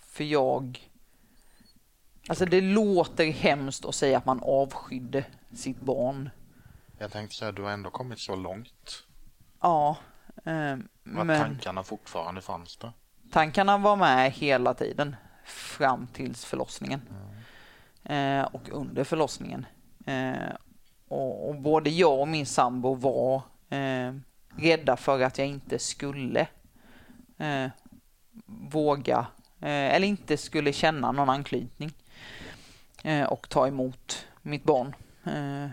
För 0.00 0.24
jag... 0.24 0.90
Alltså 2.28 2.44
det 2.44 2.60
låter 2.60 3.24
hemskt 3.24 3.84
att 3.84 3.94
säga 3.94 4.18
att 4.18 4.26
man 4.26 4.40
avskydde 4.42 5.24
sitt 5.54 5.80
barn. 5.80 6.30
Jag 6.98 7.12
tänkte 7.12 7.36
säga, 7.36 7.52
du 7.52 7.62
har 7.62 7.70
ändå 7.70 7.90
kommit 7.90 8.18
så 8.18 8.36
långt. 8.36 9.04
Ja. 9.60 9.96
Eh, 10.44 10.76
men 11.02 11.28
tankarna 11.28 11.82
fortfarande 11.82 12.40
fanns 12.40 12.76
där? 12.76 12.92
Tankarna 13.30 13.78
var 13.78 13.96
med 13.96 14.32
hela 14.32 14.74
tiden. 14.74 15.16
Fram 15.44 16.06
tills 16.06 16.44
förlossningen. 16.44 17.00
Mm. 17.10 18.40
Eh, 18.40 18.46
och 18.46 18.68
under 18.72 19.04
förlossningen. 19.04 19.66
Eh, 20.06 20.54
och, 21.08 21.54
både 21.54 21.90
jag 21.90 22.20
och 22.20 22.28
min 22.28 22.46
sambo 22.46 22.94
var 22.94 23.42
eh, 23.68 24.14
rädda 24.60 24.96
för 24.96 25.20
att 25.20 25.38
jag 25.38 25.46
inte 25.46 25.78
skulle 25.78 26.46
eh, 27.38 27.66
våga 28.46 29.26
eh, 29.60 29.94
eller 29.94 30.06
inte 30.06 30.36
skulle 30.36 30.72
känna 30.72 31.12
någon 31.12 31.30
anknytning 31.30 31.92
eh, 33.04 33.24
och 33.24 33.48
ta 33.48 33.66
emot 33.66 34.26
mitt 34.42 34.64
barn. 34.64 34.94
Eh, 35.24 35.70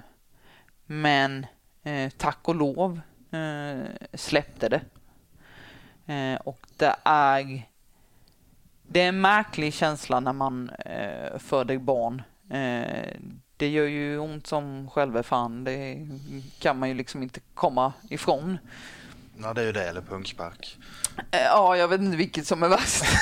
men 0.85 1.45
eh, 1.83 2.09
tack 2.17 2.47
och 2.47 2.55
lov 2.55 3.01
eh, 3.31 3.85
släppte 4.13 4.69
det. 4.69 4.81
Eh, 6.13 6.39
och 6.39 6.59
det 6.77 6.95
är 7.03 7.63
det 8.89 9.01
är 9.01 9.09
en 9.09 9.21
märklig 9.21 9.73
känsla 9.73 10.19
när 10.19 10.33
man 10.33 10.71
föder 11.37 11.77
barn. 11.77 12.21
Det 13.57 13.67
gör 13.67 13.87
ju 13.87 14.17
ont 14.19 14.47
som 14.47 14.89
själva 14.89 15.23
fan. 15.23 15.63
Det 15.63 16.07
kan 16.59 16.79
man 16.79 16.89
ju 16.89 16.95
liksom 16.95 17.23
inte 17.23 17.39
komma 17.53 17.93
ifrån. 18.09 18.57
Ja, 19.41 19.53
det 19.53 19.61
är 19.61 19.65
ju 19.65 19.71
det 19.71 19.89
eller 19.89 20.01
pungspark. 20.01 20.77
Ja, 21.31 21.77
jag 21.77 21.87
vet 21.87 22.01
inte 22.01 22.17
vilket 22.17 22.47
som 22.47 22.63
är 22.63 22.69
värst. 22.69 23.03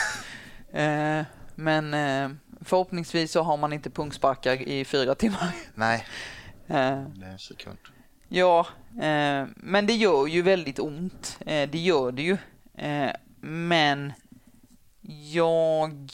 Eh, 0.71 1.25
men 1.55 1.93
eh, 1.93 2.29
förhoppningsvis 2.61 3.31
så 3.31 3.41
har 3.41 3.57
man 3.57 3.73
inte 3.73 3.89
punksparkar 3.89 4.61
i 4.61 4.85
fyra 4.85 5.15
timmar. 5.15 5.55
Nej, 5.75 6.05
eh, 6.67 7.03
det 7.15 7.25
är 7.25 7.31
en 7.31 7.39
sekund. 7.39 7.77
Ja, 8.27 8.67
men 9.55 9.85
det 9.87 9.93
gör 9.93 10.27
ju 10.27 10.41
väldigt 10.41 10.79
ont. 10.79 11.37
det 11.45 11.77
gör 11.77 12.11
det 12.11 12.21
ju. 12.21 12.37
men 13.41 14.13
jag... 15.31 16.11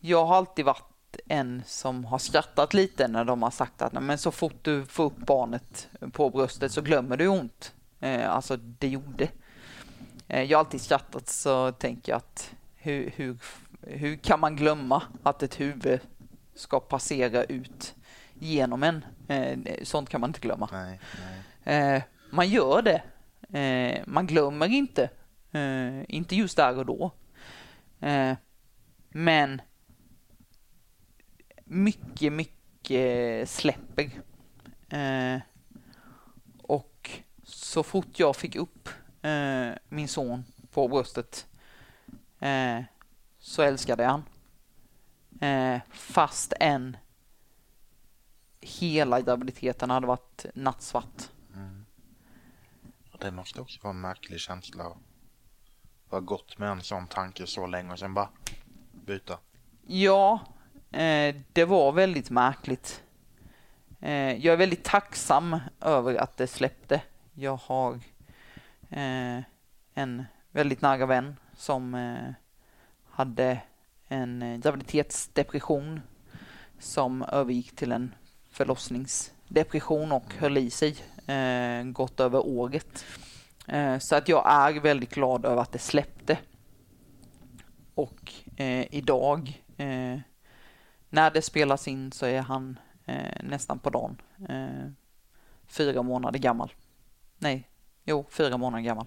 Jag 0.00 0.26
har 0.26 0.36
alltid 0.36 0.64
varit 0.64 0.95
en 1.26 1.62
som 1.66 2.04
har 2.04 2.18
skrattat 2.18 2.74
lite 2.74 3.08
när 3.08 3.24
de 3.24 3.42
har 3.42 3.50
sagt 3.50 3.82
att 3.82 3.92
men 3.92 4.18
så 4.18 4.30
fort 4.30 4.58
du 4.62 4.84
får 4.84 5.04
upp 5.04 5.16
barnet 5.16 5.88
på 6.12 6.30
bröstet 6.30 6.72
så 6.72 6.82
glömmer 6.82 7.16
du 7.16 7.28
ont. 7.28 7.72
alltså, 8.26 8.56
det 8.56 8.88
gjorde. 8.88 9.28
jag 10.26 10.58
har 10.58 10.58
alltid 10.58 10.80
skrattat 10.80 11.28
så 11.28 11.72
tänker 11.72 12.12
jag 12.12 12.16
att 12.16 12.50
hur, 12.76 13.12
hur, 13.16 13.36
hur 13.82 14.16
kan 14.16 14.40
man 14.40 14.56
glömma 14.56 15.02
att 15.22 15.42
ett 15.42 15.60
huvud 15.60 16.00
ska 16.54 16.80
passera 16.80 17.44
ut 17.44 17.94
genom 18.34 18.82
en? 18.82 19.04
Eh, 19.28 19.58
sånt 19.82 20.08
kan 20.08 20.20
man 20.20 20.30
inte 20.30 20.40
glömma. 20.40 20.68
Nej, 20.72 21.00
nej. 21.64 21.94
Eh, 21.94 22.02
man 22.30 22.48
gör 22.48 22.82
det. 22.82 23.02
Eh, 23.58 24.02
man 24.06 24.26
glömmer 24.26 24.68
inte. 24.68 25.10
Inte 26.08 26.36
just 26.36 26.56
där 26.56 26.78
och 26.78 26.86
då. 26.86 27.10
Men 29.08 29.62
mycket, 31.66 32.32
mycket 32.32 33.50
släpper. 33.50 34.10
Och 36.62 37.10
så 37.42 37.82
fort 37.82 38.18
jag 38.18 38.36
fick 38.36 38.56
upp 38.56 38.88
min 39.88 40.08
son 40.08 40.44
på 40.70 40.88
bröstet 40.88 41.46
eh, 42.38 42.82
så 43.38 43.62
älskade 43.62 44.02
jag 44.02 44.10
han. 44.10 44.24
Eh, 45.40 45.80
fast 45.90 46.52
än 46.60 46.96
hela 48.60 49.20
graviditeten 49.20 49.90
hade 49.90 50.06
varit 50.06 50.46
nattsvart. 50.54 51.30
Mm. 51.54 51.86
Det 53.20 53.30
måste 53.30 53.60
också 53.60 53.80
vara 53.82 53.94
en 53.94 54.00
märklig 54.00 54.40
känsla 54.40 54.84
att 54.84 54.96
vara 56.08 56.20
gått 56.20 56.58
med 56.58 56.70
en 56.70 56.82
sån 56.82 57.06
tanke 57.06 57.46
så 57.46 57.66
länge 57.66 57.92
och 57.92 57.98
sen 57.98 58.14
bara 58.14 58.28
byta. 59.06 59.38
Ja, 59.86 60.32
eh, 60.34 60.55
Eh, 60.96 61.34
det 61.52 61.64
var 61.64 61.92
väldigt 61.92 62.30
märkligt. 62.30 63.02
Eh, 64.00 64.32
jag 64.32 64.52
är 64.52 64.56
väldigt 64.56 64.84
tacksam 64.84 65.60
över 65.80 66.14
att 66.14 66.36
det 66.36 66.46
släppte. 66.46 67.02
Jag 67.34 67.56
har 67.56 67.94
eh, 68.90 69.40
en 69.94 70.24
väldigt 70.50 70.82
nära 70.82 71.06
vän 71.06 71.36
som 71.56 71.94
eh, 71.94 72.32
hade 73.10 73.58
en 74.08 74.42
eh, 74.42 74.58
graviditetsdepression 74.58 76.00
som 76.78 77.22
övergick 77.22 77.76
till 77.76 77.92
en 77.92 78.14
förlossningsdepression 78.50 80.12
och 80.12 80.34
höll 80.34 80.58
i 80.58 80.70
sig 80.70 80.96
eh, 81.26 81.84
gott 81.84 82.20
över 82.20 82.46
året. 82.46 83.04
Eh, 83.68 83.98
så 83.98 84.16
att 84.16 84.28
jag 84.28 84.52
är 84.52 84.80
väldigt 84.80 85.14
glad 85.14 85.44
över 85.44 85.62
att 85.62 85.72
det 85.72 85.78
släppte. 85.78 86.38
Och 87.94 88.32
eh, 88.56 88.94
idag 88.94 89.62
eh, 89.76 90.18
när 91.16 91.30
det 91.30 91.42
spelas 91.42 91.88
in 91.88 92.12
så 92.12 92.26
är 92.26 92.40
han 92.40 92.78
eh, 93.06 93.42
nästan 93.42 93.78
på 93.78 93.90
dagen 93.90 94.16
fyra 95.66 96.02
månader 96.02 96.38
gammal. 96.38 96.72
Nej, 97.38 97.68
jo, 98.04 98.26
fyra 98.30 98.56
månader 98.56 98.84
gammal. 98.84 99.06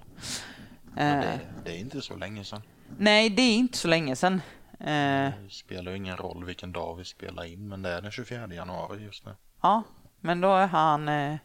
Det, 0.96 1.02
eh. 1.02 1.40
det, 1.64 1.72
är 1.72 1.80
inte 1.80 2.02
så 2.02 2.16
länge 2.16 2.44
sedan. 2.44 2.62
Nej, 2.98 3.30
det 3.30 3.42
är 3.42 3.56
inte 3.56 3.78
så 3.78 3.88
länge 3.88 4.16
sedan. 4.16 4.42
Eh. 4.80 5.34
Det 5.44 5.50
spelar 5.50 5.92
ju 5.92 5.98
ingen 5.98 6.18
roll 6.18 6.46
vilken 6.46 6.72
dag 6.72 6.96
vi 6.96 7.06
spelar 7.06 7.44
in, 7.44 7.68
men 7.68 7.82
det 7.82 7.90
är 7.90 8.02
den 8.02 8.12
24 8.12 8.54
januari 8.54 9.04
just 9.04 9.26
nu. 9.26 9.36
Ja, 9.62 9.84
men 10.20 10.42
då 10.42 10.56
är 10.56 10.68
han 10.68 11.08
eh, 11.08 11.38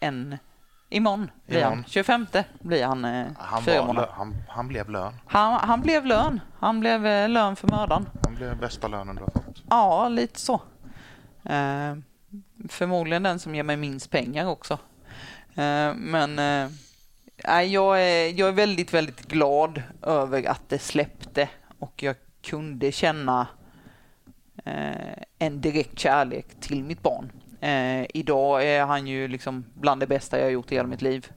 en... 0.00 0.38
Imorgon 0.92 1.30
blir 1.46 1.58
Imorgon. 1.58 1.78
han. 1.78 1.84
25 1.88 2.26
blir 2.60 2.84
han, 2.84 3.04
han 3.38 3.62
fyra 3.62 3.86
månader. 3.86 4.08
Han, 4.12 4.34
han 4.48 4.68
blev 4.68 4.90
lön. 4.90 5.14
Han, 5.26 5.68
han 5.68 5.80
blev 5.80 6.06
lön. 6.06 6.40
Han 6.58 6.80
blev 6.80 7.28
lön 7.28 7.56
för 7.56 7.68
mördaren. 7.68 8.06
Han 8.24 8.34
blev 8.34 8.58
bästa 8.58 8.88
lönen 8.88 9.16
du 9.16 9.22
har 9.22 9.30
fått. 9.30 9.62
Ja, 9.70 10.08
lite 10.08 10.40
så. 10.40 10.54
Eh, 11.44 11.94
förmodligen 12.68 13.22
den 13.22 13.38
som 13.38 13.54
ger 13.54 13.62
mig 13.62 13.76
minst 13.76 14.10
pengar 14.10 14.46
också. 14.46 14.78
Eh, 15.54 15.94
men 15.94 16.38
eh, 16.38 16.70
jag, 17.62 18.02
är, 18.02 18.38
jag 18.38 18.48
är 18.48 18.52
väldigt, 18.52 18.94
väldigt 18.94 19.28
glad 19.28 19.82
över 20.02 20.48
att 20.48 20.68
det 20.68 20.78
släppte 20.78 21.48
och 21.78 22.02
jag 22.02 22.16
kunde 22.42 22.92
känna 22.92 23.46
eh, 24.64 25.22
en 25.38 25.60
direkt 25.60 25.98
kärlek 25.98 26.46
till 26.60 26.84
mitt 26.84 27.02
barn. 27.02 27.32
Eh, 27.62 28.06
idag 28.14 28.66
är 28.66 28.84
han 28.84 29.06
ju 29.06 29.28
liksom 29.28 29.64
bland 29.74 30.00
det 30.00 30.06
bästa 30.06 30.40
jag 30.40 30.52
gjort 30.52 30.72
i 30.72 30.74
hela 30.74 30.88
mitt 30.88 31.02
liv. 31.02 31.32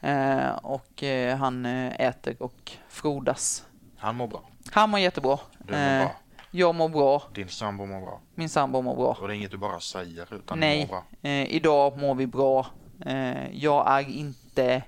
Eh, 0.00 0.48
och 0.48 1.02
eh, 1.02 1.36
han 1.36 1.66
eh, 1.66 2.00
äter 2.00 2.42
och 2.42 2.72
frodas. 2.88 3.66
Han 3.96 4.16
mår 4.16 4.26
bra. 4.26 4.42
Han 4.72 4.90
mår 4.90 5.00
jättebra. 5.00 5.38
Du 5.58 5.72
mår 5.72 5.78
bra. 5.78 6.02
Eh, 6.02 6.10
jag 6.50 6.74
mår 6.74 6.88
bra. 6.88 7.22
Din 7.34 7.48
sambo 7.48 7.86
mår 7.86 8.00
bra. 8.00 8.20
Min 8.34 8.48
sambo 8.48 8.82
mår 8.82 8.96
bra. 8.96 9.16
Och 9.20 9.28
det 9.28 9.34
är 9.34 9.36
inget 9.36 9.50
du 9.50 9.56
bara 9.56 9.80
säger 9.80 10.34
utan 10.34 10.60
Nej, 10.60 10.80
mår 10.80 10.86
bra. 11.22 11.30
idag 11.30 11.98
mår 11.98 12.14
vi 12.14 12.26
bra. 12.26 12.66
jag 13.52 13.90
är 13.90 14.08
inte 14.10 14.82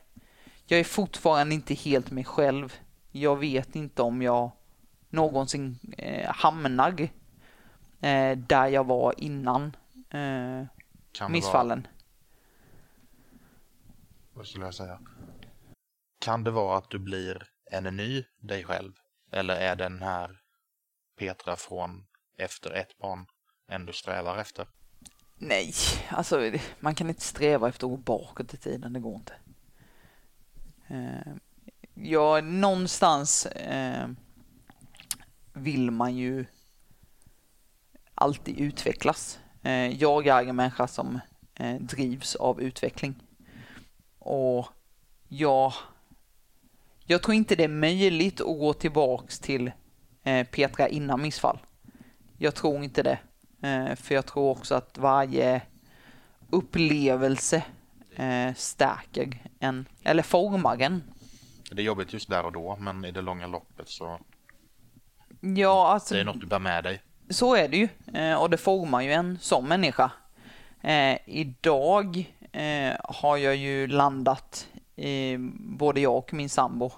jag 0.66 0.80
är 0.80 0.84
fortfarande 0.84 1.54
inte 1.54 1.74
helt 1.74 2.10
mig 2.10 2.24
själv. 2.24 2.74
Jag 3.12 3.36
vet 3.36 3.76
inte 3.76 4.02
om 4.02 4.22
jag 4.22 4.50
någonsin 5.10 5.78
eh, 5.98 6.30
hamnar 6.30 7.08
eh, 8.00 8.36
där 8.36 8.66
jag 8.66 8.84
var 8.86 9.14
innan 9.16 9.76
eh, 10.16 11.28
missfallen. 11.28 11.82
Vara, 11.82 11.92
vad 14.32 14.46
skulle 14.46 14.64
jag 14.64 14.74
säga? 14.74 15.00
Kan 16.20 16.44
det 16.44 16.50
vara 16.50 16.78
att 16.78 16.90
du 16.90 16.98
blir 16.98 17.48
en 17.70 17.96
ny 17.96 18.24
dig 18.40 18.64
själv? 18.64 18.92
Eller 19.32 19.56
är 19.56 19.76
den 19.76 20.02
här 20.02 20.40
Petra 21.18 21.56
från 21.56 22.06
efter 22.38 22.70
ett 22.70 22.98
barn 22.98 23.26
ändå 23.68 23.92
strävar 23.92 24.38
efter? 24.38 24.66
Nej, 25.38 25.72
alltså 26.08 26.52
man 26.80 26.94
kan 26.94 27.08
inte 27.08 27.22
sträva 27.22 27.68
efter 27.68 27.86
att 27.86 27.90
gå 27.90 27.96
bakåt 27.96 28.54
i 28.54 28.56
tiden, 28.56 28.92
det 28.92 29.00
går 29.00 29.14
inte. 29.14 29.34
Eh, 30.88 31.34
ja, 31.94 32.40
någonstans 32.40 33.46
eh, 33.46 34.08
vill 35.52 35.90
man 35.90 36.16
ju 36.16 36.46
alltid 38.14 38.58
utvecklas. 38.58 39.38
Eh, 39.66 40.02
jag 40.02 40.26
är 40.26 40.44
en 40.44 40.56
människa 40.56 40.86
som 40.86 41.20
eh, 41.54 41.74
drivs 41.74 42.34
av 42.34 42.60
utveckling. 42.60 43.14
Och 44.18 44.68
ja, 45.28 45.74
jag 47.04 47.22
tror 47.22 47.34
inte 47.34 47.56
det 47.56 47.64
är 47.64 47.68
möjligt 47.68 48.40
att 48.40 48.46
gå 48.46 48.72
tillbaks 48.72 49.38
till 49.38 49.72
eh, 50.22 50.46
Petra 50.46 50.88
innan 50.88 51.22
missfall. 51.22 51.58
Jag 52.38 52.54
tror 52.54 52.84
inte 52.84 53.02
det. 53.02 53.18
För 53.96 54.14
jag 54.14 54.26
tror 54.26 54.50
också 54.50 54.74
att 54.74 54.98
varje 54.98 55.62
upplevelse 56.50 57.62
stärker 58.56 59.38
en, 59.58 59.88
eller 60.02 60.22
formar 60.22 60.82
en. 60.82 61.02
Det 61.70 61.82
är 61.82 61.84
jobbigt 61.86 62.12
just 62.12 62.28
där 62.28 62.44
och 62.44 62.52
då, 62.52 62.76
men 62.76 63.04
i 63.04 63.12
det 63.12 63.22
långa 63.22 63.46
loppet 63.46 63.88
så 63.88 64.18
Ja, 65.40 65.88
alltså, 65.88 66.14
det 66.14 66.20
är 66.20 66.24
något 66.24 66.40
du 66.40 66.46
bär 66.46 66.58
med 66.58 66.84
dig. 66.84 67.02
Så 67.28 67.54
är 67.54 67.68
det 67.68 67.76
ju. 67.76 67.88
Eh, 68.14 68.34
och 68.34 68.50
det 68.50 68.56
formar 68.56 69.00
ju 69.00 69.12
en 69.12 69.38
som 69.40 69.68
människa. 69.68 70.10
Eh, 70.82 71.18
idag 71.24 72.34
eh, 72.52 72.92
har 73.04 73.36
jag 73.36 73.56
ju 73.56 73.86
landat, 73.86 74.68
i, 74.96 75.36
både 75.58 76.00
jag 76.00 76.16
och 76.16 76.34
min 76.34 76.48
sambo, 76.48 76.90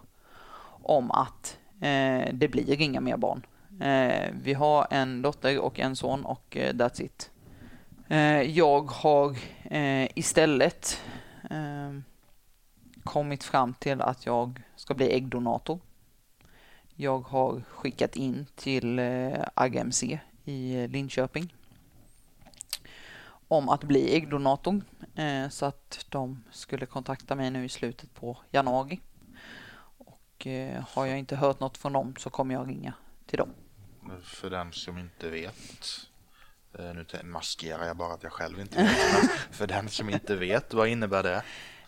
om 0.82 1.10
att 1.10 1.58
eh, 1.80 2.28
det 2.32 2.48
blir 2.48 2.80
inga 2.80 3.00
mer 3.00 3.16
barn. 3.16 3.46
Eh, 3.80 4.30
vi 4.42 4.54
har 4.54 4.86
en 4.90 5.22
dotter 5.22 5.58
och 5.58 5.78
en 5.78 5.96
son 5.96 6.24
och 6.24 6.56
eh, 6.56 6.72
that's 6.72 7.02
it. 7.02 7.30
Eh, 8.08 8.42
jag 8.42 8.90
har 8.90 9.36
eh, 9.64 10.08
istället 10.14 11.02
eh, 11.50 11.98
kommit 13.04 13.44
fram 13.44 13.74
till 13.74 14.00
att 14.00 14.26
jag 14.26 14.62
ska 14.76 14.94
bli 14.94 15.12
äggdonator. 15.12 15.78
Jag 17.00 17.18
har 17.18 17.62
skickat 17.70 18.16
in 18.16 18.46
till 18.54 19.00
AGMC 19.54 20.20
i 20.44 20.86
Linköping 20.86 21.54
om 23.48 23.68
att 23.68 23.84
bli 23.84 24.16
äggdonator 24.16 24.80
eh, 25.14 25.48
så 25.48 25.66
att 25.66 26.06
de 26.08 26.44
skulle 26.50 26.86
kontakta 26.86 27.34
mig 27.34 27.50
nu 27.50 27.64
i 27.64 27.68
slutet 27.68 28.14
på 28.14 28.38
januari. 28.50 29.00
Och 29.98 30.46
eh, 30.46 30.84
har 30.88 31.06
jag 31.06 31.18
inte 31.18 31.36
hört 31.36 31.60
något 31.60 31.78
från 31.78 31.92
dem 31.92 32.14
så 32.18 32.30
kommer 32.30 32.54
jag 32.54 32.68
ringa 32.68 32.92
till 33.26 33.38
dem. 33.38 33.50
För 34.22 34.50
den 34.50 34.72
som 34.72 34.98
inte 34.98 35.30
vet, 35.30 36.08
eh, 36.78 36.94
nu 36.94 37.06
maskerar 37.24 37.86
jag 37.86 37.96
bara 37.96 38.14
att 38.14 38.22
jag 38.22 38.32
själv 38.32 38.60
inte 38.60 38.76
vet, 38.82 39.30
för 39.50 39.66
den 39.66 39.88
som 39.88 40.10
inte 40.10 40.36
vet, 40.36 40.74
vad 40.74 40.88
innebär 40.88 41.22
det? 41.22 41.42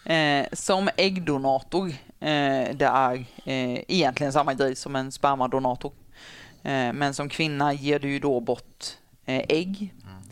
Eh, 0.04 0.46
som 0.52 0.88
äggdonator, 0.96 1.88
eh, 2.20 2.76
det 2.76 2.90
är 2.92 3.14
eh, 3.44 3.84
egentligen 3.88 4.32
samma 4.32 4.54
grej 4.54 4.76
som 4.76 4.96
en 4.96 5.12
spermadonator. 5.12 5.92
Eh, 6.62 6.92
men 6.92 7.14
som 7.14 7.28
kvinna 7.28 7.72
ger 7.72 7.98
du 7.98 8.10
ju 8.10 8.18
då 8.18 8.40
bort 8.40 8.84
eh, 9.24 9.44
ägg. 9.48 9.94
Mm. 10.04 10.22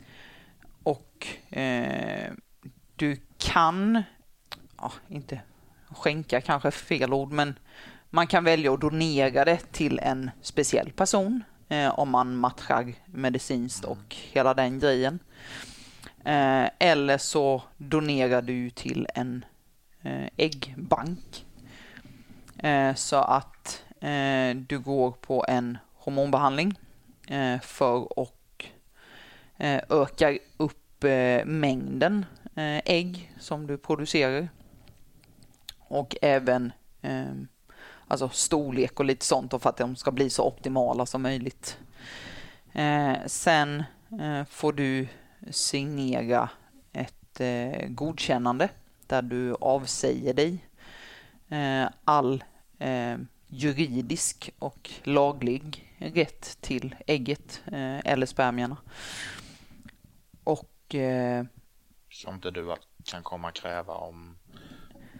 Och 0.82 1.26
eh, 1.58 2.32
du 2.96 3.16
kan, 3.38 4.02
ja, 4.78 4.92
inte 5.08 5.40
skänka 5.88 6.40
kanske 6.40 6.70
fel 6.70 7.12
ord, 7.12 7.32
men 7.32 7.58
man 8.10 8.26
kan 8.26 8.44
välja 8.44 8.74
att 8.74 8.80
donera 8.80 9.44
det 9.44 9.72
till 9.72 9.98
en 9.98 10.30
speciell 10.42 10.92
person 10.92 11.44
om 11.92 12.10
man 12.10 12.36
matchar 12.36 12.94
medicinskt 13.06 13.84
mm. 13.84 13.98
och 13.98 14.16
hela 14.32 14.54
den 14.54 14.78
grejen. 14.78 15.18
eller 16.78 17.18
så 17.18 17.62
donerar 17.76 18.42
du 18.42 18.70
till 18.70 19.06
en 19.14 19.44
Eh, 20.02 20.28
äggbank. 20.36 21.46
Eh, 22.58 22.94
så 22.94 23.16
att 23.16 23.84
eh, 24.00 24.56
du 24.56 24.78
går 24.78 25.10
på 25.10 25.44
en 25.48 25.78
hormonbehandling 25.94 26.78
för 27.62 28.22
att 28.22 28.32
öka 29.88 30.38
upp 30.56 31.04
mängden 31.44 32.24
ägg 32.84 33.32
som 33.40 33.66
du 33.66 33.78
producerar. 33.78 34.48
Och 35.78 36.16
även 36.22 36.72
alltså 38.08 38.28
storlek 38.28 39.00
och 39.00 39.06
lite 39.06 39.24
sånt 39.26 39.50
för 39.50 39.68
att 39.68 39.76
de 39.76 39.96
ska 39.96 40.10
bli 40.10 40.30
så 40.30 40.46
optimala 40.46 41.06
som 41.06 41.22
möjligt. 41.22 41.78
Sen 43.26 43.84
får 44.48 44.72
du 44.72 45.08
signera 45.50 46.50
ett 46.92 47.40
godkännande 47.88 48.68
där 49.08 49.22
du 49.22 49.54
avsäger 49.60 50.34
dig 50.34 50.64
all 52.04 52.44
juridisk 53.48 54.50
och 54.58 54.90
laglig 55.02 55.94
rätt 55.98 56.58
till 56.60 56.94
ägget 57.06 57.62
eh, 57.66 57.98
eller 57.98 58.26
spermierna. 58.26 58.76
Och... 60.44 60.94
Eh, 60.94 61.44
Så 62.10 62.30
inte 62.30 62.50
du 62.50 62.74
kan 63.04 63.22
komma 63.22 63.50
kräva 63.50 63.94
om 63.94 64.38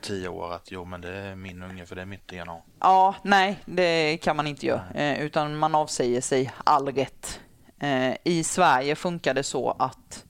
tio 0.02 0.28
år 0.28 0.52
att 0.54 0.70
jo 0.70 0.84
men 0.84 1.00
det 1.00 1.16
är 1.16 1.36
min 1.36 1.62
unge 1.62 1.86
för 1.86 1.96
det 1.96 2.02
är 2.02 2.06
mitt 2.06 2.28
DNA. 2.28 2.62
Ja, 2.80 3.14
nej 3.22 3.58
det 3.66 4.16
kan 4.16 4.36
man 4.36 4.46
inte 4.46 4.66
göra. 4.66 4.90
Eh, 4.94 5.20
utan 5.20 5.56
man 5.56 5.74
avsäger 5.74 6.20
sig 6.20 6.52
all 6.64 6.88
rätt. 6.88 7.40
Eh, 7.80 8.16
I 8.24 8.44
Sverige 8.44 8.94
funkar 8.96 9.34
det 9.34 9.42
så 9.42 9.70
att 9.70 10.24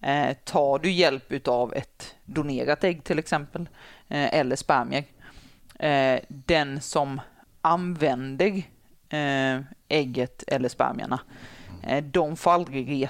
eh, 0.00 0.36
tar 0.44 0.78
du 0.78 0.90
hjälp 0.90 1.48
av 1.48 1.74
ett 1.74 2.14
donerat 2.28 2.84
ägg 2.84 3.04
till 3.04 3.18
exempel 3.18 3.68
eh, 4.08 4.34
eller 4.34 4.56
spermier. 4.56 5.04
Eh, 5.78 6.20
den 6.28 6.80
som 6.80 7.20
använder 7.62 8.62
eh, 9.08 9.60
ägget 9.88 10.44
eller 10.46 10.68
spermierna. 10.68 11.20
Eh, 11.82 12.04
de 12.04 12.36
får 12.36 12.50
aldrig 12.50 13.08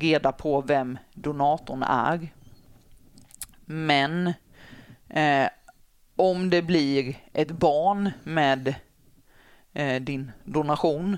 reda 0.00 0.32
på 0.32 0.60
vem 0.60 0.98
donatorn 1.14 1.82
är. 1.82 2.28
Men 3.64 4.32
om 6.16 6.50
det 6.50 6.62
blir 6.62 7.16
ett 7.32 7.50
barn 7.50 8.10
med 8.24 8.74
din 10.00 10.32
donation 10.44 11.16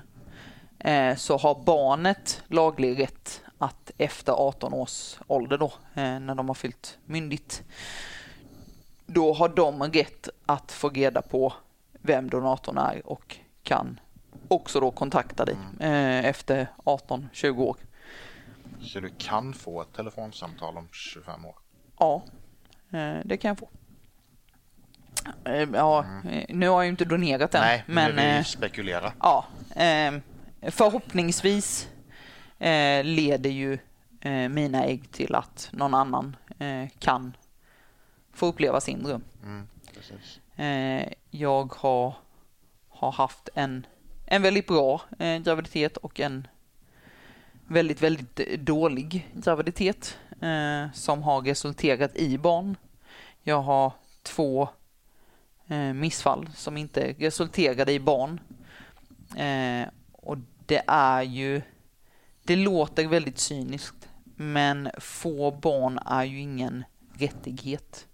så 1.17 1.37
har 1.37 1.63
barnet 1.65 2.43
laglig 2.47 2.99
rätt 2.99 3.41
att 3.59 3.91
efter 3.97 4.33
18 4.33 4.73
års 4.73 5.17
ålder 5.27 5.57
då, 5.57 5.73
eh, 5.93 6.19
när 6.19 6.35
de 6.35 6.47
har 6.47 6.55
fyllt 6.55 6.97
myndigt, 7.05 7.63
då 9.05 9.33
har 9.33 9.49
de 9.49 9.83
rätt 9.83 10.29
att 10.45 10.71
få 10.71 10.89
reda 10.89 11.21
på 11.21 11.53
vem 12.01 12.29
donatorn 12.29 12.77
är 12.77 13.07
och 13.07 13.37
kan 13.63 13.99
också 14.47 14.79
då 14.79 14.91
kontakta 14.91 15.45
dig 15.45 15.55
mm. 15.55 15.79
eh, 15.79 16.25
efter 16.29 16.67
18-20 16.83 17.59
år. 17.59 17.77
Så 18.81 18.99
du 18.99 19.09
kan 19.17 19.53
få 19.53 19.81
ett 19.81 19.93
telefonsamtal 19.93 20.77
om 20.77 20.87
25 20.91 21.45
år? 21.45 21.55
Ja, 21.99 22.23
eh, 22.91 23.17
det 23.25 23.37
kan 23.37 23.49
jag 23.49 23.57
få. 23.57 23.69
Ja, 25.73 26.03
mm. 26.03 26.45
Nu 26.49 26.67
har 26.67 26.75
jag 26.75 26.83
ju 26.83 26.89
inte 26.89 27.05
donerat 27.05 27.55
än. 27.55 27.61
Nej, 27.61 27.83
men 27.87 28.15
vi 28.15 28.37
eh, 28.37 28.43
spekulera. 28.43 29.13
Ja, 29.19 29.45
eh, 32.59 33.03
leder 33.03 33.49
ju 33.49 33.77
mina 34.49 34.83
ägg 34.83 35.11
till 35.11 35.35
att 35.35 35.69
någon 35.71 35.93
annan 35.93 36.35
kan 36.99 37.37
få 38.33 38.45
uppleva 38.45 38.81
sin 38.81 39.03
dröm. 39.03 39.23
Mm, 39.43 41.09
jag 41.29 41.73
har, 41.75 42.13
har 42.89 43.11
haft 43.11 43.49
en 43.55 43.85
en 44.31 44.41
väldigt 44.41 44.67
bra 44.67 45.01
eh, 45.19 45.37
graviditet 45.37 45.97
och 45.97 46.19
en 46.19 46.47
väldigt, 47.67 48.01
väldigt 48.01 48.59
dålig 48.59 49.29
graviditet 49.33 50.17
eh, 50.41 50.91
som 50.93 51.23
har 51.23 51.41
resulterat 51.41 52.15
i 52.15 52.37
barn. 52.37 52.77
Jag 53.43 53.61
har 53.61 53.93
två 54.23 54.69
eh, 55.67 55.93
missfall 55.93 56.49
som 56.55 56.77
inte 56.77 57.15
resulterade 57.19 57.91
i 57.91 57.99
barn. 57.99 58.39
Eh, 59.35 59.87
och 60.11 60.37
det 60.65 60.83
är 60.87 61.21
ju, 61.21 61.61
det 62.49 62.55
låter 62.55 63.07
väldigt 63.07 63.39
cyniskt, 63.39 64.09
men 64.35 64.89
få 64.97 65.51
barn 65.51 65.99
är 66.05 66.23
ju 66.23 66.39
ingen 66.39 66.83
rättighet. 67.17 68.07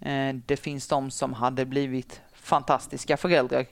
Eh, 0.00 0.34
det 0.46 0.56
finns 0.56 0.88
de 0.88 1.10
som 1.10 1.32
hade 1.32 1.66
blivit 1.66 2.20
fantastiska 2.32 3.16
föräldrar 3.16 3.66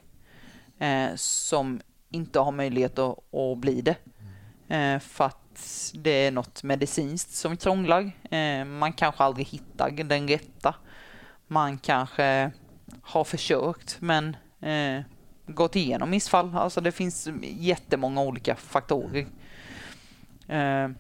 eh, 0.79 1.09
som 1.15 1.81
inte 2.11 2.39
har 2.39 2.53
möjlighet 2.53 2.99
att, 2.99 3.59
bli 3.59 3.81
det. 3.81 3.97
Eh, 4.75 4.99
för 4.99 5.25
att 5.25 5.91
det 5.95 6.27
är 6.27 6.31
något 6.31 6.63
medicinskt 6.63 7.35
som 7.35 7.57
krånglar. 7.57 8.13
Man 8.65 8.93
kanske 8.93 9.25
aldrig 9.25 9.47
hittar 9.47 9.91
den 9.91 10.29
rätta. 10.29 10.75
Man 11.47 11.79
kanske 11.79 12.51
har 13.03 13.25
försökt 13.25 13.97
men 14.01 14.37
gått 15.47 15.77
igenom 15.77 16.11
missfall. 16.11 16.57
Alltså 16.57 16.81
det 16.81 16.93
finns 16.93 17.29
jättemånga 17.43 18.23
olika 18.23 18.57
faktorer. 18.57 19.27
Eh, 20.49 20.91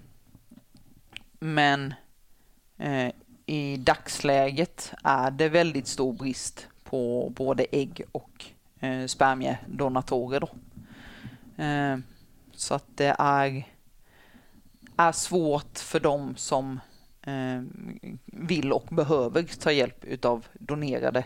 men 1.38 1.94
eh, 2.78 3.12
i 3.46 3.76
dagsläget 3.76 4.94
är 5.04 5.30
det 5.30 5.48
väldigt 5.48 5.86
stor 5.86 6.12
brist 6.12 6.68
på 6.84 7.32
både 7.36 7.66
ägg 7.72 8.02
och 8.12 8.44
eh, 8.80 9.06
spermiedonatorer. 9.06 10.40
Då. 10.40 10.48
Eh, 11.62 11.98
så 12.52 12.74
att 12.74 12.86
det 12.94 13.16
är, 13.18 13.64
är 14.96 15.12
svårt 15.12 15.78
för 15.78 16.00
dem 16.00 16.36
som 16.36 16.80
vill 18.24 18.72
och 18.72 18.86
behöver 18.90 19.42
ta 19.42 19.72
hjälp 19.72 20.04
utav 20.04 20.46
donerade 20.54 21.24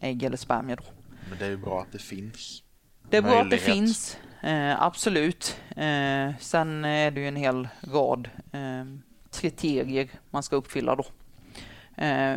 ägg 0.00 0.22
eller 0.22 0.36
spermier. 0.36 0.76
Då. 0.76 0.82
Men 1.30 1.38
det 1.38 1.44
är 1.44 1.50
ju 1.50 1.56
bra 1.56 1.80
att 1.80 1.92
det 1.92 1.98
finns. 1.98 2.62
Det 3.10 3.16
är 3.16 3.22
bra 3.22 3.40
att 3.40 3.50
det 3.50 3.58
finns, 3.58 4.16
eh, 4.42 4.82
absolut. 4.82 5.60
Eh, 5.76 6.30
sen 6.40 6.84
är 6.84 7.10
det 7.10 7.20
ju 7.20 7.28
en 7.28 7.36
hel 7.36 7.68
rad 7.80 8.28
eh, 8.52 8.84
kriterier 9.30 10.08
man 10.30 10.42
ska 10.42 10.56
uppfylla 10.56 10.96
då. 10.96 11.04
Eh, 11.96 12.36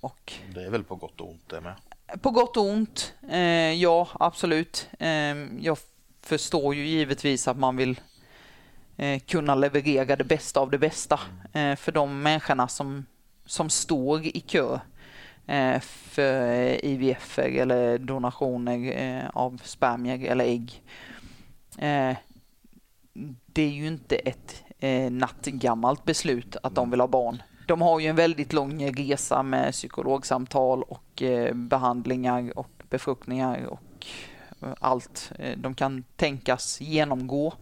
och 0.00 0.32
det 0.54 0.64
är 0.64 0.70
väl 0.70 0.84
på 0.84 0.94
gott 0.94 1.20
och 1.20 1.30
ont 1.30 1.48
det 1.48 1.60
med? 1.60 1.74
På 2.22 2.30
gott 2.30 2.56
och 2.56 2.64
ont, 2.64 3.14
eh, 3.28 3.72
ja 3.72 4.08
absolut. 4.12 4.88
Eh, 4.98 5.08
jag 5.60 5.78
förstår 6.22 6.74
ju 6.74 6.86
givetvis 6.86 7.48
att 7.48 7.58
man 7.58 7.76
vill 7.76 8.00
kunna 9.26 9.54
leverera 9.54 10.16
det 10.16 10.24
bästa 10.24 10.60
av 10.60 10.70
det 10.70 10.78
bästa 10.78 11.20
för 11.52 11.92
de 11.92 12.22
människorna 12.22 12.68
som, 12.68 13.06
som 13.46 13.70
står 13.70 14.26
i 14.26 14.40
kö 14.40 14.78
för 15.80 16.84
IVF 16.84 17.38
eller 17.38 17.98
donationer 17.98 19.30
av 19.34 19.60
spermier 19.64 20.30
eller 20.30 20.44
ägg. 20.44 20.82
Det 23.46 23.62
är 23.62 23.70
ju 23.70 23.86
inte 23.86 24.16
ett 24.16 24.64
nattgammalt 25.10 26.04
beslut 26.04 26.56
att 26.62 26.74
de 26.74 26.90
vill 26.90 27.00
ha 27.00 27.08
barn. 27.08 27.42
De 27.66 27.82
har 27.82 28.00
ju 28.00 28.06
en 28.06 28.16
väldigt 28.16 28.52
lång 28.52 28.90
resa 28.90 29.42
med 29.42 29.72
psykologsamtal 29.72 30.82
och 30.82 31.22
eh, 31.22 31.54
behandlingar 31.54 32.58
och 32.58 32.70
befruktningar 32.90 33.66
och 33.66 34.06
eh, 34.62 34.68
allt 34.80 35.32
eh, 35.38 35.58
de 35.58 35.74
kan 35.74 36.04
tänkas 36.16 36.80
genomgå. 36.80 37.54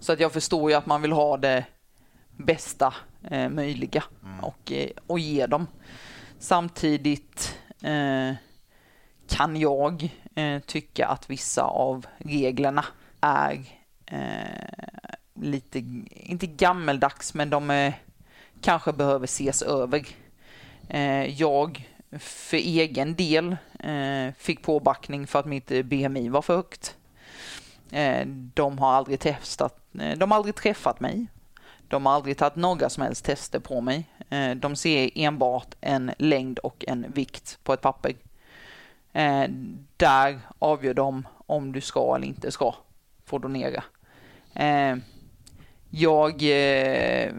Så 0.00 0.12
att 0.12 0.20
jag 0.20 0.32
förstår 0.32 0.70
ju 0.70 0.76
att 0.76 0.86
man 0.86 1.02
vill 1.02 1.12
ha 1.12 1.36
det 1.36 1.64
bästa 2.36 2.94
möjliga 3.50 4.04
mm. 4.24 4.44
och, 4.44 4.72
och 5.06 5.18
ge 5.18 5.46
dem. 5.46 5.66
Samtidigt 6.46 7.58
eh, 7.82 8.34
kan 9.28 9.56
jag 9.56 10.14
eh, 10.34 10.60
tycka 10.60 11.06
att 11.06 11.30
vissa 11.30 11.62
av 11.62 12.06
reglerna 12.18 12.84
är 13.20 13.64
eh, 14.06 14.78
lite, 15.34 15.78
inte 16.10 16.46
gammeldags, 16.46 17.34
men 17.34 17.50
de 17.50 17.70
är 17.70 17.94
kanske 18.60 18.92
behöver 18.92 19.24
ses 19.24 19.62
över. 19.62 20.06
Eh, 20.88 21.40
jag 21.40 21.88
för 22.18 22.56
egen 22.56 23.14
del 23.14 23.56
eh, 23.80 24.34
fick 24.38 24.62
påbackning 24.62 25.26
för 25.26 25.38
att 25.38 25.46
mitt 25.46 25.84
BMI 25.84 26.28
var 26.28 26.42
för 26.42 26.56
högt. 26.56 26.96
Eh, 27.90 28.26
de 28.54 28.78
har 28.78 28.92
aldrig 28.92 29.20
testat, 29.20 29.78
de 29.92 30.30
har 30.30 30.36
aldrig 30.36 30.54
träffat 30.54 31.00
mig. 31.00 31.26
De 31.88 32.06
har 32.06 32.12
aldrig 32.12 32.38
tagit 32.38 32.56
några 32.56 32.90
som 32.90 33.02
helst 33.02 33.24
tester 33.24 33.58
på 33.58 33.80
mig. 33.80 34.08
De 34.56 34.76
ser 34.76 35.10
enbart 35.14 35.74
en 35.80 36.12
längd 36.18 36.58
och 36.58 36.84
en 36.88 37.12
vikt 37.12 37.58
på 37.62 37.72
ett 37.72 37.80
papper. 37.80 38.14
Där 39.96 40.40
avgör 40.58 40.94
de 40.94 41.26
om 41.46 41.72
du 41.72 41.80
ska 41.80 42.16
eller 42.16 42.26
inte 42.26 42.50
ska 42.50 42.74
få 43.24 43.38
donera. 43.38 43.84
Jag 45.90 46.42
eh, 46.42 47.32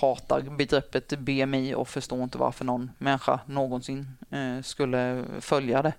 hatar 0.00 0.40
begreppet 0.40 1.18
BMI 1.18 1.74
och 1.74 1.88
förstår 1.88 2.22
inte 2.22 2.38
varför 2.38 2.64
någon 2.64 2.90
människa 2.98 3.40
någonsin 3.46 4.16
eh, 4.30 4.62
skulle 4.62 5.24
följa 5.40 5.82
det. 5.82 5.92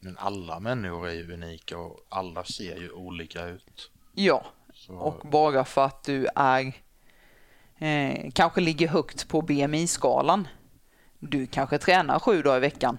Men 0.00 0.18
alla 0.18 0.60
människor 0.60 1.08
är 1.08 1.12
ju 1.12 1.32
unika 1.32 1.78
och 1.78 2.00
alla 2.08 2.44
ser 2.44 2.76
ju 2.76 2.90
olika 2.90 3.46
ut. 3.46 3.90
Ja, 4.12 4.44
Så... 4.74 4.92
och 4.92 5.28
bara 5.28 5.64
för 5.64 5.84
att 5.84 6.04
du 6.04 6.28
är 6.34 6.72
eh, 7.78 8.30
kanske 8.32 8.60
ligger 8.60 8.88
högt 8.88 9.28
på 9.28 9.42
BMI-skalan. 9.42 10.48
Du 11.18 11.46
kanske 11.46 11.78
tränar 11.78 12.18
sju 12.18 12.42
dagar 12.42 12.56
i 12.56 12.60
veckan 12.60 12.98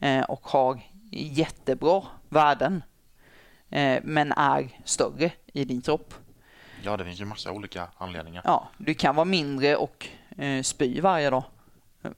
eh, 0.00 0.22
och 0.22 0.46
har 0.46 0.80
jättebra 1.10 2.02
värden 2.28 2.82
eh, 3.70 4.00
men 4.02 4.32
är 4.32 4.80
större 4.84 5.32
i 5.52 5.64
din 5.64 5.82
kropp. 5.82 6.14
Ja, 6.82 6.96
det 6.96 7.04
finns 7.04 7.20
ju 7.20 7.24
massa 7.24 7.52
olika 7.52 7.88
anledningar. 7.98 8.42
Ja, 8.44 8.68
du 8.78 8.94
kan 8.94 9.14
vara 9.14 9.24
mindre 9.24 9.76
och 9.76 10.08
eh, 10.38 10.62
spy 10.62 11.00
varje 11.00 11.30
dag 11.30 11.44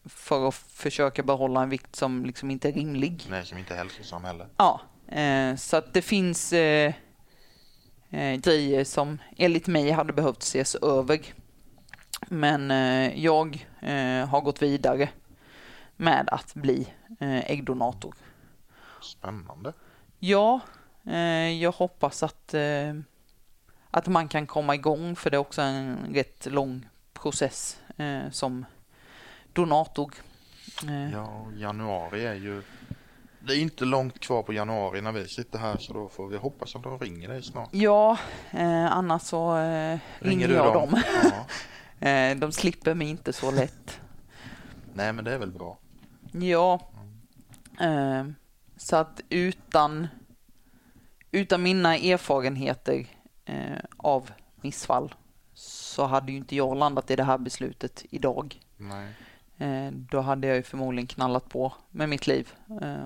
för 0.04 0.48
att 0.48 0.54
försöka 0.54 1.22
behålla 1.22 1.62
en 1.62 1.68
vikt 1.68 1.96
som 1.96 2.24
liksom 2.24 2.50
inte 2.50 2.68
är 2.68 2.72
rimlig. 2.72 3.26
Nej, 3.30 3.46
som 3.46 3.58
inte 3.58 3.74
är 3.74 3.78
hälsosam 3.78 4.24
heller. 4.24 4.46
Ja, 4.56 4.80
eh, 5.08 5.56
så 5.56 5.76
att 5.76 5.94
det 5.94 6.02
finns 6.02 6.52
eh, 6.52 6.92
eh, 8.10 8.34
grejer 8.40 8.84
som 8.84 9.18
enligt 9.36 9.66
mig 9.66 9.90
hade 9.90 10.12
behövt 10.12 10.42
ses 10.42 10.74
över. 10.74 11.20
Men 12.28 12.70
eh, 12.70 13.24
jag 13.24 13.66
eh, 13.80 14.28
har 14.28 14.40
gått 14.40 14.62
vidare 14.62 15.08
med 15.96 16.28
att 16.28 16.54
bli 16.54 16.88
eh, 17.20 17.50
äggdonator. 17.50 18.14
Spännande. 19.02 19.72
Ja, 20.18 20.60
jag 21.60 21.72
hoppas 21.72 22.22
att 22.22 22.54
att 23.90 24.06
man 24.06 24.28
kan 24.28 24.46
komma 24.46 24.74
igång 24.74 25.16
för 25.16 25.30
det 25.30 25.36
är 25.36 25.38
också 25.38 25.62
en 25.62 26.14
rätt 26.14 26.46
lång 26.46 26.88
process 27.12 27.80
som 28.30 28.64
donator. 29.52 30.14
Ja, 31.12 31.46
januari 31.56 32.26
är 32.26 32.34
ju 32.34 32.62
det 33.46 33.56
är 33.56 33.60
inte 33.60 33.84
långt 33.84 34.20
kvar 34.20 34.42
på 34.42 34.52
januari 34.52 35.00
när 35.00 35.12
vi 35.12 35.28
sitter 35.28 35.58
här 35.58 35.76
så 35.78 35.92
då 35.92 36.08
får 36.08 36.28
vi 36.28 36.36
hoppas 36.36 36.76
att 36.76 36.82
de 36.82 36.98
ringer 36.98 37.28
dig 37.28 37.42
snart. 37.42 37.68
Ja, 37.72 38.18
eh, 38.50 38.92
annars 38.92 39.22
så 39.22 39.56
eh, 39.56 39.60
ringer, 39.60 39.98
ringer 40.18 40.48
jag 40.48 40.74
dem. 40.74 40.90
dem. 40.90 41.02
Ja. 41.24 41.46
eh, 42.02 42.36
de 42.36 42.52
slipper 42.52 42.94
mig 42.94 43.08
inte 43.08 43.32
så 43.32 43.50
lätt. 43.50 44.00
Nej, 44.94 45.12
men 45.12 45.24
det 45.24 45.32
är 45.32 45.38
väl 45.38 45.50
bra. 45.50 45.78
Ja, 46.32 46.90
eh, 47.80 48.26
så 48.76 48.96
att 48.96 49.20
utan, 49.28 50.08
utan 51.30 51.62
mina 51.62 51.96
erfarenheter 51.96 53.06
eh, 53.44 53.78
av 53.96 54.30
missfall 54.56 55.14
så 55.54 56.06
hade 56.06 56.32
ju 56.32 56.38
inte 56.38 56.56
jag 56.56 56.76
landat 56.76 57.10
i 57.10 57.16
det 57.16 57.24
här 57.24 57.38
beslutet 57.38 58.04
idag. 58.10 58.60
Nej. 58.76 59.14
Då 59.92 60.20
hade 60.20 60.46
jag 60.46 60.56
ju 60.56 60.62
förmodligen 60.62 61.06
knallat 61.06 61.48
på 61.48 61.72
med 61.90 62.08
mitt 62.08 62.26
liv 62.26 62.52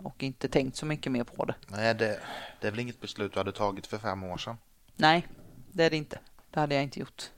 och 0.02 0.22
inte 0.22 0.48
tänkt 0.48 0.76
så 0.76 0.86
mycket 0.86 1.12
mer 1.12 1.24
på 1.24 1.44
det. 1.44 1.54
Nej, 1.68 1.94
det, 1.94 2.20
det 2.60 2.66
är 2.66 2.70
väl 2.70 2.80
inget 2.80 3.00
beslut 3.00 3.32
du 3.32 3.40
hade 3.40 3.52
tagit 3.52 3.86
för 3.86 3.98
fem 3.98 4.24
år 4.24 4.38
sedan? 4.38 4.56
Nej, 4.96 5.26
det 5.72 5.84
är 5.84 5.90
det 5.90 5.96
inte. 5.96 6.18
Det 6.50 6.60
hade 6.60 6.74
jag 6.74 6.84
inte 6.84 7.00
gjort. 7.00 7.30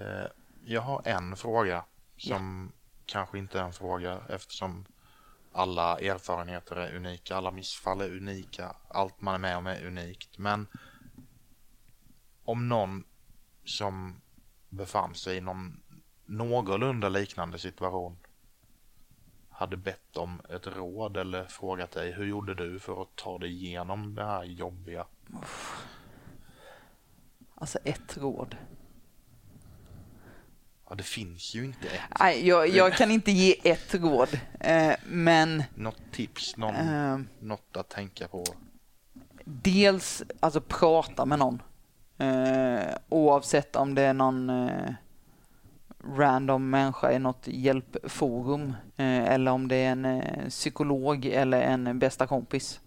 Mm. 0.00 0.28
Jag 0.64 0.80
har 0.80 1.02
en 1.04 1.36
fråga 1.36 1.84
som 2.16 2.72
ja. 2.72 2.78
kanske 3.06 3.38
inte 3.38 3.60
är 3.60 3.64
en 3.64 3.72
fråga 3.72 4.20
eftersom 4.28 4.84
alla 5.52 5.98
erfarenheter 5.98 6.76
är 6.76 6.96
unika, 6.96 7.36
alla 7.36 7.50
missfall 7.50 8.00
är 8.00 8.16
unika, 8.16 8.76
allt 8.88 9.20
man 9.20 9.34
är 9.34 9.38
med 9.38 9.56
om 9.56 9.66
är 9.66 9.86
unikt. 9.86 10.38
Men 10.38 10.66
om 12.44 12.68
någon 12.68 13.04
som 13.64 14.20
befann 14.68 15.14
sig 15.14 15.36
i 15.36 15.40
någon 15.40 15.82
någorlunda 16.26 17.08
liknande 17.08 17.58
situation 17.58 18.18
hade 19.48 19.76
bett 19.76 20.16
om 20.16 20.40
ett 20.48 20.66
råd 20.66 21.16
eller 21.16 21.44
frågat 21.44 21.90
dig 21.90 22.12
hur 22.12 22.26
gjorde 22.26 22.54
du 22.54 22.78
för 22.78 23.02
att 23.02 23.16
ta 23.16 23.38
dig 23.38 23.52
igenom 23.52 24.14
det 24.14 24.24
här 24.24 24.44
jobbiga? 24.44 25.06
Alltså 27.54 27.78
ett 27.84 28.18
råd. 28.18 28.56
Ja, 30.90 30.96
det 30.96 31.02
finns 31.02 31.54
ju 31.54 31.64
inte 31.64 31.86
ett. 31.86 32.00
Nej, 32.20 32.46
jag, 32.48 32.68
jag 32.68 32.92
kan 32.92 33.10
inte 33.10 33.30
ge 33.32 33.70
ett 33.70 33.94
råd, 33.94 34.28
eh, 34.60 34.92
men... 35.06 35.62
Något 35.74 36.12
tips, 36.12 36.56
någon, 36.56 36.74
eh, 36.74 37.18
något 37.40 37.76
att 37.76 37.88
tänka 37.88 38.28
på? 38.28 38.44
Dels, 39.44 40.22
alltså 40.40 40.60
prata 40.60 41.26
med 41.26 41.38
någon. 41.38 41.62
Eh, 42.18 42.94
oavsett 43.08 43.76
om 43.76 43.94
det 43.94 44.02
är 44.02 44.14
någon 44.14 44.50
eh, 44.50 44.92
random 46.16 46.70
människa 46.70 47.12
i 47.12 47.18
något 47.18 47.42
hjälpforum 47.46 48.74
eller 48.96 49.50
om 49.50 49.68
det 49.68 49.76
är 49.76 49.92
en 49.92 50.22
psykolog 50.48 51.26
eller 51.26 51.60
en 51.60 51.98
bästa 51.98 52.26
kompis. 52.26 52.80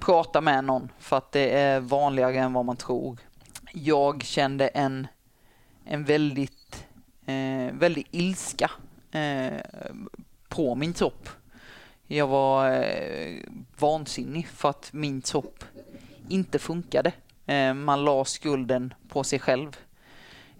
Prata 0.00 0.40
med 0.40 0.64
någon 0.64 0.88
för 0.98 1.16
att 1.16 1.32
det 1.32 1.58
är 1.58 1.80
vanligare 1.80 2.38
än 2.38 2.52
vad 2.52 2.64
man 2.64 2.76
tror. 2.76 3.18
Jag 3.72 4.22
kände 4.22 4.68
en, 4.68 5.06
en 5.84 6.04
väldigt, 6.04 6.63
eh, 7.26 7.72
väldigt 7.72 8.06
ilska 8.10 8.70
på 10.48 10.74
min 10.74 10.92
kropp. 10.92 11.28
Jag 12.06 12.26
var 12.26 12.84
vansinnig 13.78 14.48
för 14.48 14.70
att 14.70 14.92
min 14.92 15.20
kropp 15.20 15.64
inte 16.28 16.58
funkade. 16.58 17.12
Eh, 17.46 17.74
man 17.74 18.04
la 18.04 18.24
skulden 18.24 18.94
på 19.08 19.24
sig 19.24 19.38
själv. 19.38 19.76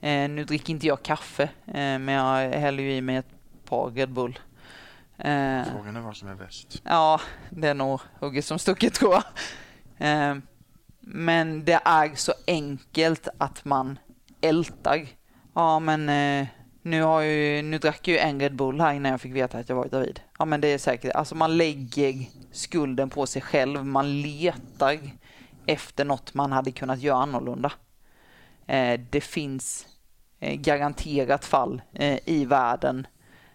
Eh, 0.01 0.31
nu 0.31 0.45
dricker 0.45 0.71
inte 0.71 0.87
jag 0.87 1.03
kaffe, 1.03 1.43
eh, 1.67 1.75
men 1.75 2.09
jag 2.09 2.51
häller 2.51 2.83
ju 2.83 2.93
i 2.93 3.01
mig 3.01 3.17
ett 3.17 3.35
par 3.65 3.91
Red 3.91 4.11
Bull. 4.11 4.39
Frågan 5.17 5.97
är 5.97 6.01
vad 6.01 6.17
som 6.17 6.29
är 6.29 6.35
bäst. 6.35 6.83
Ja, 6.85 7.21
det 7.51 7.69
är 7.69 7.75
nog 7.75 8.01
hugget 8.19 8.45
som 8.45 8.59
stucket 8.59 8.95
tror 8.95 9.15
jag. 9.15 9.23
Men 11.01 11.65
det 11.65 11.81
är 11.85 12.15
så 12.15 12.33
enkelt 12.47 13.29
att 13.39 13.65
man 13.65 13.99
ältar 14.41 15.07
Ja, 15.55 15.79
men 15.79 16.09
eh, 16.09 16.47
nu, 16.83 17.03
har 17.03 17.21
ju, 17.21 17.63
nu 17.63 17.79
drack 17.79 18.09
jag 18.09 18.15
ju 18.15 18.19
en 18.19 18.41
Red 18.41 18.57
Bull 18.57 18.81
här 18.81 18.93
innan 18.93 19.11
jag 19.11 19.21
fick 19.21 19.33
veta 19.33 19.59
att 19.59 19.69
jag 19.69 19.77
var 19.77 19.89
gravid. 19.89 20.21
Ja, 20.39 20.45
men 20.45 20.61
det 20.61 20.69
är 20.69 20.79
säkert. 20.79 21.15
Alltså 21.15 21.35
man 21.35 21.57
lägger 21.57 22.27
skulden 22.53 23.11
på 23.11 23.27
sig 23.27 23.43
själv. 23.43 23.85
Man 23.85 24.23
letar 24.23 24.99
efter 25.67 26.05
något 26.05 26.35
man 26.35 26.53
hade 26.53 26.73
kunnat 26.73 27.01
göra 27.01 27.23
annorlunda. 27.23 27.73
Eh, 28.67 29.01
det 29.11 29.21
finns 29.21 29.87
eh, 30.41 30.61
garanterat 30.61 31.45
fall 31.45 31.83
eh, 31.93 32.19
i 32.25 32.45
världen 32.45 33.07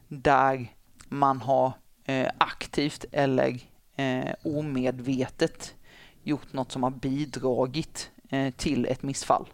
där 0.07 0.67
man 1.07 1.41
har 1.41 1.71
eh, 2.05 2.27
aktivt 2.37 3.05
eller 3.11 3.59
eh, 3.95 4.33
omedvetet 4.43 5.75
gjort 6.23 6.53
något 6.53 6.71
som 6.71 6.83
har 6.83 6.91
bidragit 6.91 8.11
till 8.55 8.85
ett 8.85 9.03
missfall. 9.03 9.47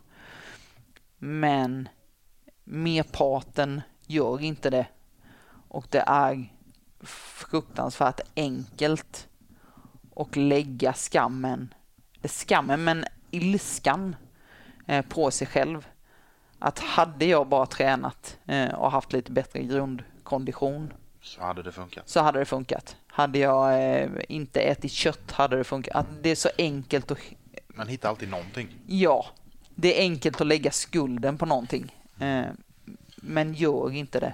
Men 1.17 1.89
merparten 2.65 3.81
gör 4.07 4.41
inte 4.41 4.69
det. 4.69 4.87
Och 5.67 5.87
det 5.89 6.03
är 6.07 6.53
fruktansvärt 7.49 8.21
enkelt 8.35 9.27
och 10.09 10.37
lägga 10.37 10.93
skammen, 10.93 11.73
skammen 12.23 12.83
men 12.83 13.05
ilskan 13.31 14.15
eh, 14.87 15.05
på 15.05 15.31
sig 15.31 15.47
själv. 15.47 15.87
Att 16.59 16.79
hade 16.79 17.25
jag 17.25 17.47
bara 17.47 17.65
tränat 17.65 18.37
eh, 18.45 18.73
och 18.73 18.91
haft 18.91 19.13
lite 19.13 19.31
bättre 19.31 19.63
grundkondition 19.63 20.93
så 21.25 21.41
hade 21.41 21.63
det 21.63 21.71
funkat. 21.71 22.09
Så 22.09 22.19
hade 22.19 22.39
det 22.39 22.45
funkat. 22.45 22.97
Hade 23.07 23.39
jag 23.39 23.93
eh, 24.01 24.09
inte 24.29 24.59
ätit 24.61 24.91
kött 24.91 25.31
hade 25.31 25.57
det 25.57 25.63
funkat. 25.63 25.95
Att 25.95 26.23
det 26.23 26.29
är 26.29 26.35
så 26.35 26.49
enkelt 26.57 27.11
att... 27.11 27.19
Man 27.67 27.87
hittar 27.87 28.09
alltid 28.09 28.29
någonting. 28.29 28.67
Ja, 28.87 29.25
det 29.75 29.99
är 29.99 30.01
enkelt 30.01 30.41
att 30.41 30.47
lägga 30.47 30.71
skulden 30.71 31.37
på 31.37 31.45
någonting. 31.45 31.95
Eh, 32.19 32.45
men 33.15 33.53
gör 33.53 33.91
inte 33.91 34.19
det. 34.19 34.33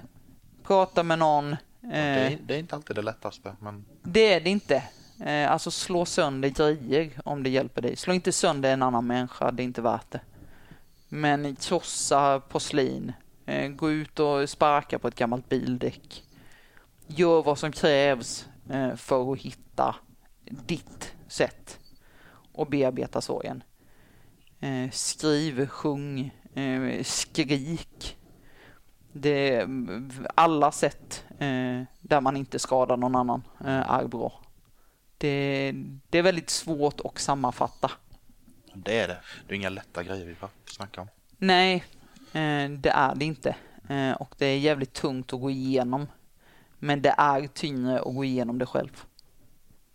Prata 0.64 1.03
med 1.03 1.20
någon. 1.20 1.52
Eh, 1.53 1.58
det, 1.82 1.98
är, 1.98 2.38
det, 2.45 2.56
är, 2.56 2.60
inte 2.60 2.76
alltid 2.76 2.95
det 2.95 3.02
lättaste. 3.02 3.56
Men... 3.60 3.86
Det 4.03 4.34
är 4.34 4.41
det 4.41 4.49
inte. 4.49 4.84
Eh, 5.26 5.52
alltså 5.52 5.72
slå 5.72 6.06
sönder 6.06 6.49
grejer 6.49 7.12
om 7.26 7.44
det 7.44 7.49
hjälper 7.49 7.82
dig. 7.82 7.95
Slå 7.95 8.14
inte 8.14 8.32
sönder 8.32 8.74
en 8.74 8.84
annan 8.84 9.08
människa, 9.08 9.52
det 9.52 9.64
är 9.64 9.66
inte 9.66 9.82
värt 9.82 10.12
det. 10.12 10.22
Men 11.10 11.56
krossa 11.56 12.40
porslin. 12.40 13.14
Eh, 13.45 13.70
gå 13.70 13.91
ut 13.91 14.20
och 14.20 14.49
sparka 14.49 14.99
på 14.99 15.08
ett 15.08 15.16
gammalt 15.16 15.49
bildäck 15.49 16.24
gör 17.08 17.41
vad 17.41 17.58
som 17.58 17.72
krävs 17.72 18.48
eh, 18.70 18.95
för 18.95 19.34
att 19.34 19.40
hitta 19.40 19.95
ditt 20.45 21.16
sätt 21.28 21.80
att 22.58 22.70
bearbeta 22.70 23.22
sorgen. 23.22 23.64
Eh, 24.60 24.90
skriv, 24.91 25.68
sjung, 25.68 26.36
eh, 26.53 27.03
skrik. 27.03 28.18
Det, 29.14 29.68
alla 30.36 30.72
sätt 30.72 31.23
där 32.02 32.22
man 32.22 32.38
inte 32.38 32.60
skadar 32.60 32.98
någon 32.98 33.15
annan 33.15 33.44
är 33.60 34.07
bra. 34.07 34.41
Det, 35.18 35.73
det 36.10 36.18
är 36.18 36.23
väldigt 36.23 36.49
svårt 36.49 37.02
att 37.03 37.19
sammanfatta. 37.19 37.91
Det 38.73 38.99
är 38.99 39.07
det. 39.07 39.22
Det 39.48 39.53
är 39.53 39.56
inga 39.56 39.69
lätta 39.69 40.03
grejer 40.03 40.26
vi 40.26 40.36
snackar 40.65 41.02
om. 41.02 41.07
Nej, 41.38 41.84
det 42.69 42.90
är 42.90 43.15
det 43.15 43.26
inte. 43.26 43.56
Och 44.19 44.36
det 44.38 44.45
är 44.45 44.57
jävligt 44.57 44.94
tungt 44.94 45.34
att 45.34 45.41
gå 45.41 45.49
igenom. 45.49 46.07
Men 46.80 47.02
det 47.02 47.15
är 47.18 47.48
tyngre 47.48 47.99
att 47.99 48.15
gå 48.15 48.23
igenom 48.23 48.57
det 48.57 48.65
själv. 48.65 49.03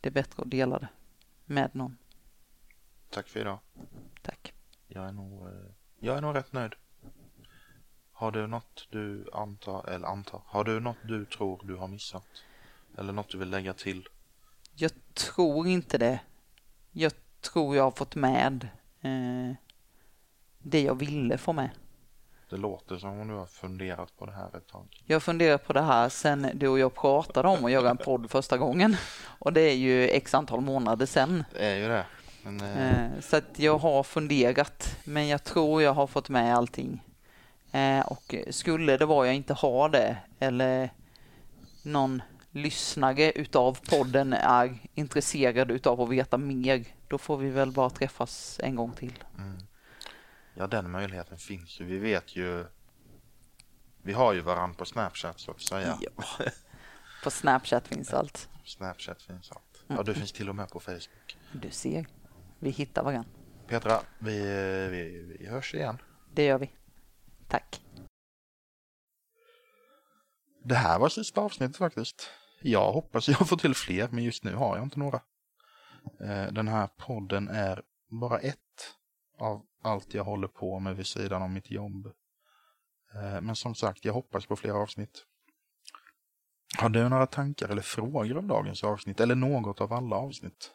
Det 0.00 0.08
är 0.08 0.12
bättre 0.12 0.42
att 0.42 0.50
dela 0.50 0.78
det 0.78 0.88
med 1.44 1.74
någon. 1.74 1.96
Tack 3.10 3.28
för 3.28 3.40
idag. 3.40 3.58
Tack. 4.22 4.54
Jag 4.86 5.08
är 5.08 5.12
nog, 5.12 5.48
eh, 5.48 5.54
jag 6.06 6.16
är 6.16 6.20
nog 6.20 6.34
rätt 6.34 6.52
nöjd. 6.52 6.72
Har 8.12 8.30
du 8.30 8.46
något 8.46 8.86
du 8.90 9.28
antar, 9.32 9.88
eller 9.88 10.08
antar, 10.08 10.42
har 10.46 10.64
du 10.64 10.80
något 10.80 10.96
du 11.02 11.24
tror 11.24 11.60
du 11.64 11.76
har 11.76 11.88
missat? 11.88 12.26
Eller 12.98 13.12
något 13.12 13.28
du 13.28 13.38
vill 13.38 13.50
lägga 13.50 13.72
till? 13.72 14.08
Jag 14.74 14.92
tror 15.14 15.66
inte 15.66 15.98
det. 15.98 16.20
Jag 16.92 17.12
tror 17.40 17.76
jag 17.76 17.84
har 17.84 17.90
fått 17.90 18.14
med 18.14 18.68
eh, 19.00 19.56
det 20.58 20.82
jag 20.82 20.94
ville 20.94 21.38
få 21.38 21.52
med. 21.52 21.70
Det 22.50 22.56
låter 22.56 22.98
som 22.98 23.20
om 23.20 23.28
du 23.28 23.34
har 23.34 23.46
funderat 23.46 24.16
på 24.18 24.26
det 24.26 24.32
här 24.32 24.56
ett 24.56 24.66
tag. 24.66 25.02
Jag 25.04 25.14
har 25.14 25.20
funderat 25.20 25.66
på 25.66 25.72
det 25.72 25.82
här 25.82 26.08
sen 26.08 26.50
du 26.54 26.68
och 26.68 26.78
jag 26.78 26.94
pratade 26.94 27.48
om 27.48 27.64
att 27.64 27.70
göra 27.70 27.90
en 27.90 27.96
podd 27.96 28.30
första 28.30 28.58
gången. 28.58 28.96
Och 29.38 29.52
det 29.52 29.60
är 29.60 29.74
ju 29.74 30.08
x 30.08 30.34
antal 30.34 30.60
månader 30.60 31.06
sen. 31.06 31.44
Det 31.52 31.66
är 31.66 31.76
ju 31.76 31.88
det. 31.88 32.06
Men, 32.46 32.60
eh... 32.60 33.04
eh 33.04 33.20
så 33.20 33.36
att 33.36 33.58
jag 33.58 33.78
har 33.78 34.02
funderat, 34.02 34.96
men 35.04 35.28
jag 35.28 35.44
tror 35.44 35.82
jag 35.82 35.94
har 35.94 36.06
fått 36.06 36.28
med 36.28 36.56
allting. 36.56 37.02
Eh, 37.72 38.00
och 38.00 38.34
skulle 38.50 38.96
det 38.96 39.06
vara 39.06 39.26
jag 39.26 39.36
inte 39.36 39.54
har 39.54 39.88
det, 39.88 40.16
eller 40.38 40.90
någon 41.82 42.22
lyssnare 42.50 43.32
utav 43.32 43.78
podden 43.88 44.32
är 44.32 44.78
intresserad 44.94 45.70
utav 45.70 46.00
att 46.00 46.08
veta 46.08 46.38
mer, 46.38 46.84
då 47.08 47.18
får 47.18 47.36
vi 47.36 47.50
väl 47.50 47.72
bara 47.72 47.90
träffas 47.90 48.60
en 48.62 48.76
gång 48.76 48.92
till. 48.92 49.24
Mm. 49.38 49.58
Ja, 50.54 50.66
den 50.66 50.90
möjligheten 50.90 51.38
finns 51.38 51.80
ju. 51.80 51.84
Vi 51.84 51.98
vet 51.98 52.36
ju. 52.36 52.66
Vi 54.02 54.12
har 54.12 54.32
ju 54.32 54.40
varandra 54.40 54.74
på 54.78 54.84
Snapchat 54.84 55.40
så 55.40 55.50
att 55.50 55.60
säga. 55.60 55.98
Ja. 56.00 56.44
På 57.24 57.30
Snapchat 57.30 57.88
finns 57.88 58.12
allt. 58.12 58.48
Snapchat 58.64 59.22
finns 59.22 59.50
allt. 59.50 59.84
Ja, 59.86 60.02
du 60.02 60.14
finns 60.14 60.32
till 60.32 60.48
och 60.48 60.54
med 60.54 60.68
på 60.68 60.80
Facebook. 60.80 61.36
Du 61.52 61.70
ser. 61.70 62.06
Vi 62.58 62.70
hittar 62.70 63.02
varandra. 63.02 63.30
Petra, 63.66 64.00
vi, 64.18 64.38
vi, 64.90 65.36
vi 65.38 65.46
hörs 65.46 65.74
igen. 65.74 65.98
Det 66.34 66.44
gör 66.44 66.58
vi. 66.58 66.70
Tack. 67.48 67.80
Det 70.64 70.74
här 70.74 70.98
var 70.98 71.08
sista 71.08 71.40
avsnittet 71.40 71.76
faktiskt. 71.76 72.30
Jag 72.62 72.92
hoppas 72.92 73.28
jag 73.28 73.48
får 73.48 73.56
till 73.56 73.74
fler, 73.74 74.08
men 74.10 74.24
just 74.24 74.44
nu 74.44 74.54
har 74.54 74.76
jag 74.76 74.86
inte 74.86 74.98
några. 74.98 75.20
Eh, 76.20 76.52
den 76.52 76.68
här 76.68 76.86
podden 76.86 77.48
är 77.48 77.82
bara 78.08 78.38
ett 78.38 78.58
av 79.38 79.66
allt 79.82 80.14
jag 80.14 80.24
håller 80.24 80.48
på 80.48 80.78
med 80.78 80.96
vid 80.96 81.06
sidan 81.06 81.42
om 81.42 81.52
mitt 81.52 81.70
jobb. 81.70 82.06
Eh, 83.14 83.40
men 83.40 83.56
som 83.56 83.74
sagt, 83.74 84.04
jag 84.04 84.12
hoppas 84.12 84.46
på 84.46 84.56
fler 84.56 84.72
avsnitt. 84.72 85.24
Har 86.78 86.88
du 86.88 87.08
några 87.08 87.26
tankar 87.26 87.68
eller 87.68 87.82
frågor 87.82 88.36
om 88.36 88.48
dagens 88.48 88.84
avsnitt 88.84 89.20
eller 89.20 89.34
något 89.34 89.80
av 89.80 89.92
alla 89.92 90.16
avsnitt? 90.16 90.72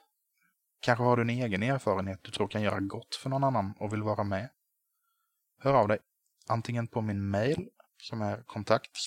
Kanske 0.82 1.04
har 1.04 1.16
du 1.16 1.22
en 1.22 1.30
egen 1.30 1.64
erfarenhet 1.64 2.20
du 2.24 2.32
tror 2.32 2.48
kan 2.48 2.62
göra 2.62 2.80
gott 2.80 3.16
för 3.16 3.30
någon 3.30 3.44
annan 3.44 3.74
och 3.80 3.94
vill 3.94 4.04
vara 4.04 4.24
med? 4.24 4.50
Hör 5.60 5.74
av 5.74 5.88
dig. 5.88 6.00
Antingen 6.48 6.88
på 6.88 7.02
min 7.02 7.30
mail 7.30 7.70
som 8.02 8.22
är 8.22 8.44
kontakt 8.44 8.98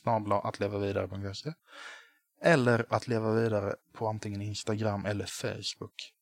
att 0.40 0.60
vidare.se 0.78 1.52
eller 2.40 2.86
att 2.88 3.08
leva 3.08 3.32
vidare 3.32 3.76
på 3.92 4.08
antingen 4.08 4.42
Instagram 4.42 5.06
eller 5.06 5.26
Facebook. 5.26 6.12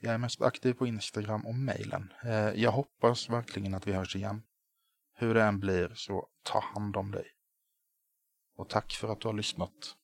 Jag 0.00 0.14
är 0.14 0.18
mest 0.18 0.42
aktiv 0.42 0.72
på 0.72 0.86
Instagram 0.86 1.46
och 1.46 1.54
mejlen. 1.54 2.12
Eh, 2.24 2.50
jag 2.50 2.72
hoppas 2.72 3.30
verkligen 3.30 3.74
att 3.74 3.86
vi 3.86 3.92
hörs 3.92 4.16
igen. 4.16 4.42
Hur 5.14 5.34
det 5.34 5.42
än 5.42 5.60
blir 5.60 5.92
så 5.94 6.28
ta 6.42 6.60
hand 6.60 6.96
om 6.96 7.10
dig. 7.10 7.26
Och 8.56 8.68
tack 8.68 8.92
för 8.92 9.08
att 9.08 9.20
du 9.20 9.28
har 9.28 9.34
lyssnat. 9.34 9.96